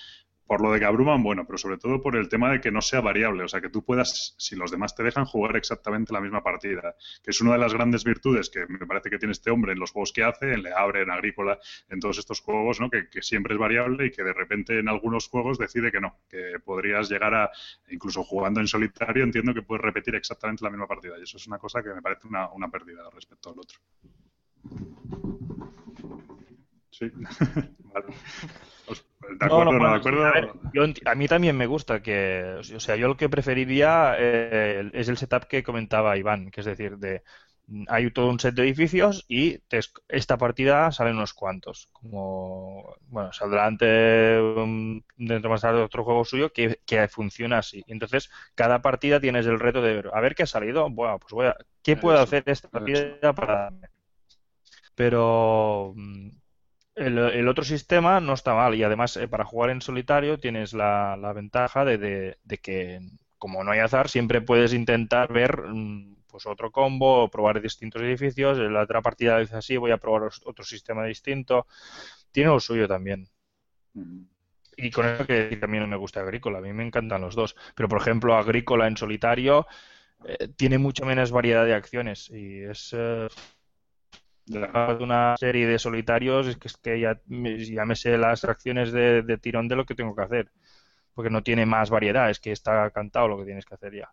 por 0.45 0.61
lo 0.61 0.71
de 0.71 0.79
que 0.79 0.85
abruman, 0.85 1.23
bueno, 1.23 1.45
pero 1.45 1.57
sobre 1.57 1.77
todo 1.77 2.01
por 2.01 2.15
el 2.15 2.27
tema 2.27 2.51
de 2.51 2.59
que 2.59 2.71
no 2.71 2.81
sea 2.81 2.99
variable, 2.99 3.43
o 3.43 3.47
sea, 3.47 3.61
que 3.61 3.69
tú 3.69 3.83
puedas, 3.85 4.35
si 4.37 4.55
los 4.55 4.69
demás 4.69 4.95
te 4.95 5.01
dejan 5.01 5.25
jugar 5.25 5.55
exactamente 5.55 6.11
la 6.13 6.19
misma 6.19 6.43
partida, 6.43 6.95
que 7.23 7.31
es 7.31 7.39
una 7.41 7.53
de 7.53 7.57
las 7.57 7.73
grandes 7.73 8.03
virtudes 8.03 8.49
que 8.49 8.67
me 8.67 8.85
parece 8.85 9.09
que 9.09 9.17
tiene 9.17 9.31
este 9.31 9.49
hombre 9.49 9.71
en 9.71 9.79
los 9.79 9.91
juegos 9.91 10.11
que 10.11 10.23
hace, 10.23 10.53
en 10.53 10.61
Le 10.61 10.73
Abre, 10.73 11.03
en 11.03 11.09
Agrícola, 11.09 11.57
en 11.89 12.01
todos 12.01 12.17
estos 12.19 12.41
juegos, 12.41 12.81
¿no? 12.81 12.89
que, 12.89 13.07
que 13.09 13.21
siempre 13.21 13.53
es 13.53 13.59
variable 13.59 13.90
y 13.99 14.11
que 14.11 14.23
de 14.23 14.33
repente 14.33 14.79
en 14.79 14.87
algunos 14.89 15.27
juegos 15.27 15.57
decide 15.57 15.91
que 15.91 15.99
no, 15.99 16.19
que 16.29 16.59
podrías 16.63 17.09
llegar 17.09 17.33
a, 17.33 17.51
incluso 17.89 18.23
jugando 18.23 18.59
en 18.59 18.67
solitario, 18.67 19.23
entiendo 19.23 19.53
que 19.53 19.61
puedes 19.61 19.83
repetir 19.83 20.15
exactamente 20.15 20.63
la 20.63 20.69
misma 20.69 20.87
partida, 20.87 21.17
y 21.19 21.23
eso 21.23 21.37
es 21.37 21.47
una 21.47 21.57
cosa 21.57 21.83
que 21.83 21.93
me 21.93 22.01
parece 22.01 22.27
una, 22.27 22.49
una 22.51 22.69
pérdida 22.69 23.09
respecto 23.13 23.51
al 23.51 23.59
otro. 23.59 23.79
Sí. 26.91 27.11
¿De 29.39 29.45
acuerdo? 29.45 29.71
¿De 29.71 29.95
acuerdo? 29.95 30.25
A, 31.05 31.15
mí 31.15 31.27
también 31.27 31.57
me 31.57 31.67
gusta 31.67 32.01
que, 32.01 32.57
o 32.59 32.79
sea, 32.79 32.95
yo 32.95 33.07
lo 33.07 33.17
que 33.17 33.29
preferiría 33.29 34.15
eh, 34.17 34.89
es 34.93 35.09
el 35.09 35.17
setup 35.17 35.45
que 35.45 35.63
comentaba 35.63 36.17
Iván, 36.17 36.51
que 36.51 36.61
es 36.61 36.65
decir, 36.65 36.97
de 36.97 37.23
hay 37.87 38.11
todo 38.11 38.29
un 38.29 38.39
set 38.39 38.55
de 38.55 38.63
edificios 38.63 39.25
y 39.27 39.59
esta 40.09 40.37
partida 40.37 40.91
salen 40.91 41.15
unos 41.15 41.33
cuantos. 41.33 41.89
Como, 41.91 42.95
bueno, 43.07 43.31
saldrá 43.33 43.65
ante, 43.65 43.85
dentro 45.17 45.49
más 45.49 45.61
tarde 45.61 45.81
otro 45.81 46.03
juego 46.03 46.25
suyo 46.25 46.51
que, 46.51 46.79
que, 46.85 47.07
funciona 47.07 47.59
así. 47.59 47.83
Entonces, 47.87 48.29
cada 48.55 48.81
partida 48.81 49.19
tienes 49.19 49.45
el 49.45 49.59
reto 49.59 49.81
de 49.81 49.95
ver, 49.95 50.09
a 50.13 50.21
ver 50.21 50.35
qué 50.35 50.43
ha 50.43 50.47
salido. 50.47 50.89
Bueno, 50.89 51.19
pues 51.19 51.31
voy 51.31 51.47
a, 51.47 51.55
¿qué 51.83 51.97
puedo 51.97 52.19
hacer 52.19 52.43
esta 52.45 52.69
partida 52.69 53.33
para 53.33 53.71
pero 54.95 55.93
mm, 55.95 56.29
el, 56.95 57.47
otro 57.47 57.63
sistema 57.63 58.19
no 58.19 58.33
está 58.33 58.53
mal 58.53 58.75
y 58.75 58.83
además 58.83 59.17
eh, 59.17 59.27
para 59.27 59.45
jugar 59.45 59.69
en 59.69 59.81
solitario 59.81 60.39
tienes 60.39 60.73
la, 60.73 61.31
ventaja 61.33 61.85
de, 61.85 62.37
que 62.61 62.99
como 63.37 63.63
no 63.63 63.71
hay 63.71 63.79
azar 63.79 64.09
siempre 64.09 64.41
puedes 64.41 64.73
intentar 64.73 65.31
ver 65.33 65.61
mm, 65.61 66.17
pues 66.31 66.45
otro 66.45 66.71
combo 66.71 67.29
probar 67.29 67.61
distintos 67.61 68.01
edificios. 68.01 68.57
En 68.57 68.73
la 68.73 68.81
otra 68.81 69.01
partida 69.01 69.39
dice 69.39 69.57
así, 69.57 69.77
voy 69.77 69.91
a 69.91 69.97
probar 69.97 70.29
otro 70.45 70.63
sistema 70.63 71.05
distinto. 71.05 71.67
Tiene 72.31 72.49
lo 72.49 72.59
suyo 72.59 72.87
también. 72.87 73.27
y 74.77 74.89
con 74.89 75.05
eso 75.05 75.27
que 75.27 75.59
no 75.61 75.87
me 75.87 75.97
gusta 75.97 76.21
Agrícola, 76.21 76.59
a 76.59 76.61
mí 76.61 76.73
me 76.73 76.85
encantan 76.85 77.21
los 77.21 77.35
dos. 77.35 77.55
Pero, 77.75 77.89
por 77.89 78.01
ejemplo, 78.01 78.35
Agrícola 78.35 78.87
en 78.87 78.97
solitario 78.97 79.67
eh, 80.25 80.47
tiene 80.55 80.77
mucho 80.77 81.05
menos 81.05 81.31
variedad 81.31 81.65
de 81.65 81.73
acciones 81.73 82.29
y 82.29 82.61
es 82.63 82.93
eh, 82.97 83.27
de 84.45 85.03
una 85.03 85.35
serie 85.37 85.67
de 85.67 85.79
solitarios 85.79 86.47
es 86.47 86.57
que, 86.57 86.67
es 86.67 86.77
que 86.77 86.99
ya, 86.99 87.19
ya, 87.27 87.85
me 87.85 87.95
sé 87.95 88.17
las 88.17 88.43
acciones 88.43 88.91
de, 88.91 89.23
de, 89.23 89.37
tirón 89.37 89.67
de 89.67 89.75
lo 89.75 89.85
que 89.85 89.95
tengo 89.95 90.15
que 90.15 90.23
hacer 90.23 90.51
porque 91.13 91.29
no 91.29 91.43
tiene 91.43 91.65
más 91.65 91.89
variedad 91.89 92.29
es 92.29 92.39
que 92.39 92.51
está 92.51 92.89
cantado 92.91 93.27
lo 93.27 93.37
que 93.37 93.45
tienes 93.45 93.65
que 93.65 93.75
hacer 93.75 93.95
ya 93.95 94.11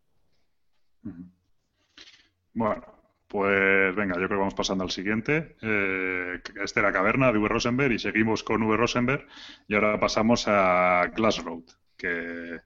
bueno 2.59 2.85
pues 3.27 3.95
venga 3.95 4.15
yo 4.15 4.27
creo 4.27 4.29
que 4.29 4.37
vamos 4.37 4.55
pasando 4.55 4.85
al 4.85 4.91
siguiente 4.91 5.57
eh, 5.63 6.41
este 6.63 6.81
era 6.81 6.93
Caverna 6.93 7.33
de 7.33 7.39
V. 7.39 7.49
Rosenberg 7.49 7.93
y 7.93 7.99
seguimos 7.99 8.43
con 8.43 8.63
V. 8.63 8.77
Rosenberg 8.77 9.27
y 9.67 9.75
ahora 9.75 9.99
pasamos 9.99 10.47
a 10.49 11.11
Glass 11.15 11.43
Road 11.45 11.65
que 11.97 12.59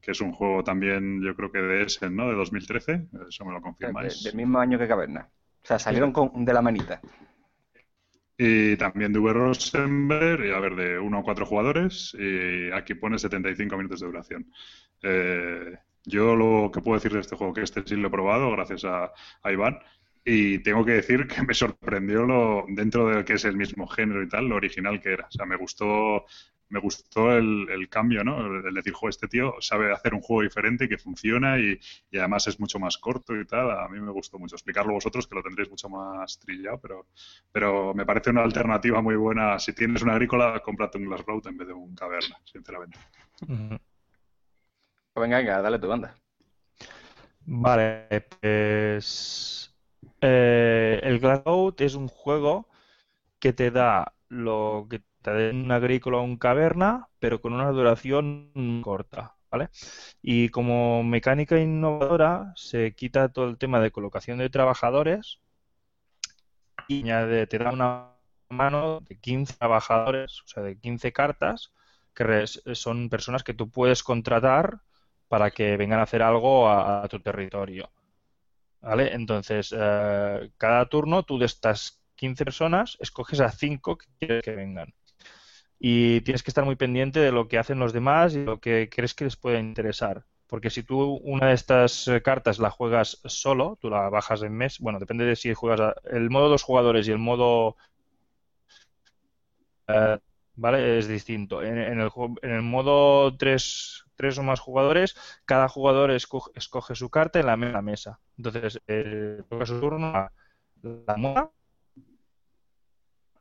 que 0.00 0.12
es 0.12 0.20
un 0.20 0.32
juego 0.32 0.64
también, 0.64 1.22
yo 1.22 1.34
creo 1.36 1.52
que 1.52 1.60
de 1.60 1.82
Essen, 1.82 2.16
¿no? 2.16 2.28
De 2.28 2.34
2013, 2.34 3.08
eso 3.28 3.44
me 3.44 3.52
lo 3.52 3.60
confirmáis. 3.60 4.22
del 4.22 4.34
mismo 4.34 4.58
año 4.58 4.78
que 4.78 4.88
Caverna. 4.88 5.28
O 5.62 5.66
sea, 5.66 5.78
salieron 5.78 6.12
con, 6.12 6.44
de 6.44 6.54
la 6.54 6.62
manita. 6.62 7.00
Y 8.38 8.76
también 8.76 9.12
de 9.12 9.18
V. 9.18 9.32
Rosenberg, 9.34 10.46
y 10.46 10.52
a 10.52 10.60
ver, 10.60 10.74
de 10.74 10.98
1 10.98 11.18
a 11.18 11.22
4 11.22 11.44
jugadores, 11.44 12.16
y 12.18 12.70
aquí 12.72 12.94
pone 12.94 13.18
75 13.18 13.76
minutos 13.76 14.00
de 14.00 14.06
duración. 14.06 14.50
Eh, 15.02 15.76
yo 16.04 16.34
lo 16.36 16.70
que 16.72 16.80
puedo 16.80 16.98
decir 16.98 17.12
de 17.12 17.20
este 17.20 17.36
juego, 17.36 17.54
que 17.54 17.62
este 17.62 17.82
sí 17.84 17.96
lo 17.96 18.08
he 18.08 18.10
probado, 18.10 18.50
gracias 18.52 18.84
a, 18.84 19.12
Iván, 19.50 19.78
y 20.24 20.58
tengo 20.60 20.84
que 20.84 20.92
decir 20.92 21.26
que 21.26 21.42
me 21.42 21.54
sorprendió 21.54 22.24
lo 22.24 22.64
dentro 22.68 23.08
de 23.08 23.24
que 23.24 23.34
es 23.34 23.44
el 23.44 23.56
mismo 23.56 23.86
género 23.86 24.22
y 24.22 24.28
tal, 24.28 24.48
lo 24.48 24.56
original 24.56 25.00
que 25.00 25.12
era. 25.12 25.26
O 25.26 25.32
sea, 25.32 25.46
me 25.46 25.56
gustó 25.56 26.24
me 26.70 26.78
gustó 26.78 27.36
el, 27.36 27.88
cambio, 27.90 28.22
¿no? 28.24 28.46
El 28.46 28.74
decir, 28.74 28.92
jo, 28.92 29.08
este 29.08 29.26
tío 29.26 29.54
sabe 29.60 29.92
hacer 29.92 30.14
un 30.14 30.20
juego 30.20 30.42
diferente 30.42 30.84
y 30.84 30.88
que 30.88 30.98
funciona 30.98 31.58
y, 31.58 31.78
además 32.16 32.46
es 32.46 32.60
mucho 32.60 32.78
más 32.78 32.96
corto 32.96 33.38
y 33.38 33.44
tal. 33.44 33.70
A 33.72 33.88
mí 33.88 34.00
me 34.00 34.12
gustó 34.12 34.38
mucho. 34.38 34.54
Explicarlo 34.54 34.92
vosotros, 34.92 35.26
que 35.26 35.34
lo 35.34 35.42
tendréis 35.42 35.68
mucho 35.68 35.88
más 35.88 36.38
trillado, 36.38 36.78
pero, 36.80 37.06
pero 37.52 37.92
me 37.92 38.06
parece 38.06 38.30
una 38.30 38.42
alternativa 38.42 39.02
muy 39.02 39.16
buena. 39.16 39.58
Si 39.58 39.72
tienes 39.74 40.02
una 40.02 40.12
agrícola, 40.12 40.62
cómprate 40.64 40.98
un 40.98 41.06
Glass 41.06 41.26
Road 41.26 41.48
en 41.48 41.58
vez 41.58 41.68
de 41.68 41.74
un 41.74 41.94
Caverna, 41.94 42.36
sinceramente. 42.44 42.98
Venga, 45.20 45.38
venga, 45.38 45.62
dale 45.62 45.78
tu 45.78 45.88
banda. 45.88 46.14
Vale, 47.46 48.26
pues... 48.40 49.74
Eh, 50.20 51.00
el 51.02 51.18
Glass 51.18 51.42
Road 51.44 51.80
es 51.80 51.94
un 51.94 52.08
juego 52.08 52.68
que 53.38 53.52
te 53.52 53.70
da 53.70 54.14
lo 54.28 54.86
que 54.88 55.02
te 55.22 55.30
den 55.32 55.64
un 55.64 55.72
agrícola 55.72 56.18
o 56.18 56.22
un 56.22 56.36
caverna, 56.36 57.08
pero 57.18 57.40
con 57.40 57.52
una 57.52 57.70
duración 57.70 58.82
corta, 58.82 59.36
¿vale? 59.50 59.70
Y 60.22 60.48
como 60.50 61.02
mecánica 61.02 61.58
innovadora 61.58 62.52
se 62.56 62.94
quita 62.94 63.30
todo 63.30 63.46
el 63.48 63.58
tema 63.58 63.80
de 63.80 63.90
colocación 63.90 64.38
de 64.38 64.50
trabajadores 64.50 65.40
y 66.88 67.02
añade, 67.02 67.46
te 67.46 67.58
da 67.58 67.70
una 67.72 68.16
mano 68.48 69.00
de 69.00 69.18
15 69.18 69.54
trabajadores, 69.54 70.42
o 70.44 70.48
sea, 70.48 70.62
de 70.62 70.78
15 70.78 71.12
cartas, 71.12 71.72
que 72.14 72.46
son 72.74 73.08
personas 73.08 73.44
que 73.44 73.54
tú 73.54 73.70
puedes 73.70 74.02
contratar 74.02 74.80
para 75.30 75.52
que 75.52 75.76
vengan 75.76 76.00
a 76.00 76.02
hacer 76.02 76.22
algo 76.22 76.68
a, 76.68 77.06
tu 77.08 77.20
territorio. 77.20 77.88
¿Vale? 78.80 79.14
Entonces, 79.14 79.72
eh, 79.78 80.50
cada 80.58 80.88
turno 80.88 81.22
tú 81.22 81.38
de 81.38 81.46
estas 81.46 82.02
15 82.16 82.44
personas 82.44 82.96
escoges 82.98 83.40
a 83.40 83.50
5 83.50 83.96
que 83.96 84.06
quieres 84.18 84.42
que 84.42 84.56
vengan 84.56 84.92
y 85.78 86.22
tienes 86.22 86.42
que 86.42 86.50
estar 86.50 86.64
muy 86.64 86.74
pendiente 86.74 87.20
de 87.20 87.30
lo 87.30 87.46
que 87.46 87.58
hacen 87.58 87.78
los 87.78 87.92
demás 87.92 88.34
y 88.34 88.44
lo 88.44 88.58
que 88.60 88.88
crees 88.90 89.14
que 89.14 89.24
les 89.24 89.36
puede 89.36 89.60
interesar. 89.60 90.24
Porque 90.48 90.68
si 90.68 90.82
tú 90.82 91.20
una 91.22 91.48
de 91.48 91.54
estas 91.54 92.08
eh, 92.08 92.22
cartas 92.22 92.58
la 92.58 92.70
juegas 92.70 93.20
solo, 93.24 93.78
tú 93.80 93.88
la 93.88 94.08
bajas 94.08 94.42
en 94.42 94.56
mes, 94.56 94.80
bueno, 94.80 94.98
depende 94.98 95.24
de 95.24 95.36
si 95.36 95.54
juegas 95.54 95.94
el 96.10 96.28
modo 96.28 96.48
dos 96.48 96.64
jugadores 96.64 97.06
y 97.06 97.12
el 97.12 97.18
modo 97.18 97.76
eh, 99.86 100.18
¿vale? 100.56 100.98
Es 100.98 101.08
distinto. 101.08 101.62
En, 101.62 101.78
el, 101.78 102.10
en 102.42 102.50
el 102.50 102.62
modo 102.62 103.36
tres, 103.36 104.04
tres 104.20 104.36
o 104.36 104.42
más 104.42 104.60
jugadores, 104.60 105.16
cada 105.46 105.66
jugador 105.66 106.10
escoge, 106.10 106.94
su 106.94 107.08
carta 107.08 107.40
en 107.40 107.46
la, 107.46 107.56
mesa. 107.56 108.20
Entonces, 108.36 108.78
eh, 108.86 109.42
toca 109.48 109.64
su 109.64 109.80
turno, 109.80 110.12
la, 110.12 110.30
la 111.06 111.50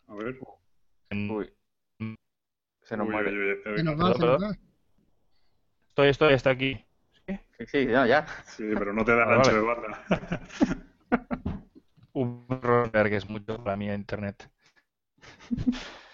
A 0.07 0.15
ver. 0.15 0.39
Uy. 1.11 1.53
Se 2.83 2.95
nos 2.95 3.09
mueve. 3.09 3.61
Estoy, 5.89 6.07
estoy, 6.07 6.33
está 6.33 6.51
aquí. 6.51 6.85
¿Sí? 7.27 7.39
Sí, 7.67 7.87
ya. 7.87 8.25
Sí, 8.45 8.63
pero 8.73 8.93
no 8.93 9.03
te 9.03 9.13
da 9.17 9.35
ancho 9.35 9.53
de 9.53 9.59
banda. 9.59 10.05
Un 12.13 12.47
roller 12.49 13.09
que 13.09 13.17
es 13.17 13.29
mucho 13.29 13.61
para 13.61 13.75
mí 13.75 13.89
en 13.89 13.95
internet. 13.95 14.49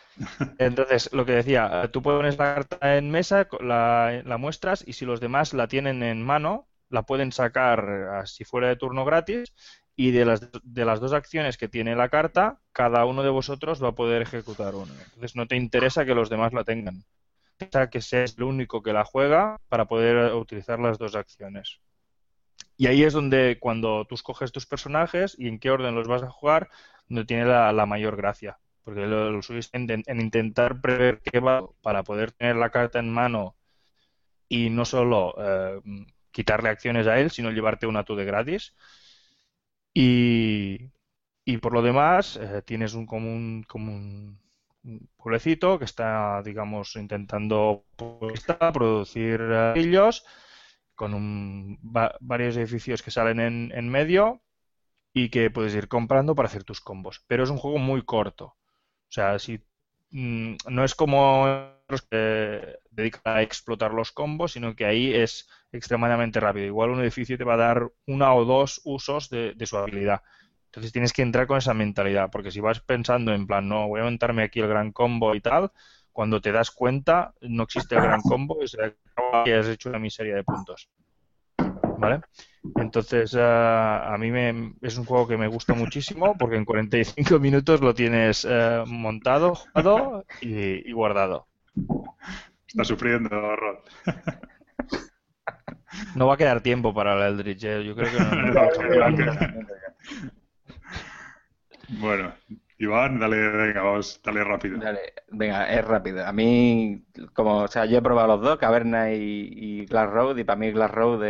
Entonces, 0.57 1.11
lo 1.13 1.25
que 1.25 1.33
decía, 1.33 1.89
tú 1.91 2.01
pones 2.01 2.37
la 2.37 2.55
carta 2.55 2.97
en 2.97 3.11
mesa, 3.11 3.47
la, 3.59 4.37
muestras 4.39 4.83
y 4.87 4.93
si 4.93 5.05
los 5.05 5.19
demás 5.19 5.53
la 5.53 5.67
tienen 5.67 6.03
en 6.03 6.23
mano, 6.23 6.67
la 6.89 7.03
pueden 7.03 7.31
sacar 7.31 8.23
si 8.25 8.45
fuera 8.45 8.67
de 8.67 8.75
turno 8.75 9.05
gratis 9.05 9.53
y 9.95 10.11
de 10.11 10.25
las, 10.25 10.49
de 10.63 10.85
las 10.85 10.99
dos 10.99 11.13
acciones 11.13 11.57
que 11.57 11.67
tiene 11.67 11.95
la 11.95 12.09
carta, 12.09 12.59
cada 12.71 13.05
uno 13.05 13.23
de 13.23 13.29
vosotros 13.29 13.83
va 13.83 13.89
a 13.89 13.95
poder 13.95 14.21
ejecutar 14.21 14.75
una. 14.75 14.93
Entonces 14.93 15.35
no 15.35 15.47
te 15.47 15.55
interesa 15.55 16.05
que 16.05 16.15
los 16.15 16.29
demás 16.29 16.53
la 16.53 16.63
tengan. 16.63 17.03
Interesa 17.59 17.89
que 17.89 18.01
seas 18.01 18.35
el 18.37 18.43
único 18.43 18.83
que 18.83 18.93
la 18.93 19.05
juega 19.05 19.57
para 19.69 19.85
poder 19.85 20.33
utilizar 20.33 20.79
las 20.79 20.97
dos 20.97 21.15
acciones. 21.15 21.79
Y 22.77 22.87
ahí 22.87 23.03
es 23.03 23.13
donde 23.13 23.57
cuando 23.59 24.05
tú 24.05 24.15
escoges 24.15 24.51
tus 24.51 24.65
personajes 24.65 25.35
y 25.37 25.47
en 25.47 25.59
qué 25.59 25.71
orden 25.71 25.95
los 25.95 26.07
vas 26.07 26.23
a 26.23 26.29
jugar, 26.29 26.69
donde 27.07 27.25
tiene 27.25 27.45
la, 27.45 27.85
mayor 27.85 28.17
gracia. 28.17 28.57
Porque 28.85 29.01
lo, 29.01 29.31
lo 29.31 29.41
en, 29.73 30.03
en, 30.05 30.21
intentar 30.21 30.79
prever 30.79 31.19
qué 31.21 31.41
va 31.41 31.67
para 31.81 32.03
poder 32.03 32.31
tener 32.31 32.55
la 32.55 32.69
carta 32.69 32.99
en 32.99 33.11
mano 33.11 33.57
y 34.47 34.69
no 34.69 34.85
solo 34.85 35.35
eh, 35.37 35.81
quitarle 36.31 36.69
acciones 36.69 37.07
a 37.07 37.19
él, 37.19 37.31
sino 37.31 37.51
llevarte 37.51 37.87
una 37.87 38.05
tú 38.05 38.15
de 38.15 38.23
gratis 38.23 38.73
y, 39.97 41.57
por 41.61 41.73
lo 41.73 41.81
demás, 41.81 42.35
eh, 42.35 42.61
tienes 42.65 42.93
un 42.95 43.05
común, 43.05 43.63
como 43.67 43.93
un, 43.93 44.39
pueblecito 45.17 45.79
que 45.79 45.85
está, 45.85 46.41
digamos, 46.43 46.95
intentando 46.95 47.85
producir 48.73 49.41
ellos 49.75 50.25
con 50.93 51.13
un, 51.13 51.79
varios 51.81 52.57
edificios 52.57 53.01
que 53.01 53.09
salen 53.09 53.39
en, 53.39 53.71
en, 53.73 53.89
medio 53.89 54.43
y 55.13 55.29
que 55.29 55.49
puedes 55.49 55.73
ir 55.73 55.87
comprando 55.87 56.35
para 56.35 56.47
hacer 56.47 56.63
tus 56.65 56.81
combos. 56.81 57.23
Pero 57.27 57.43
es 57.43 57.49
un 57.49 57.57
juego 57.57 57.79
muy 57.79 58.03
corto. 58.03 58.55
O 59.09 59.11
sea, 59.11 59.39
si 59.39 59.59
mm, 60.11 60.55
no 60.69 60.83
es 60.83 60.95
como 60.95 61.75
que 62.09 62.79
dedican 62.89 63.21
a 63.37 63.41
explotar 63.41 63.93
los 63.93 64.11
combos, 64.11 64.53
sino 64.53 64.75
que 64.75 64.85
ahí 64.85 65.13
es 65.13 65.47
extremadamente 65.71 66.39
rápido. 66.39 66.65
Igual 66.65 66.91
un 66.91 67.01
edificio 67.01 67.37
te 67.37 67.43
va 67.43 67.55
a 67.55 67.57
dar 67.57 67.91
una 68.07 68.33
o 68.33 68.45
dos 68.45 68.81
usos 68.83 69.29
de, 69.29 69.55
su 69.65 69.77
habilidad. 69.77 70.21
Entonces 70.65 70.91
tienes 70.91 71.13
que 71.13 71.21
entrar 71.21 71.47
con 71.47 71.57
esa 71.57 71.73
mentalidad, 71.73 72.29
porque 72.31 72.51
si 72.51 72.59
vas 72.59 72.79
pensando 72.81 73.33
en 73.33 73.47
plan, 73.47 73.67
no, 73.67 73.87
voy 73.87 74.01
a 74.01 74.05
montarme 74.05 74.43
aquí 74.43 74.59
el 74.59 74.67
gran 74.67 74.91
combo 74.91 75.35
y 75.35 75.41
tal, 75.41 75.71
cuando 76.11 76.41
te 76.41 76.51
das 76.51 76.71
cuenta 76.71 77.33
no 77.41 77.63
existe 77.63 77.95
el 77.95 78.01
gran 78.01 78.21
combo 78.21 78.61
y 78.63 78.67
se 78.67 78.97
que 79.43 79.53
has 79.53 79.67
hecho 79.67 79.89
una 79.89 79.99
miseria 79.99 80.35
de 80.35 80.43
puntos. 80.43 80.89
¿Vale? 81.97 82.21
Entonces, 82.75 83.33
eh, 83.37 83.41
a 83.41 84.15
mí 84.19 84.31
me, 84.31 84.73
es 84.81 84.97
un 84.97 85.05
juego 85.05 85.27
que 85.27 85.37
me 85.37 85.47
gusta 85.47 85.73
muchísimo 85.73 86.35
porque 86.37 86.55
en 86.55 86.65
45 86.65 87.39
minutos 87.39 87.81
lo 87.81 87.93
tienes 87.93 88.45
eh, 88.49 88.83
montado, 88.87 89.55
jugado 89.55 90.25
y, 90.41 90.89
y, 90.89 90.91
guardado. 90.91 91.47
Está 92.67 92.83
sufriendo, 92.83 93.29
Rod. 93.29 93.77
No 96.15 96.27
va 96.27 96.35
a 96.35 96.37
quedar 96.37 96.61
tiempo 96.61 96.93
para 96.93 97.13
el 97.13 97.33
Eldritch, 97.33 97.63
eh. 97.63 97.83
yo 97.85 97.95
creo 97.95 98.11
que 98.11 98.19
no. 98.19 98.69
bueno, 101.99 102.33
Iván, 102.77 103.19
dale, 103.19 103.37
venga, 103.49 103.81
vamos, 103.81 104.21
dale 104.23 104.43
rápido. 104.43 104.77
Dale, 104.77 105.13
venga, 105.29 105.71
es 105.71 105.85
rápido. 105.85 106.25
A 106.25 106.33
mí, 106.33 107.05
como, 107.33 107.59
o 107.59 107.67
sea, 107.67 107.85
yo 107.85 107.97
he 107.97 108.01
probado 108.01 108.27
los 108.35 108.41
dos, 108.41 108.57
Caverna 108.57 109.11
y, 109.11 109.85
Glass 109.85 110.09
Road, 110.09 110.37
y 110.37 110.43
para 110.43 110.59
mí 110.59 110.71
Glass 110.71 110.91
Road 110.91 111.23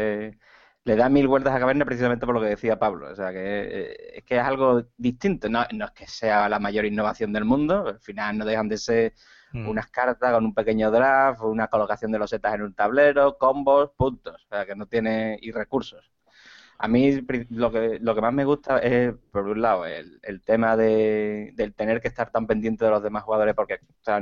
le 0.85 0.95
da 0.95 1.09
mil 1.09 1.27
vueltas 1.27 1.53
a 1.53 1.59
Caverna 1.59 1.85
precisamente 1.85 2.25
por 2.25 2.35
lo 2.35 2.41
que 2.41 2.47
decía 2.47 2.79
Pablo. 2.79 3.09
O 3.11 3.15
sea, 3.15 3.31
que 3.33 3.39
eh, 3.41 4.17
es 4.17 4.23
que 4.23 4.37
es 4.37 4.43
algo 4.43 4.83
distinto. 4.97 5.49
No, 5.49 5.65
no 5.73 5.85
es 5.85 5.91
que 5.91 6.07
sea 6.07 6.47
la 6.49 6.59
mayor 6.59 6.85
innovación 6.85 7.33
del 7.33 7.45
mundo, 7.45 7.87
al 7.87 7.99
final 7.99 8.37
no 8.37 8.45
dejan 8.45 8.69
de 8.69 8.77
ser 8.77 9.13
Mm. 9.55 9.69
unas 9.69 9.87
cartas 9.89 10.33
con 10.33 10.45
un 10.45 10.53
pequeño 10.53 10.91
draft, 10.91 11.41
una 11.41 11.67
colocación 11.69 12.11
de 12.11 12.19
los 12.19 12.29
setas 12.29 12.55
en 12.55 12.63
un 12.63 12.73
tablero, 12.73 13.37
combos, 13.37 13.91
puntos, 13.95 14.35
o 14.45 14.47
sea 14.49 14.65
que 14.65 14.75
no 14.75 14.85
tiene 14.87 15.37
y 15.41 15.51
recursos. 15.51 16.11
A 16.77 16.87
mí 16.89 17.21
lo 17.49 17.71
que, 17.71 17.99
lo 18.01 18.15
que 18.15 18.21
más 18.21 18.33
me 18.33 18.45
gusta 18.45 18.79
es, 18.79 19.13
por 19.31 19.47
un 19.47 19.61
lado, 19.61 19.85
el, 19.85 20.19
el 20.23 20.41
tema 20.43 20.75
de, 20.75 21.51
del 21.55 21.73
tener 21.73 22.01
que 22.01 22.09
estar 22.09 22.31
tan 22.31 22.47
pendiente 22.47 22.83
de 22.85 22.91
los 22.91 23.01
demás 23.03 23.23
jugadores, 23.23 23.55
porque, 23.55 23.75
o 23.75 24.03
sea, 24.03 24.21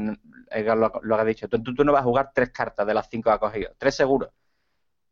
Edgar 0.52 0.78
lo, 0.78 0.92
lo 1.02 1.16
ha 1.16 1.26
dicho, 1.26 1.48
tú, 1.50 1.64
tú, 1.64 1.84
no 1.84 1.92
vas 1.94 2.02
a 2.02 2.06
jugar 2.06 2.32
tres 2.34 2.52
cartas 2.52 2.86
de 2.86 2.94
las 2.94 3.10
cinco 3.10 3.30
que 3.30 3.34
has 3.34 3.40
cogido, 3.40 3.72
tres 3.80 3.96
seguros. 3.96 4.30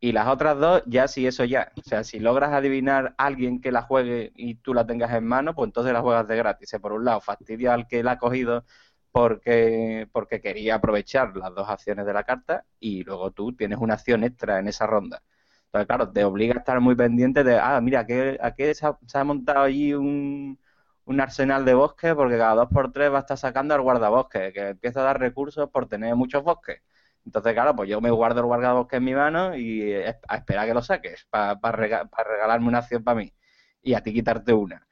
Y 0.04 0.14
las 0.14 0.28
otras 0.28 0.58
dos, 0.58 0.84
ya 0.88 1.08
si 1.08 1.28
eso 1.28 1.46
ya. 1.46 1.72
O 1.78 1.84
sea, 1.84 2.04
si 2.04 2.20
logras 2.20 2.52
adivinar 2.54 3.14
a 3.20 3.26
alguien 3.28 3.62
que 3.62 3.72
la 3.72 3.84
juegue 3.84 4.32
y 4.36 4.56
tú 4.56 4.74
la 4.74 4.88
tengas 4.88 5.12
en 5.14 5.26
mano, 5.28 5.54
pues 5.54 5.68
entonces 5.68 5.94
la 5.94 6.02
juegas 6.02 6.28
de 6.28 6.38
gratis. 6.38 6.76
Por 6.82 6.94
un 6.94 7.06
lado, 7.06 7.22
fastidia 7.22 7.74
al 7.76 7.88
que 7.88 8.04
la 8.04 8.14
ha 8.14 8.18
cogido 8.18 8.66
porque, 9.12 10.08
porque 10.12 10.42
quería 10.42 10.76
aprovechar 10.76 11.36
las 11.38 11.54
dos 11.54 11.70
acciones 11.70 12.06
de 12.08 12.14
la 12.14 12.24
carta 12.24 12.66
y 12.80 13.04
luego 13.04 13.32
tú 13.32 13.54
tienes 13.56 13.78
una 13.80 13.94
acción 13.96 14.24
extra 14.24 14.60
en 14.60 14.68
esa 14.70 14.88
ronda. 14.88 15.22
Entonces, 15.66 15.88
claro, 15.88 16.12
te 16.12 16.24
obliga 16.26 16.56
a 16.56 16.60
estar 16.60 16.80
muy 16.82 16.96
pendiente 16.96 17.44
de, 17.44 17.58
ah, 17.60 17.80
mira, 17.82 18.02
aquí, 18.02 18.74
se, 18.74 18.88
ha, 19.18 19.24
montado 19.24 19.62
allí 19.62 19.94
un, 19.94 20.60
un, 21.06 21.22
arsenal 21.22 21.64
de 21.66 21.74
bosques 21.76 22.14
porque 22.16 22.38
cada 22.38 22.56
dos 22.56 22.70
por 22.70 22.92
tres 22.92 23.12
va 23.12 23.18
a 23.18 23.22
estar 23.22 23.38
sacando 23.38 23.74
al 23.76 23.82
guardabosque, 23.82 24.52
que 24.54 24.70
empieza 24.70 25.02
a 25.02 25.04
dar 25.04 25.20
recursos 25.20 25.70
por 25.70 25.88
tener 25.88 26.16
muchos 26.16 26.44
bosques. 26.44 26.82
Entonces, 27.26 27.54
claro, 27.54 27.76
pues 27.76 27.90
yo 27.90 28.02
me 28.02 28.12
guardo 28.12 28.40
el 28.40 28.46
guardabosque 28.48 28.98
en 28.98 29.04
mi 29.04 29.14
mano 29.14 29.56
y 29.56 29.94
a 29.94 30.36
esperar 30.36 30.68
que 30.68 30.74
lo 30.74 30.82
saques 30.82 31.28
para 31.30 31.72
regalarme 31.72 32.68
una 32.68 32.80
acción 32.80 33.04
para 33.04 33.20
mí 33.20 33.34
y 33.82 33.94
a 33.94 34.02
ti 34.02 34.14
quitarte 34.14 34.54
una. 34.54 34.86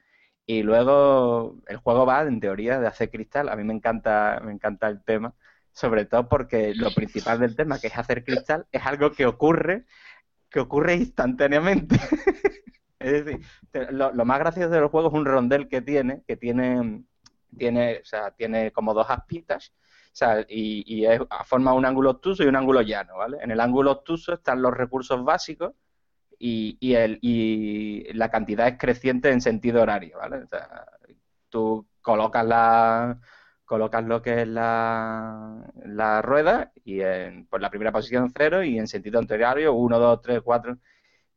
Y 0.46 0.62
luego 0.62 1.56
el 1.68 1.76
juego 1.76 2.06
va, 2.06 2.22
en 2.22 2.40
teoría, 2.40 2.80
de 2.80 2.86
hacer 2.86 3.10
cristal. 3.10 3.48
A 3.48 3.56
mí 3.56 3.64
me 3.64 3.74
encanta, 3.74 4.40
me 4.44 4.52
encanta 4.52 4.88
el 4.88 5.02
tema, 5.04 5.34
sobre 5.72 6.06
todo 6.06 6.28
porque 6.28 6.74
lo 6.74 6.92
principal 6.92 7.38
del 7.38 7.54
tema, 7.56 7.78
que 7.78 7.86
es 7.88 7.96
hacer 7.96 8.24
cristal, 8.24 8.66
es 8.72 8.84
algo 8.84 9.12
que 9.12 9.26
ocurre, 9.26 9.84
que 10.48 10.60
ocurre 10.60 10.94
instantáneamente. 10.94 11.96
es 12.98 13.24
decir, 13.24 13.46
lo, 13.92 14.12
más 14.24 14.38
gracioso 14.40 14.70
del 14.70 14.88
juego 14.88 15.08
es 15.08 15.14
un 15.14 15.24
rondel 15.24 15.68
que 15.68 15.82
tiene, 15.82 16.22
que 16.26 16.36
tiene, 16.36 17.04
tiene, 17.56 17.98
o 18.02 18.04
sea, 18.04 18.32
tiene 18.32 18.72
como 18.72 18.92
dos 18.92 19.08
aspitas, 19.08 19.72
sea, 20.20 20.46
y, 20.48 21.04
y 21.04 21.06
forma 21.44 21.74
un 21.74 21.84
ángulo 21.84 22.10
obtuso 22.10 22.44
y 22.44 22.46
un 22.46 22.56
ángulo 22.56 22.82
llano, 22.82 23.16
¿vale? 23.16 23.38
En 23.42 23.50
el 23.50 23.60
ángulo 23.60 23.92
obtuso 23.92 24.34
están 24.34 24.62
los 24.62 24.72
recursos 24.74 25.24
básicos, 25.24 25.72
y, 26.40 26.94
el, 26.94 27.18
y 27.20 28.12
la 28.14 28.30
cantidad 28.30 28.66
es 28.68 28.78
creciente 28.78 29.30
en 29.30 29.40
sentido 29.42 29.82
horario, 29.82 30.18
¿vale? 30.18 30.44
O 30.44 30.48
tú 31.50 31.86
colocas 32.00 32.46
la 32.46 33.18
colocas 33.70 34.04
lo 34.04 34.20
que 34.20 34.42
es 34.42 34.48
la, 34.48 36.22
rueda 36.22 36.72
y 36.84 37.02
en 37.02 37.46
pues, 37.46 37.62
la 37.62 37.70
primera 37.70 37.92
posición 37.92 38.32
cero 38.36 38.64
y 38.64 38.78
en 38.78 38.88
sentido 38.88 39.20
horario 39.20 39.74
1, 39.74 39.98
2, 39.98 40.22
3, 40.22 40.40
4. 40.42 40.78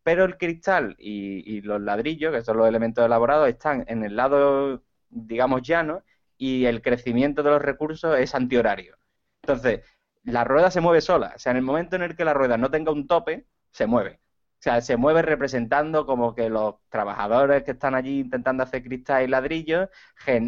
Pero 0.04 0.26
el 0.26 0.38
cristal 0.38 0.96
y, 0.98 1.58
y, 1.58 1.62
los 1.62 1.82
ladrillos, 1.82 2.34
que 2.34 2.42
son 2.42 2.58
los 2.58 2.68
elementos 2.68 3.06
elaborados, 3.06 3.50
están 3.50 3.86
en 3.88 4.04
el 4.04 4.16
lado, 4.16 4.84
digamos, 5.10 5.62
llano 5.62 6.04
y 6.44 6.66
el 6.66 6.82
crecimiento 6.82 7.42
de 7.42 7.52
los 7.52 7.62
recursos 7.62 8.20
es 8.20 8.36
antihorario. 8.36 8.98
Entonces, 9.44 9.82
la 10.24 10.44
rueda 10.44 10.72
se 10.72 10.82
mueve 10.82 11.00
sola. 11.00 11.32
O 11.36 11.40
sea, 11.40 11.52
en 11.52 11.58
el 11.58 11.64
momento 11.64 11.96
en 11.96 12.02
el 12.02 12.18
que 12.18 12.26
la 12.26 12.34
rueda 12.34 12.58
no 12.58 12.70
tenga 12.70 12.92
un 12.92 13.08
tope, 13.08 13.46
se 13.72 13.88
mueve. 13.88 14.20
O 14.60 14.64
sea, 14.64 14.82
se 14.82 14.98
mueve 14.98 15.22
representando 15.22 16.06
como 16.06 16.36
que 16.36 16.50
los 16.50 16.76
trabajadores 16.90 17.64
que 17.64 17.72
están 17.72 17.96
allí 17.96 18.20
intentando 18.20 18.64
hacer 18.64 18.84
cristal 18.84 19.24
y 19.24 19.28
ladrillos 19.28 19.88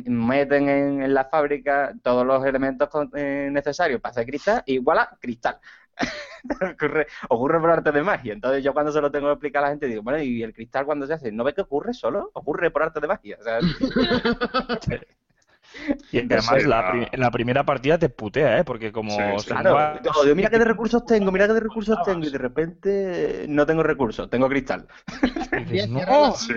meten 0.06 0.68
en, 0.70 1.14
la 1.14 1.26
fábrica 1.26 1.94
todos 2.04 2.26
los 2.26 2.46
elementos 2.46 2.90
eh, 3.16 3.48
necesarios 3.52 4.02
para 4.02 4.12
hacer 4.12 4.26
cristal 4.26 4.64
y 4.66 4.80
voilà, 4.80 5.18
cristal. 5.22 5.60
ocurre, 6.74 7.08
ocurre 7.30 7.60
por 7.62 7.72
arte 7.72 7.92
de 7.94 8.04
magia. 8.04 8.34
Entonces 8.34 8.64
yo 8.66 8.74
cuando 8.74 8.92
se 8.92 9.00
lo 9.00 9.12
tengo 9.12 9.28
que 9.28 9.34
explicar 9.34 9.64
a 9.64 9.68
la 9.68 9.72
gente 9.72 9.88
digo, 9.88 10.04
bueno, 10.04 10.22
¿y 10.22 10.44
el 10.44 10.54
cristal 10.54 10.86
cuando 10.86 11.08
se 11.08 11.14
hace? 11.14 11.32
¿No 11.32 11.46
ve 11.46 11.54
que 11.54 11.62
ocurre 11.62 11.94
solo? 11.94 12.32
Ocurre 12.34 12.70
por 12.70 12.84
arte 12.84 13.00
de 13.00 13.08
magia. 13.08 13.38
O 13.40 13.44
sea, 13.44 13.60
Y 16.12 16.20
además 16.20 16.66
la, 16.66 17.10
en 17.12 17.20
la 17.20 17.32
primera 17.32 17.66
partida 17.66 17.98
te 17.98 18.10
putea, 18.10 18.60
¿eh? 18.60 18.64
Porque 18.64 18.92
como... 18.92 19.16
claro, 19.46 20.00
mira 20.36 20.50
qué 20.50 20.60
de 20.60 20.66
recursos 20.66 21.06
tengo, 21.08 21.32
mira 21.32 21.48
qué 21.48 21.54
de 21.54 21.60
recursos 21.60 21.98
tengo, 22.06 22.26
y 22.26 22.30
de 22.32 22.38
repente 22.38 23.46
no 23.48 23.66
tengo 23.66 23.84
recursos, 23.84 24.30
tengo 24.30 24.48
cristal. 24.50 24.88
no, 25.90 26.36
sí, 26.36 26.54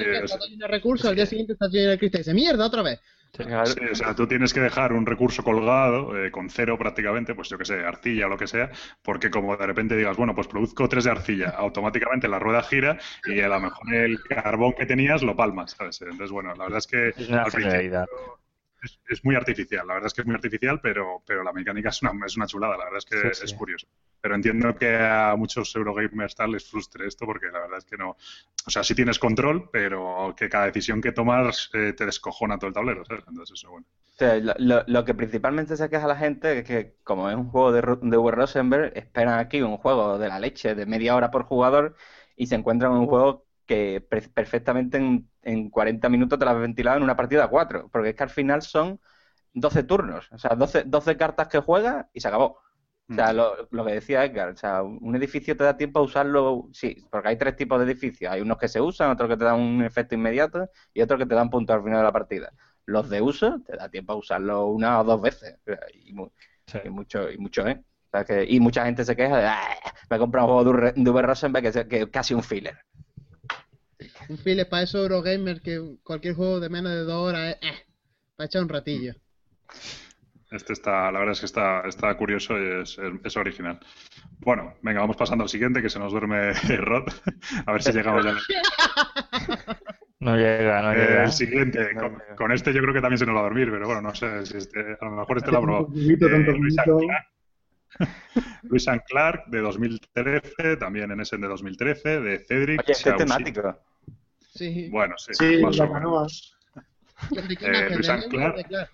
recursos, 0.69 1.09
al 1.09 1.17
día 1.17 1.27
siguiente 1.27 1.55
estás 1.55 1.71
lleno 1.71 1.91
de 1.91 1.99
cristal 1.99 2.21
y 2.21 2.23
dice, 2.23 2.35
mierda, 2.35 2.67
otra 2.67 2.83
vez. 2.83 3.01
Sí, 3.37 3.45
o 3.45 3.95
sea, 3.95 4.15
tú 4.15 4.27
tienes 4.27 4.53
que 4.53 4.61
dejar 4.61 4.93
un 4.93 5.07
recurso 5.07 5.45
colgado, 5.45 6.17
eh, 6.17 6.31
con 6.31 6.51
cero 6.51 6.77
prácticamente, 6.79 7.35
pues 7.35 7.49
yo 7.49 7.59
que 7.59 7.65
sé, 7.65 7.85
arcilla 7.85 8.27
o 8.27 8.29
lo 8.29 8.39
que 8.39 8.47
sea, 8.47 8.71
porque 9.03 9.31
como 9.31 9.57
de 9.57 9.67
repente 9.67 9.97
digas, 9.97 10.17
bueno, 10.17 10.35
pues 10.35 10.49
produzco 10.49 10.89
tres 10.89 11.05
de 11.05 11.11
arcilla, 11.11 11.51
automáticamente 11.57 12.27
la 12.27 12.39
rueda 12.39 12.63
gira 12.63 12.99
y 13.27 13.41
a 13.41 13.49
lo 13.49 13.61
mejor 13.61 13.95
el 13.95 14.21
carbón 14.23 14.73
que 14.73 14.87
tenías 14.87 15.23
lo 15.23 15.37
palmas, 15.37 15.73
¿sabes? 15.73 16.01
Entonces, 16.01 16.31
bueno, 16.31 16.55
la 16.55 16.65
verdad 16.65 16.79
es 16.79 16.87
que 16.87 17.09
es 17.11 17.29
una 17.29 17.43
al 17.43 17.53
principio, 18.79 19.07
es, 19.09 19.25
muy 19.25 19.35
artificial, 19.35 19.87
la 19.87 19.95
verdad 19.95 20.07
es 20.09 20.15
que 20.15 20.21
es 20.23 20.27
muy 20.27 20.35
artificial, 20.35 20.81
pero, 20.81 21.23
pero 21.27 21.43
la 21.43 21.53
mecánica 21.53 21.91
es 21.91 22.03
una, 22.03 22.13
es 22.27 22.37
una 22.37 22.47
chulada, 22.47 22.77
la 22.77 22.85
verdad 22.85 22.99
es 22.99 23.05
que 23.05 23.45
es 23.45 23.53
curioso. 23.55 23.87
Pero 24.21 24.35
entiendo 24.35 24.75
que 24.75 24.97
a 24.97 25.35
muchos 25.37 25.75
Eurogamers 25.77 26.35
tal 26.35 26.53
les 26.53 26.69
frustre 26.69 27.07
esto 27.07 27.25
porque 27.25 27.47
la 27.47 27.61
verdad 27.61 27.79
es 27.79 27.85
que 27.85 27.97
no. 27.97 28.17
O 28.67 28.71
sea, 28.71 28.83
sí 28.83 28.95
tienes 28.95 29.19
control, 29.19 29.71
pero 29.73 30.35
que 30.37 30.49
cada 30.49 30.67
decisión 30.67 31.01
que 31.01 31.13
tomas 31.13 31.71
eh, 31.73 31.93
te 31.93 32.05
descojona 32.05 32.59
todo 32.59 32.69
el 32.69 32.75
tablero, 32.75 33.05
¿sabes? 33.05 33.25
Entonces, 33.29 33.59
eso 33.59 33.71
bueno. 33.71 33.87
lo, 34.59 34.85
lo, 34.87 35.05
que 35.05 35.15
principalmente 35.15 35.77
se 35.77 35.89
queja 35.89 36.07
la 36.07 36.17
gente 36.17 36.59
es 36.59 36.65
que, 36.65 36.97
como 37.05 37.31
es 37.31 37.37
un 37.37 37.49
juego 37.49 37.73
de, 37.73 37.81
de 37.81 38.31
Rosenberg, 38.31 38.93
esperan 38.97 39.39
aquí 39.39 39.63
un 39.63 39.79
juego 39.79 40.19
de 40.19 40.29
la 40.29 40.41
leche 40.41 40.75
de 40.75 40.87
media 40.87 41.15
hora 41.15 41.31
por 41.31 41.45
jugador 41.45 41.95
y 42.37 42.47
se 42.47 42.57
encuentran 42.57 42.93
un 42.93 43.07
juego 43.07 43.48
que 43.69 44.01
perfectamente 44.01 44.97
en, 44.97 45.31
en 45.43 45.71
40 45.71 46.09
minutos 46.09 46.39
te 46.39 46.45
las 46.47 46.55
has 46.55 46.61
ventilado 46.63 46.97
en 46.97 47.03
una 47.05 47.17
partida 47.17 47.45
a 47.45 47.49
4, 47.49 47.91
porque 47.93 48.11
es 48.11 48.15
que 48.17 48.23
al 48.25 48.31
final 48.31 48.63
son 48.63 48.99
12 49.53 49.85
turnos, 49.85 50.29
o 50.33 50.39
sea, 50.39 50.57
12, 50.57 50.85
12 50.87 51.17
cartas 51.17 51.49
que 51.49 51.61
juegas 51.61 52.07
y 52.13 52.21
se 52.21 52.29
acabó. 52.29 52.61
O 53.11 53.15
sea, 53.15 53.33
mm. 53.33 53.37
lo, 53.37 53.69
lo, 53.71 53.85
que 53.87 53.93
decía 53.93 54.25
Edgar, 54.25 54.51
o 54.51 54.57
sea, 54.57 54.83
un 54.83 55.17
edificio 55.17 55.57
te 55.57 55.65
da 55.65 55.77
tiempo 55.77 56.01
a 56.01 56.03
usarlo, 56.03 56.69
sí, 56.73 57.07
porque 57.11 57.29
hay 57.29 57.37
tres 57.39 57.57
tipos 57.57 57.79
de 57.79 57.87
edificios. 57.87 58.31
Hay 58.31 58.43
unos 58.43 58.59
que 58.59 58.69
se 58.69 58.81
usan, 58.81 59.11
otros 59.11 59.31
que 59.31 59.37
te 59.37 59.45
dan 59.45 59.59
un 59.61 59.83
efecto 59.83 60.15
inmediato 60.15 60.69
y 60.93 61.01
otros 61.01 61.19
que 61.19 61.27
te 61.27 61.35
dan 61.35 61.49
puntos 61.49 61.75
al 61.75 61.83
final 61.83 61.99
de 61.99 62.05
la 62.05 62.13
partida. 62.13 62.53
Los 62.85 63.09
de 63.09 63.23
uso 63.23 63.61
te 63.67 63.77
da 63.77 63.89
tiempo 63.89 64.13
a 64.13 64.17
usarlo 64.17 64.67
una 64.67 65.01
o 65.01 65.05
dos 65.05 65.23
veces. 65.23 65.57
Y, 65.95 66.13
mucho, 66.91 67.31
y 67.31 67.39
mucho, 67.39 67.67
¿eh? 67.67 67.83
O 68.09 68.11
sea, 68.11 68.25
que, 68.25 68.45
y 68.45 68.61
mucha 68.61 68.85
gente 68.85 69.05
se 69.05 69.17
queja 69.17 69.39
de, 69.39 69.47
ah, 69.47 69.79
me 70.11 70.17
he 70.17 70.21
comprado 70.21 70.47
un 70.47 70.65
juego 70.65 70.93
de 70.93 71.11
V 71.11 71.23
Rosenberg 71.23 71.89
que 71.89 72.03
es 72.03 72.07
casi 72.09 72.35
un 72.35 72.43
filler. 72.43 72.79
Un 74.29 74.39
file 74.39 74.67
para 74.67 74.85
esos 74.85 75.03
Eurogamer 75.03 75.61
que 75.61 75.97
cualquier 76.03 76.35
juego 76.35 76.61
de 76.61 76.69
menos 76.69 76.93
de 76.93 77.03
dos 77.03 77.29
horas 77.29 77.57
es 77.61 77.71
eh, 77.71 77.87
para 78.37 78.47
echar 78.47 78.63
un 78.63 78.69
ratillo. 78.69 79.15
Este 80.51 80.73
está, 80.73 81.13
la 81.13 81.19
verdad 81.19 81.33
es 81.33 81.41
que 81.41 81.47
está, 81.47 81.83
está 81.87 82.17
curioso 82.17 82.59
y 82.59 82.81
es, 82.81 82.99
es, 83.23 83.37
original. 83.37 83.79
Bueno, 84.39 84.75
venga, 84.81 85.01
vamos 85.01 85.17
pasando 85.17 85.45
al 85.45 85.51
siguiente, 85.51 85.83
que 85.83 85.91
se 85.91 85.99
nos 85.99 86.11
duerme 86.11 86.53
Rod. 86.79 87.07
A 87.67 87.73
ver 87.73 87.83
si 87.83 87.93
llegamos 87.93 88.25
ya. 88.25 88.35
No 90.21 90.37
llega, 90.37 90.83
no 90.83 90.93
llega. 90.95 91.25
El 91.25 91.33
siguiente, 91.33 91.91
con, 92.37 92.51
este 92.51 92.73
yo 92.73 92.81
creo 92.81 92.93
que 92.93 93.01
también 93.01 93.19
se 93.19 93.27
nos 93.27 93.37
va 93.37 93.41
a 93.41 93.45
dormir, 93.45 93.71
pero 93.71 93.87
bueno, 93.87 94.03
no 94.03 94.13
sé 94.17 94.45
si 94.47 94.57
este, 94.57 94.81
a 95.01 95.05
lo 95.05 95.13
mejor 95.13 95.37
este 95.37 95.53
lo 95.53 95.59
ha 95.59 95.63
probado. 95.63 95.89
Eh, 95.95 96.19
Luis 98.65 98.87
Clark, 99.07 99.47
de 99.47 99.61
2013, 99.61 100.77
también 100.77 101.13
en 101.13 101.21
ese 101.21 101.37
de 101.37 101.47
2013, 101.47 102.21
de 102.21 102.39
Cedric. 102.41 102.81
Oye, 102.81 102.93
este 102.93 103.13
temático. 103.13 103.79
Sí. 104.59 104.89
Bueno, 104.91 105.17
sí, 105.17 105.33
sí 105.35 105.63
más 105.63 105.79
o 105.79 105.87
menos. 105.95 106.59
Eh, 107.61 107.91
Luis 107.91 108.09
Clark. 108.29 108.91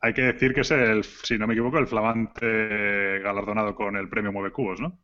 Hay 0.00 0.14
que 0.14 0.22
decir 0.22 0.54
que 0.54 0.60
es 0.60 0.70
el, 0.70 1.02
si 1.02 1.38
no 1.38 1.46
me 1.46 1.54
equivoco, 1.54 1.78
el 1.78 1.86
flamante 1.86 3.18
galardonado 3.20 3.74
con 3.74 3.96
el 3.96 4.08
premio 4.08 4.32
Mueve 4.32 4.52
Cubos, 4.52 4.80
¿no? 4.80 4.98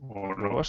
¿O 0.00 0.34
no? 0.34 0.60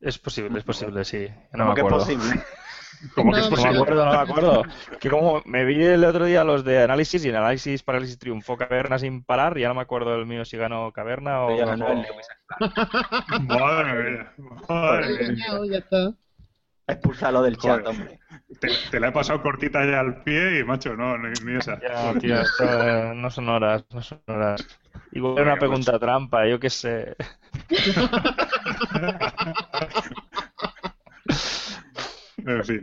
Es 0.00 0.18
posible, 0.18 0.58
es 0.58 0.64
posible, 0.64 1.04
sí. 1.04 1.26
No 1.52 1.66
me 1.66 1.72
acuerdo. 1.72 1.98
es 1.98 2.04
posible? 2.04 2.42
Como 3.14 3.32
que 3.32 3.40
no, 3.40 3.50
me 3.50 3.68
acuerdo, 3.68 4.04
no 4.04 4.12
me 4.12 4.18
acuerdo. 4.18 4.62
Que 5.00 5.08
como 5.08 5.42
me 5.46 5.64
vi 5.64 5.82
el 5.82 6.04
otro 6.04 6.26
día 6.26 6.44
los 6.44 6.64
de 6.64 6.82
análisis 6.82 7.24
y 7.24 7.30
en 7.30 7.36
análisis 7.36 7.82
parálisis 7.82 8.18
triunfó 8.18 8.56
Caverna 8.56 8.98
sin 8.98 9.24
parar, 9.24 9.58
ya 9.58 9.68
no 9.68 9.74
me 9.74 9.80
acuerdo 9.80 10.14
el 10.14 10.26
mío 10.26 10.44
si 10.44 10.56
ganó 10.56 10.92
Caverna 10.92 11.44
o. 11.44 11.56
Ya 11.56 11.66
ganó 11.66 11.88
el 11.88 12.06
Madre 13.46 14.02
mía. 14.02 14.32
Madre 14.68 15.32
mía. 15.32 15.46
Ya 15.70 15.78
está. 15.78 16.12
Expulsalo 16.86 17.42
del 17.42 17.56
chat, 17.56 17.86
hombre. 17.86 18.18
Te, 18.60 18.68
te, 18.90 19.00
la 19.00 19.08
he 19.08 19.12
pasado 19.12 19.42
cortita 19.42 19.84
ya 19.84 20.00
al 20.00 20.22
pie 20.22 20.58
y, 20.58 20.64
macho, 20.64 20.96
no, 20.96 21.16
ni, 21.18 21.32
ni 21.44 21.56
esa. 21.56 21.80
Ya, 21.80 22.12
tío, 22.18 22.40
esto, 22.40 22.64
eh, 22.64 23.12
no 23.14 23.30
son 23.30 23.48
horas, 23.48 23.84
no 23.90 24.02
son 24.02 24.20
horas. 24.26 24.66
Igual 25.12 25.42
una 25.42 25.56
pregunta 25.56 25.92
pues... 25.92 26.00
trampa, 26.00 26.48
yo 26.48 26.58
qué 26.58 26.68
sé. 26.68 27.16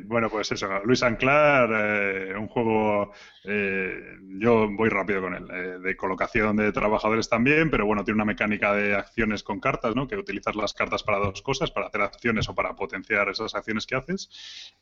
Bueno, 0.05 0.29
pues 0.29 0.51
eso. 0.51 0.67
Luis 0.83 1.03
Anclar, 1.03 1.69
eh, 1.73 2.35
un 2.37 2.47
juego, 2.47 3.13
eh, 3.43 4.17
yo 4.39 4.69
voy 4.69 4.89
rápido 4.89 5.21
con 5.21 5.33
él, 5.33 5.47
eh, 5.51 5.79
de 5.79 5.95
colocación 5.95 6.55
de 6.57 6.71
trabajadores 6.71 7.29
también, 7.29 7.69
pero 7.69 7.85
bueno, 7.85 8.03
tiene 8.03 8.15
una 8.15 8.25
mecánica 8.25 8.73
de 8.73 8.95
acciones 8.95 9.43
con 9.43 9.59
cartas, 9.59 9.95
¿no? 9.95 10.07
Que 10.07 10.17
utilizas 10.17 10.55
las 10.55 10.73
cartas 10.73 11.03
para 11.03 11.19
dos 11.19 11.41
cosas, 11.41 11.71
para 11.71 11.87
hacer 11.87 12.01
acciones 12.01 12.49
o 12.49 12.55
para 12.55 12.75
potenciar 12.75 13.29
esas 13.29 13.55
acciones 13.55 13.85
que 13.85 13.95
haces. 13.95 14.29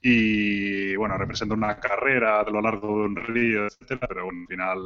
Y 0.01 0.95
bueno, 0.95 1.17
representa 1.17 1.55
una 1.55 1.79
carrera 1.79 2.39
a 2.39 2.49
lo 2.49 2.61
largo 2.61 2.87
de 2.87 3.05
un 3.05 3.15
río, 3.15 3.65
etcétera, 3.65 4.07
pero 4.07 4.25
bueno, 4.25 4.41
al 4.41 4.47
final 4.47 4.79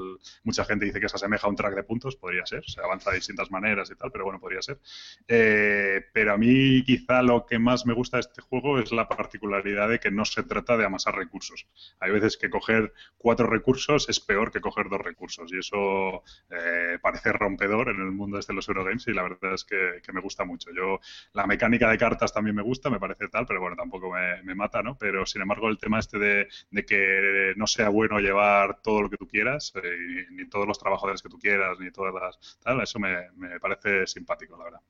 mucha 0.44 0.66
gente 0.66 0.86
dice 0.86 1.00
que 1.00 1.10
se 1.10 1.16
asemeja 1.16 1.48
a 1.48 1.50
un 1.50 1.56
track 1.56 1.76
de 1.76 1.84
puntos, 1.84 2.16
podría 2.16 2.46
ser, 2.46 2.64
se 2.66 2.82
avanza 2.82 3.12
de 3.12 3.18
distintas 3.18 3.50
maneras 3.52 3.90
y 3.92 3.96
tal, 3.96 4.12
pero 4.12 4.26
bueno, 4.26 4.40
podría 4.40 4.62
ser. 4.62 4.80
pero 5.26 6.34
a 6.34 6.38
mí 6.38 6.84
quizá 6.84 7.22
lo 7.22 7.46
que 7.46 7.60
más 7.60 7.86
me 7.86 7.94
gusta 7.94 8.18
de 8.18 8.22
este 8.22 8.42
juego 8.42 8.80
es 8.80 8.92
la 8.92 9.08
particularidad 9.08 9.79
de 9.88 10.00
que 10.00 10.12
no 10.12 10.26
se 10.26 10.44
trata 10.44 10.78
de 10.78 10.86
amasar 10.86 11.16
recursos. 11.16 11.68
Hay 12.00 12.12
veces 12.12 12.38
que 12.38 12.50
coger 12.50 12.94
cuatro 13.18 13.48
recursos 13.48 14.10
es 14.10 14.20
peor 14.20 14.52
que 14.52 14.62
coger 14.62 14.90
dos 14.90 15.02
recursos 15.02 15.52
y 15.52 15.60
eso 15.60 16.24
eh, 16.50 16.98
parece 17.02 17.32
rompedor 17.32 17.90
en 17.90 17.98
el 17.98 18.12
mundo 18.12 18.40
este 18.40 18.54
de 18.54 18.58
los 18.58 18.68
Eurogames 18.68 19.08
y 19.08 19.14
la 19.14 19.24
verdad 19.24 19.54
es 19.54 19.64
que, 19.64 20.02
me 20.12 20.22
gusta 20.22 20.44
mucho. 20.44 20.72
Yo 20.72 21.00
La 21.34 21.46
mecánica 21.46 21.90
de 21.90 21.98
cartas 21.98 22.34
también 22.34 22.56
me 22.56 22.64
gusta, 22.64 22.90
me 22.90 23.00
parece 23.00 23.28
tal, 23.28 23.46
pero 23.46 23.62
bueno, 23.62 23.76
tampoco 23.76 24.12
me, 24.12 24.56
mata, 24.56 24.82
¿no? 24.82 24.98
Pero 24.98 25.26
sin 25.26 25.42
embargo 25.42 25.70
el 25.70 25.78
tema 25.78 26.00
este 26.00 26.18
de, 26.18 26.48
que 26.86 27.54
no 27.56 27.68
sea 27.68 27.90
bueno 27.90 28.20
llevar 28.20 28.82
todo 28.82 29.04
lo 29.04 29.10
que 29.10 29.18
tú 29.18 29.28
quieras, 29.28 29.72
eh, 29.76 30.26
ni 30.32 30.50
todos 30.50 30.68
los 30.68 30.80
trabajadores 30.80 31.22
que 31.22 31.30
tú 31.30 31.38
quieras, 31.38 31.80
ni 31.80 31.92
todas 31.92 32.14
las... 32.14 32.60
Tal, 32.64 32.82
eso 32.82 33.00
me, 33.00 33.30
me 33.36 33.60
parece 33.60 34.08
simpático, 34.08 34.58
la 34.58 34.64
verdad. 34.64 34.82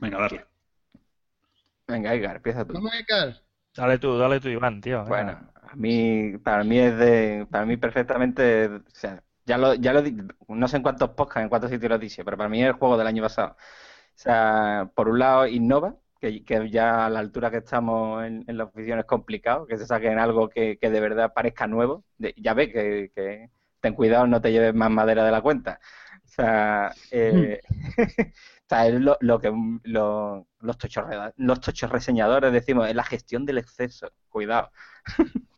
Venga, 0.00 0.18
darle. 0.18 0.46
Venga, 1.86 2.14
Edgar, 2.14 2.36
empieza 2.36 2.66
tú. 2.66 2.74
Vamos, 2.74 2.92
Edgar. 2.94 3.47
Dale 3.78 3.98
tú, 3.98 4.18
dale 4.18 4.40
tú, 4.40 4.48
Iván, 4.48 4.80
tío. 4.80 5.04
Bueno, 5.04 5.38
a 5.62 5.76
mí, 5.76 6.36
para 6.38 6.64
mí 6.64 6.80
es 6.80 6.98
de, 6.98 7.46
para 7.48 7.64
mí 7.64 7.76
perfectamente, 7.76 8.66
o 8.66 8.82
sea, 8.92 9.22
ya 9.46 9.56
lo, 9.56 9.74
ya 9.74 9.92
lo, 9.92 10.02
no 10.48 10.66
sé 10.66 10.78
en 10.78 10.82
cuántos 10.82 11.10
podcasts, 11.10 11.42
en 11.42 11.48
cuántos 11.48 11.70
sitios 11.70 11.90
lo 11.90 11.98
dije, 11.98 12.24
pero 12.24 12.36
para 12.36 12.48
mí 12.48 12.60
es 12.60 12.66
el 12.66 12.72
juego 12.72 12.98
del 12.98 13.06
año 13.06 13.22
pasado. 13.22 13.52
O 13.52 13.56
sea, 14.16 14.90
por 14.96 15.08
un 15.08 15.20
lado 15.20 15.46
innova, 15.46 15.94
que, 16.20 16.44
que 16.44 16.68
ya 16.70 17.06
a 17.06 17.10
la 17.10 17.20
altura 17.20 17.52
que 17.52 17.58
estamos 17.58 18.24
en, 18.24 18.44
la 18.48 18.64
oficina 18.64 18.98
es 18.98 19.06
complicado, 19.06 19.64
que 19.64 19.78
se 19.78 19.86
saquen 19.86 20.18
algo 20.18 20.48
que, 20.48 20.76
que 20.78 20.90
de 20.90 21.00
verdad 21.00 21.32
parezca 21.32 21.68
nuevo. 21.68 22.04
ya 22.36 22.54
ve 22.54 22.72
que, 22.72 23.12
que 23.14 23.48
ten 23.80 23.94
cuidado, 23.94 24.26
no 24.26 24.40
te 24.40 24.50
lleves 24.50 24.74
más 24.74 24.90
madera 24.90 25.24
de 25.24 25.30
la 25.30 25.40
cuenta. 25.40 25.78
O 26.24 26.28
sea, 26.28 26.92
eh, 27.12 27.60
O 27.98 28.57
sea, 28.68 28.86
es 28.86 29.00
lo, 29.00 29.40
que 29.40 29.52
los, 29.84 30.78
tochos, 30.78 31.04
los 31.36 31.60
tochos 31.60 31.90
reseñadores 31.90 32.52
decimos, 32.52 32.88
es 32.88 32.94
la 32.94 33.04
gestión 33.04 33.46
del 33.46 33.58
exceso. 33.58 34.10
Cuidado. 34.28 34.70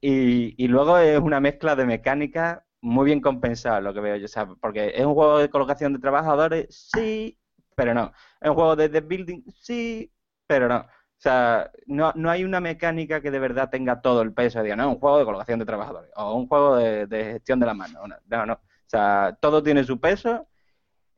y, 0.00 0.68
luego 0.68 0.98
es 0.98 1.20
una 1.20 1.40
mezcla 1.40 1.76
de 1.76 1.86
mecánica 1.86 2.64
muy 2.80 3.06
bien 3.06 3.20
compensada, 3.20 3.80
lo 3.80 3.94
que 3.94 4.00
veo 4.00 4.16
yo. 4.16 4.24
O 4.24 4.28
sea, 4.28 4.46
porque 4.46 4.92
es 4.94 5.06
un 5.06 5.14
juego 5.14 5.38
de 5.38 5.50
colocación 5.50 5.92
de 5.92 6.00
trabajadores, 6.00 6.90
sí, 6.92 7.38
pero 7.76 7.94
no. 7.94 8.12
Es 8.40 8.48
un 8.48 8.56
juego 8.56 8.76
de, 8.76 9.00
building, 9.00 9.42
sí, 9.54 10.12
pero 10.46 10.68
no. 10.68 10.78
O 10.78 11.22
sea, 11.22 11.70
no, 11.86 12.12
no 12.16 12.30
hay 12.30 12.44
una 12.44 12.60
mecánica 12.60 13.20
que 13.20 13.30
de 13.30 13.38
verdad 13.38 13.68
tenga 13.70 14.00
todo 14.00 14.22
el 14.22 14.32
peso. 14.32 14.62
De, 14.62 14.74
no, 14.74 14.84
es 14.84 14.88
un 14.94 15.00
juego 15.00 15.18
de 15.18 15.24
colocación 15.26 15.58
de 15.58 15.66
trabajadores 15.66 16.10
o 16.16 16.34
un 16.34 16.48
juego 16.48 16.76
de, 16.76 17.06
de 17.06 17.24
gestión 17.24 17.60
de 17.60 17.66
la 17.66 17.74
mano. 17.74 18.00
No, 18.26 18.46
no. 18.46 18.60
O 18.90 18.96
sea, 18.96 19.38
todo 19.40 19.62
tiene 19.62 19.84
su 19.84 20.00
peso 20.00 20.48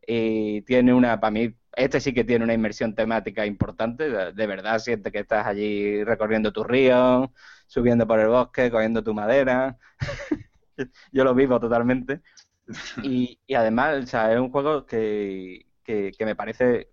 y 0.06 0.62
tiene 0.62 0.92
una, 0.94 1.20
para 1.20 1.30
mí, 1.30 1.54
este 1.74 2.00
sí 2.00 2.12
que 2.14 2.24
tiene 2.24 2.44
una 2.44 2.54
inmersión 2.54 2.94
temática 2.94 3.46
importante. 3.46 4.10
De, 4.10 4.46
verdad, 4.46 4.78
siente 4.78 5.10
que 5.10 5.20
estás 5.20 5.46
allí 5.46 6.04
recorriendo 6.04 6.52
tu 6.52 6.64
río, 6.64 7.32
subiendo 7.66 8.06
por 8.06 8.20
el 8.20 8.28
bosque, 8.28 8.70
cogiendo 8.70 9.02
tu 9.02 9.14
madera. 9.14 9.78
Yo 11.12 11.24
lo 11.24 11.34
vivo 11.34 11.60
totalmente. 11.60 12.22
Y, 13.02 13.40
y 13.46 13.54
además, 13.54 14.04
o 14.04 14.06
sea, 14.06 14.32
es 14.32 14.38
un 14.38 14.50
juego 14.50 14.86
que, 14.86 15.66
que, 15.82 16.12
que 16.16 16.24
me 16.24 16.36
parece 16.36 16.90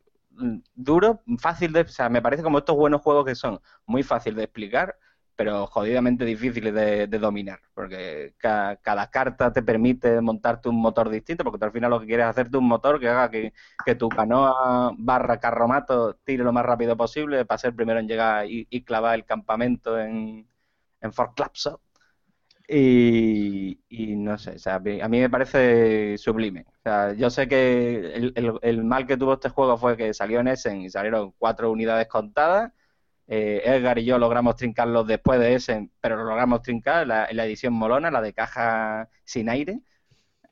duro, 0.76 1.22
fácil 1.39 1.73
de, 1.73 1.81
o 1.81 1.88
sea, 1.88 2.10
me 2.10 2.22
parece 2.22 2.43
como 2.43 2.60
estos 2.60 2.76
buenos 2.76 3.01
juegos 3.01 3.26
que 3.26 3.35
son 3.35 3.60
muy 3.85 4.03
fácil 4.03 4.35
de 4.35 4.43
explicar, 4.43 4.97
pero 5.39 5.67
jodidamente 5.67 6.25
difíciles 6.25 6.73
de, 6.73 7.07
dominar, 7.07 7.61
porque 7.73 8.33
cada 8.37 9.09
carta 9.09 9.53
te 9.53 9.63
permite 9.63 10.19
montarte 10.19 10.67
un 10.67 10.75
motor 10.81 11.09
distinto, 11.09 11.45
porque 11.45 11.57
tú 11.57 11.63
al 11.63 11.71
final 11.71 11.91
lo 11.91 12.01
que 12.01 12.07
quieres 12.07 12.25
es 12.25 12.31
hacerte 12.31 12.57
un 12.57 12.67
motor 12.67 12.99
que 12.99 13.07
haga 13.07 13.31
que, 13.31 13.53
tu 13.95 14.09
canoa 14.09 14.91
barra 14.97 15.39
carromato 15.39 16.15
tire 16.25 16.43
lo 16.43 16.51
más 16.51 16.65
rápido 16.65 16.97
posible 16.97 17.45
para 17.45 17.57
ser 17.57 17.69
el 17.69 17.75
primero 17.77 18.01
en 18.01 18.09
llegar 18.09 18.47
y, 18.49 18.65
clavar 18.83 19.15
el 19.15 19.23
campamento 19.23 19.97
en, 19.97 20.45
en 20.99 21.11
Clapso. 21.33 21.79
Y, 22.67 23.77
no 24.17 24.37
sé, 24.37 24.51
o 24.55 24.59
sea, 24.59 24.75
a 24.75 24.79
mí 24.79 25.19
me 25.21 25.29
parece 25.29 26.17
sublime. 26.17 26.65
O 26.67 26.81
sea, 26.83 27.13
yo 27.13 27.29
sé 27.29 27.47
que 27.47 28.13
el, 28.13 28.59
el 28.61 28.83
mal 28.83 29.07
que 29.07 29.15
tuvo 29.15 29.35
este 29.35 29.47
juego 29.47 29.77
fue 29.77 29.95
que 29.95 30.13
salió 30.13 30.41
en 30.41 30.49
Essen 30.49 30.81
y 30.81 30.89
salieron 30.89 31.31
cuatro 31.37 31.71
unidades 31.71 32.07
contadas 32.07 32.73
eh, 33.31 33.61
Edgar 33.64 33.99
y 33.99 34.06
yo 34.06 34.18
logramos 34.18 34.56
trincarlos 34.56 35.06
después 35.06 35.39
de 35.39 35.53
ese, 35.53 35.89
pero 36.01 36.15
lo 36.18 36.23
logramos 36.26 36.64
trincar 36.64 37.03
en 37.03 37.38
la, 37.38 37.45
edición 37.45 37.73
molona, 37.73 38.10
la 38.10 38.22
de 38.22 38.34
caja 38.34 39.07
sin 39.23 39.49
aire. 39.49 39.81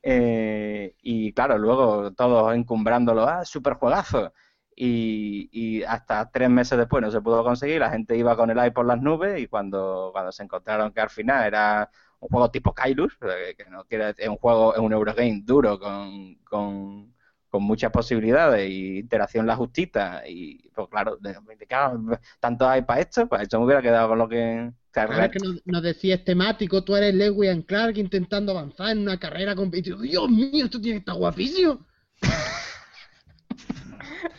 Eh, 0.02 0.94
y 1.02 1.32
claro, 1.32 1.58
luego 1.58 2.12
todos 2.12 2.54
encumbrándolo, 2.54 3.24
ah, 3.28 3.44
super 3.44 3.74
juegazo. 3.74 4.32
Y, 4.76 5.82
hasta 5.84 6.30
tres 6.30 6.50
meses 6.50 6.78
después 6.78 7.02
no 7.02 7.10
se 7.10 7.20
pudo 7.20 7.42
conseguir, 7.44 7.80
la 7.80 7.90
gente 7.90 8.16
iba 8.16 8.36
con 8.36 8.50
el 8.50 8.58
eye 8.58 8.70
por 8.70 8.86
las 8.86 9.00
nubes 9.02 9.40
y 9.40 9.48
cuando, 9.48 10.10
cuando 10.12 10.30
se 10.32 10.44
encontraron 10.44 10.92
que 10.92 11.00
al 11.00 11.10
final 11.10 11.46
era 11.46 11.90
un 12.20 12.28
juego 12.28 12.50
tipo 12.50 12.74
Kylus, 12.74 13.18
eh, 13.22 13.54
que 13.56 13.68
no 13.70 13.84
quiere 13.86 14.10
es 14.16 14.28
un 14.28 14.36
juego, 14.36 14.74
es 14.74 14.80
un 14.80 14.92
Eurogame 14.92 15.40
duro 15.44 15.78
con, 15.80 16.36
con 16.44 17.14
con 17.48 17.62
muchas 17.62 17.90
posibilidades 17.90 18.68
y 18.70 18.98
interacción 18.98 19.46
la 19.46 19.56
justita 19.56 20.22
y 20.26 20.68
pues 20.74 20.88
claro, 20.88 21.16
de, 21.20 21.36
tanto 22.40 22.68
hay 22.68 22.82
para 22.82 23.00
esto, 23.00 23.28
pues 23.28 23.42
eso 23.42 23.58
me 23.58 23.66
hubiera 23.66 23.82
quedado 23.82 24.08
con 24.08 24.18
lo 24.18 24.28
que... 24.28 24.70
Ahora 24.94 25.30
que 25.30 25.38
nos, 25.64 25.82
decías 25.82 26.24
temático, 26.24 26.82
tú 26.82 26.96
eres 26.96 27.14
Lewis 27.14 27.50
Clark 27.66 27.96
intentando 27.98 28.50
avanzar 28.50 28.90
en 28.90 28.98
una 28.98 29.16
carrera 29.16 29.54
competitiva. 29.54 30.00
Dios 30.00 30.28
mío, 30.28 30.64
esto 30.64 30.80
tiene 30.80 30.96
que 30.96 31.00
estar 31.00 31.14
guapísimo. 31.14 31.86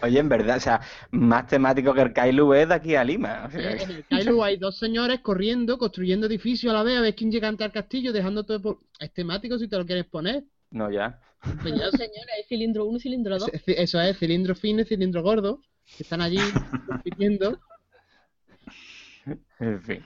Oye, 0.01 0.19
en 0.19 0.27
verdad, 0.27 0.57
o 0.57 0.59
sea, 0.59 0.81
más 1.11 1.47
temático 1.47 1.93
que 1.93 2.01
el 2.01 2.13
Kailu 2.13 2.53
es 2.53 2.67
de 2.67 2.73
aquí 2.73 2.95
a 2.95 3.03
Lima. 3.03 3.49
en 3.53 3.91
el 3.91 4.05
Kailu 4.05 4.43
hay 4.43 4.57
dos 4.57 4.77
señores 4.77 5.21
corriendo, 5.21 5.77
construyendo 5.77 6.27
edificios 6.27 6.71
a 6.71 6.77
la 6.77 6.83
vez, 6.83 6.97
a 6.97 7.01
ver 7.01 7.15
quién 7.15 7.31
llega 7.31 7.47
ante 7.47 7.63
al 7.63 7.71
castillo, 7.71 8.11
dejando 8.11 8.43
todo 8.43 8.61
por... 8.61 8.79
Es 8.99 9.13
temático 9.13 9.57
si 9.57 9.67
te 9.67 9.77
lo 9.77 9.85
quieres 9.85 10.05
poner. 10.05 10.43
No, 10.71 10.91
ya. 10.91 11.19
Pues 11.61 11.73
ya, 11.75 11.89
señora, 11.91 12.33
hay 12.35 12.43
cilindro 12.43 12.85
1 12.85 12.97
y 12.97 13.01
cilindro 13.01 13.39
2. 13.39 13.51
Eso 13.65 14.01
es, 14.01 14.17
cilindro 14.17 14.55
fino 14.55 14.81
y 14.81 14.85
cilindro 14.85 15.23
gordo, 15.23 15.61
que 15.97 16.03
están 16.03 16.21
allí 16.21 16.37
compitiendo. 16.87 17.59
En 19.59 19.81
fin. 19.81 20.03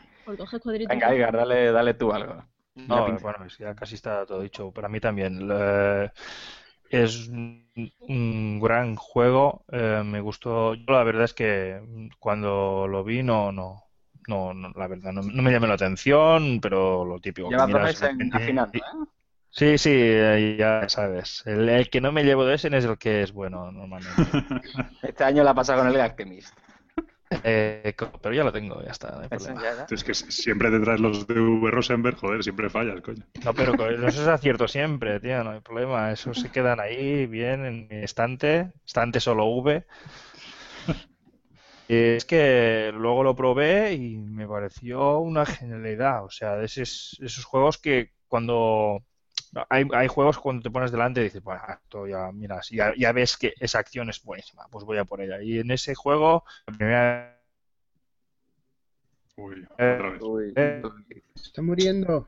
Venga, 0.88 1.14
Edgar, 1.14 1.36
dale, 1.36 1.72
dale 1.72 1.94
tú 1.96 2.12
algo. 2.12 2.44
No, 2.76 3.18
bueno, 3.20 3.46
ya 3.60 3.76
casi 3.76 3.96
está 3.96 4.26
todo 4.26 4.42
dicho. 4.42 4.72
Para 4.72 4.90
mí 4.90 5.00
también. 5.00 5.50
es 6.90 7.28
un 7.28 8.60
gran 8.60 8.96
juego. 8.96 9.66
Eh, 9.72 10.02
me 10.06 10.22
gustó. 10.22 10.74
Yo 10.76 10.94
la 10.94 11.04
verdad 11.04 11.26
es 11.26 11.34
que 11.34 12.10
cuando 12.20 12.88
lo 12.88 13.04
vi 13.04 13.22
no, 13.22 13.52
no, 13.52 13.84
no, 14.28 14.54
la 14.54 14.88
verdad 14.88 15.12
no, 15.12 15.22
me 15.24 15.52
llamó 15.52 15.68
la 15.68 15.76
atención, 15.76 16.60
pero 16.62 17.06
lo 17.06 17.20
típico. 17.20 17.50
Lleva 17.50 17.68
dos 17.68 17.82
meses 17.82 18.10
afinando, 18.32 18.78
¿eh? 18.78 18.82
Sí, 19.56 19.78
sí, 19.78 19.92
eh, 19.94 20.56
ya 20.58 20.90
sabes. 20.90 21.44
El, 21.46 21.88
que 21.92 22.02
no 22.02 22.12
me 22.12 22.24
llevo 22.24 22.44
de 22.44 22.56
ese 22.56 22.76
es 22.76 22.86
el 22.86 22.98
que 22.98 23.22
es 23.22 23.32
bueno 23.32 23.72
normalmente. 23.72 24.24
Este 25.04 25.24
año 25.24 25.44
la 25.44 25.54
pasa 25.54 25.76
con 25.76 25.88
el 25.88 26.02
Alchemist. 26.02 26.58
Eh, 27.44 27.94
pero 28.22 28.34
ya 28.34 28.44
lo 28.44 28.52
tengo, 28.52 28.82
ya 28.84 28.92
está. 28.92 29.22
es 29.90 30.04
que 30.04 30.16
siempre 30.16 30.72
te 30.72 30.80
traes 30.80 31.00
los 31.00 31.28
de 31.28 31.40
V 31.40 31.70
Rosenberg, 31.70 32.18
joder, 32.18 32.44
siempre 32.44 32.70
fallas, 32.70 33.02
coño. 33.02 33.24
No, 33.46 33.54
pero 33.54 33.74
eso 34.08 34.22
es 34.22 34.28
acierto 34.28 34.68
siempre, 34.68 35.20
tío, 35.20 35.44
no 35.44 35.52
hay 35.52 35.60
problema. 35.60 36.12
Eso 36.12 36.34
se 36.34 36.50
quedan 36.50 36.80
ahí 36.80 37.28
bien 37.28 37.66
en 37.66 37.88
mi 37.88 38.04
estante, 38.04 38.72
estante 38.84 39.20
solo 39.20 39.46
V. 39.46 39.86
Y 41.88 41.96
es 42.18 42.26
que 42.26 42.92
luego 42.92 43.24
lo 43.24 43.36
probé 43.36 43.94
y 43.94 44.18
me 44.18 44.48
pareció 44.48 45.20
una 45.20 45.46
genialidad. 45.46 46.26
O 46.26 46.32
sea, 46.32 46.56
de 46.56 46.66
esos, 46.66 47.20
esos 47.22 47.46
juegos 47.46 47.78
que 47.78 48.14
cuando 48.28 49.04
hay, 49.70 49.86
hay 49.94 50.08
juegos 50.08 50.40
cuando 50.40 50.64
te 50.64 50.72
pones 50.72 50.92
delante 50.92 51.22
y 51.22 51.26
dices, 51.26 51.44
bueno, 51.44 51.62
esto 51.70 52.08
ya, 52.08 52.32
miras, 52.32 52.70
ya, 52.70 52.94
ya 52.98 53.12
ves 53.12 53.38
que 53.38 53.54
esa 53.60 53.80
acción 53.80 54.10
es 54.10 54.24
buenísima, 54.24 54.68
pues 54.72 54.86
voy 54.86 54.98
a 54.98 55.06
por 55.06 55.22
ella. 55.22 55.42
Y 55.42 55.60
en 55.60 55.72
ese 55.72 55.96
juego, 55.96 56.44
la 56.68 56.78
primera... 56.78 57.40
Uy, 59.36 59.66
otra 59.72 60.10
vez. 60.12 60.22
Uy, 60.22 60.54
eh, 60.56 60.82
está 61.36 61.62
muriendo. 61.62 62.28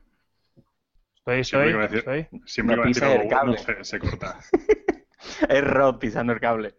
Estoy, 1.16 1.44
siempre 1.44 1.84
estoy, 1.84 1.98
estoy. 1.98 2.28
Siempre 2.46 2.76
que 2.82 2.88
el 2.90 3.28
cable. 3.28 3.58
Se, 3.58 3.84
se, 3.84 3.98
corta. 3.98 4.38
es 5.48 5.64
Rod 5.64 5.98
pisando 5.98 6.32
el 6.32 6.40
cable. 6.40 6.74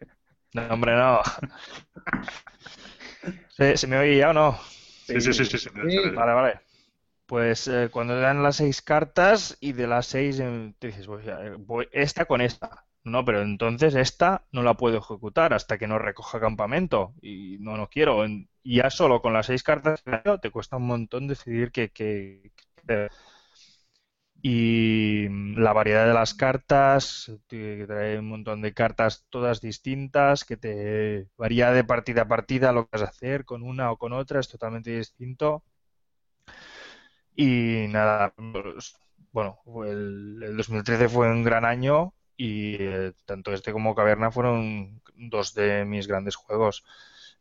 No, 0.53 0.68
hombre, 0.68 0.95
no. 0.95 1.22
¿Se, 3.49 3.78
se 3.78 3.88
me 3.88 3.98
oye 3.98 4.18
ya 4.18 4.30
o 4.30 4.34
no? 4.34 4.60
Sí, 5.06 5.19
sí, 5.22 5.34
sí, 5.34 5.45
sí. 5.45 5.57
sí, 5.57 5.69
Sí. 5.69 6.10
Vale, 6.14 6.34
vale. 6.34 6.60
Pues 7.28 7.68
eh, 7.68 7.90
cuando 7.91 8.14
te 8.16 8.22
dan 8.22 8.41
las 8.44 8.56
seis 8.58 8.82
cartas 8.82 9.58
y 9.60 9.74
de 9.74 9.86
las 9.88 10.06
seis 10.08 10.40
em, 10.40 10.74
te 10.80 10.88
dices, 10.88 11.08
voy 11.08 11.88
esta 11.91 12.26
con 12.26 12.41
esta. 12.41 12.86
No, 13.04 13.24
pero 13.26 13.41
entonces 13.41 13.95
esta 13.95 14.45
no 14.52 14.64
la 14.64 14.76
puedo 14.76 14.98
ejecutar 14.99 15.54
hasta 15.54 15.78
que 15.78 15.88
no 15.88 15.99
recoja 15.99 16.40
campamento 16.40 17.14
y 17.22 17.58
no, 17.60 17.78
no 17.78 17.90
quiero. 17.90 18.26
Y 18.28 18.78
ya 18.78 18.90
solo 18.90 19.22
con 19.22 19.34
las 19.34 19.48
seis 19.48 19.64
cartas 19.64 20.02
que 20.04 20.22
te 20.41 20.52
cuesta 20.52 20.78
un 20.78 20.88
montón 20.88 21.28
decidir 21.28 21.72
qué, 21.72 21.90
qué- 21.91 22.52
qué- 22.88 23.10
Y 24.41 25.28
mm, 25.30 25.58
la 25.60 25.74
variedad 25.74 26.08
de 26.08 26.14
las 26.14 26.34
cartas, 26.34 27.32
te 27.48 27.86
trae 27.88 28.20
un 28.20 28.30
montón 28.30 28.62
de 28.62 28.74
cartas 28.74 29.26
todas 29.30 29.62
distintas, 29.62 30.45
que 30.45 30.58
te 30.58 31.28
varía 31.38 31.72
de 31.72 31.84
partida 31.84 32.24
a 32.24 32.28
partida 32.28 32.72
lo 32.72 32.84
que 32.86 32.90
vas 32.98 33.02
a 33.04 33.06
hacer 33.12 33.45
con 33.45 33.64
una 33.64 33.91
o 33.91 33.98
con 33.98 34.14
otra, 34.14 34.40
es 34.40 34.48
totalmente 34.49 34.91
distinto. 34.98 35.64
Y 37.38 37.88
nada, 37.89 38.34
pues, 38.35 38.97
bueno, 39.31 39.59
el, 39.85 40.41
el 40.43 40.57
2013 40.57 41.09
fue 41.09 41.30
un 41.31 41.43
gran 41.45 41.65
año 41.65 42.15
y 42.38 42.76
eh, 42.80 43.14
tanto 43.26 43.53
este 43.53 43.73
como 43.73 43.95
Caverna 43.95 44.31
fueron 44.31 45.01
dos 45.15 45.53
de 45.55 45.85
mis 45.85 46.07
grandes 46.07 46.35
juegos. 46.38 46.85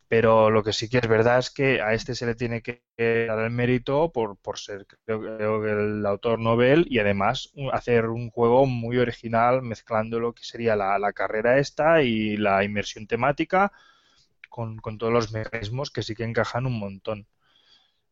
Pero 0.08 0.50
lo 0.50 0.64
que 0.64 0.72
sí 0.74 0.88
que 0.90 0.98
es 0.98 1.08
verdad 1.08 1.38
es 1.40 1.50
que 1.50 1.82
a 1.82 1.94
este 1.94 2.14
se 2.14 2.26
le 2.26 2.36
tiene 2.36 2.62
que 2.62 2.82
dar 2.96 3.40
el 3.40 3.50
mérito 3.50 4.12
por, 4.12 4.36
por 4.38 4.58
ser, 4.58 4.86
creo, 5.04 5.20
creo 5.20 5.62
que 5.62 5.70
el 5.72 6.06
autor 6.06 6.38
novel 6.40 6.86
y 6.88 7.00
además 7.00 7.52
hacer 7.72 8.06
un 8.08 8.30
juego 8.30 8.66
muy 8.66 8.98
original 8.98 9.62
mezclando 9.62 10.20
lo 10.20 10.34
que 10.34 10.44
sería 10.44 10.76
la, 10.76 10.98
la 11.00 11.12
carrera 11.12 11.58
esta 11.58 12.02
y 12.02 12.36
la 12.36 12.62
inmersión 12.64 13.06
temática 13.08 13.72
con, 14.50 14.78
con 14.78 14.98
todos 14.98 15.12
los 15.12 15.32
mecanismos 15.32 15.90
que 15.90 16.02
sí 16.02 16.14
que 16.16 16.24
encajan 16.24 16.66
un 16.66 16.78
montón. 16.78 17.26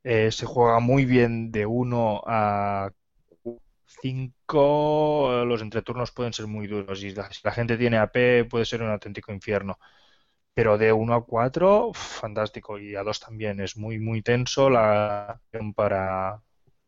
Eh, 0.05 0.31
se 0.33 0.47
juega 0.47 0.81
muy 0.81 1.07
bien 1.07 1.51
de 1.51 1.67
1 1.67 2.23
a 2.27 2.91
5. 4.03 5.45
Los 5.47 5.63
entreturnos 5.63 6.13
pueden 6.13 6.33
ser 6.33 6.47
muy 6.47 6.67
duros 6.67 7.03
y 7.03 7.11
si 7.11 7.17
la 7.17 7.53
gente 7.53 7.77
tiene 7.79 7.99
AP 7.99 8.45
puede 8.45 8.67
ser 8.67 8.83
un 8.83 8.91
auténtico 8.91 9.33
infierno. 9.33 9.79
Pero 10.55 10.79
de 10.79 10.93
1 10.93 11.15
a 11.15 11.25
4, 11.25 11.93
fantástico. 11.95 12.79
Y 12.79 12.97
a 12.97 13.03
2 13.03 13.21
también. 13.21 13.61
Es 13.61 13.77
muy, 13.77 13.99
muy 13.99 14.23
tenso 14.23 14.71
la 14.71 15.41
para 15.77 16.43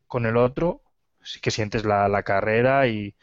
con 0.06 0.26
el 0.26 0.36
otro. 0.36 0.82
Sí 1.22 1.40
que 1.40 1.50
sientes 1.50 1.84
la, 1.84 2.08
la 2.08 2.22
carrera 2.22 2.86
y, 2.88 3.16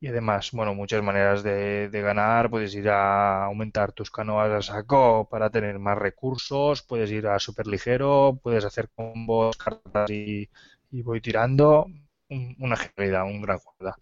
y 0.00 0.08
además, 0.08 0.50
bueno, 0.52 0.74
muchas 0.74 1.02
maneras 1.02 1.42
de, 1.42 1.88
de 1.90 2.00
ganar. 2.02 2.50
Puedes 2.50 2.74
ir 2.74 2.88
a 2.88 3.44
aumentar 3.44 3.92
tus 3.92 4.10
canoas 4.10 4.50
a 4.50 4.62
saco 4.62 5.28
para 5.30 5.50
tener 5.50 5.78
más 5.78 5.98
recursos. 5.98 6.82
Puedes 6.82 7.10
ir 7.10 7.26
a 7.26 7.38
super 7.38 7.66
ligero. 7.66 8.38
Puedes 8.42 8.64
hacer 8.64 8.88
combos, 8.94 9.56
cartas 9.58 10.10
y, 10.10 10.48
y 10.90 11.02
voy 11.02 11.20
tirando. 11.20 11.86
Un- 12.30 12.56
una 12.60 12.76
genialidad, 12.76 13.24
un 13.24 13.42
gran 13.42 13.58
juego. 13.58 13.94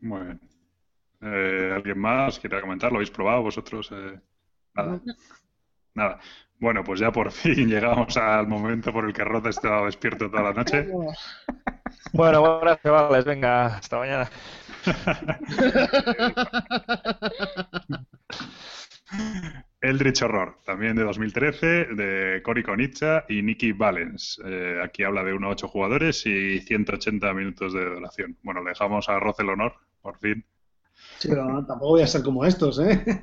Muy 0.00 0.20
bien. 0.24 0.40
Eh, 1.22 1.72
¿alguien 1.74 1.98
más 1.98 2.38
quiere 2.40 2.60
comentar? 2.60 2.90
¿Lo 2.92 2.98
habéis 2.98 3.10
probado 3.10 3.42
vosotros? 3.42 3.90
Eh, 3.92 4.20
nada. 4.74 5.02
Nada. 5.94 6.20
Bueno, 6.60 6.84
pues 6.84 7.00
ya 7.00 7.12
por 7.12 7.32
fin 7.42 7.68
llegamos 7.68 8.16
al 8.16 8.46
momento 8.48 8.92
por 8.92 9.06
el 9.06 9.12
que 9.14 9.24
Rod 9.24 9.46
ha 9.46 9.50
estado 9.50 9.86
despierto 9.86 10.30
toda 10.30 10.42
la 10.44 10.52
noche. 10.54 10.88
Bueno, 12.12 12.40
buenas 12.58 12.82
chavales, 12.82 13.24
venga, 13.24 13.66
hasta 13.66 13.98
mañana. 13.98 14.30
Eldritch 19.80 20.22
Horror, 20.22 20.58
también 20.64 20.96
de 20.96 21.04
2013, 21.04 21.66
de 21.66 22.42
Cory 22.42 22.62
Konicha 22.62 23.24
y 23.28 23.42
Nicky 23.42 23.72
Valens. 23.72 24.40
Eh, 24.44 24.80
aquí 24.82 25.04
habla 25.04 25.22
de 25.22 25.32
1 25.32 25.46
a 25.46 25.50
8 25.50 25.68
jugadores 25.68 26.26
y 26.26 26.60
180 26.60 27.32
minutos 27.32 27.72
de 27.72 27.84
duración. 27.84 28.36
Bueno, 28.42 28.62
le 28.62 28.70
dejamos 28.70 29.08
a 29.08 29.18
Roz 29.18 29.38
el 29.40 29.50
honor, 29.50 29.74
por 30.02 30.18
fin. 30.18 30.44
Sí, 31.18 31.28
pero 31.28 31.44
no, 31.44 31.64
tampoco 31.64 31.92
voy 31.92 32.02
a 32.02 32.06
ser 32.06 32.22
como 32.22 32.44
estos, 32.44 32.80
¿eh? 32.80 33.04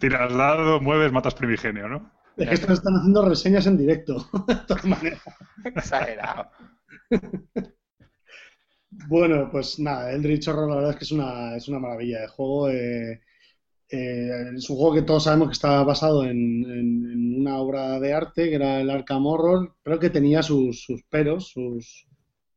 Tiras 0.00 0.34
dado, 0.34 0.80
mueves, 0.80 1.12
matas 1.12 1.34
primigenio, 1.34 1.88
¿no? 1.88 2.10
Es 2.38 2.48
que 2.48 2.54
estos 2.54 2.70
están 2.78 2.94
haciendo 2.94 3.28
reseñas 3.28 3.66
en 3.66 3.76
directo. 3.76 4.28
De 4.46 4.54
todas 4.66 4.84
maneras. 4.84 5.22
Exagerado. 5.64 6.50
Bueno, 9.08 9.48
pues 9.50 9.78
nada, 9.78 10.12
Eldritch 10.12 10.48
Horror 10.48 10.68
la 10.70 10.76
verdad 10.76 10.90
es 10.92 10.96
que 10.96 11.04
es 11.04 11.12
una, 11.12 11.56
es 11.56 11.68
una 11.68 11.78
maravilla 11.78 12.20
de 12.22 12.28
juego. 12.28 12.70
eh, 12.70 13.20
eh, 13.90 14.30
es 14.56 14.70
un 14.70 14.76
juego 14.76 14.94
que 14.94 15.02
todos 15.02 15.24
sabemos 15.24 15.48
que 15.48 15.52
está 15.54 15.82
basado 15.84 16.24
en, 16.24 16.30
en- 16.64 17.10
en 17.12 17.40
una 17.40 17.58
obra 17.58 18.00
de 18.00 18.12
arte 18.14 18.48
que 18.50 18.56
era 18.56 18.80
el 18.80 18.90
Arkham 18.90 19.26
Horror, 19.26 19.76
pero 19.82 19.98
que 20.00 20.10
tenía 20.10 20.42
sus, 20.42 20.82
sus 20.84 21.02
peros, 21.04 21.48
sus, 21.50 22.06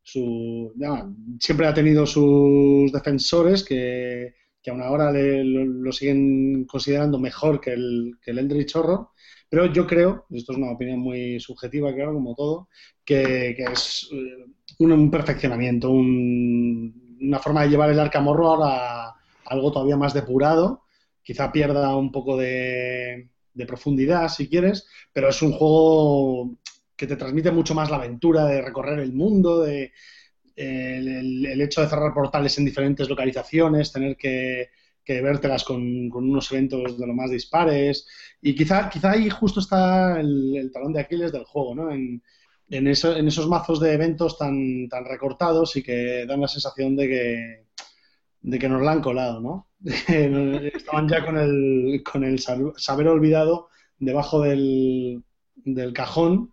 su, 0.02 0.72
ya, 0.76 1.08
siempre 1.40 1.66
ha 1.68 1.74
tenido 1.74 2.06
sus 2.06 2.92
defensores 2.92 3.64
que, 3.64 4.34
que 4.62 4.70
aún 4.70 4.82
ahora 4.82 5.12
le- 5.12 5.44
lo, 5.44 5.64
lo 5.66 5.92
siguen 5.92 6.66
considerando 6.66 7.18
mejor 7.20 7.60
que 7.60 7.72
el, 7.74 8.14
que 8.22 8.32
el 8.32 8.38
Eldritch 8.40 8.76
Horror. 8.76 9.08
Pero 9.52 9.66
yo 9.66 9.86
creo, 9.86 10.24
y 10.30 10.38
esto 10.38 10.52
es 10.52 10.58
una 10.58 10.70
opinión 10.72 10.98
muy 11.00 11.38
subjetiva, 11.38 11.92
claro, 11.94 12.14
como 12.14 12.34
todo, 12.34 12.68
que, 13.04 13.50
es 13.70 14.08
eh, 14.10 14.46
un, 14.78 15.10
perfeccionamiento, 15.10 15.90
un- 15.90 17.18
una 17.20 17.38
forma 17.38 17.62
de 17.62 17.68
llevar 17.68 17.90
el 17.90 18.00
Arkham 18.00 18.28
Horror 18.28 18.60
a 18.64 19.14
algo 19.46 19.70
todavía 19.70 19.98
más 19.98 20.14
depurado. 20.14 20.84
Quizá 21.22 21.52
pierda 21.52 21.94
un 21.96 22.10
poco 22.10 22.38
de, 22.38 23.28
profundidad, 23.66 24.28
si 24.28 24.48
quieres, 24.48 24.88
pero 25.12 25.28
es 25.28 25.42
un 25.42 25.52
juego 25.52 26.56
que 26.96 27.06
te 27.06 27.16
transmite 27.16 27.50
mucho 27.50 27.74
más 27.74 27.90
la 27.90 27.96
aventura 27.98 28.46
de 28.46 28.62
recorrer 28.62 29.00
el 29.00 29.12
mundo, 29.12 29.60
de 29.62 29.92
el- 30.56 31.46
el 31.46 31.60
hecho 31.60 31.82
de 31.82 31.88
cerrar 31.88 32.14
portales 32.14 32.56
en 32.58 32.64
diferentes 32.64 33.08
localizaciones, 33.08 33.92
tener 33.92 34.16
que, 34.16 34.70
que 35.04 35.20
vértelas 35.22 35.64
con, 35.64 36.08
con 36.10 36.28
unos 36.30 36.50
eventos 36.52 36.98
de 36.98 37.06
lo 37.06 37.14
más 37.14 37.30
dispares. 37.30 38.06
Y 38.40 38.54
quizá, 38.54 38.88
quizá 38.88 39.12
ahí 39.12 39.28
justo 39.30 39.60
está 39.60 40.20
el, 40.20 40.70
talón 40.72 40.92
de 40.92 41.00
Aquiles 41.00 41.32
del 41.32 41.44
juego, 41.44 41.74
¿no? 41.74 41.90
En, 41.92 42.22
en, 42.70 42.86
eso- 42.88 43.16
en 43.16 43.28
esos 43.28 43.48
mazos 43.48 43.80
de 43.80 43.92
eventos 43.94 44.38
tan, 44.38 44.88
tan 44.88 45.04
recortados 45.04 45.76
y 45.76 45.82
que 45.82 46.24
dan 46.26 46.40
la 46.40 46.48
sensación 46.48 46.96
de 46.96 47.08
que, 47.08 47.66
de 48.42 48.58
que 48.58 48.68
nos 48.68 48.82
la 48.82 48.92
han 48.92 49.02
colado, 49.02 49.40
¿no? 49.40 49.68
Estaban 50.74 51.08
ya 51.08 51.24
con 51.24 51.38
el, 51.38 52.02
con 52.04 52.24
el 52.24 52.38
saber 52.40 53.08
olvidado 53.08 53.68
debajo 53.98 54.40
del, 54.42 55.22
del 55.56 55.92
cajón 55.92 56.52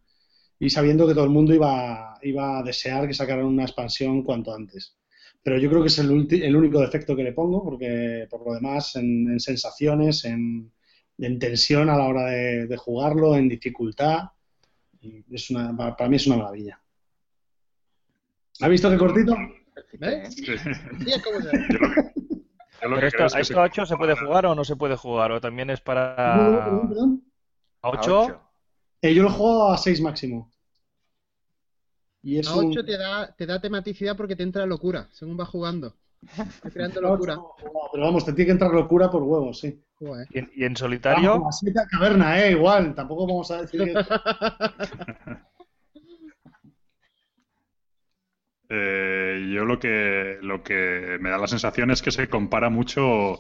y 0.60 0.72
sabiendo 0.72 1.08
que 1.08 1.16
todo 1.16 1.26
el 1.26 1.32
mundo 1.32 1.56
iba, 1.56 2.20
iba 2.24 2.60
a 2.60 2.64
desear 2.64 3.08
que 3.08 3.16
sacaran 3.16 3.46
una 3.48 3.64
expansión 3.66 4.24
cuanto 4.24 4.54
antes. 4.56 4.99
Pero 5.44 5.58
yo 5.58 5.70
creo 5.70 5.82
que 5.82 5.88
es 5.88 5.98
el, 6.00 6.10
ulti- 6.12 6.44
el 6.44 6.56
único 6.56 6.80
defecto 6.82 7.16
que 7.16 7.24
le 7.24 7.34
pongo, 7.34 7.64
porque 7.64 8.28
por 8.30 8.46
lo 8.46 8.54
demás, 8.54 8.96
en, 8.96 9.32
en 9.32 9.40
sensaciones, 9.40 10.26
en, 10.26 10.72
en 11.18 11.40
tensión 11.40 11.90
a 11.90 11.98
la 11.98 12.06
hora 12.08 12.26
de, 12.26 12.68
de 12.68 12.78
jugarlo, 12.78 13.36
en 13.36 13.48
dificultad, 13.50 14.30
y 15.02 15.24
es 15.34 15.50
una, 15.50 15.76
para 15.76 15.96
para 15.96 16.10
mí 16.10 16.18
es 16.18 16.28
una 16.28 16.38
maravilla. 16.38 16.80
¿Ha 18.62 18.68
visto 18.68 18.90
qué 18.90 18.98
cortito? 18.98 19.36
Se- 19.70 19.98
Yo 22.82 22.88
lo 22.88 22.96
Pero 22.96 23.02
que 23.02 23.08
esto, 23.08 23.24
¿a 23.36 23.40
esto 23.40 23.60
a 23.60 23.64
8 23.64 23.86
se 23.86 23.98
puede 23.98 24.16
jugar 24.16 24.46
o 24.46 24.56
no 24.56 24.64
se 24.64 24.76
puede 24.76 24.96
jugar? 24.96 25.32
¿O 25.32 25.42
también 25.42 25.70
es 25.70 25.80
No, 25.80 25.86
para 25.86 26.14
a 26.16 26.90
A 27.82 27.90
8? 27.92 28.20
ocho. 28.22 28.42
Eh, 29.02 29.14
yo 29.14 29.24
lo 29.24 29.30
juego 29.30 29.72
a 29.72 29.78
6 29.78 30.02
máximo. 30.02 30.52
Y 32.22 32.40
es 32.40 32.48
A 32.48 32.56
un- 32.56 32.72
8 32.72 32.84
te 32.86 32.98
da, 32.98 33.34
te 33.36 33.46
da 33.46 33.60
tematicidad 33.62 34.16
porque 34.18 34.36
te 34.36 34.44
entra 34.44 34.66
locura 34.66 35.08
según 35.12 35.38
vas 35.38 35.50
jugando. 35.50 35.96
Vas 36.38 36.74
creando 36.74 37.02
locura. 37.02 37.36
no, 37.36 37.54
Pero 37.94 38.04
vamos, 38.06 38.26
te 38.26 38.34
tiene 38.34 38.48
que 38.48 38.52
entrar 38.52 38.72
locura 38.74 39.10
por 39.10 39.24
huevos, 39.24 39.60
sí. 39.60 39.82
Joder. 40.00 40.28
¿Y 40.32 40.40
en, 40.40 40.52
y 40.56 40.64
en 40.66 40.76
solitario? 40.78 41.32
Vamos, 41.32 41.60
caverna, 41.92 42.40
eh, 42.42 42.52
igual. 42.52 42.94
Tampoco 42.96 43.26
vamos 43.28 43.52
a 43.52 43.62
decir. 43.62 43.94
Eh, 48.70 49.50
yo 49.54 49.66
lo 49.66 49.80
que, 49.80 50.38
lo 50.42 50.62
que 50.64 51.18
me 51.20 51.30
da 51.32 51.38
la 51.38 51.48
sensación 51.48 51.90
es 51.92 52.02
que 52.02 52.12
se 52.12 52.30
compara 52.30 52.70
mucho. 52.70 53.32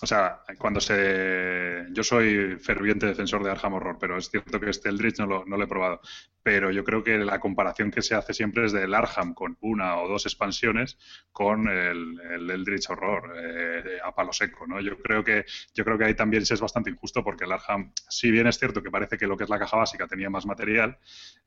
O 0.00 0.06
sea, 0.06 0.42
cuando 0.58 0.80
se. 0.80 1.86
Yo 1.92 2.02
soy 2.04 2.56
ferviente 2.58 3.06
defensor 3.06 3.42
de 3.42 3.50
Arkham 3.50 3.74
Horror, 3.74 3.96
pero 3.98 4.18
es 4.18 4.28
cierto 4.28 4.60
que 4.60 4.70
este 4.70 4.90
Eldritch 4.90 5.18
no 5.20 5.26
lo, 5.26 5.44
no 5.46 5.56
lo 5.56 5.64
he 5.64 5.68
probado. 5.68 6.00
Pero 6.48 6.70
yo 6.70 6.82
creo 6.82 7.04
que 7.04 7.18
la 7.18 7.38
comparación 7.40 7.90
que 7.90 8.00
se 8.00 8.14
hace 8.14 8.32
siempre 8.32 8.64
es 8.64 8.72
del 8.72 8.94
Arham 8.94 9.34
con 9.34 9.58
una 9.60 9.98
o 9.98 10.08
dos 10.08 10.24
expansiones 10.24 10.96
con 11.30 11.68
el, 11.68 12.18
el 12.18 12.50
Eldritch 12.50 12.88
Horror 12.88 13.34
eh, 13.36 13.98
a 14.02 14.14
palo 14.14 14.32
seco, 14.32 14.66
¿no? 14.66 14.80
Yo 14.80 14.96
creo 14.96 15.22
que 15.22 15.44
yo 15.74 15.84
creo 15.84 15.98
que 15.98 16.06
ahí 16.06 16.14
también 16.14 16.44
es 16.44 16.58
bastante 16.58 16.88
injusto 16.88 17.22
porque 17.22 17.44
el 17.44 17.52
Arham, 17.52 17.92
si 18.08 18.30
bien 18.30 18.46
es 18.46 18.58
cierto 18.58 18.82
que 18.82 18.90
parece 18.90 19.18
que 19.18 19.26
lo 19.26 19.36
que 19.36 19.44
es 19.44 19.50
la 19.50 19.58
caja 19.58 19.76
básica 19.76 20.06
tenía 20.06 20.30
más 20.30 20.46
material, 20.46 20.96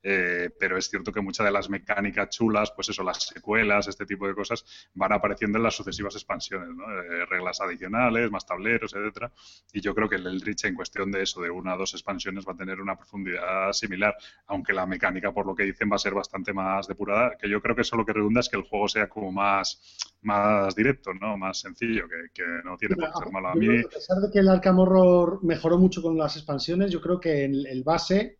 eh, 0.04 0.52
pero 0.60 0.78
es 0.78 0.88
cierto 0.88 1.12
que 1.12 1.20
muchas 1.20 1.48
de 1.48 1.52
las 1.52 1.68
mecánicas 1.68 2.30
chulas, 2.30 2.72
pues 2.72 2.90
eso, 2.90 3.02
las 3.02 3.26
secuelas, 3.26 3.88
este 3.88 4.06
tipo 4.06 4.28
de 4.28 4.36
cosas, 4.36 4.64
van 4.94 5.14
apareciendo 5.14 5.58
en 5.58 5.64
las 5.64 5.74
sucesivas 5.74 6.14
expansiones, 6.14 6.70
¿no? 6.70 6.84
Eh, 6.92 7.26
reglas 7.26 7.60
adicionales, 7.60 8.30
más 8.30 8.46
tableros, 8.46 8.94
etcétera. 8.94 9.32
Y 9.74 9.82
yo 9.82 9.96
creo 9.96 10.08
que 10.08 10.18
el 10.18 10.28
Eldritch 10.28 10.66
en 10.66 10.76
cuestión 10.76 11.12
de 11.12 11.24
eso, 11.24 11.42
de 11.42 11.50
una 11.50 11.74
o 11.74 11.78
dos 11.80 11.96
expansiones, 11.96 12.46
va 12.48 12.54
a 12.54 12.58
tener 12.58 12.80
una 12.80 12.96
profundidad 12.96 13.74
similar, 13.74 14.16
aunque 14.46 14.74
la 14.74 14.86
mecánica, 14.92 15.32
por 15.32 15.48
lo 15.48 15.56
que 15.56 15.64
dicen, 15.64 15.90
va 15.92 15.96
a 15.96 16.00
ser 16.00 16.14
bastante 16.14 16.54
más 16.54 16.88
depurada, 16.88 17.36
que 17.40 17.50
yo 17.50 17.62
creo 17.62 17.76
que 17.76 17.82
eso 17.82 17.96
lo 17.96 18.06
que 18.06 18.14
redunda 18.14 18.42
es 18.42 18.50
que 18.50 18.58
el 18.58 18.64
juego 18.64 18.88
sea 18.88 19.10
como 19.10 19.32
más, 19.32 19.82
más 20.22 20.76
directo, 20.76 21.14
¿no? 21.14 21.38
Más 21.38 21.60
sencillo, 21.60 22.04
que, 22.34 22.44
no 22.64 22.78
tiene 22.78 22.96
por 22.96 23.06
qué 23.06 23.12
ser 23.24 23.32
malo. 23.32 23.48
A 23.48 23.56
mí... 23.56 23.80
A 23.80 23.90
pesar 23.90 24.18
de 24.20 24.32
que 24.32 24.40
el 24.40 24.50
Arkham 24.50 24.80
Horror 24.80 25.44
mejoró 25.44 25.80
mucho 25.80 26.02
con 26.02 26.18
las 26.18 26.36
expansiones, 26.36 26.92
yo 26.92 27.02
creo 27.02 27.20
que 27.20 27.46
el, 27.46 27.66
el 27.66 27.84
base 27.84 28.38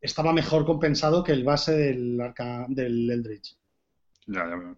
estaba 0.00 0.32
mejor 0.32 0.64
compensado 0.64 1.22
que 1.22 1.32
el 1.32 1.44
base 1.44 1.72
del, 1.76 2.20
Arca, 2.20 2.64
del 2.68 3.10
Eldritch. 3.10 3.56
Ya, 4.26 4.46
ya. 4.46 4.76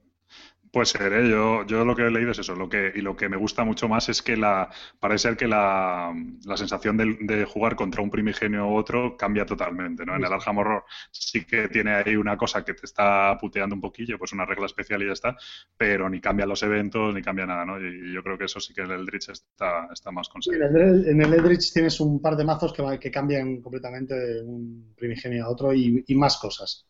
Puede 0.73 0.87
ser, 0.87 1.13
¿eh? 1.13 1.29
yo, 1.29 1.67
yo 1.67 1.85
lo 1.85 1.95
que 1.95 2.07
he 2.07 2.11
leído 2.11 2.31
es 2.31 2.39
eso, 2.39 2.57
lo 2.57 2.67
que, 2.67 2.91
y 2.95 3.03
lo 3.03 3.15
que 3.15 3.29
me 3.29 3.37
gusta 3.37 3.63
mucho 3.63 3.91
más 3.91 4.09
es 4.09 4.23
que 4.23 4.39
la, 4.39 4.71
parece 4.99 5.29
ser 5.29 5.37
que 5.37 5.47
la, 5.47 6.15
la 6.47 6.57
sensación 6.57 6.97
de, 6.97 7.19
de, 7.21 7.45
jugar 7.45 7.77
contra 7.77 8.01
un 8.01 8.09
primigenio 8.09 8.67
u 8.67 8.77
otro 8.77 9.15
cambia 9.15 9.45
totalmente, 9.45 10.07
¿no? 10.07 10.17
En 10.17 10.25
el 10.25 10.33
Arkham 10.33 10.57
Horror 10.57 10.85
sí 11.11 11.45
que 11.45 11.69
tiene 11.69 11.91
ahí 11.91 12.17
una 12.17 12.39
cosa 12.39 12.65
que 12.65 12.73
te 12.73 12.87
está 12.87 13.37
puteando 13.39 13.75
un 13.75 13.83
poquillo, 13.83 14.19
pues 14.19 14.33
una 14.33 14.47
regla 14.47 14.65
especial 14.65 15.03
y 15.03 15.09
ya 15.09 15.13
está, 15.13 15.37
pero 15.77 16.09
ni 16.09 16.23
cambian 16.23 16.49
los 16.49 16.63
eventos, 16.63 17.15
ni 17.15 17.21
cambia 17.21 17.45
nada, 17.45 17.67
¿no? 17.67 17.79
Y, 17.79 18.11
yo 18.11 18.23
creo 18.23 18.39
que 18.39 18.47
eso 18.47 18.59
sí 18.59 18.73
que 18.73 18.81
en 18.81 18.93
el 18.93 19.01
Eldritch 19.01 19.29
está, 19.29 19.91
está 19.93 20.11
más 20.11 20.31
conseguido. 20.31 20.69
Sí, 20.69 21.11
en, 21.11 21.21
el, 21.21 21.35
Eldritch 21.35 21.71
tienes 21.75 22.01
un 22.01 22.19
par 22.19 22.35
de 22.35 22.45
mazos 22.45 22.73
que, 22.73 22.99
que 22.99 23.11
cambian 23.11 23.61
completamente 23.61 24.15
de 24.15 24.41
un 24.41 24.95
primigenio 24.97 25.45
a 25.45 25.51
otro 25.51 25.75
y, 25.75 26.03
y 26.07 26.15
más 26.15 26.39
cosas. 26.39 26.87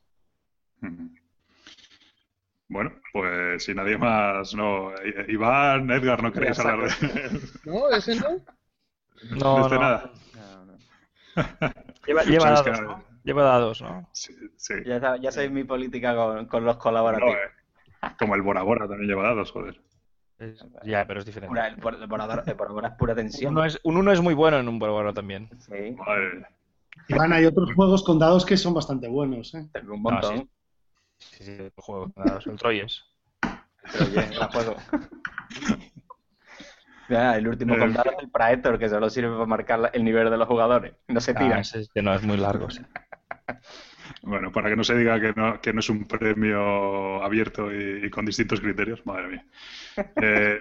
Bueno, 2.72 2.90
pues 3.12 3.64
si 3.64 3.74
nadie 3.74 3.98
más, 3.98 4.54
no. 4.54 4.90
Iván, 5.28 5.90
Edgar, 5.90 6.22
¿no 6.22 6.32
queréis 6.32 6.58
hablar 6.58 6.88
de 6.88 7.40
No, 7.64 7.90
ese 7.90 8.16
no. 8.16 8.28
No, 9.38 9.68
no. 9.68 9.78
nada. 9.78 10.10
No, 10.34 10.64
no. 10.64 10.78
Lleva, 12.06 12.22
dados, 12.50 12.62
que- 12.62 12.70
¿no? 12.82 13.04
Lleva 13.24 13.42
dados, 13.42 13.82
¿no? 13.82 14.08
Sí, 14.12 14.34
sí. 14.56 14.74
Ya, 14.86 15.16
ya 15.16 15.30
sabéis 15.30 15.52
mi 15.52 15.64
política 15.64 16.14
con, 16.16 16.46
con 16.46 16.64
los 16.64 16.76
No, 16.76 16.80
colaborativos. 16.82 17.34
eh, 17.34 18.06
como 18.18 18.34
el 18.34 18.42
Bora 18.42 18.62
Bora 18.62 18.88
también 18.88 19.08
lleva 19.08 19.22
dados, 19.24 19.52
joder. 19.52 19.80
Es- 20.38 20.64
ya, 20.84 21.06
pero 21.06 21.20
es 21.20 21.26
diferente. 21.26 21.48
Pura- 21.80 21.96
el, 21.96 22.02
el 22.02 22.06
borador 22.08 22.42
es 22.46 22.92
pura 22.98 23.14
tensión. 23.14 23.52
Uno 23.52 23.64
es, 23.64 23.78
un 23.84 23.96
uno 23.98 24.10
es 24.12 24.20
muy 24.20 24.34
bueno 24.34 24.58
en 24.58 24.66
un 24.66 24.78
bárbaro 24.78 25.12
también. 25.14 25.48
Sí. 25.60 25.94
Iván, 27.08 27.32
hay 27.32 27.44
otros 27.44 27.72
juegos 27.74 28.02
con 28.02 28.18
dados 28.18 28.44
que 28.46 28.56
son 28.56 28.74
bastante 28.74 29.08
buenos. 29.08 29.54
¿eh? 29.54 29.68
tengo 29.72 29.94
un 29.94 30.02
montón. 30.02 30.38
sí. 30.38 30.48
Sí, 31.30 31.44
sí, 31.44 31.50
el 31.52 31.72
juego 31.76 32.12
el 32.46 32.56
Troyes. 32.58 33.04
Pero 33.90 34.08
bien, 34.08 34.38
la 34.38 34.48
juego. 34.48 34.76
Ya, 37.08 37.36
el 37.36 37.46
último 37.48 37.74
Eh, 37.74 37.78
condado 37.78 38.10
es 38.10 38.18
el 38.24 38.30
Praetor, 38.30 38.78
que 38.78 38.88
solo 38.88 39.10
sirve 39.10 39.32
para 39.32 39.46
marcar 39.46 39.90
el 39.92 40.04
nivel 40.04 40.30
de 40.30 40.36
los 40.36 40.48
jugadores. 40.48 40.94
No 41.08 41.20
se 41.20 41.34
Ah, 41.34 41.34
tira. 41.34 41.60
ese 41.60 41.80
es 41.80 41.90
que 41.90 42.00
no 42.02 42.14
es 42.14 42.22
muy 42.22 42.36
largo. 42.38 42.70
sí. 42.70 42.82
Bueno, 44.22 44.52
para 44.52 44.68
que 44.70 44.76
no 44.76 44.84
se 44.84 44.96
diga 44.96 45.20
que 45.20 45.32
no, 45.34 45.60
que 45.60 45.72
no 45.72 45.80
es 45.80 45.88
un 45.90 46.06
premio 46.06 47.22
abierto 47.22 47.72
y, 47.72 48.06
y 48.06 48.10
con 48.10 48.24
distintos 48.26 48.60
criterios, 48.60 49.04
madre 49.06 49.28
mía. 49.28 49.46
Eh, 50.18 50.60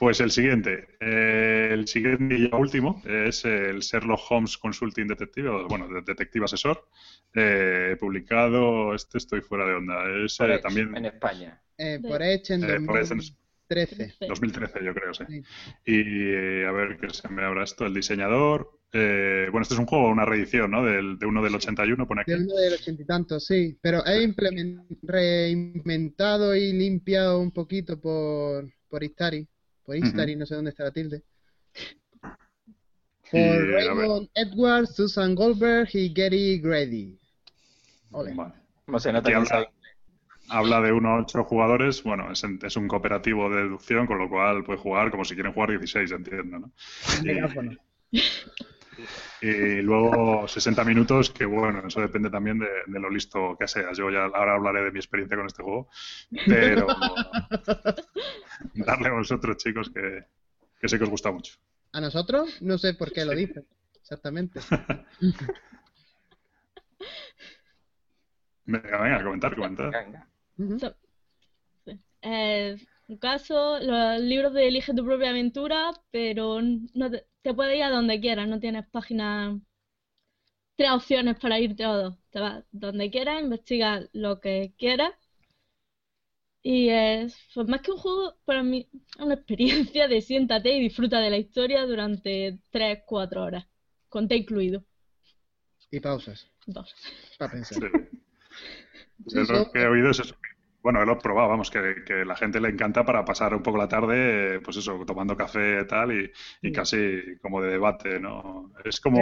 pues 0.00 0.18
el 0.20 0.30
siguiente, 0.30 0.88
eh, 0.98 1.68
el 1.72 1.86
siguiente 1.86 2.34
y 2.34 2.48
ya 2.50 2.56
último 2.56 3.02
es 3.04 3.44
el 3.44 3.80
Sherlock 3.80 4.20
Holmes 4.30 4.56
Consulting 4.58 5.06
Detective, 5.06 5.48
o, 5.50 5.68
bueno, 5.68 5.86
de- 5.88 6.00
detective 6.02 6.46
asesor, 6.46 6.88
eh, 7.34 7.96
publicado, 8.00 8.94
este 8.94 9.18
estoy 9.18 9.42
fuera 9.42 9.66
de 9.66 9.74
onda, 9.74 9.96
es 10.24 10.40
eh, 10.40 10.58
también 10.62 10.96
En 10.96 11.04
España. 11.04 11.62
Eh, 11.76 11.98
por 12.02 12.22
Edge 12.22 12.54
en 12.54 12.64
Eh, 12.64 12.80
por 12.86 12.96
Edge 12.98 13.12
en- 13.12 13.18
2013. 13.68 14.14
2013 14.26 14.84
yo 14.84 14.94
creo, 14.94 15.14
sí. 15.14 15.24
Sí. 15.28 15.42
Y 15.84 16.00
eh, 16.32 16.66
a 16.66 16.72
ver 16.72 16.96
qué 16.98 17.10
se 17.10 17.28
me 17.28 17.44
abra 17.44 17.62
esto, 17.62 17.84
el 17.86 17.94
diseñador, 17.94 18.70
eh, 18.92 19.48
bueno, 19.52 19.62
este 19.62 19.74
es 19.74 19.80
un 19.80 19.86
juego, 19.86 20.08
una 20.08 20.24
reedición, 20.24 20.70
¿no? 20.70 20.82
Del, 20.84 21.18
de 21.18 21.26
uno 21.26 21.42
del 21.42 21.54
81, 21.54 22.08
pone 22.08 22.22
aquí. 22.22 22.32
De 22.32 22.38
uno 22.38 22.54
del 22.56 22.72
ochenta 22.74 23.02
y 23.02 23.06
tantos, 23.06 23.46
sí. 23.46 23.78
Pero 23.80 24.02
implemen- 24.04 24.86
reinventado 25.02 26.56
y 26.56 26.72
limpiado 26.72 27.38
un 27.40 27.50
poquito 27.52 28.00
por, 28.00 28.68
por 28.88 29.04
Istari. 29.04 29.46
Por 29.84 29.96
Istari, 29.96 30.36
no 30.36 30.46
sé 30.46 30.54
dónde 30.54 30.70
está 30.70 30.84
la 30.84 30.92
tilde. 30.92 31.22
Por 33.30 33.40
Y. 33.40 33.72
Raymond 33.72 34.28
Edwards, 34.34 34.94
Susan 34.94 35.34
Goldberg 35.34 35.88
y 35.94 36.12
Gary 36.12 36.58
Grady. 36.58 37.18
Ole. 38.12 38.34
Vale. 38.34 38.54
Se 38.98 39.12
nota 39.12 39.28
Aquí 39.28 39.46
que 39.48 39.54
habla, 39.54 39.70
habla 40.48 40.80
de 40.80 40.92
unos 40.92 41.22
ocho 41.22 41.44
jugadores, 41.44 42.02
bueno, 42.02 42.30
es, 42.32 42.42
es 42.44 42.76
un 42.76 42.88
cooperativo 42.88 43.48
de 43.48 43.62
deducción, 43.62 44.06
con 44.06 44.18
lo 44.18 44.28
cual 44.28 44.64
puede 44.64 44.78
jugar 44.80 45.10
como 45.10 45.24
si 45.24 45.34
quieren 45.34 45.52
jugar 45.52 45.70
16, 45.70 46.10
entiendo, 46.10 46.58
¿no? 46.58 46.72
Un 47.18 47.24
megáfono. 47.24 47.76
Y 49.40 49.82
luego 49.82 50.46
60 50.46 50.84
minutos, 50.84 51.30
que 51.30 51.44
bueno, 51.44 51.86
eso 51.86 52.00
depende 52.00 52.30
también 52.30 52.58
de, 52.58 52.68
de 52.86 53.00
lo 53.00 53.10
listo 53.10 53.56
que 53.58 53.68
seas. 53.68 53.96
Yo 53.96 54.10
ya 54.10 54.24
ahora 54.24 54.54
hablaré 54.54 54.84
de 54.84 54.92
mi 54.92 54.98
experiencia 54.98 55.36
con 55.36 55.46
este 55.46 55.62
juego, 55.62 55.88
pero 56.46 56.86
darle 58.74 59.08
a 59.08 59.12
vosotros, 59.12 59.56
chicos, 59.56 59.90
que, 59.90 60.24
que 60.80 60.88
sé 60.88 60.98
que 60.98 61.04
os 61.04 61.10
gusta 61.10 61.30
mucho. 61.30 61.54
¿A 61.92 62.00
nosotros? 62.00 62.60
No 62.62 62.78
sé 62.78 62.94
por 62.94 63.12
qué 63.12 63.24
lo 63.24 63.32
dicen. 63.32 63.66
Exactamente. 64.00 64.60
Venga, 68.70 68.98
venga, 69.02 69.24
comentar, 69.24 69.54
comentar. 69.56 69.90
Venga. 69.90 70.78
So-. 70.78 70.94
Eh, 72.22 72.76
un 73.10 73.18
caso, 73.18 73.80
los 73.80 74.20
libros 74.20 74.52
de 74.54 74.68
Elige 74.68 74.94
tu 74.94 75.04
propia 75.04 75.30
aventura, 75.30 75.92
pero 76.12 76.60
no 76.62 77.10
te, 77.10 77.26
te 77.42 77.54
puedes 77.54 77.76
ir 77.76 77.82
a 77.82 77.90
donde 77.90 78.20
quieras, 78.20 78.48
no 78.48 78.60
tienes 78.60 78.86
páginas, 78.88 79.58
tres 80.76 80.90
opciones 80.92 81.38
para 81.40 81.58
irte 81.58 81.84
a 81.84 81.88
dos. 81.88 82.16
Te 82.30 82.38
vas 82.38 82.64
donde 82.70 83.10
quieras, 83.10 83.42
investigas 83.42 84.08
lo 84.12 84.40
que 84.40 84.74
quieras. 84.78 85.12
Y 86.62 86.90
es, 86.90 87.36
pues 87.54 87.66
más 87.66 87.80
que 87.80 87.90
un 87.90 87.98
juego, 87.98 88.36
para 88.44 88.62
mí, 88.62 88.88
es 88.92 89.24
una 89.24 89.34
experiencia 89.34 90.06
de 90.06 90.20
siéntate 90.20 90.72
y 90.72 90.80
disfruta 90.80 91.20
de 91.20 91.30
la 91.30 91.38
historia 91.38 91.86
durante 91.86 92.60
3, 92.70 93.00
4 93.06 93.42
horas, 93.42 93.66
con 94.08 94.28
té 94.28 94.36
incluido. 94.36 94.84
Y 95.90 95.98
pausas. 95.98 96.46
Dos. 96.66 96.94
Para 97.38 97.52
pensar. 97.52 97.90
Sí. 99.26 99.38
Lo 99.48 99.70
que 99.72 99.80
he 99.80 99.86
oído 99.86 100.10
es 100.10 100.20
eso. 100.20 100.36
Bueno, 100.82 101.04
lo 101.04 101.12
he 101.12 101.16
probado, 101.16 101.48
vamos, 101.50 101.70
que, 101.70 101.96
que 102.06 102.24
la 102.24 102.36
gente 102.36 102.58
le 102.60 102.70
encanta 102.70 103.04
para 103.04 103.24
pasar 103.24 103.54
un 103.54 103.62
poco 103.62 103.76
la 103.76 103.88
tarde, 103.88 104.56
eh, 104.56 104.60
pues 104.60 104.78
eso, 104.78 105.02
tomando 105.06 105.36
café 105.36 105.80
y 105.82 105.86
tal, 105.86 106.12
y, 106.12 106.30
y 106.62 106.68
Sí. 106.68 106.72
casi 106.72 107.36
como 107.42 107.60
de 107.60 107.70
debate, 107.72 108.18
¿no? 108.18 108.72
Es 108.84 108.98
como... 109.00 109.18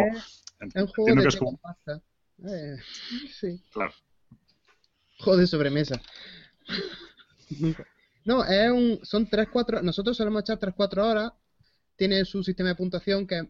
Es 0.60 0.74
un 0.74 0.86
juego 0.88 1.14
de 1.16 1.22
que 1.22 1.28
es 1.28 1.36
como... 1.36 1.56
pasta. 1.58 2.00
Eh, 2.46 2.76
sí. 3.32 3.60
Claro. 3.72 3.92
Juego 5.18 5.38
de 5.40 5.46
sobremesa. 5.48 6.00
No, 8.24 8.44
es 8.44 8.70
un, 8.70 9.00
son 9.02 9.28
3, 9.28 9.48
4, 9.52 9.82
nosotros 9.82 10.16
solemos 10.16 10.42
echar 10.42 10.58
3, 10.58 10.74
4 10.76 11.06
horas. 11.08 11.32
Tiene 11.96 12.24
su 12.24 12.44
sistema 12.44 12.68
de 12.70 12.74
puntuación 12.76 13.26
que, 13.26 13.42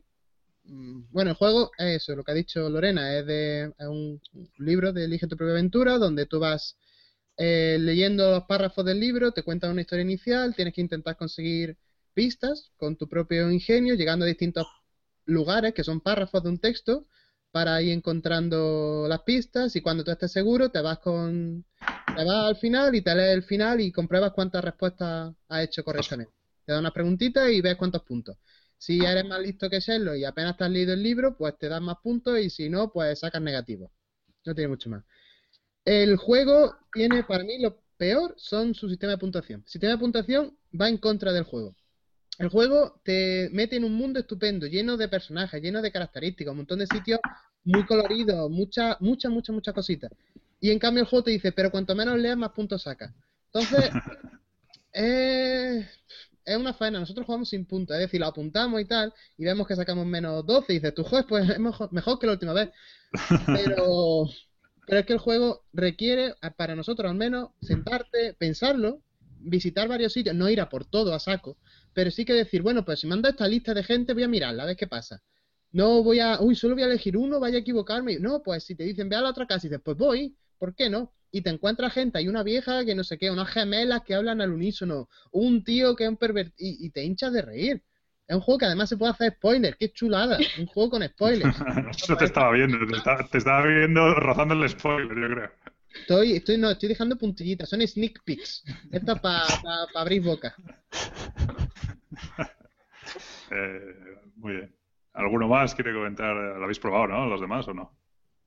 mm, 0.64 1.02
bueno, 1.10 1.30
el 1.30 1.36
juego 1.36 1.70
es 1.78 2.02
eso, 2.02 2.16
lo 2.16 2.24
que 2.24 2.32
ha 2.32 2.34
dicho 2.34 2.68
Lorena, 2.70 3.18
es, 3.18 3.26
de, 3.26 3.64
es 3.78 3.86
un, 3.86 4.20
un 4.32 4.50
libro 4.58 4.92
de 4.92 5.04
Elige 5.04 5.26
tu 5.26 5.36
propia 5.36 5.52
aventura, 5.52 5.98
donde 5.98 6.26
tú 6.26 6.38
vas 6.40 6.78
eh, 7.38 7.78
leyendo 7.80 8.30
los 8.32 8.44
párrafos 8.44 8.84
del 8.84 9.00
libro, 9.00 9.32
te 9.32 9.42
cuentan 9.42 9.70
una 9.72 9.82
historia 9.82 10.02
inicial, 10.02 10.54
tienes 10.54 10.74
que 10.74 10.80
intentar 10.80 11.16
conseguir 11.16 11.76
pistas 12.14 12.72
con 12.76 12.96
tu 12.96 13.08
propio 13.08 13.50
ingenio, 13.50 13.94
llegando 13.94 14.24
a 14.24 14.28
distintos 14.28 14.66
lugares 15.26 15.74
que 15.74 15.84
son 15.84 16.00
párrafos 16.00 16.42
de 16.42 16.48
un 16.50 16.58
texto 16.58 17.06
para 17.50 17.80
ir 17.82 17.92
encontrando 17.92 19.06
las 19.08 19.22
pistas 19.22 19.76
y 19.76 19.80
cuando 19.80 20.04
tú 20.04 20.10
estés 20.10 20.32
seguro 20.32 20.70
te 20.70 20.80
vas 20.80 20.98
con 20.98 21.64
te 22.14 22.24
vas 22.24 22.48
al 22.48 22.56
final 22.56 22.94
y 22.94 23.02
te 23.02 23.14
lees 23.14 23.34
el 23.36 23.42
final 23.44 23.80
y 23.80 23.92
compruebas 23.92 24.32
cuántas 24.32 24.64
respuestas 24.64 25.34
has 25.48 25.64
hecho 25.64 25.84
correctamente. 25.84 26.32
Te 26.64 26.72
da 26.72 26.80
unas 26.80 26.92
preguntitas 26.92 27.48
y 27.50 27.60
ves 27.60 27.76
cuántos 27.76 28.02
puntos. 28.02 28.36
Si 28.76 29.04
eres 29.04 29.24
más 29.24 29.40
listo 29.40 29.70
que 29.70 29.80
Sherlock 29.80 30.16
y 30.16 30.24
apenas 30.24 30.56
te 30.56 30.64
has 30.64 30.70
leído 30.70 30.92
el 30.94 31.02
libro, 31.02 31.36
pues 31.36 31.56
te 31.58 31.68
dan 31.68 31.84
más 31.84 31.96
puntos 32.02 32.38
y 32.40 32.50
si 32.50 32.68
no, 32.68 32.90
pues 32.92 33.20
sacas 33.20 33.42
negativos. 33.42 33.90
No 34.44 34.54
tiene 34.54 34.68
mucho 34.68 34.90
más. 34.90 35.04
El 35.84 36.16
juego 36.16 36.76
tiene, 36.92 37.24
para 37.24 37.44
mí, 37.44 37.58
lo 37.58 37.78
peor 37.96 38.34
son 38.36 38.74
su 38.74 38.88
sistema 38.88 39.12
de 39.12 39.18
puntuación. 39.18 39.62
El 39.64 39.68
sistema 39.70 39.92
de 39.92 39.98
puntuación 39.98 40.56
va 40.78 40.88
en 40.88 40.98
contra 40.98 41.32
del 41.32 41.44
juego. 41.44 41.74
El 42.38 42.48
juego 42.48 43.00
te 43.02 43.48
mete 43.52 43.76
en 43.76 43.84
un 43.84 43.94
mundo 43.94 44.20
estupendo, 44.20 44.66
lleno 44.66 44.96
de 44.96 45.08
personajes, 45.08 45.60
lleno 45.60 45.82
de 45.82 45.90
características, 45.90 46.52
un 46.52 46.58
montón 46.58 46.78
de 46.78 46.86
sitios 46.86 47.18
muy 47.64 47.84
colorido, 47.84 48.48
muchas, 48.48 49.00
muchas, 49.00 49.32
muchas, 49.32 49.54
muchas 49.54 49.74
cositas. 49.74 50.10
Y 50.60 50.70
en 50.70 50.78
cambio 50.78 51.02
el 51.02 51.08
juego 51.08 51.24
te 51.24 51.30
dice, 51.32 51.52
pero 51.52 51.70
cuanto 51.70 51.94
menos 51.94 52.18
leas, 52.18 52.36
más 52.36 52.52
puntos 52.52 52.82
sacas. 52.82 53.12
Entonces, 53.46 53.90
eh, 54.92 55.88
es 56.44 56.56
una 56.56 56.72
faena. 56.72 57.00
Nosotros 57.00 57.26
jugamos 57.26 57.48
sin 57.48 57.66
puntos, 57.66 57.94
es 57.96 58.02
decir, 58.02 58.20
lo 58.20 58.26
apuntamos 58.26 58.80
y 58.80 58.84
tal, 58.84 59.12
y 59.36 59.44
vemos 59.44 59.66
que 59.66 59.76
sacamos 59.76 60.06
menos 60.06 60.46
12 60.46 60.72
y 60.72 60.76
dices, 60.76 60.94
tú 60.94 61.04
juegas 61.04 61.26
pues 61.28 61.48
es 61.48 61.58
mejor, 61.58 61.92
mejor 61.92 62.18
que 62.18 62.26
la 62.26 62.32
última 62.32 62.52
vez. 62.52 62.70
Pero, 63.46 64.28
pero 64.88 65.00
es 65.00 65.06
que 65.06 65.12
el 65.12 65.18
juego 65.18 65.64
requiere, 65.74 66.34
para 66.56 66.74
nosotros 66.74 67.10
al 67.10 67.16
menos, 67.16 67.50
sentarte, 67.60 68.32
pensarlo, 68.32 69.02
visitar 69.38 69.86
varios 69.86 70.14
sitios, 70.14 70.34
no 70.34 70.48
ir 70.48 70.62
a 70.62 70.70
por 70.70 70.86
todo 70.86 71.12
a 71.14 71.20
saco, 71.20 71.58
pero 71.92 72.10
sí 72.10 72.24
que 72.24 72.32
decir, 72.32 72.62
bueno, 72.62 72.86
pues 72.86 73.00
si 73.00 73.06
manda 73.06 73.28
esta 73.28 73.46
lista 73.46 73.74
de 73.74 73.82
gente, 73.82 74.14
voy 74.14 74.22
a 74.22 74.28
mirarla, 74.28 74.62
a 74.62 74.66
ver 74.66 74.76
qué 74.76 74.86
pasa. 74.86 75.22
No 75.72 76.02
voy 76.02 76.20
a, 76.20 76.40
uy, 76.40 76.54
solo 76.54 76.74
voy 76.74 76.84
a 76.84 76.86
elegir 76.86 77.18
uno, 77.18 77.38
vaya 77.38 77.58
a 77.58 77.60
equivocarme. 77.60 78.18
No, 78.18 78.42
pues 78.42 78.64
si 78.64 78.74
te 78.74 78.84
dicen, 78.84 79.10
ve 79.10 79.16
a 79.16 79.20
la 79.20 79.28
otra 79.30 79.46
casa 79.46 79.66
y 79.66 79.70
dices, 79.70 79.82
pues 79.84 79.98
voy, 79.98 80.34
¿por 80.58 80.74
qué 80.74 80.88
no? 80.88 81.12
Y 81.30 81.42
te 81.42 81.50
encuentras 81.50 81.92
gente, 81.92 82.16
hay 82.16 82.26
una 82.28 82.42
vieja 82.42 82.82
que 82.86 82.94
no 82.94 83.04
sé 83.04 83.18
qué, 83.18 83.30
unas 83.30 83.50
gemelas 83.50 84.02
que 84.04 84.14
hablan 84.14 84.40
al 84.40 84.52
unísono, 84.52 85.10
un 85.32 85.62
tío 85.64 85.94
que 85.94 86.04
es 86.04 86.08
un 86.08 86.16
pervertido, 86.16 86.56
y, 86.58 86.86
y 86.86 86.90
te 86.90 87.04
hinchas 87.04 87.34
de 87.34 87.42
reír. 87.42 87.82
Es 88.28 88.34
un 88.36 88.42
juego 88.42 88.58
que 88.58 88.66
además 88.66 88.90
se 88.90 88.96
puede 88.98 89.12
hacer 89.12 89.32
spoiler, 89.32 89.76
qué 89.78 89.90
chulada, 89.90 90.38
un 90.58 90.66
juego 90.66 90.90
con 90.90 91.02
spoilers. 91.02 91.56
Eso 91.90 92.16
te 92.16 92.26
estaba 92.26 92.52
viendo, 92.52 92.76
te 92.86 92.96
estaba, 92.96 93.26
te 93.26 93.38
estaba 93.38 93.66
viendo 93.66 94.14
rozando 94.14 94.54
el 94.54 94.68
spoiler, 94.68 95.18
yo 95.18 95.34
creo. 95.34 95.50
Estoy, 96.00 96.32
estoy, 96.34 96.58
no, 96.58 96.70
estoy 96.70 96.90
dejando 96.90 97.16
puntillitas, 97.16 97.68
son 97.70 97.80
sneak 97.86 98.22
peeks. 98.24 98.62
Esto 98.92 99.12
es 99.14 99.20
para 99.20 99.46
pa, 99.46 99.86
pa 99.92 100.00
abrir 100.00 100.22
boca. 100.22 100.54
Eh, 103.50 103.94
muy 104.36 104.52
bien. 104.56 104.76
¿Alguno 105.14 105.48
más 105.48 105.74
quiere 105.74 105.94
comentar? 105.94 106.34
¿Lo 106.34 106.62
habéis 106.62 106.78
probado, 106.78 107.06
no? 107.08 107.26
¿Los 107.26 107.40
demás 107.40 107.66
o 107.66 107.72
no? 107.72 107.96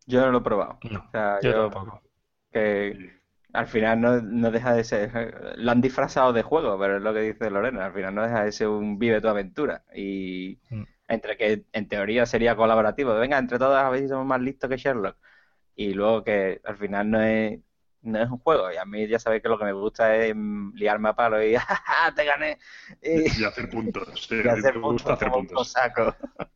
Yo 0.06 0.22
no 0.22 0.32
lo 0.32 0.38
he 0.38 0.42
probado. 0.42 0.78
No, 0.92 1.00
O 1.00 1.12
sea, 1.12 1.40
yo 1.42 1.52
yo 1.52 1.70
tampoco. 1.72 2.04
que 2.52 3.20
al 3.54 3.68
final 3.68 4.02
no, 4.02 4.22
no 4.22 4.52
deja 4.52 4.74
de 4.74 4.84
ser, 4.84 5.54
lo 5.58 5.72
han 5.72 5.82
disfrazado 5.82 6.34
de 6.34 6.44
juego, 6.44 6.80
pero 6.80 6.98
es 6.98 7.04
lo 7.04 7.14
que 7.14 7.22
dice 7.22 7.50
Lorena, 7.50 7.86
al 7.86 7.94
final 7.94 8.16
no 8.16 8.24
deja 8.24 8.44
de 8.46 8.52
ser 8.52 8.68
un 8.70 8.98
vive 9.00 9.22
tu 9.22 9.28
aventura 9.28 9.84
y 9.96 10.60
Mm. 10.72 10.84
entre 11.08 11.38
que 11.38 11.66
en 11.74 11.88
teoría 11.88 12.26
sería 12.26 12.56
colaborativo, 12.56 13.14
venga, 13.16 13.38
entre 13.38 13.60
todos 13.60 13.76
a 13.78 13.90
ver 13.90 14.02
si 14.02 14.08
somos 14.08 14.26
más 14.26 14.42
listos 14.42 14.70
que 14.70 14.78
Sherlock 14.78 15.18
y 15.76 15.94
luego 15.94 16.24
que 16.24 16.62
al 16.66 16.78
final 16.78 17.10
no 17.12 17.22
es, 17.22 17.60
no 18.02 18.22
es 18.22 18.30
un 18.30 18.40
juego 18.40 18.72
y 18.72 18.78
a 18.78 18.86
mí 18.86 19.08
ya 19.08 19.20
sabéis 19.20 19.44
que 19.44 19.50
lo 19.50 19.60
que 19.60 19.66
me 19.66 19.74
gusta 19.74 20.16
es 20.16 20.34
mm, 20.36 20.76
liarme 20.76 21.10
a 21.10 21.16
palo 21.16 21.44
y 21.44 21.56
¡ja, 21.58 22.14
te 22.16 22.26
gané! 22.26 22.60
Y, 23.02 23.26
Y 23.36 23.44
hacer 23.46 23.70
puntos. 23.70 24.08
Sí, 24.30 24.36
y 24.44 24.48
hacer 24.48 24.80
te 24.84 24.88
gusta 24.88 25.14
puntos 25.14 25.16
hacer 25.16 25.32
como 25.32 25.38
un 25.38 25.48
puntos. 25.48 25.50
cosaco. 25.50 26.16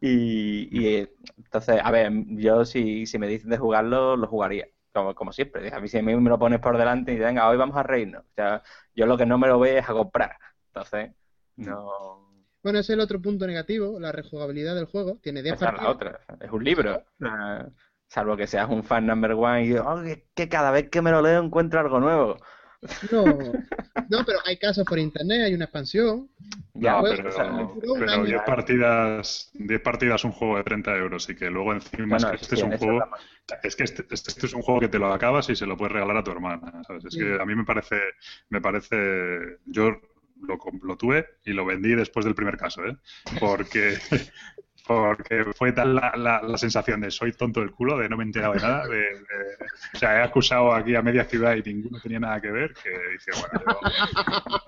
Y, 0.00 0.68
y, 0.70 0.94
eh, 0.96 1.12
entonces, 1.38 1.80
a 1.82 1.90
ver, 1.90 2.12
yo 2.28 2.64
si, 2.64 3.06
si 3.06 3.18
me 3.18 3.26
dicen 3.28 3.50
de 3.50 3.58
jugarlo, 3.58 4.16
lo 4.16 4.26
jugaría, 4.28 4.66
como, 4.96 5.14
como 5.14 5.32
siempre. 5.32 5.72
A 5.72 5.80
mí 5.80 5.88
si 5.88 5.98
a 5.98 6.02
mí 6.02 6.16
me 6.16 6.30
lo 6.30 6.38
pones 6.38 6.58
por 6.58 6.78
delante 6.78 7.12
y 7.12 7.18
venga, 7.18 7.48
hoy 7.48 7.56
vamos 7.56 7.76
a 7.76 7.82
reírnos. 7.82 8.24
O 8.24 8.32
sea, 8.34 8.62
yo 8.94 9.06
lo 9.06 9.16
que 9.16 9.26
no 9.26 9.38
me 9.38 9.46
lo 9.46 9.58
voy 9.58 9.70
es 9.70 9.88
a 9.88 9.92
comprar. 9.92 10.36
Entonces, 10.68 11.12
no... 11.56 12.24
Bueno, 12.62 12.80
ese 12.80 12.92
es 12.92 12.96
el 12.96 13.00
otro 13.00 13.20
punto 13.20 13.46
negativo, 13.46 14.00
la 14.00 14.10
rejugabilidad 14.10 14.74
del 14.74 14.86
juego. 14.86 15.18
Tiene 15.22 15.42
10 15.42 15.54
Esa 15.54 15.66
es 15.66 15.72
la 15.74 15.88
partidas. 15.88 15.94
otra. 15.94 16.20
Es 16.40 16.50
un 16.50 16.64
libro. 16.64 17.04
Salvo 18.08 18.36
que 18.36 18.46
seas 18.46 18.68
un 18.68 18.82
fan 18.82 19.06
number 19.06 19.32
one 19.32 19.64
y 19.66 19.74
oh, 19.74 20.02
que 20.34 20.48
cada 20.48 20.70
vez 20.70 20.88
que 20.90 21.02
me 21.02 21.10
lo 21.10 21.20
leo 21.20 21.42
encuentro 21.42 21.78
algo 21.78 22.00
nuevo. 22.00 22.36
No, 23.10 23.52
no, 24.08 24.24
pero 24.24 24.38
hay 24.44 24.56
casos 24.56 24.84
por 24.84 24.98
internet, 24.98 25.42
hay 25.46 25.54
una 25.54 25.64
expansión. 25.64 26.28
No, 26.74 27.00
pues, 27.00 27.14
pero, 27.16 27.28
o 27.28 27.32
sea, 27.32 27.44
duró 27.74 27.92
un 27.94 27.98
pero 28.00 28.12
año. 28.12 28.24
10 28.24 28.42
partidas, 28.42 29.50
10 29.54 29.80
partidas 29.80 30.24
un 30.24 30.32
juego 30.32 30.56
de 30.58 30.64
30 30.64 30.94
euros 30.96 31.28
y 31.30 31.34
que 31.34 31.48
luego 31.50 31.72
encima 31.72 32.18
Bueno, 32.18 32.30
es 32.32 32.38
que 32.40 32.44
este 32.44 32.56
sí, 32.56 32.62
es 32.62 32.68
un 32.68 32.76
juego, 32.78 33.08
es 33.62 33.76
que 33.76 33.84
este, 33.84 34.02
este- 34.10 34.30
este 34.30 34.46
es 34.46 34.52
un 34.54 34.62
juego 34.62 34.80
que 34.80 34.88
te 34.88 34.98
lo 34.98 35.12
acabas 35.12 35.48
y 35.48 35.56
se 35.56 35.66
lo 35.66 35.76
puedes 35.76 35.92
regalar 35.92 36.18
a 36.18 36.24
tu 36.24 36.30
hermana, 36.32 36.82
¿sabes? 36.86 37.04
Es 37.06 37.14
Sí. 37.14 37.20
que 37.20 37.40
a 37.40 37.46
mí 37.46 37.54
me 37.54 37.64
parece, 37.64 37.96
me 38.50 38.60
parece, 38.60 38.96
yo 39.64 39.90
lo, 40.42 40.58
lo 40.82 40.96
tuve 40.96 41.26
y 41.44 41.52
lo 41.52 41.64
vendí 41.64 41.94
después 41.94 42.24
del 42.26 42.34
primer 42.34 42.58
caso, 42.58 42.84
¿eh? 42.84 42.96
Porque, 43.40 43.94
porque 44.86 45.44
fue 45.56 45.72
tal 45.72 45.94
la, 45.94 46.12
la- 46.16 46.42
la 46.42 46.58
sensación 46.58 47.00
de 47.00 47.10
soy 47.10 47.32
tonto 47.32 47.60
del 47.60 47.70
culo, 47.72 47.98
de 47.98 48.08
no 48.08 48.16
me 48.16 48.24
he 48.24 48.26
enterado 48.26 48.54
de 48.54 48.60
nada, 48.60 48.86
de, 48.86 49.04
o 49.94 49.98
sea, 49.98 50.18
he 50.20 50.22
acusado 50.22 50.72
aquí 50.72 50.94
a 50.94 51.02
media 51.02 51.24
ciudad 51.24 51.54
y 51.56 51.62
ninguno 51.62 51.98
tenía 52.00 52.20
nada 52.20 52.40
que 52.40 52.50
ver, 52.50 52.72
que 52.74 52.90
dice, 53.12 53.30
bueno, 53.40 53.64
yo- 53.66 54.60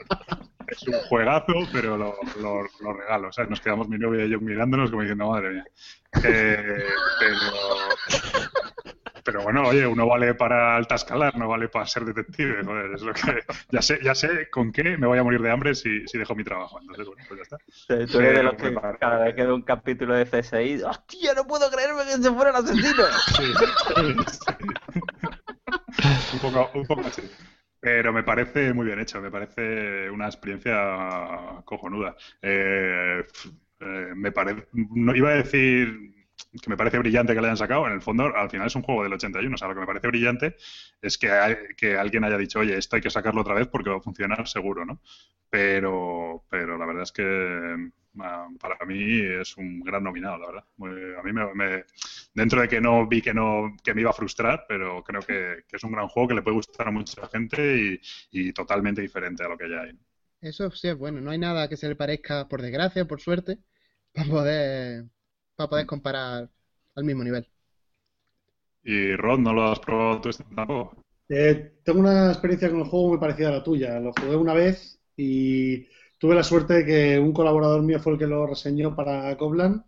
es 0.69 0.87
un 0.87 0.95
juegazo, 1.09 1.55
pero 1.73 1.97
lo, 1.97 2.15
lo, 2.41 2.63
lo 2.81 2.93
regalo. 2.93 3.29
O 3.29 3.33
sea, 3.33 3.45
nos 3.47 3.61
quedamos 3.61 3.89
mi 3.89 3.99
novia 3.99 4.25
y 4.27 4.31
yo 4.31 4.39
mirándonos 4.41 4.91
como 4.91 5.01
diciendo, 5.03 5.31
madre 5.31 5.51
mía. 5.51 5.65
Eh, 6.25 6.85
pero, 7.19 7.37
pero 9.29 9.43
bueno, 9.43 9.69
oye, 9.69 9.87
uno 9.87 10.07
vale 10.07 10.33
para 10.35 10.75
alta 10.75 10.95
escalar, 10.95 11.37
no 11.37 11.49
vale 11.49 11.69
para 11.69 11.87
ser 11.87 12.03
detective. 12.07 12.65
Joder, 12.65 12.93
es 12.95 13.03
lo 13.03 13.13
que, 13.13 13.21
ya 13.71 13.83
sé, 13.83 14.01
ya 14.03 14.15
sé 14.15 14.49
con 14.49 14.73
qué 14.73 14.97
me 14.97 15.07
voy 15.07 15.19
a 15.19 15.23
morir 15.23 15.43
de 15.43 15.51
hambre 15.51 15.75
si, 15.75 16.07
si 16.09 16.17
dejo 16.17 16.35
mi 16.35 16.45
trabajo. 16.45 16.81
Entonces, 16.81 17.07
bueno, 17.07 17.23
pues 17.29 17.37
ya 17.39 17.43
está. 17.43 17.59
Tú 17.87 18.07
tú 18.09 18.21
eres 18.21 18.35
de 18.35 18.41
Eh, 18.41 18.43
los 18.43 18.55
que 18.57 18.73
cada 18.99 19.19
vez 19.25 19.35
que 19.35 19.45
veo 19.45 19.55
un 19.55 19.63
capítulo 19.63 20.15
de 20.15 20.25
CSI, 20.25 20.83
¡hostia, 20.83 21.35
no 21.35 21.47
puedo 21.47 21.71
creerme 21.71 22.05
que 22.05 22.23
se 22.23 22.33
fuera 22.33 22.51
el 22.51 22.57
asesino! 22.57 23.05
Sí, 23.37 23.53
sí. 23.55 23.69
un, 26.33 26.41
poco, 26.41 26.71
un 26.75 26.87
poco 26.87 27.07
así. 27.09 27.23
Pero 27.81 28.13
me 28.13 28.23
parece 28.25 28.73
muy 28.75 28.87
bien 28.87 28.99
hecho, 29.01 29.21
me 29.21 29.31
parece 29.31 30.11
una 30.11 30.27
experiencia 30.27 31.63
cojonuda. 31.65 32.17
Eh, 32.43 33.25
eh, 33.81 34.13
me 34.17 34.33
parece, 34.33 34.67
no 34.73 35.15
iba 35.15 35.31
a 35.31 35.35
decir 35.35 36.18
que 36.63 36.71
me 36.71 36.77
parece 36.77 36.99
brillante 36.99 37.35
que 37.35 37.41
le 37.41 37.49
hayan 37.49 37.57
sacado, 37.57 37.87
en 37.87 37.93
el 37.93 38.01
fondo 38.01 38.35
al 38.35 38.51
final 38.51 38.67
es 38.67 38.75
un 38.75 38.83
juego 38.83 39.03
del 39.03 39.13
81, 39.13 39.55
o 39.55 39.59
sea, 39.59 39.69
lo 39.69 39.75
que 39.75 39.81
me 39.81 39.87
parece 39.87 40.09
brillante 40.09 40.57
es 41.03 41.19
que, 41.19 41.29
que 41.77 41.97
alguien 41.97 42.25
haya 42.25 42.39
dicho, 42.39 42.61
oye, 42.61 42.77
esto 42.77 42.97
hay 42.97 43.03
que 43.03 43.11
sacarlo 43.11 43.43
otra 43.43 43.55
vez 43.55 43.69
porque 43.69 43.91
va 43.91 43.97
a 43.97 44.01
funcionar 44.01 44.47
seguro, 44.49 44.85
¿no? 44.85 45.01
Pero, 45.51 46.45
pero 46.49 46.77
la 46.79 46.87
verdad 46.87 47.03
es 47.03 47.13
que 47.13 47.91
ah, 48.21 48.49
para 48.61 48.85
mí 48.87 49.21
es 49.21 49.57
un 49.57 49.81
gran 49.81 50.05
nominado, 50.05 50.39
la 50.39 50.47
verdad. 50.47 50.65
A 51.19 51.23
mí 51.23 51.33
me, 51.33 51.85
dentro 52.35 52.61
de 52.61 52.69
que 52.69 52.81
no 52.81 53.07
vi 53.07 53.23
que 53.23 53.35
no 53.35 53.77
que 53.83 53.95
me 53.95 54.03
iba 54.03 54.11
a 54.11 54.15
frustrar, 54.15 54.65
pero 54.69 55.03
creo 55.03 55.21
que, 55.23 55.65
que 55.67 55.77
es 55.77 55.85
un 55.85 55.93
gran 55.93 56.09
juego 56.09 56.29
que 56.29 56.35
le 56.35 56.43
puede 56.43 56.57
gustar 56.57 56.89
a 56.89 56.91
mucha 56.91 57.27
gente 57.29 57.77
y, 57.77 58.01
y 58.31 58.53
totalmente 58.53 59.01
diferente 59.01 59.45
a 59.45 59.49
lo 59.49 59.57
que 59.57 59.71
ya 59.71 59.83
hay. 59.83 59.99
Eso 60.41 60.71
sí 60.71 60.89
es 60.89 60.97
bueno, 60.97 61.21
no 61.21 61.31
hay 61.31 61.39
nada 61.39 61.69
que 61.69 61.77
se 61.77 61.89
le 61.89 61.97
parezca, 61.97 62.47
por 62.49 62.63
desgracia, 62.63 63.07
por 63.07 63.21
suerte, 63.21 63.59
para 64.13 64.29
poder, 64.29 65.05
para 65.59 65.71
poder 65.71 65.87
comparar 65.87 66.51
al 66.97 67.05
mismo 67.05 67.25
nivel. 67.25 67.49
Y 68.83 69.15
Rod, 69.15 69.39
¿no 69.39 69.53
lo 69.53 69.69
has 69.71 69.79
probado 69.79 70.21
tú 70.21 70.31
este 70.31 70.43
tampoco? 70.53 70.97
Eh, 71.29 71.75
tengo 71.85 72.01
una 72.01 72.29
experiencia 72.31 72.71
con 72.71 72.81
el 72.81 72.87
juego 72.87 73.09
muy 73.11 73.19
parecida 73.19 73.49
a 73.49 73.53
la 73.53 73.63
tuya. 73.63 74.01
Lo 74.01 74.13
jugué 74.13 74.37
una 74.37 74.55
vez 74.55 75.01
y 75.17 75.87
tuve 76.19 76.35
la 76.35 76.43
suerte 76.43 76.75
de 76.75 76.87
que 76.87 77.19
un 77.19 77.33
colaborador 77.33 77.83
mío 77.83 78.01
fue 78.01 78.15
el 78.15 78.19
que 78.19 78.27
lo 78.27 78.47
reseñó 78.47 78.95
para 78.97 79.37
Coblan, 79.37 79.85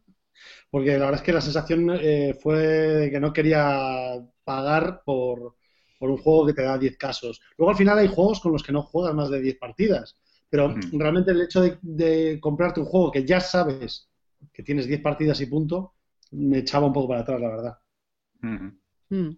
porque 0.70 0.92
la 0.94 1.06
verdad 1.06 1.16
es 1.16 1.22
que 1.22 1.34
la 1.34 1.42
sensación 1.42 1.90
eh, 2.01 2.34
fue 2.42 2.59
de 2.59 3.12
que 3.12 3.20
no 3.20 3.32
quería 3.34 4.16
pagar 4.44 5.02
por, 5.05 5.56
por 5.98 6.10
un 6.10 6.18
juego 6.18 6.47
que 6.48 6.55
te 6.55 6.64
da 6.64 6.78
10 6.78 6.98
casos. 6.98 7.42
Luego 7.59 7.72
al 7.72 7.78
final 7.78 7.98
hay 8.01 8.09
juegos 8.09 8.40
con 8.40 8.52
los 8.52 8.64
que 8.64 8.72
no 8.72 8.82
juegas 8.84 9.14
más 9.16 9.30
de 9.30 9.42
10 9.42 9.59
partidas, 9.59 10.16
pero 10.51 10.76
Mm. 10.76 10.92
realmente 10.92 11.32
el 11.32 11.42
hecho 11.42 11.62
de, 11.62 11.78
de 11.82 12.40
comprarte 12.40 12.80
un 12.80 12.86
juego 12.86 13.12
que 13.12 13.26
ya 13.26 13.40
sabes 13.40 14.10
que 14.52 14.62
tienes 14.62 14.86
10 14.86 15.00
partidas 15.00 15.40
y 15.40 15.46
punto, 15.46 15.94
me 16.32 16.58
echaba 16.58 16.86
un 16.86 16.92
poco 16.92 17.08
para 17.08 17.20
atrás, 17.22 17.40
la 17.40 17.48
verdad. 17.48 17.78
Mm. 19.10 19.36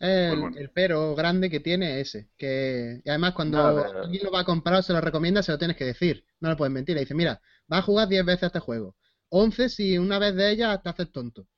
El, 0.00 0.08
Pues 0.26 0.38
bueno. 0.38 0.56
el 0.56 0.70
pero 0.70 1.14
grande 1.16 1.50
que 1.50 1.60
tiene 1.60 2.00
es 2.00 2.14
ese, 2.14 2.30
que 2.36 3.00
y 3.04 3.08
además 3.10 3.32
cuando 3.34 3.62
No, 3.62 4.02
alguien 4.02 4.22
lo 4.24 4.30
va 4.30 4.40
a 4.40 4.44
comprar 4.44 4.78
o 4.78 4.82
se 4.82 4.92
lo 4.92 5.00
recomienda, 5.00 5.42
se 5.42 5.50
lo 5.52 5.58
tienes 5.58 5.76
que 5.76 5.84
decir, 5.84 6.24
no 6.40 6.48
le 6.50 6.56
puedes 6.56 6.72
mentir, 6.72 6.94
le 6.94 7.00
dices, 7.02 7.16
mira, 7.16 7.40
vas 7.66 7.80
a 7.80 7.82
jugar 7.82 8.08
10 8.08 8.24
veces 8.24 8.44
a 8.44 8.46
este 8.48 8.60
juego, 8.60 8.96
11 9.30 9.68
si 9.68 9.98
una 9.98 10.18
vez 10.20 10.34
de 10.36 10.50
ellas 10.52 10.80
te 10.82 10.88
haces 10.88 11.10
tonto, 11.12 11.48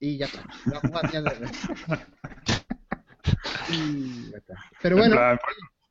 y 0.00 0.18
ya 0.18 0.26
está, 0.26 0.50
vas 0.64 0.78
a 0.80 0.82
jugar 0.82 1.08
10 1.10 1.24
veces. 1.24 1.52
Y 3.66 4.30
ya 4.30 4.38
está. 4.38 4.54
Pero 4.80 4.96
En 5.00 5.04
bueno, 5.04 5.16
plan, 5.16 5.38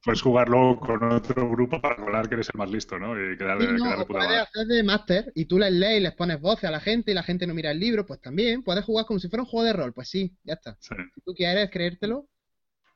puedes 0.04 0.22
jugarlo 0.22 0.80
con 0.80 1.04
otro 1.12 1.50
grupo 1.50 1.80
para 1.82 1.96
colar 1.96 2.28
que 2.28 2.36
eres 2.36 2.50
el 2.54 2.58
más 2.58 2.70
listo, 2.72 2.98
¿no? 2.98 3.14
Y 3.14 3.38
quedar, 3.38 3.62
Sí, 3.62 3.68
no, 3.68 3.84
quedar 3.84 3.98
de 3.98 4.04
o 4.04 4.08
puta 4.08 4.20
puedes 4.20 4.42
hacer 4.42 4.68
de 4.68 4.84
máster 4.84 5.32
y 5.36 5.46
tú 5.46 5.60
les 5.60 5.72
lees 5.72 6.00
y 6.00 6.04
les 6.04 6.14
pones 6.14 6.40
voces 6.42 6.66
a 6.66 6.72
la 6.72 6.80
gente 6.80 7.12
y 7.12 7.14
la 7.14 7.24
gente 7.24 7.46
no 7.48 7.54
mira 7.54 7.72
el 7.72 7.80
libro, 7.80 8.06
pues 8.06 8.20
también 8.22 8.64
puedes 8.64 8.84
jugar 8.86 9.06
como 9.06 9.20
si 9.20 9.30
fuera 9.30 9.44
un 9.44 9.50
juego 9.50 9.66
de 9.66 9.74
rol, 9.74 9.94
pues 9.94 10.10
sí, 10.10 10.36
ya 10.44 10.54
está. 10.56 10.76
Sí. 10.80 10.96
Si 11.16 11.22
tú 11.22 11.34
quieres 11.34 11.70
creértelo, 11.70 12.28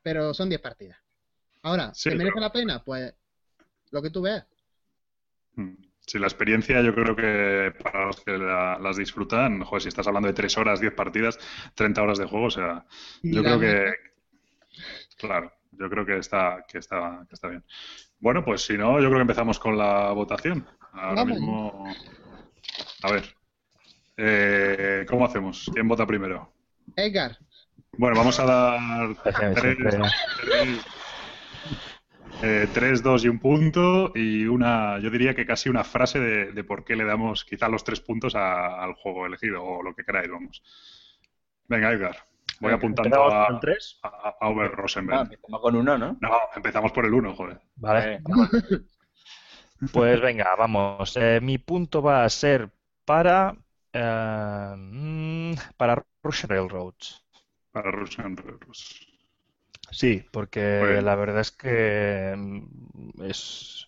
pero 0.02 0.34
son 0.34 0.50
10 0.50 0.62
partidas. 0.62 0.98
Ahora, 1.62 1.92
Sí, 1.94 2.10
¿te 2.10 2.16
merece 2.16 2.34
pero- 2.36 2.46
la 2.46 2.52
pena? 2.54 2.84
Pues 2.84 3.14
lo 3.92 4.02
que 4.02 4.10
tú 4.10 4.22
veas. 4.22 4.46
Mm. 5.56 5.74
Sí, 6.08 6.20
la 6.20 6.28
experiencia 6.28 6.82
yo 6.84 6.94
creo 6.94 7.16
que 7.16 7.74
para 7.84 8.06
los 8.06 8.22
que 8.22 8.38
la- 8.38 8.78
las 8.80 8.98
disfrutan, 8.98 9.62
joder, 9.64 9.82
si 9.82 9.88
estás 9.90 10.06
hablando 10.06 10.28
de 10.28 10.36
3 10.36 10.56
horas, 10.58 10.80
10 10.80 10.94
partidas, 10.94 11.40
30 11.74 12.04
horas 12.04 12.20
de 12.20 12.26
juego, 12.26 12.46
o 12.46 12.52
sea, 12.52 12.86
yo 13.24 13.42
creo 13.42 13.60
que, 13.60 13.92
claro, 15.18 15.52
yo 15.80 15.90
creo 15.90 16.06
que 16.06 16.18
está, 16.18 16.66
que 16.68 16.80
está, 16.80 17.26
que 17.28 17.36
está 17.36 17.48
bien. 17.50 17.64
Bueno, 18.20 18.44
pues 18.44 18.62
si 18.64 18.78
no, 18.78 18.94
yo 19.00 19.08
creo 19.08 19.16
que 19.18 19.22
empezamos 19.22 19.60
con 19.60 19.78
la 19.78 20.12
votación. 20.12 20.66
Ahora 20.94 21.16
Vamos. 21.16 21.38
mismo, 21.38 21.94
a 23.04 23.12
ver, 23.12 23.36
Eh, 24.18 25.06
¿Cómo 25.10 25.26
hacemos? 25.26 25.70
¿Quién 25.74 25.88
vota 25.88 26.06
primero? 26.08 26.52
Edgar, 26.98 27.38
Bueno, 27.98 28.16
vamos 28.18 28.40
a 28.40 28.46
dar 28.46 29.16
tres, 29.54 29.78
eh, 32.42 32.68
tres, 32.74 33.02
dos 33.02 33.24
y 33.26 33.30
un 33.30 33.40
punto 33.40 34.12
y 34.16 34.46
una, 34.46 35.00
yo 35.00 35.10
diría 35.10 35.34
que 35.36 35.46
casi 35.46 35.70
una 35.70 35.84
frase 35.84 36.20
de, 36.20 36.52
de 36.52 36.64
por 36.64 36.84
qué 36.84 36.96
le 36.96 37.06
damos 37.06 37.46
quizá 37.46 37.70
los 37.70 37.84
tres 37.84 38.02
puntos 38.02 38.36
a- 38.36 38.84
al 38.84 38.94
juego 38.94 39.26
elegido 39.26 39.64
o 39.64 39.84
lo 39.84 39.96
que 39.96 40.04
queráis, 40.04 40.30
vamos. 40.30 40.62
Venga, 41.68 41.92
Edgar, 41.92 42.18
voy 42.60 42.74
apuntando 42.74 43.18
¿Empezamos 43.18 43.32
a, 43.32 43.48
con 43.48 43.60
tres? 43.60 44.04
a, 44.04 44.36
a 44.42 44.50
Over 44.50 44.72
Ah, 44.72 44.76
Rosenberg. 44.82 45.24
empezamos 45.24 45.62
con 45.62 45.76
uno, 45.76 45.98
¿no? 45.98 46.20
No, 46.22 46.30
empezamos 46.56 46.92
por 46.92 47.06
el 47.06 47.14
uno, 47.14 47.36
joder. 47.36 47.62
Vale. 47.76 48.10
Eh, 48.14 48.20
Pues 49.92 50.22
venga, 50.22 50.56
vamos. 50.56 51.16
Eh, 51.18 51.40
mi 51.42 51.58
punto 51.58 52.02
va 52.02 52.24
a 52.26 52.30
ser 52.30 52.70
para, 53.06 53.56
eh, 53.94 54.74
mm, 54.78 55.54
para 55.78 56.06
Russian 56.24 56.50
Railroads. 56.50 57.24
Para 57.72 57.92
Russian 57.92 58.36
Railroads. 58.38 59.06
Sí, 59.92 60.26
porque 60.32 61.00
la 61.04 61.16
verdad 61.16 61.42
es 61.42 61.52
que 61.52 62.34
mm, 62.38 63.24
es 63.24 63.88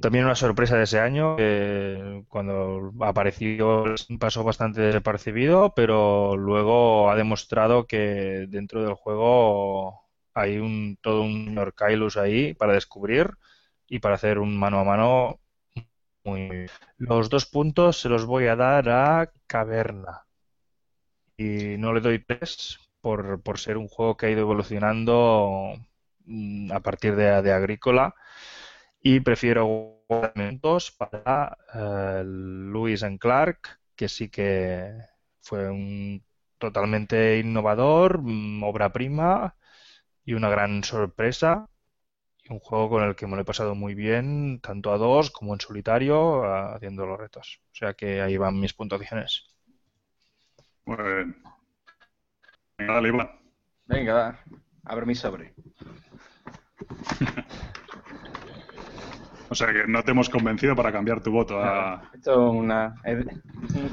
también 0.00 0.24
una 0.24 0.34
sorpresa 0.34 0.76
de 0.76 0.82
ese 0.82 0.98
año, 0.98 1.36
que 1.36 2.24
cuando 2.28 2.92
apareció 3.00 3.84
pasó 4.18 4.42
bastante 4.42 4.80
desapercibido, 4.80 5.74
pero 5.76 6.36
luego 6.36 7.08
ha 7.08 7.14
demostrado 7.14 7.86
que 7.86 8.46
dentro 8.48 8.82
del 8.84 8.94
juego 8.94 10.08
hay 10.34 10.58
un 10.58 10.98
todo 11.00 11.22
un 11.22 11.46
señor 11.46 11.74
Kailus 11.74 12.16
ahí 12.16 12.54
para 12.54 12.72
descubrir 12.72 13.30
y 13.88 14.00
para 14.00 14.16
hacer 14.16 14.40
un 14.40 14.58
mano 14.58 14.80
a 14.80 14.84
mano 14.84 15.40
muy... 16.24 16.66
Los 16.98 17.30
dos 17.30 17.46
puntos 17.46 18.00
se 18.00 18.08
los 18.08 18.26
voy 18.26 18.46
a 18.46 18.56
dar 18.56 18.88
a 18.88 19.32
Caverna. 19.46 20.26
Y 21.36 21.76
no 21.78 21.92
le 21.92 22.00
doy 22.00 22.24
tres 22.24 22.78
por, 23.00 23.40
por 23.42 23.58
ser 23.58 23.76
un 23.76 23.88
juego 23.88 24.16
que 24.16 24.26
ha 24.26 24.30
ido 24.30 24.40
evolucionando 24.40 25.74
mm, 26.24 26.72
a 26.72 26.80
partir 26.80 27.16
de, 27.16 27.40
de 27.42 27.52
Agrícola. 27.52 28.14
Y 29.02 29.20
prefiero 29.20 30.04
elementos 30.08 30.90
para 30.92 31.56
eh, 31.74 32.22
Lewis 32.24 33.02
and 33.02 33.18
Clark, 33.18 33.80
que 33.96 34.08
sí 34.08 34.28
que 34.28 34.92
fue 35.40 35.70
un 35.70 36.22
totalmente 36.58 37.38
innovador, 37.38 38.20
mm, 38.22 38.62
obra 38.62 38.92
prima 38.92 39.56
y 40.24 40.34
una 40.34 40.50
gran 40.50 40.84
sorpresa. 40.84 41.68
Y 42.44 42.52
un 42.52 42.58
juego 42.60 42.90
con 42.90 43.04
el 43.04 43.16
que 43.16 43.26
me 43.26 43.36
lo 43.36 43.42
he 43.42 43.44
pasado 43.44 43.74
muy 43.74 43.94
bien, 43.94 44.60
tanto 44.60 44.92
a 44.92 44.98
dos 44.98 45.30
como 45.30 45.54
en 45.54 45.60
solitario, 45.60 46.44
haciendo 46.44 47.06
los 47.06 47.18
retos. 47.18 47.60
O 47.72 47.74
sea 47.74 47.94
que 47.94 48.20
ahí 48.20 48.36
van 48.36 48.60
mis 48.60 48.74
puntuaciones. 48.74 49.46
Muy 50.84 50.96
bien. 50.96 51.42
Venga, 52.78 52.94
dale, 52.94 53.08
Iván. 53.08 53.30
Venga. 53.86 54.44
Abre 54.84 55.06
mi 55.06 55.14
sobre. 55.14 55.54
O 59.50 59.54
sea 59.54 59.72
que 59.72 59.86
no 59.86 60.02
te 60.04 60.12
hemos 60.12 60.30
convencido 60.30 60.76
para 60.76 60.92
cambiar 60.92 61.22
tu 61.22 61.32
voto 61.32 61.58
a... 61.58 62.10
Esto 62.14 62.32
es 62.32 62.54
una, 62.54 62.94
es 63.04 63.26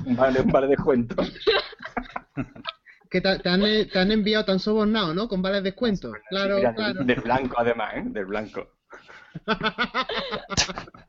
un 0.06 0.16
vale, 0.16 0.42
un 0.42 0.52
vale 0.52 0.68
descuento. 0.68 1.16
que 3.10 3.22
te, 3.22 3.40
te 3.40 3.50
han, 3.50 3.62
te 3.62 4.00
han 4.00 4.12
enviado 4.12 4.46
tan 4.46 4.60
sobornado, 4.60 5.16
¿no? 5.16 5.28
Con 5.28 5.42
vales 5.42 5.64
descuentos. 5.64 6.14
Claro, 6.30 6.58
Mira, 6.58 6.76
claro. 6.76 7.04
Del 7.04 7.22
blanco, 7.22 7.56
además, 7.58 7.94
¿eh? 7.96 8.04
Del 8.06 8.26
blanco. 8.26 8.70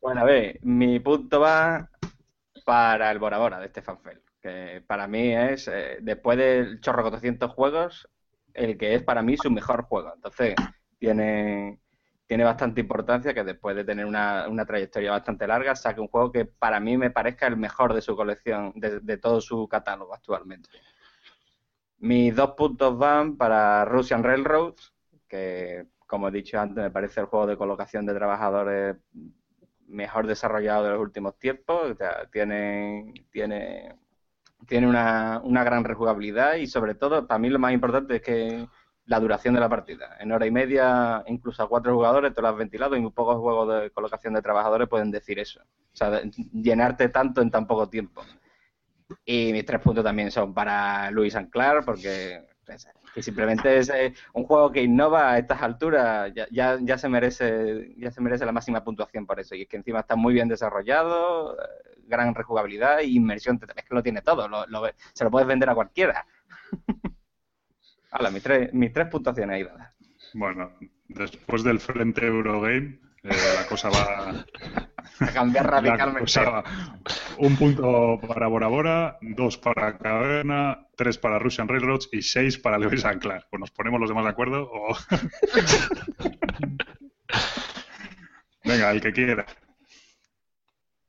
Bueno, 0.00 0.20
a 0.20 0.24
ver, 0.24 0.58
mi 0.62 1.00
punto 1.00 1.40
va 1.40 1.90
para 2.64 3.10
el 3.10 3.18
Bora 3.18 3.38
Bora 3.38 3.58
de 3.58 3.68
Stefan 3.68 3.98
Feld, 3.98 4.20
que 4.40 4.82
para 4.86 5.08
mí 5.08 5.34
es, 5.34 5.68
eh, 5.68 5.98
después 6.00 6.38
del 6.38 6.80
chorro 6.80 7.02
400 7.02 7.50
juegos, 7.50 8.08
el 8.54 8.78
que 8.78 8.94
es 8.94 9.02
para 9.02 9.22
mí 9.22 9.36
su 9.36 9.50
mejor 9.50 9.82
juego. 9.84 10.12
Entonces, 10.14 10.54
tiene, 10.98 11.80
tiene 12.26 12.44
bastante 12.44 12.80
importancia 12.80 13.32
que 13.32 13.44
después 13.44 13.76
de 13.76 13.84
tener 13.84 14.04
una, 14.04 14.48
una 14.48 14.66
trayectoria 14.66 15.12
bastante 15.12 15.46
larga, 15.46 15.76
saque 15.76 16.00
un 16.00 16.08
juego 16.08 16.32
que 16.32 16.44
para 16.44 16.80
mí 16.80 16.96
me 16.96 17.10
parezca 17.10 17.46
el 17.46 17.56
mejor 17.56 17.94
de 17.94 18.02
su 18.02 18.16
colección, 18.16 18.72
de, 18.74 19.00
de 19.00 19.16
todo 19.18 19.40
su 19.40 19.68
catálogo 19.68 20.14
actualmente. 20.14 20.68
Mis 21.98 22.34
dos 22.34 22.52
puntos 22.52 22.98
van 22.98 23.36
para 23.36 23.84
Russian 23.84 24.22
Railroads, 24.22 24.92
que 25.28 25.86
como 26.06 26.28
he 26.28 26.32
dicho 26.32 26.60
antes, 26.60 26.82
me 26.82 26.90
parece 26.90 27.20
el 27.20 27.26
juego 27.26 27.46
de 27.46 27.56
colocación 27.56 28.06
de 28.06 28.14
trabajadores 28.14 28.96
mejor 29.88 30.26
desarrollado 30.26 30.84
de 30.84 30.90
los 30.90 31.00
últimos 31.00 31.38
tiempos. 31.38 31.90
O 31.90 31.94
sea, 31.94 32.26
tiene, 32.30 33.12
tiene, 33.30 33.96
tiene 34.66 34.86
una, 34.86 35.40
una 35.42 35.64
gran 35.64 35.84
rejugabilidad 35.84 36.54
y 36.54 36.66
sobre 36.66 36.94
todo, 36.94 37.26
para 37.26 37.38
mí 37.38 37.48
lo 37.48 37.58
más 37.58 37.72
importante 37.72 38.16
es 38.16 38.22
que 38.22 38.68
la 39.06 39.20
duración 39.20 39.54
de 39.54 39.60
la 39.60 39.68
partida. 39.68 40.16
En 40.20 40.32
hora 40.32 40.46
y 40.46 40.50
media, 40.50 41.22
incluso 41.26 41.62
a 41.62 41.68
cuatro 41.68 41.94
jugadores, 41.94 42.34
te 42.34 42.42
lo 42.42 42.48
has 42.48 42.56
ventilado 42.56 42.96
y 42.96 43.00
muy 43.00 43.12
pocos 43.12 43.36
juegos 43.38 43.82
de 43.82 43.90
colocación 43.90 44.34
de 44.34 44.42
trabajadores 44.42 44.88
pueden 44.88 45.10
decir 45.10 45.38
eso. 45.38 45.60
O 45.62 45.96
sea, 45.96 46.20
llenarte 46.52 47.08
tanto 47.08 47.40
en 47.40 47.50
tan 47.50 47.66
poco 47.66 47.88
tiempo. 47.88 48.22
Y 49.24 49.52
mis 49.52 49.64
tres 49.64 49.80
puntos 49.80 50.04
también 50.04 50.30
son 50.30 50.52
para 50.52 51.10
Luis 51.12 51.36
Anclar, 51.36 51.84
porque 51.84 52.44
pues, 52.64 52.88
que 53.14 53.22
simplemente 53.22 53.78
es 53.78 53.88
eh, 53.90 54.12
un 54.34 54.44
juego 54.44 54.72
que 54.72 54.82
innova 54.82 55.30
a 55.32 55.38
estas 55.38 55.62
alturas, 55.62 56.32
ya, 56.34 56.48
ya, 56.50 56.76
ya 56.80 56.98
se 56.98 57.08
merece, 57.08 57.94
ya 57.96 58.10
se 58.10 58.20
merece 58.20 58.44
la 58.44 58.50
máxima 58.52 58.82
puntuación 58.82 59.24
por 59.24 59.38
eso. 59.38 59.54
Y 59.54 59.62
es 59.62 59.68
que 59.68 59.76
encima 59.76 60.00
está 60.00 60.16
muy 60.16 60.34
bien 60.34 60.48
desarrollado, 60.48 61.54
eh, 61.54 62.00
gran 62.08 62.34
rejugabilidad 62.34 63.00
y 63.00 63.16
inmersión, 63.16 63.60
es 63.76 63.84
que 63.84 63.94
lo 63.94 64.02
tiene 64.02 64.22
todo, 64.22 64.48
lo- 64.48 64.66
lo- 64.66 64.82
se 65.12 65.22
lo 65.24 65.30
puedes 65.30 65.46
vender 65.46 65.70
a 65.70 65.74
cualquiera. 65.76 66.26
Hola, 68.12 68.30
mis 68.30 68.42
tres, 68.42 68.72
mis 68.72 68.92
tres 68.92 69.08
puntuaciones 69.08 69.54
ahí 69.56 69.62
dadas. 69.64 69.92
Bueno, 70.34 70.72
después 71.08 71.62
del 71.64 71.80
frente 71.80 72.26
Eurogame, 72.26 73.00
eh, 73.22 73.30
la 73.56 73.66
cosa 73.68 73.88
va... 73.90 74.44
A 75.20 75.32
cambiar 75.32 75.66
radicalmente. 75.70 76.40
va- 76.40 76.64
Un 77.38 77.56
punto 77.56 78.18
para 78.26 78.46
Bora 78.48 78.68
Bora, 78.68 79.18
dos 79.20 79.56
para 79.58 79.96
Caverna, 79.98 80.86
tres 80.96 81.18
para 81.18 81.38
Russian 81.38 81.68
Railroads 81.68 82.08
y 82.12 82.22
seis 82.22 82.58
para 82.58 82.78
Lewis 82.78 83.04
and 83.04 83.20
Clark. 83.20 83.46
Pues 83.50 83.60
nos 83.60 83.70
ponemos 83.70 84.00
los 84.00 84.08
demás 84.10 84.24
de 84.24 84.30
acuerdo 84.30 84.70
o... 84.70 84.96
Venga, 88.64 88.90
el 88.90 89.00
que 89.00 89.12
quiera. 89.12 89.46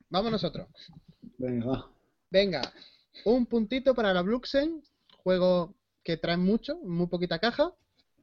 Vamos 0.10 0.32
nosotros. 0.32 0.68
Venga. 1.38 1.86
Venga, 2.30 2.62
un 3.26 3.46
puntito 3.46 3.96
para 3.96 4.14
la 4.14 4.22
Bluxen, 4.22 4.82
juego 5.24 5.74
que 6.08 6.16
trae 6.16 6.38
mucho, 6.38 6.78
muy 6.78 7.08
poquita 7.08 7.38
caja, 7.38 7.74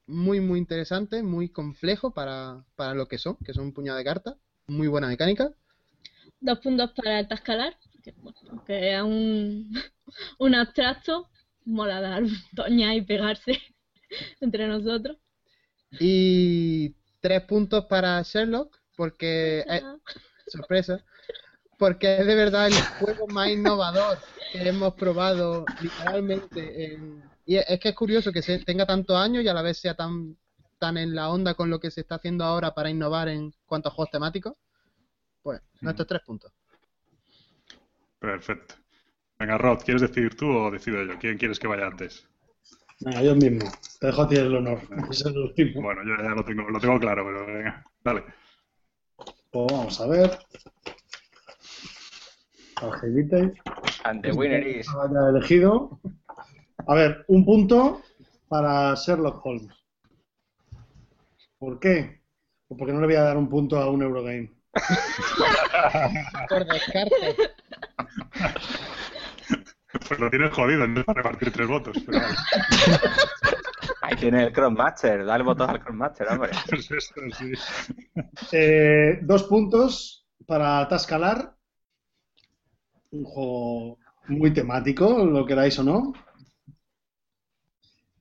muy 0.06 0.40
muy 0.40 0.58
interesante, 0.58 1.22
muy 1.22 1.50
complejo 1.50 2.14
para, 2.14 2.64
para 2.76 2.94
lo 2.94 3.08
que 3.08 3.18
son, 3.18 3.36
que 3.44 3.52
son 3.52 3.64
un 3.64 3.74
puñado 3.74 3.98
de 3.98 4.04
cartas, 4.04 4.36
muy 4.66 4.88
buena 4.88 5.06
mecánica. 5.06 5.52
Dos 6.40 6.60
puntos 6.60 6.92
para 6.92 7.20
el 7.20 7.28
Tascalar, 7.28 7.76
que, 8.02 8.12
bueno, 8.12 8.38
aunque 8.48 8.94
es 8.94 9.02
un, 9.02 9.70
un 10.38 10.54
abstracto, 10.54 11.28
mola 11.66 12.00
dar 12.00 12.22
toña 12.56 12.94
y 12.94 13.02
pegarse 13.02 13.60
entre 14.40 14.66
nosotros. 14.66 15.18
Y 16.00 16.94
tres 17.20 17.42
puntos 17.42 17.84
para 17.84 18.22
Sherlock, 18.22 18.80
porque 18.96 19.62
es, 19.68 19.82
sorpresa, 20.46 21.04
porque 21.78 22.18
es 22.18 22.26
de 22.26 22.34
verdad 22.34 22.66
el 22.68 22.80
juego 22.80 23.26
más 23.28 23.50
innovador 23.50 24.24
que 24.50 24.68
hemos 24.68 24.94
probado 24.94 25.72
literalmente. 25.78 26.94
en- 26.94 27.32
y 27.46 27.56
es 27.56 27.78
que 27.80 27.90
es 27.90 27.94
curioso 27.94 28.32
que 28.32 28.42
se 28.42 28.58
tenga 28.60 28.86
tantos 28.86 29.16
años 29.16 29.44
y 29.44 29.48
a 29.48 29.54
la 29.54 29.62
vez 29.62 29.78
sea 29.78 29.94
tan, 29.94 30.36
tan 30.78 30.96
en 30.98 31.14
la 31.14 31.30
onda 31.30 31.54
con 31.54 31.70
lo 31.70 31.80
que 31.80 31.90
se 31.90 32.00
está 32.02 32.16
haciendo 32.16 32.44
ahora 32.44 32.74
para 32.74 32.90
innovar 32.90 33.28
en 33.28 33.54
cuanto 33.66 33.88
a 33.88 33.92
juegos 33.92 34.10
temáticos. 34.12 34.54
Pues 35.42 35.60
nuestros 35.80 36.08
tres 36.08 36.22
puntos. 36.22 36.52
Perfecto. 38.18 38.74
Venga, 39.38 39.58
Rod, 39.58 39.80
¿quieres 39.84 40.02
decidir 40.02 40.36
tú 40.36 40.48
o 40.50 40.70
decido 40.70 41.02
yo? 41.04 41.18
¿Quién 41.18 41.38
quieres 41.38 41.58
que 41.60 41.68
vaya 41.68 41.86
antes? 41.86 42.28
Venga, 43.00 43.22
yo 43.22 43.34
mismo. 43.36 43.70
Te 44.00 44.06
dejo 44.08 44.22
a 44.22 44.28
ti 44.28 44.36
el 44.36 44.54
honor. 44.56 44.80
Eso 45.10 45.28
es 45.28 45.34
lo 45.34 45.44
último. 45.44 45.82
Bueno, 45.82 46.02
yo 46.04 46.16
ya 46.22 46.30
lo 46.30 46.44
tengo, 46.44 46.68
lo 46.70 46.80
tengo 46.80 46.98
claro, 46.98 47.24
pero 47.24 47.46
venga, 47.46 47.84
dale. 48.04 48.24
Pues 49.50 49.66
vamos 49.72 50.00
a 50.00 50.06
ver. 50.06 50.38
Tarjetitas. 52.80 53.52
And 54.04 54.22
the 54.22 54.32
winner 54.32 54.66
is... 54.66 54.88
Haya 54.88 55.30
elegido. 55.30 56.00
A 56.86 56.94
ver, 56.94 57.24
un 57.28 57.44
punto 57.44 58.02
para 58.48 58.94
Sherlock 58.94 59.44
Holmes. 59.44 59.74
¿Por 61.58 61.80
qué? 61.80 62.20
Pues 62.68 62.78
porque 62.78 62.92
no 62.92 63.00
le 63.00 63.06
voy 63.06 63.16
a 63.16 63.22
dar 63.22 63.36
un 63.36 63.48
punto 63.48 63.78
a 63.78 63.90
un 63.90 64.02
Eurogame. 64.02 64.52
Por 66.48 66.66
descarte. 66.66 67.36
Pues 70.08 70.20
lo 70.20 70.28
tienes 70.28 70.52
jodido, 70.52 70.86
no 70.86 71.00
es 71.00 71.06
para 71.06 71.22
repartir 71.22 71.52
tres 71.52 71.68
votos. 71.68 71.96
Pero 72.04 72.18
vale. 72.20 72.34
Ahí 74.02 74.16
tiene 74.16 74.44
el 74.44 74.52
Crossmaster, 74.52 75.24
dale 75.24 75.44
votos 75.44 75.68
al 75.68 75.80
Crossmaster, 75.82 76.28
hombre. 76.28 76.50
Pues 76.68 76.90
eso, 76.90 77.14
sí. 77.38 77.52
Eh, 78.52 79.20
dos 79.22 79.44
puntos 79.44 80.26
para 80.46 80.86
Tascalar, 80.88 81.53
un 83.14 83.24
juego 83.24 83.98
muy 84.28 84.52
temático, 84.52 85.24
lo 85.24 85.46
queráis 85.46 85.78
o 85.78 85.84
no. 85.84 86.12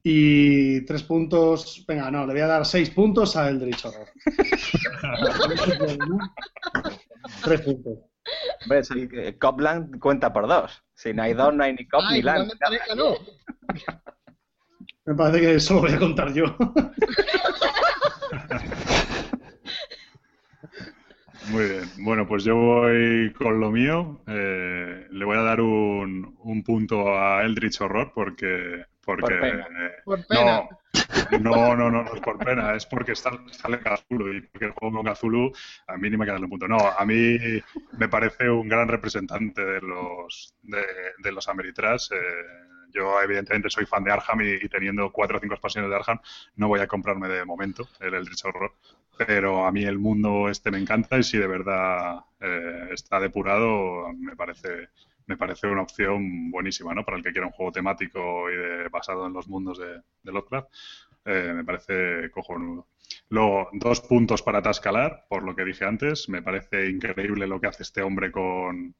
Y 0.03 0.85
tres 0.85 1.03
puntos, 1.03 1.83
venga, 1.87 2.11
no, 2.11 2.25
le 2.25 2.33
voy 2.33 2.41
a 2.41 2.47
dar 2.47 2.65
seis 2.65 2.89
puntos 2.89 3.37
a 3.37 3.47
Eldritch 3.49 3.85
Horror. 3.85 4.07
tres 7.43 7.61
puntos. 7.61 7.99
Si, 8.83 9.09
eh, 9.13 9.37
Copland 9.37 9.99
cuenta 9.99 10.33
por 10.33 10.47
dos. 10.47 10.83
Si 10.93 11.13
no 11.13 11.23
hay 11.23 11.33
dos, 11.33 11.53
no 11.53 11.63
hay 11.63 11.73
ni 11.73 11.87
Cop 11.87 12.01
Ay, 12.05 12.17
ni 12.17 12.23
Land. 12.23 12.51
no. 12.95 13.15
Me 15.05 15.15
parece 15.15 15.41
que 15.41 15.55
eso 15.55 15.73
lo 15.75 15.81
voy 15.81 15.91
a 15.91 15.99
contar 15.99 16.33
yo. 16.33 16.45
Muy 21.43 21.65
bien. 21.67 21.91
Bueno, 21.97 22.27
pues 22.27 22.43
yo 22.43 22.55
voy 22.55 23.33
con 23.33 23.59
lo 23.59 23.69
mío. 23.71 24.21
Eh, 24.27 25.07
le 25.09 25.25
voy 25.25 25.37
a 25.37 25.41
dar 25.41 25.61
un, 25.61 26.35
un 26.39 26.63
punto 26.63 27.17
a 27.17 27.43
Eldritch 27.43 27.81
Horror 27.81 28.11
porque. 28.13 28.85
porque 29.01 29.21
Por 29.23 29.39
pena. 29.39 29.67
eh, 29.67 29.91
Por 30.05 30.25
pena. 30.25 30.61
No, 30.61 30.69
no, 31.39 31.75
no, 31.75 31.89
no, 31.91 32.03
no 32.03 32.13
es 32.15 32.21
por 32.21 32.37
pena, 32.39 32.75
es 32.75 32.85
porque 32.85 33.13
está, 33.13 33.31
sale 33.51 33.79
Cthulhu 33.79 34.33
y 34.33 34.41
porque 34.41 34.65
el 34.65 34.71
juego 34.71 35.03
con 35.03 35.13
Cthulhu 35.13 35.51
a 35.87 35.97
mí 35.97 36.09
ni 36.09 36.17
me 36.17 36.25
queda 36.25 36.37
un 36.37 36.49
punto. 36.49 36.67
No, 36.67 36.77
a 36.77 37.05
mí 37.05 37.37
me 37.97 38.07
parece 38.09 38.49
un 38.49 38.67
gran 38.67 38.87
representante 38.87 39.63
de 39.63 39.81
los 39.81 40.55
de, 40.61 40.83
de 41.17 41.31
los 41.31 41.47
Ameritrash. 41.47 42.11
eh, 42.13 42.17
yo 42.93 43.21
evidentemente 43.21 43.69
soy 43.69 43.85
fan 43.85 44.03
de 44.03 44.11
Arkham 44.11 44.41
y, 44.41 44.67
teniendo 44.69 45.11
cuatro 45.11 45.37
o 45.37 45.39
cinco 45.39 45.53
expansiones 45.55 45.89
de 45.89 45.95
Arkham 45.95 46.19
no 46.55 46.67
voy 46.67 46.79
a 46.79 46.87
comprarme 46.87 47.27
de 47.27 47.45
momento 47.45 47.87
el 47.99 48.13
Eldritch 48.13 48.45
Horror, 48.45 48.73
pero 49.17 49.65
a 49.65 49.71
mí 49.71 49.83
el 49.83 49.99
mundo 49.99 50.49
este 50.49 50.71
me 50.71 50.79
encanta 50.79 51.17
y 51.17 51.23
si 51.23 51.37
de 51.37 51.47
verdad 51.47 52.19
eh, 52.39 52.89
está 52.91 53.19
depurado 53.19 54.11
me 54.13 54.35
parece 54.35 54.89
me 55.25 55.37
parece 55.37 55.67
una 55.67 55.83
opción 55.83 56.51
buenísima, 56.51 56.93
¿no? 56.93 57.05
Para 57.05 57.15
el 57.17 57.23
que 57.23 57.31
quiera 57.31 57.47
un 57.47 57.53
juego 57.53 57.71
temático 57.71 58.51
y 58.51 58.55
de- 58.57 58.89
basado 58.89 59.25
en 59.25 59.31
los 59.33 59.47
mundos 59.47 59.77
de, 59.79 60.01
de 60.21 60.31
Lovecraft, 60.33 60.67
eh, 61.25 61.53
me 61.55 61.63
parece 61.63 62.29
cojonudo. 62.31 62.87
Luego, 63.29 63.69
dos 63.73 64.01
puntos 64.01 64.41
para 64.41 64.61
Tascalar, 64.61 65.25
por 65.29 65.43
lo 65.43 65.55
que 65.55 65.63
dije 65.65 65.85
antes. 65.85 66.27
Me 66.29 66.41
parece 66.41 66.89
increíble 66.89 67.47
lo 67.47 67.59
que 67.61 67.67
hace 67.67 67.83
este 67.83 68.01
hombre 68.01 68.31
con, 68.31 68.95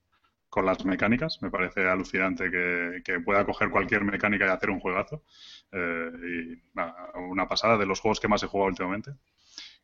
con 0.54 0.68
las 0.68 0.86
mecánicas. 0.86 1.42
Me 1.42 1.50
parece 1.50 1.88
alucinante 1.90 2.52
que, 2.52 3.02
que 3.04 3.20
pueda 3.22 3.44
coger 3.44 3.72
cualquier 3.72 4.04
mecánica 4.04 4.46
y 4.46 4.50
hacer 4.50 4.70
un 4.70 4.80
juegazo. 4.80 5.24
Eh, 5.72 6.12
y 6.14 6.78
nada, 6.78 6.96
una 7.16 7.48
pasada 7.48 7.76
de 7.76 7.88
los 7.88 8.00
juegos 8.00 8.20
que 8.20 8.28
más 8.28 8.44
he 8.44 8.48
jugado 8.48 8.70
últimamente. 8.70 9.14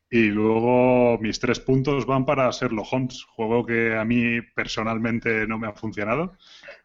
Y 0.08 0.26
luego 0.26 1.18
mis 1.18 1.40
tres 1.40 1.58
puntos 1.58 2.06
van 2.06 2.24
para 2.24 2.50
Sherlock 2.50 2.86
Holmes, 2.92 3.24
juego 3.24 3.66
que 3.66 3.96
a 3.96 4.04
mí 4.04 4.40
personalmente 4.54 5.44
no 5.48 5.58
me 5.58 5.66
ha 5.66 5.72
funcionado, 5.72 6.36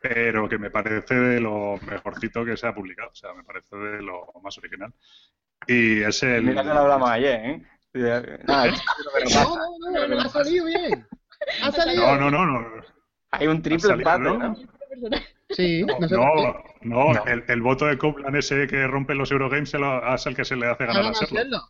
pero 0.02 0.50
que 0.50 0.58
me 0.58 0.72
parece 0.72 1.14
de 1.14 1.40
lo 1.40 1.78
mejorcito 1.88 2.44
que 2.44 2.58
se 2.58 2.66
ha 2.68 2.74
publicado, 2.74 3.10
o 3.12 3.16
sea, 3.16 3.34
me 3.34 3.44
parece 3.44 3.76
de 3.76 4.02
lo 4.02 4.32
más 4.44 4.58
original. 4.58 4.94
Y 5.68 6.02
es 6.02 6.24
el... 6.24 6.44
Mira 6.44 6.64
que 6.64 6.70
lo 6.70 6.80
hablamos 6.80 7.10
ayer, 7.10 7.40
¿eh? 7.46 7.62
Nada, 8.48 8.68
es 8.68 8.84
lo 9.06 9.12
que 9.12 9.24
no 9.24 9.30
pasa. 9.30 9.44
No, 9.44 9.92
no, 9.92 10.08
no, 10.08 10.16
no, 10.16 10.22
ha 10.22 10.30
salido 10.30 10.66
bien. 10.66 11.08
Ha 11.64 11.72
salido. 11.72 12.06
No, 12.06 12.30
no, 12.30 12.46
no, 12.46 12.46
no. 12.46 12.96
Hay 13.32 13.48
un 13.48 13.62
triple 13.62 13.94
empate, 13.94 14.24
¿no? 14.24 14.38
¿no? 14.38 14.56
Sí, 15.50 15.84
no 15.86 16.00
No, 16.00 16.08
qué. 16.36 16.54
no, 16.82 17.26
El, 17.26 17.44
el 17.48 17.62
voto 17.62 17.86
de 17.86 17.98
Copland 17.98 18.36
ese 18.36 18.68
que 18.68 18.88
rompe 18.88 19.14
los 19.16 19.32
Eurogames 19.32 19.70
se 19.70 19.78
lo- 19.80 20.14
es 20.14 20.26
el 20.26 20.36
que 20.36 20.46
se 20.46 20.56
le 20.56 20.68
hace 20.68 20.86
ganar 20.86 21.06
a 21.06 21.12
Sherlock. 21.12 21.64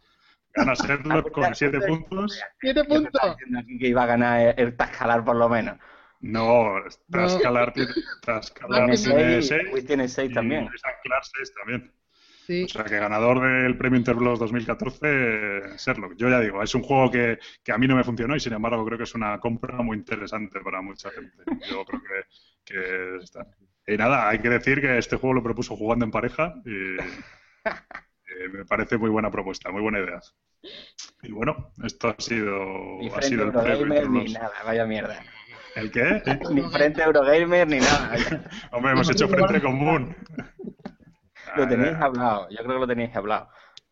Gana 0.53 0.73
Sherlock 0.73 1.31
con 1.33 1.55
siete 1.55 1.81
puntos. 1.81 2.39
Siete 2.61 2.81
Yo 2.87 3.01
te 3.01 3.07
estaba 3.07 3.33
puntos. 3.33 3.37
diciendo 3.37 3.59
aquí 3.59 3.79
que 3.79 3.87
iba 3.87 4.03
a 4.03 4.05
ganar 4.05 4.39
el, 4.41 4.53
el 4.67 4.77
Tascalar 4.77 5.25
por 5.25 5.35
lo 5.35 5.49
menos. 5.49 5.77
No, 6.21 6.75
Tascalar 7.11 7.73
tiene, 7.73 7.91
Tascalar 8.25 8.81
No, 8.81 8.85
tiene 8.95 8.97
seis, 9.41 9.47
seis. 9.47 9.69
Wii 9.73 9.83
tiene 9.83 10.07
seis 10.07 10.31
y 10.31 10.33
también. 10.33 10.65
Tascalar 10.69 11.21
seis 11.35 11.53
también. 11.55 11.91
Sí. 12.45 12.65
O 12.65 12.67
sea 12.67 12.83
que 12.83 12.97
ganador 12.97 13.41
del 13.41 13.75
premio 13.77 13.97
Interblox 13.97 14.39
2014, 14.39 14.99
eh, 15.03 15.61
Sherlock. 15.77 16.15
Yo 16.15 16.29
ya 16.29 16.39
digo, 16.39 16.61
es 16.61 16.75
un 16.75 16.83
juego 16.83 17.09
que, 17.09 17.39
que 17.63 17.71
a 17.71 17.77
mí 17.77 17.87
no 17.87 17.95
me 17.95 18.03
funcionó 18.03 18.35
y 18.35 18.39
sin 18.39 18.53
embargo 18.53 18.85
creo 18.85 18.97
que 18.97 19.05
es 19.05 19.15
una 19.15 19.39
compra 19.39 19.81
muy 19.81 19.97
interesante 19.97 20.59
para 20.61 20.81
mucha 20.81 21.09
gente. 21.09 21.43
Yo 21.69 21.83
creo 21.85 22.01
que, 22.01 22.73
que 22.73 23.15
está. 23.23 23.47
Y 23.87 23.97
nada, 23.97 24.29
hay 24.29 24.39
que 24.39 24.49
decir 24.49 24.79
que 24.79 24.97
este 24.97 25.17
juego 25.17 25.33
lo 25.33 25.43
propuso 25.43 25.75
jugando 25.75 26.05
en 26.05 26.11
pareja 26.11 26.53
y 26.65 26.97
eh, 27.65 28.49
me 28.51 28.65
parece 28.65 28.97
muy 28.97 29.09
buena 29.09 29.31
propuesta, 29.31 29.71
muy 29.71 29.81
buena 29.81 29.99
idea. 29.99 30.19
Y 31.23 31.31
bueno, 31.31 31.71
esto 31.83 32.09
ha 32.09 32.15
sido, 32.19 32.63
Ni 32.99 33.09
ha 33.09 33.21
sido 33.21 33.45
el 33.45 33.51
premio 33.51 33.73
Eurogamer 33.73 34.09
ni 34.09 34.33
nada, 34.33 34.53
vaya 34.63 34.85
mierda. 34.85 35.19
¿El 35.75 35.91
qué? 35.91 36.21
Ni 36.51 36.61
frente 36.69 37.01
Eurogamer 37.01 37.67
ni 37.67 37.79
nada. 37.79 38.15
Hombre, 38.71 38.91
hemos 38.91 39.09
hecho 39.09 39.27
frente 39.27 39.61
común. 39.61 40.15
Lo 41.57 41.67
teníais 41.67 41.95
hablado, 42.01 42.47
yo 42.49 42.57
creo 42.57 42.73
que 42.73 42.79
lo 42.79 42.87
teníais 42.87 43.15
hablado. 43.15 43.49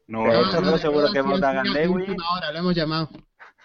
No, 0.07 0.25
no, 0.27 0.61
dos 0.61 0.81
seguro 0.81 1.11
que 1.11 1.21
votan 1.21 1.57
a 1.59 1.63
Lewis. 1.63 2.09
Ahora 2.25 2.51
lo 2.51 2.59
hemos 2.59 2.75
llamado. 2.75 3.09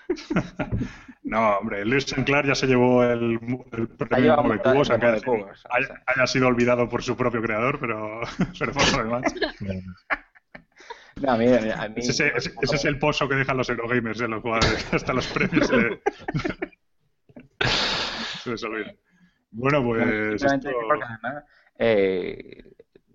No, 1.25 1.59
hombre, 1.59 1.85
Luis 1.85 2.05
Sinclair 2.05 2.47
ya 2.47 2.55
se 2.55 2.67
llevó 2.67 3.05
el, 3.05 3.39
el 3.73 3.89
premio 3.89 4.35
Nueve 4.37 4.55
muchas- 4.57 4.73
Cubos, 4.73 4.91
aunque 4.91 5.07
haya, 5.09 5.17
o 5.19 5.55
sea. 5.55 6.03
haya 6.07 6.27
sido 6.27 6.47
olvidado 6.47 6.89
por 6.89 7.03
su 7.03 7.19
propio 7.19 7.43
creador, 7.43 7.79
pero, 7.79 8.21
pero 8.59 8.73
por 8.73 8.93
lo 8.97 9.05
demás. 9.05 9.35
No, 11.21 11.33
a 11.33 11.37
mí, 11.37 11.47
a 11.53 11.89
mí 11.89 11.95
Ese, 11.97 12.29
es- 12.29 12.47
ese- 12.47 12.55
ese 12.63 12.77
es 12.77 12.85
el 12.87 12.99
pozo 12.99 13.29
que 13.29 13.35
dejan 13.35 13.59
los 13.59 13.69
Eurogamers 13.69 14.19
en 14.23 14.31
los 14.31 14.41
jugadores, 14.43 14.95
hasta 14.95 15.13
los 15.13 15.27
premios 15.27 15.67
se, 15.67 15.77
le- 15.77 16.01
se 18.43 18.51
les 18.51 18.65
olvida. 18.65 18.95
Bueno, 19.51 19.85
pues 19.85 20.43
esto- 20.43 20.71
porque 20.89 21.05
además, 21.05 21.45
eh, 21.79 22.65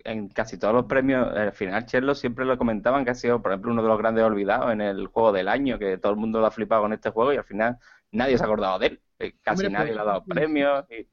en 0.04 0.28
casi 0.28 0.58
todos 0.58 0.74
los 0.74 0.84
premios, 0.84 1.26
al 1.34 1.52
final 1.52 1.84
Sherlock 1.86 2.16
siempre 2.16 2.44
lo 2.44 2.58
comentaban 2.58 3.04
que 3.04 3.10
ha 3.10 3.14
sido, 3.14 3.40
por 3.40 3.52
ejemplo, 3.52 3.72
uno 3.72 3.82
de 3.82 3.88
los 3.88 3.98
grandes 3.98 4.22
olvidados 4.24 4.70
en 4.72 4.80
el 4.82 5.06
juego 5.06 5.32
del 5.32 5.48
año, 5.48 5.78
que 5.78 5.96
todo 5.98 6.12
el 6.12 6.18
mundo 6.18 6.40
lo 6.40 6.46
ha 6.46 6.50
flipado 6.50 6.82
con 6.82 6.92
este 6.92 7.10
juego 7.10 7.32
y 7.32 7.36
al 7.38 7.44
final 7.44 7.78
nadie 8.12 8.36
se 8.36 8.44
ha 8.44 8.46
acordado 8.46 8.78
de 8.78 8.86
él. 8.88 9.00
Eh, 9.18 9.34
Casi 9.42 9.66
Hombre, 9.66 9.78
nadie 9.78 9.86
pues, 9.92 9.96
le 9.96 10.00
ha 10.02 10.04
dado 10.04 10.24
sí. 10.24 10.30
premios. 10.30 10.84
Y... 10.90 11.08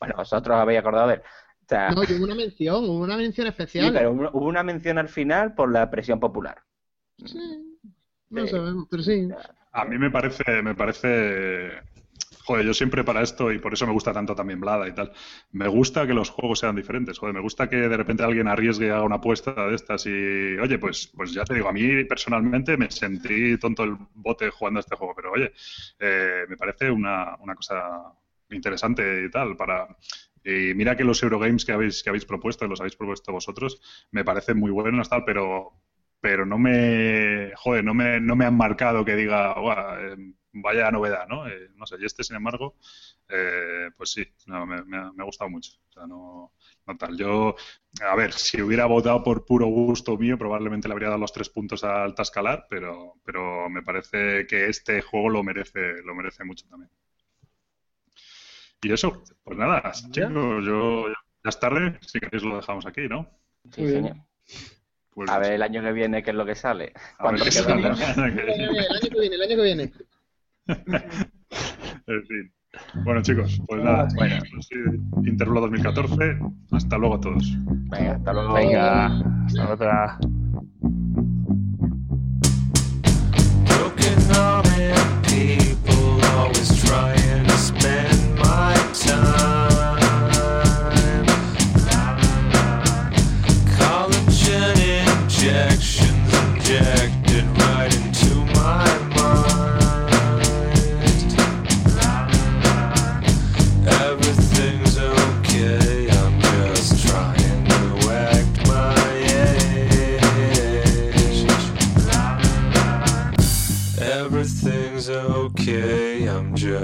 Bueno, 0.00 0.14
vosotros 0.16 0.56
habéis 0.56 0.80
acordado 0.80 1.08
de 1.08 1.14
él. 1.14 1.22
O 1.22 1.68
sea, 1.68 1.90
No, 1.90 2.00
hubo 2.02 2.24
una 2.24 2.34
mención, 2.34 2.84
hubo 2.84 2.98
una 3.00 3.16
mención 3.16 3.46
sí, 3.46 3.50
especial. 3.50 3.92
pero 3.92 4.10
hubo 4.10 4.46
una 4.46 4.62
mención 4.62 4.98
al 4.98 5.08
final 5.08 5.54
por 5.54 5.70
la 5.70 5.88
presión 5.90 6.18
popular. 6.18 6.58
Sí, 7.24 7.78
no 8.30 8.46
sabemos, 8.46 8.86
pero 8.90 9.02
sí. 9.02 9.28
A 9.72 9.84
mí 9.84 9.96
me 9.96 10.10
parece, 10.10 10.60
me 10.62 10.74
parece, 10.74 11.70
joder, 12.44 12.64
yo 12.66 12.74
siempre 12.74 13.04
para 13.04 13.22
esto 13.22 13.50
y 13.52 13.58
por 13.58 13.72
eso 13.72 13.86
me 13.86 13.92
gusta 13.92 14.12
tanto 14.12 14.34
también 14.34 14.60
Blada 14.60 14.88
y 14.88 14.92
tal. 14.94 15.12
Me 15.52 15.68
gusta 15.68 16.06
que 16.06 16.14
los 16.14 16.30
juegos 16.30 16.60
sean 16.60 16.76
diferentes, 16.76 17.18
joder, 17.18 17.34
me 17.34 17.40
gusta 17.40 17.68
que 17.68 17.76
de 17.76 17.96
repente 17.96 18.22
alguien 18.22 18.48
arriesgue 18.48 18.86
y 18.86 18.90
haga 18.90 19.02
una 19.04 19.16
apuesta 19.16 19.52
de 19.68 19.74
estas 19.74 20.06
y, 20.06 20.10
oye, 20.58 20.78
pues, 20.78 21.08
pues 21.16 21.32
ya 21.32 21.44
te 21.44 21.54
digo, 21.54 21.68
a 21.68 21.72
mí 21.72 22.04
personalmente 22.04 22.76
me 22.76 22.90
sentí 22.90 23.56
tonto 23.58 23.84
el 23.84 23.96
bote 24.14 24.50
jugando 24.50 24.78
a 24.78 24.82
este 24.82 24.96
juego, 24.96 25.14
pero 25.14 25.32
oye, 25.32 25.52
eh, 25.98 26.44
me 26.48 26.56
parece 26.56 26.90
una, 26.90 27.36
una 27.40 27.54
cosa 27.54 28.12
interesante 28.50 29.24
y 29.26 29.30
tal 29.30 29.56
para 29.56 29.88
y 30.44 30.74
mira 30.74 30.96
que 30.96 31.04
los 31.04 31.22
Eurogames 31.22 31.64
que 31.64 31.72
habéis 31.72 32.02
que 32.02 32.10
habéis 32.10 32.24
propuesto, 32.24 32.66
los 32.66 32.80
habéis 32.80 32.96
propuesto 32.96 33.32
vosotros, 33.32 33.80
me 34.10 34.24
parecen 34.24 34.58
muy 34.58 34.70
buenos 34.70 35.08
tal, 35.08 35.24
pero 35.24 35.72
pero 36.20 36.46
no 36.46 36.56
me, 36.58 37.50
joder, 37.56 37.84
no 37.84 37.94
me, 37.94 38.20
no 38.20 38.36
me 38.36 38.44
han 38.44 38.56
marcado 38.56 39.04
que 39.04 39.16
diga, 39.16 39.54
"Buah, 39.54 40.00
eh, 40.00 40.16
vaya 40.52 40.90
novedad, 40.90 41.26
¿no? 41.28 41.48
Eh, 41.48 41.70
no 41.76 41.86
sé, 41.86 41.96
y 42.00 42.04
este, 42.04 42.24
sin 42.24 42.36
embargo, 42.36 42.76
eh, 43.28 43.90
pues 43.96 44.12
sí, 44.12 44.26
no, 44.46 44.66
me, 44.66 44.82
me 44.84 44.96
ha, 44.98 45.12
me 45.12 45.22
ha 45.22 45.26
gustado 45.26 45.50
mucho. 45.50 45.72
O 45.88 45.92
sea, 45.92 46.06
no, 46.06 46.52
no 46.86 46.96
tal. 46.96 47.16
Yo, 47.16 47.54
a 48.00 48.16
ver, 48.16 48.32
si 48.32 48.60
hubiera 48.62 48.86
votado 48.86 49.22
por 49.22 49.44
puro 49.44 49.66
gusto 49.66 50.16
mío, 50.16 50.38
probablemente 50.38 50.88
le 50.88 50.92
habría 50.92 51.08
dado 51.08 51.20
los 51.20 51.32
tres 51.32 51.48
puntos 51.48 51.84
al 51.84 52.14
Tascalar, 52.14 52.66
pero, 52.68 53.14
pero 53.24 53.68
me 53.70 53.82
parece 53.82 54.46
que 54.46 54.68
este 54.68 55.02
juego 55.02 55.28
lo 55.30 55.42
merece, 55.42 56.02
lo 56.02 56.14
merece 56.14 56.44
mucho 56.44 56.66
también. 56.68 56.90
Y 58.82 58.92
eso, 58.92 59.22
pues 59.44 59.56
nada, 59.56 59.92
chicos, 59.92 60.64
yo 60.64 61.08
ya 61.08 61.48
es 61.48 61.60
tarde, 61.60 61.98
si 62.00 62.18
queréis 62.18 62.42
lo 62.42 62.56
dejamos 62.56 62.84
aquí, 62.86 63.08
¿no? 63.08 63.30
Sí, 63.72 63.88
señor. 63.88 64.16
Pues, 65.10 65.30
A 65.30 65.38
ver 65.38 65.52
el 65.52 65.62
año 65.62 65.82
que 65.82 65.92
viene 65.92 66.22
qué 66.22 66.30
es 66.30 66.36
lo 66.36 66.44
que 66.46 66.54
sale. 66.54 66.92
sale. 67.18 68.42
El 68.42 68.50
año 68.50 68.70
que 69.10 69.20
viene, 69.20 69.36
el 69.36 69.42
año 69.42 69.56
que 69.56 69.62
viene. 69.62 69.92
En 72.06 72.26
fin. 72.26 72.52
Bueno, 73.04 73.22
chicos, 73.22 73.60
pues 73.68 73.84
nada. 73.84 74.08
Bueno. 74.16 74.36
pues 74.50 74.66
sí, 74.66 74.76
Intervalo 75.28 75.60
2014. 75.62 76.38
Hasta 76.72 76.98
luego 76.98 77.14
a 77.16 77.20
todos. 77.20 77.58
Venga, 77.90 78.12
hasta 78.14 78.32
luego. 78.32 78.54
Venga, 78.54 79.06
hasta 79.46 79.72
otra. 79.72 80.18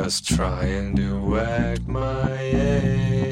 Trying 0.09 0.97
to 0.97 1.39
act 1.39 1.87
my 1.87 2.01
age. 2.33 3.29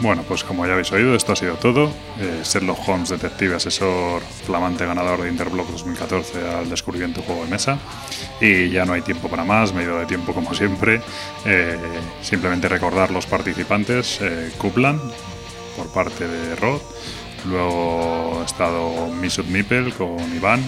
Bueno, 0.00 0.24
pues 0.26 0.42
como 0.44 0.66
ya 0.66 0.72
habéis 0.72 0.90
oído, 0.92 1.14
esto 1.14 1.32
ha 1.32 1.36
sido 1.36 1.54
todo. 1.56 1.92
Eh, 2.18 2.40
Sherlock 2.42 2.88
Holmes, 2.88 3.10
detective, 3.10 3.54
asesor, 3.54 4.22
flamante 4.46 4.86
ganador 4.86 5.22
de 5.22 5.28
Interblock 5.28 5.68
2014 5.68 6.48
al 6.48 6.70
descubrimiento 6.70 7.20
juego 7.20 7.44
de 7.44 7.50
mesa. 7.50 7.78
Y 8.40 8.70
ya 8.70 8.86
no 8.86 8.94
hay 8.94 9.02
tiempo 9.02 9.28
para 9.28 9.44
más, 9.44 9.74
me 9.74 9.82
he 9.82 9.84
ido 9.84 9.98
de 9.98 10.06
tiempo 10.06 10.32
como 10.32 10.54
siempre. 10.54 11.02
Eh, 11.44 11.76
simplemente 12.22 12.68
recordar 12.68 13.10
los 13.10 13.26
participantes. 13.26 14.20
Eh, 14.22 14.50
por 15.76 15.92
parte 15.92 16.26
de 16.26 16.56
Rod. 16.56 16.80
Luego 17.46 18.40
ha 18.40 18.44
estado 18.44 19.08
Misut 19.08 19.46
Mipel 19.46 19.94
con 19.94 20.18
Iván. 20.34 20.60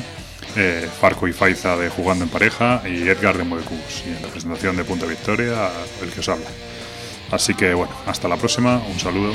Eh, 0.56 0.88
Farco 1.00 1.28
y 1.28 1.32
Faiza 1.32 1.76
de 1.76 1.88
Jugando 1.88 2.24
en 2.24 2.30
Pareja 2.30 2.82
y 2.86 3.08
Edgar 3.08 3.36
de 3.36 3.44
Movecubos. 3.44 4.02
Y 4.06 4.10
en 4.10 4.22
la 4.22 4.28
presentación 4.28 4.76
de 4.76 4.84
Punto 4.84 5.06
Victoria, 5.06 5.70
el 6.02 6.10
que 6.10 6.20
os 6.20 6.28
habla. 6.28 6.46
Así 7.30 7.54
que 7.54 7.72
bueno, 7.74 7.92
hasta 8.06 8.28
la 8.28 8.36
próxima, 8.36 8.82
un 8.88 9.00
saludo. 9.00 9.32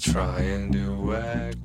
try 0.00 0.40
and 0.40 0.72
do. 0.72 1.59